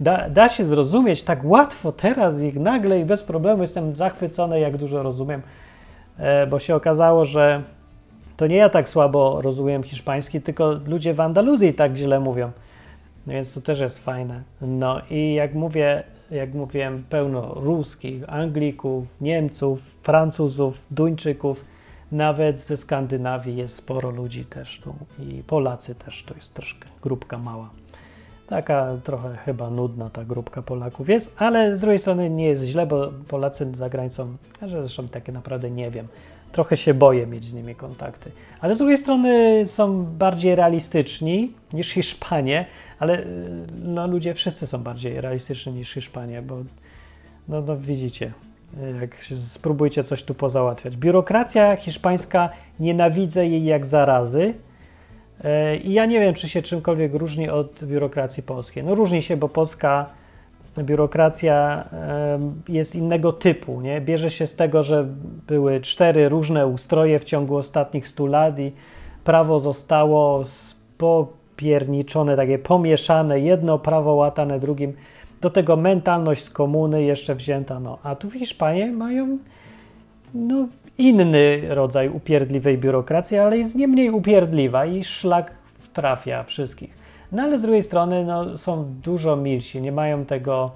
da, 0.00 0.30
da 0.30 0.48
się 0.48 0.64
zrozumieć 0.64 1.22
tak 1.22 1.44
łatwo 1.44 1.92
teraz 1.92 2.42
i 2.42 2.60
nagle 2.60 3.00
i 3.00 3.04
bez 3.04 3.22
problemu. 3.22 3.62
Jestem 3.62 3.96
zachwycony, 3.96 4.60
jak 4.60 4.76
dużo 4.76 5.02
rozumiem, 5.02 5.42
e, 6.18 6.46
bo 6.46 6.58
się 6.58 6.74
okazało, 6.74 7.24
że 7.24 7.62
to 8.36 8.46
nie 8.46 8.56
ja 8.56 8.68
tak 8.68 8.88
słabo 8.88 9.42
rozumiem 9.42 9.82
hiszpański, 9.82 10.40
tylko 10.40 10.72
ludzie 10.86 11.14
w 11.14 11.20
Andaluzji 11.20 11.74
tak 11.74 11.96
źle 11.96 12.20
mówią. 12.20 12.50
No 13.26 13.32
więc 13.32 13.54
to 13.54 13.60
też 13.60 13.80
jest 13.80 14.04
fajne. 14.04 14.42
No 14.60 15.00
i 15.10 15.34
jak 15.34 15.54
mówię, 15.54 16.02
jak 16.30 16.54
mówiłem, 16.54 17.04
pełno 17.10 17.54
ruskich, 17.54 18.22
Anglików, 18.26 19.04
Niemców, 19.20 19.80
Francuzów, 20.02 20.86
Duńczyków, 20.90 21.64
nawet 22.12 22.60
ze 22.60 22.76
Skandynawii 22.76 23.56
jest 23.56 23.74
sporo 23.74 24.10
ludzi 24.10 24.44
też 24.44 24.80
tu 24.80 24.94
i 25.18 25.42
Polacy 25.42 25.94
też, 25.94 26.22
to 26.22 26.34
jest 26.34 26.54
troszkę 26.54 26.88
grupka 27.02 27.38
mała. 27.38 27.70
Taka 28.46 28.96
trochę 29.04 29.36
chyba 29.36 29.70
nudna 29.70 30.10
ta 30.10 30.24
grupka 30.24 30.62
Polaków 30.62 31.08
jest, 31.08 31.34
ale 31.38 31.76
z 31.76 31.80
drugiej 31.80 31.98
strony 31.98 32.30
nie 32.30 32.46
jest 32.46 32.64
źle, 32.64 32.86
bo 32.86 33.12
Polacy 33.28 33.72
za 33.74 33.88
granicą, 33.88 34.36
że 34.62 34.82
zresztą 34.82 35.08
takie 35.08 35.32
naprawdę 35.32 35.70
nie 35.70 35.90
wiem, 35.90 36.08
trochę 36.52 36.76
się 36.76 36.94
boję 36.94 37.26
mieć 37.26 37.44
z 37.44 37.54
nimi 37.54 37.74
kontakty. 37.74 38.30
Ale 38.60 38.74
z 38.74 38.78
drugiej 38.78 38.98
strony 38.98 39.62
są 39.66 40.04
bardziej 40.04 40.54
realistyczni 40.54 41.52
niż 41.72 41.90
Hiszpanie, 41.90 42.66
ale 43.04 43.24
no, 43.82 44.06
ludzie 44.06 44.34
wszyscy 44.34 44.66
są 44.66 44.82
bardziej 44.82 45.20
realistyczni 45.20 45.72
niż 45.72 45.92
Hiszpanie, 45.92 46.42
bo 46.42 46.56
no, 47.48 47.60
no 47.60 47.76
widzicie, 47.76 48.32
jak 49.00 49.16
spróbujcie 49.36 50.04
coś 50.04 50.22
tu 50.22 50.34
pozałatwiać. 50.34 50.96
Biurokracja 50.96 51.76
hiszpańska, 51.76 52.50
nienawidzę 52.80 53.46
jej 53.46 53.64
jak 53.64 53.86
zarazy, 53.86 54.54
E, 55.44 55.76
I 55.76 55.92
ja 55.92 56.06
nie 56.06 56.20
wiem, 56.20 56.34
czy 56.34 56.48
się 56.48 56.62
czymkolwiek 56.62 57.14
różni 57.14 57.48
od 57.48 57.84
biurokracji 57.84 58.42
polskiej. 58.42 58.84
No 58.84 58.94
różni 58.94 59.22
się, 59.22 59.36
bo 59.36 59.48
polska 59.48 60.06
biurokracja 60.78 61.84
jest 62.68 62.96
innego 62.96 63.32
typu. 63.32 63.80
Nie? 63.80 64.00
Bierze 64.00 64.30
się 64.30 64.46
z 64.46 64.56
tego, 64.56 64.82
że 64.82 65.06
były 65.46 65.80
cztery 65.80 66.28
różne 66.28 66.66
ustroje 66.66 67.18
w 67.18 67.24
ciągu 67.24 67.56
ostatnich 67.56 68.08
stu 68.08 68.26
lat 68.26 68.58
i 68.58 68.72
prawo 69.24 69.60
zostało 69.60 70.44
popierniczone, 71.54 72.36
takie 72.36 72.58
pomieszane, 72.58 73.40
jedno 73.40 73.78
prawo 73.78 74.14
łatane 74.14 74.60
drugim. 74.60 74.92
Do 75.40 75.50
tego 75.50 75.76
mentalność 75.76 76.44
z 76.44 76.50
komuny 76.50 77.02
jeszcze 77.02 77.34
wzięta. 77.34 77.80
No. 77.80 77.98
A 78.02 78.14
tu 78.14 78.30
w 78.30 78.34
Hiszpanii 78.34 78.90
mają 78.90 79.38
no, 80.34 80.68
inny 80.98 81.60
rodzaj 81.68 82.08
upierdliwej 82.08 82.78
biurokracji, 82.78 83.38
ale 83.38 83.58
jest 83.58 83.74
nie 83.74 83.88
mniej 83.88 84.10
upierdliwa 84.10 84.86
i 84.86 85.04
szlak 85.04 85.52
trafia 85.92 86.42
wszystkich. 86.42 86.94
No 87.32 87.42
ale 87.42 87.58
z 87.58 87.62
drugiej 87.62 87.82
strony 87.82 88.24
no, 88.24 88.58
są 88.58 88.84
dużo 89.02 89.36
milsi, 89.36 89.82
nie 89.82 89.92
mają 89.92 90.24
tego 90.24 90.70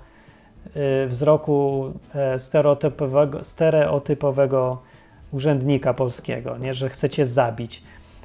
y, 1.05 1.07
wzroku 1.09 1.93
y, 2.37 2.39
stereotypowego, 2.39 3.45
stereotypowego 3.45 4.79
urzędnika 5.33 5.95
polskiego, 5.95 6.59
nie, 6.59 6.75
że 6.75 6.89
chcecie 6.89 7.27
zabić. 7.27 7.83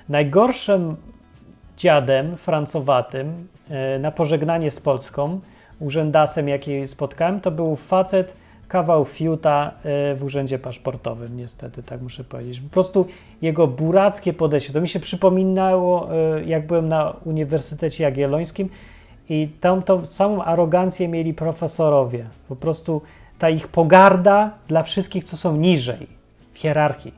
Najgorszym 0.10 0.96
dziadem 1.78 2.38
francowatym 2.38 3.48
y, 3.96 4.00
na 4.00 4.12
pożegnanie 4.12 4.72
z 4.72 4.80
Polską 4.80 5.40
urzędasem, 5.80 6.50
jaki 6.50 6.88
spotkałem, 6.88 7.42
to 7.42 7.52
był 7.52 7.76
facet, 7.76 8.34
kawał 8.68 9.06
fiuta 9.06 9.72
y, 10.12 10.16
w 10.16 10.24
urzędzie 10.24 10.60
paszportowym, 10.60 11.38
niestety, 11.38 11.84
tak 11.84 12.02
muszę 12.02 12.24
powiedzieć. 12.24 12.60
Po 12.60 12.70
prostu 12.70 13.08
jego 13.42 13.68
burackie 13.68 14.34
podejście, 14.34 14.74
to 14.74 14.82
mi 14.82 14.90
się 14.90 15.00
przypominało, 15.00 16.10
y, 16.38 16.46
jak 16.46 16.68
byłem 16.68 16.90
na 16.90 17.14
Uniwersytecie 17.26 18.04
Jagiellońskim 18.04 18.70
i 19.30 19.48
tam 19.62 19.82
tą 19.82 20.06
samą 20.06 20.44
arogancję 20.44 21.08
mieli 21.08 21.34
profesorowie. 21.34 22.26
Po 22.50 22.56
prostu 22.56 23.02
ta 23.40 23.50
ich 23.50 23.68
pogarda 23.68 24.52
dla 24.68 24.84
wszystkich, 24.84 25.24
co 25.24 25.38
są 25.38 25.56
niżej 25.58 26.08
w 26.54 26.58
hierarchii. 26.58 27.14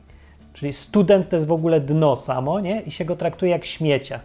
Czyli 0.52 0.72
student 0.72 1.28
to 1.28 1.36
jest 1.36 1.48
w 1.48 1.52
ogóle 1.52 1.80
dno 1.80 2.16
samo, 2.16 2.60
nie? 2.60 2.80
I 2.80 2.90
się 2.90 3.04
go 3.04 3.16
traktuje 3.16 3.52
jak 3.52 3.64
śmiecia. 3.64 4.20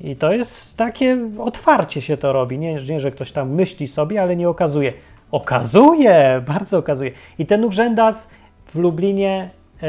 I 0.00 0.16
to 0.16 0.32
jest 0.32 0.76
takie 0.76 1.18
otwarcie 1.38 2.00
się 2.00 2.16
to 2.16 2.32
robi. 2.32 2.58
Nie, 2.58 2.74
nie 2.74 3.00
że 3.00 3.10
ktoś 3.10 3.32
tam 3.32 3.50
myśli 3.50 3.88
sobie, 3.88 4.22
ale 4.22 4.36
nie 4.36 4.48
okazuje. 4.48 4.92
Okazuje, 5.30 6.42
bardzo 6.46 6.78
okazuje. 6.78 7.10
I 7.38 7.46
ten 7.46 7.64
urzędas 7.64 8.28
w 8.66 8.74
Lublinie 8.74 9.50
yy, 9.82 9.88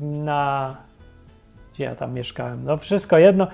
na. 0.00 0.76
Gdzie 1.74 1.84
ja 1.84 1.94
tam 1.94 2.14
mieszkałem? 2.14 2.64
No, 2.64 2.76
wszystko 2.76 3.18
jedno. 3.18 3.46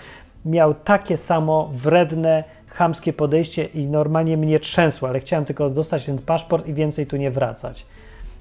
Miał 0.44 0.74
takie 0.74 1.16
samo 1.16 1.70
wredne, 1.72 2.44
chamskie 2.66 3.12
podejście 3.12 3.64
i 3.64 3.86
normalnie 3.86 4.36
mnie 4.36 4.60
trzęsło, 4.60 5.08
ale 5.08 5.20
chciałem 5.20 5.44
tylko 5.44 5.70
dostać 5.70 6.06
ten 6.06 6.18
paszport 6.18 6.66
i 6.66 6.74
więcej 6.74 7.06
tu 7.06 7.16
nie 7.16 7.30
wracać. 7.30 7.86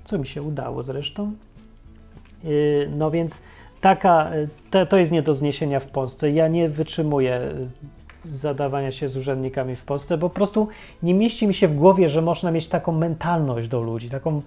Co 0.03 0.17
mi 0.17 0.27
się 0.27 0.41
udało 0.41 0.83
zresztą. 0.83 1.31
Yy, 2.43 2.89
no 2.97 3.11
więc 3.11 3.41
taka, 3.81 4.31
to, 4.71 4.85
to 4.85 4.97
jest 4.97 5.11
nie 5.11 5.21
do 5.21 5.33
zniesienia 5.33 5.79
w 5.79 5.87
Polsce. 5.87 6.31
Ja 6.31 6.47
nie 6.47 6.69
wytrzymuję 6.69 7.41
zadawania 8.25 8.91
się 8.91 9.09
z 9.09 9.17
urzędnikami 9.17 9.75
w 9.75 9.83
Polsce, 9.83 10.17
bo 10.17 10.29
po 10.29 10.35
prostu 10.35 10.67
nie 11.03 11.13
mieści 11.13 11.47
mi 11.47 11.53
się 11.53 11.67
w 11.67 11.75
głowie, 11.75 12.09
że 12.09 12.21
można 12.21 12.51
mieć 12.51 12.67
taką 12.67 12.91
mentalność 12.91 13.67
do 13.67 13.81
ludzi, 13.81 14.09
taką 14.09 14.41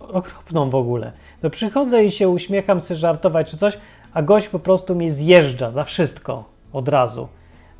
okropną 0.00 0.70
w 0.70 0.74
ogóle. 0.74 1.12
No 1.42 1.50
przychodzę 1.50 2.04
i 2.04 2.10
się 2.10 2.28
uśmiecham, 2.28 2.80
chcę 2.80 2.94
żartować 2.96 3.50
czy 3.50 3.56
coś, 3.56 3.78
a 4.14 4.22
gość 4.22 4.48
po 4.48 4.58
prostu 4.58 4.94
mnie 4.94 5.12
zjeżdża 5.12 5.72
za 5.72 5.84
wszystko 5.84 6.44
od 6.72 6.88
razu. 6.88 7.28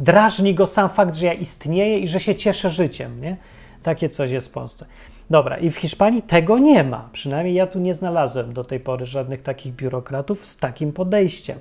Drażni 0.01 0.55
go 0.55 0.67
sam 0.67 0.89
fakt, 0.89 1.15
że 1.15 1.27
ja 1.27 1.33
istnieję 1.33 1.99
i 1.99 2.09
że 2.09 2.21
się 2.21 2.35
cieszę 2.35 2.71
życiem, 2.71 3.21
nie? 3.21 3.37
Takie 3.83 4.09
coś 4.09 4.31
jest 4.31 4.49
w 4.49 4.53
Polsce. 4.53 4.87
Dobra, 5.31 5.57
i 5.57 5.71
w 5.71 5.77
Hiszpanii 5.77 6.23
tego 6.23 6.59
nie 6.59 6.85
ma. 6.85 7.09
Przynajmniej 7.13 7.55
ja 7.55 7.67
tu 7.67 7.79
nie 7.79 7.95
znalazłem 7.95 8.53
do 8.53 8.65
tej 8.65 8.81
pory 8.81 9.07
żadnych 9.07 9.43
takich 9.43 9.73
biurokratów 9.73 10.47
z 10.47 10.57
takim 10.57 10.93
podejściem. 10.93 11.59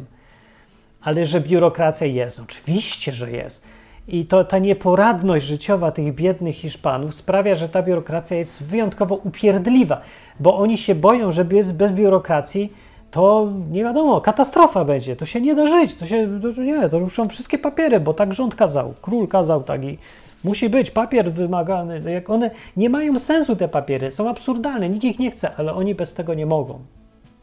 Ale 1.01 1.25
że 1.25 1.41
biurokracja 1.41 2.07
jest, 2.07 2.39
oczywiście, 2.39 3.11
że 3.11 3.31
jest. 3.31 3.65
I 4.07 4.25
to 4.25 4.43
ta 4.43 4.59
nieporadność 4.59 5.45
życiowa 5.45 5.91
tych 5.91 6.15
biednych 6.15 6.55
Hiszpanów 6.55 7.15
sprawia, 7.15 7.55
że 7.55 7.69
ta 7.69 7.81
biurokracja 7.81 8.37
jest 8.37 8.63
wyjątkowo 8.63 9.15
upierdliwa, 9.15 10.01
bo 10.39 10.57
oni 10.57 10.77
się 10.77 10.95
boją, 10.95 11.31
że 11.31 11.45
bez, 11.45 11.71
bez 11.71 11.91
biurokracji 11.91 12.73
to 13.11 13.47
nie 13.71 13.83
wiadomo, 13.83 14.21
katastrofa 14.21 14.85
będzie, 14.85 15.15
to 15.15 15.25
się 15.25 15.41
nie 15.41 15.55
da 15.55 15.67
żyć, 15.67 15.95
to 15.95 16.05
się, 16.05 16.39
to, 16.55 16.61
nie, 16.61 16.89
to 16.89 16.99
ruszą 16.99 17.27
wszystkie 17.27 17.57
papiery, 17.57 17.99
bo 17.99 18.13
tak 18.13 18.33
rząd 18.33 18.55
kazał, 18.55 18.93
król 19.01 19.27
kazał 19.27 19.63
tak 19.63 19.83
i 19.83 19.97
musi 20.43 20.69
być 20.69 20.91
papier 20.91 21.31
wymagany. 21.31 22.11
Jak 22.11 22.29
one 22.29 22.51
nie 22.77 22.89
mają 22.89 23.19
sensu 23.19 23.55
te 23.55 23.67
papiery, 23.67 24.11
są 24.11 24.29
absurdalne, 24.29 24.89
nikt 24.89 25.03
ich 25.03 25.19
nie 25.19 25.31
chce, 25.31 25.55
ale 25.55 25.73
oni 25.73 25.95
bez 25.95 26.13
tego 26.13 26.33
nie 26.33 26.45
mogą, 26.45 26.79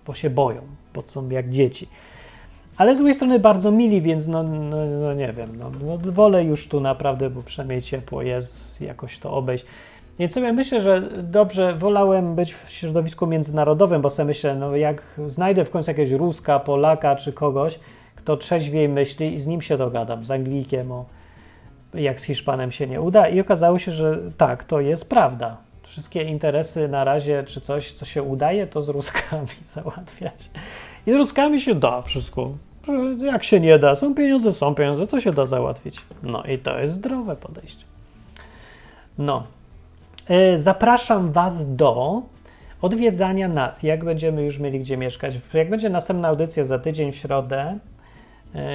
bo 0.07 0.15
się 0.15 0.31
boją, 0.31 0.61
bo 0.95 1.03
są 1.07 1.29
jak 1.29 1.51
dzieci. 1.51 1.89
Ale 2.77 2.95
z 2.95 2.99
drugiej 2.99 3.15
strony 3.15 3.39
bardzo 3.39 3.71
mili, 3.71 4.03
więc 4.03 4.27
no, 4.27 4.43
no, 4.43 4.77
no 5.01 5.15
nie 5.15 5.33
wiem, 5.33 5.59
no, 5.59 5.71
no, 5.87 6.13
wolę 6.13 6.45
już 6.45 6.69
tu 6.69 6.81
naprawdę, 6.81 7.31
bo 7.31 7.43
przynajmniej 7.43 7.83
ciepło 7.83 8.23
jest, 8.23 8.81
jakoś 8.81 9.19
to 9.19 9.33
obejść. 9.33 9.67
Więc 10.19 10.33
sobie 10.33 10.53
myślę, 10.53 10.83
że 10.83 11.03
dobrze, 11.23 11.75
wolałem 11.75 12.35
być 12.35 12.55
w 12.55 12.71
środowisku 12.71 13.27
międzynarodowym, 13.27 14.03
bo 14.03 14.11
sobie 14.11 14.27
myślę, 14.27 14.55
no 14.55 14.77
jak 14.77 15.03
znajdę 15.27 15.65
w 15.65 15.71
końcu 15.71 15.91
jakiegoś 15.91 16.13
Ruska, 16.13 16.59
Polaka 16.59 17.17
czy 17.17 17.33
kogoś, 17.33 17.79
kto 18.17 18.37
trzeźwiej 18.37 18.89
myśli 18.89 19.35
i 19.35 19.41
z 19.41 19.47
nim 19.47 19.63
się 19.63 19.79
dogadam, 19.79 20.25
z 20.25 20.31
Anglikiem, 20.31 20.93
o, 20.93 21.05
jak 21.95 22.21
z 22.21 22.25
Hiszpanem 22.25 22.73
się 22.73 22.87
nie 22.87 23.01
uda. 23.01 23.29
I 23.29 23.41
okazało 23.41 23.79
się, 23.79 23.93
że 23.93 24.19
tak, 24.37 24.65
to 24.65 24.81
jest 24.81 25.09
prawda. 25.09 25.57
Wszystkie 25.83 26.23
interesy 26.23 26.89
na 26.89 27.05
razie, 27.05 27.45
czy 27.47 27.61
coś, 27.61 27.93
co 27.93 28.05
się 28.05 28.23
udaje, 28.23 28.67
to 28.67 28.83
z 28.83 28.89
Ruskami 28.89 29.49
załatwiać. 29.75 30.51
I 31.07 31.13
z 31.13 31.15
Ruskami 31.15 31.61
się 31.61 31.75
da 31.75 32.03
wszystko. 32.03 32.51
Jak 33.23 33.45
się 33.45 33.61
nie 33.61 33.79
da, 33.79 33.95
są 33.95 34.15
pieniądze, 34.15 34.53
są 34.53 34.75
pieniądze, 34.75 35.07
to 35.07 35.21
się 35.21 35.33
da 35.33 35.47
załatwić. 35.47 35.97
No 36.23 36.43
i 36.45 36.59
to 36.59 36.79
jest 36.79 36.93
zdrowe 36.93 37.37
podejście. 37.37 37.85
No. 39.19 39.43
Zapraszam 40.55 41.33
Was 41.33 41.77
do 41.77 42.23
odwiedzania 42.83 43.49
nas, 43.49 43.83
jak 43.83 44.05
będziemy 44.05 44.43
już 44.43 44.59
mieli 44.59 44.81
gdzie 44.81 44.97
mieszkać. 44.97 45.35
Jak 45.55 45.71
będzie 45.71 45.91
następna 45.91 46.29
audycja 46.29 46.65
za 46.65 46.79
tydzień 46.79 47.13
w 47.13 47.17
środę, 47.17 47.79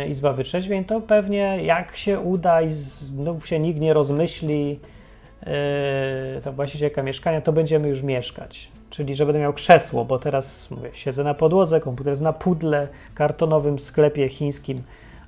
Izba 0.09 0.33
Wytrzeźwień, 0.33 0.85
to 0.85 1.01
pewnie 1.01 1.63
jak 1.63 1.97
się 1.97 2.19
uda 2.19 2.61
i 2.61 2.69
znów 2.69 3.47
się 3.47 3.59
nikt 3.59 3.79
nie 3.79 3.93
rozmyśli, 3.93 4.79
to 6.43 6.53
właścicielka 6.53 7.03
mieszkania, 7.03 7.41
to 7.41 7.53
będziemy 7.53 7.87
już 7.87 8.01
mieszkać. 8.03 8.71
Czyli, 8.89 9.15
że 9.15 9.25
będę 9.25 9.39
miał 9.39 9.53
krzesło, 9.53 10.05
bo 10.05 10.19
teraz 10.19 10.71
mówię, 10.71 10.89
siedzę 10.93 11.23
na 11.23 11.33
podłodze, 11.33 11.81
komputer 11.81 12.11
jest 12.11 12.21
na 12.21 12.33
pudle, 12.33 12.87
kartonowym 13.15 13.79
sklepie 13.79 14.29
chińskim. 14.29 14.81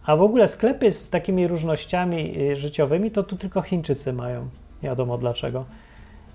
A 0.06 0.16
w 0.16 0.22
ogóle 0.22 0.48
sklepy 0.48 0.92
z 0.92 1.10
takimi 1.10 1.48
różnościami 1.48 2.34
życiowymi 2.54 3.12
to 3.12 3.24
tu 3.24 3.38
tylko 3.38 3.62
Chińczycy 3.62 4.14
mają. 4.14 4.48
Nie 4.84 4.90
wiadomo 4.90 5.18
dlaczego. 5.18 5.66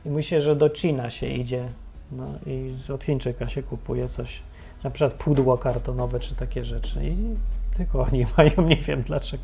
I 0.06 0.10
myślę, 0.10 0.43
że 0.43 0.56
do 0.56 0.68
China 0.68 1.10
się 1.10 1.26
idzie 1.26 1.64
no, 2.12 2.26
i 2.47 2.74
od 2.93 3.05
Chińczyka 3.05 3.48
się 3.48 3.62
kupuje 3.62 4.09
coś, 4.09 4.43
na 4.84 4.90
przykład 4.90 5.14
pudło 5.14 5.59
kartonowe 5.59 6.20
czy 6.20 6.34
takie 6.34 6.64
rzeczy. 6.64 7.05
I 7.05 7.14
tylko 7.77 8.01
oni 8.03 8.27
mają, 8.36 8.69
nie 8.69 8.77
wiem 8.77 9.03
dlaczego. 9.03 9.43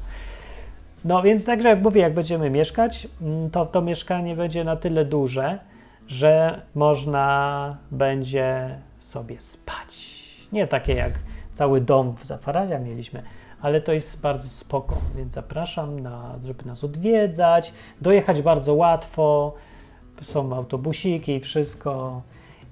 No 1.05 1.23
więc 1.23 1.45
także 1.45 1.69
jak 1.69 1.83
mówię, 1.83 2.01
jak 2.01 2.15
będziemy 2.15 2.51
mieszkać, 2.51 3.09
to 3.53 3.67
to 3.67 3.83
mieszkanie 3.83 4.37
będzie 4.37 4.65
na 4.65 4.77
tyle 4.77 5.05
duże, 5.05 5.59
że 6.09 6.63
można 6.75 7.77
będzie 7.91 8.79
sobie 8.99 9.41
spać. 9.41 10.19
Nie 10.53 10.67
takie 10.67 10.95
jak 10.95 11.13
cały 11.53 11.81
dom 11.81 12.17
w 12.17 12.25
Zafaradia 12.25 12.79
mieliśmy, 12.79 13.23
ale 13.61 13.81
to 13.81 13.93
jest 13.93 14.21
bardzo 14.21 14.49
spoko, 14.49 14.97
więc 15.17 15.33
zapraszam, 15.33 16.01
na, 16.01 16.35
żeby 16.45 16.65
nas 16.65 16.85
odwiedzać, 16.85 17.73
dojechać 18.01 18.43
bardzo 18.43 18.75
łatwo, 18.75 19.55
są 20.23 20.57
autobusiki 20.57 21.33
i 21.33 21.41
wszystko. 21.41 22.23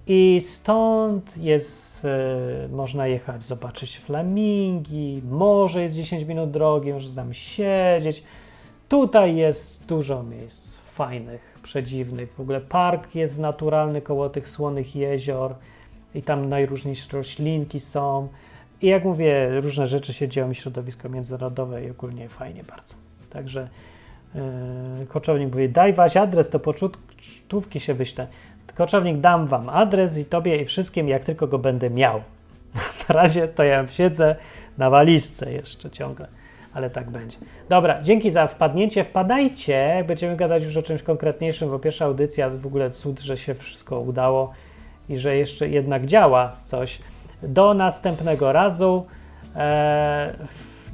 I 0.06 0.40
stąd 0.40 1.36
jest, 1.36 2.04
y, 2.04 2.68
można 2.68 3.06
jechać, 3.06 3.42
zobaczyć 3.42 3.98
flamingi, 3.98 5.22
morze 5.30 5.82
jest 5.82 5.94
10 5.94 6.24
minut 6.24 6.50
drogi, 6.50 6.92
można 6.92 7.22
tam 7.22 7.34
siedzieć. 7.34 8.22
Tutaj 8.88 9.36
jest 9.36 9.86
dużo 9.86 10.22
miejsc 10.22 10.76
fajnych, 10.76 11.58
przedziwnych. 11.62 12.32
W 12.32 12.40
ogóle 12.40 12.60
park 12.60 13.14
jest 13.14 13.38
naturalny 13.38 14.00
koło 14.00 14.28
tych 14.28 14.48
słonych 14.48 14.96
jezior 14.96 15.54
i 16.14 16.22
tam 16.22 16.48
najróżniejsze 16.48 17.16
roślinki 17.16 17.80
są. 17.80 18.28
I 18.82 18.86
jak 18.86 19.04
mówię, 19.04 19.60
różne 19.60 19.86
rzeczy 19.86 20.12
się 20.12 20.28
dzieją, 20.28 20.52
środowisko 20.52 21.08
międzynarodowe 21.08 21.84
i 21.84 21.90
ogólnie 21.90 22.28
fajnie 22.28 22.64
bardzo. 22.64 22.94
Także 23.30 23.68
yy, 24.34 25.06
koczownik 25.06 25.50
mówi, 25.50 25.68
daj 25.68 25.92
waś 25.92 26.16
adres, 26.16 26.50
to 26.50 26.58
pocztówki 26.58 27.80
się 27.80 27.94
wyślę. 27.94 28.26
Koczownik, 28.76 29.20
dam 29.20 29.46
wam 29.46 29.68
adres 29.68 30.18
i 30.18 30.24
tobie 30.24 30.56
i 30.56 30.64
wszystkim, 30.64 31.08
jak 31.08 31.24
tylko 31.24 31.46
go 31.46 31.58
będę 31.58 31.90
miał. 31.90 32.22
Na 33.08 33.14
razie 33.14 33.48
to 33.48 33.64
ja 33.64 33.88
siedzę 33.88 34.36
na 34.78 34.90
walizce 34.90 35.52
jeszcze 35.52 35.90
ciągle, 35.90 36.26
ale 36.74 36.90
tak 36.90 37.10
będzie. 37.10 37.36
Dobra, 37.68 38.02
dzięki 38.02 38.30
za 38.30 38.46
wpadnięcie. 38.46 39.04
Wpadajcie, 39.04 40.04
będziemy 40.06 40.36
gadać 40.36 40.64
już 40.64 40.76
o 40.76 40.82
czymś 40.82 41.02
konkretniejszym, 41.02 41.70
bo 41.70 41.78
pierwsza 41.78 42.04
audycja 42.04 42.50
w 42.50 42.66
ogóle 42.66 42.90
cud, 42.90 43.20
że 43.20 43.36
się 43.36 43.54
wszystko 43.54 44.00
udało 44.00 44.52
i 45.08 45.18
że 45.18 45.36
jeszcze 45.36 45.68
jednak 45.68 46.06
działa 46.06 46.56
coś. 46.64 46.98
Do 47.42 47.74
następnego 47.74 48.52
razu 48.52 49.06
e, 49.56 50.34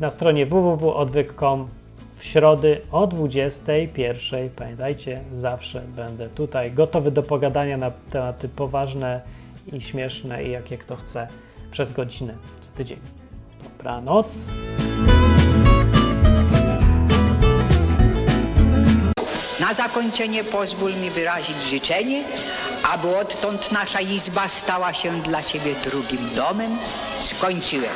na 0.01 0.11
stronie 0.11 0.47
www.odwyk.com 0.47 1.82
w 2.23 2.27
środy 2.27 2.81
o 2.91 3.07
21. 3.07 4.51
Pamiętajcie, 4.51 5.21
zawsze 5.37 5.81
będę 5.81 6.29
tutaj 6.29 6.73
gotowy 6.73 7.11
do 7.11 7.23
pogadania 7.23 7.77
na 7.77 7.91
tematy 7.91 8.49
poważne 8.49 9.21
i 9.73 9.81
śmieszne 9.81 10.45
i 10.45 10.51
jakie 10.51 10.79
kto 10.79 10.97
chce 10.97 11.29
przez 11.71 11.93
godzinę 11.93 12.35
co 12.61 12.71
tydzień. 12.71 12.99
Dobranoc. 13.63 14.39
Na 19.61 19.75
zakończenie 19.75 20.45
pozwól 20.45 20.91
mi 21.03 21.11
wyrazić 21.11 21.57
życzenie, 21.71 22.25
aby 22.95 23.17
odtąd 23.17 23.73
nasza 23.73 24.01
izba 24.01 24.49
stała 24.49 24.93
się 24.93 25.23
dla 25.23 25.43
Ciebie 25.43 25.75
drugim 25.85 26.31
domem. 26.37 26.71
Skończyłem. 27.21 27.93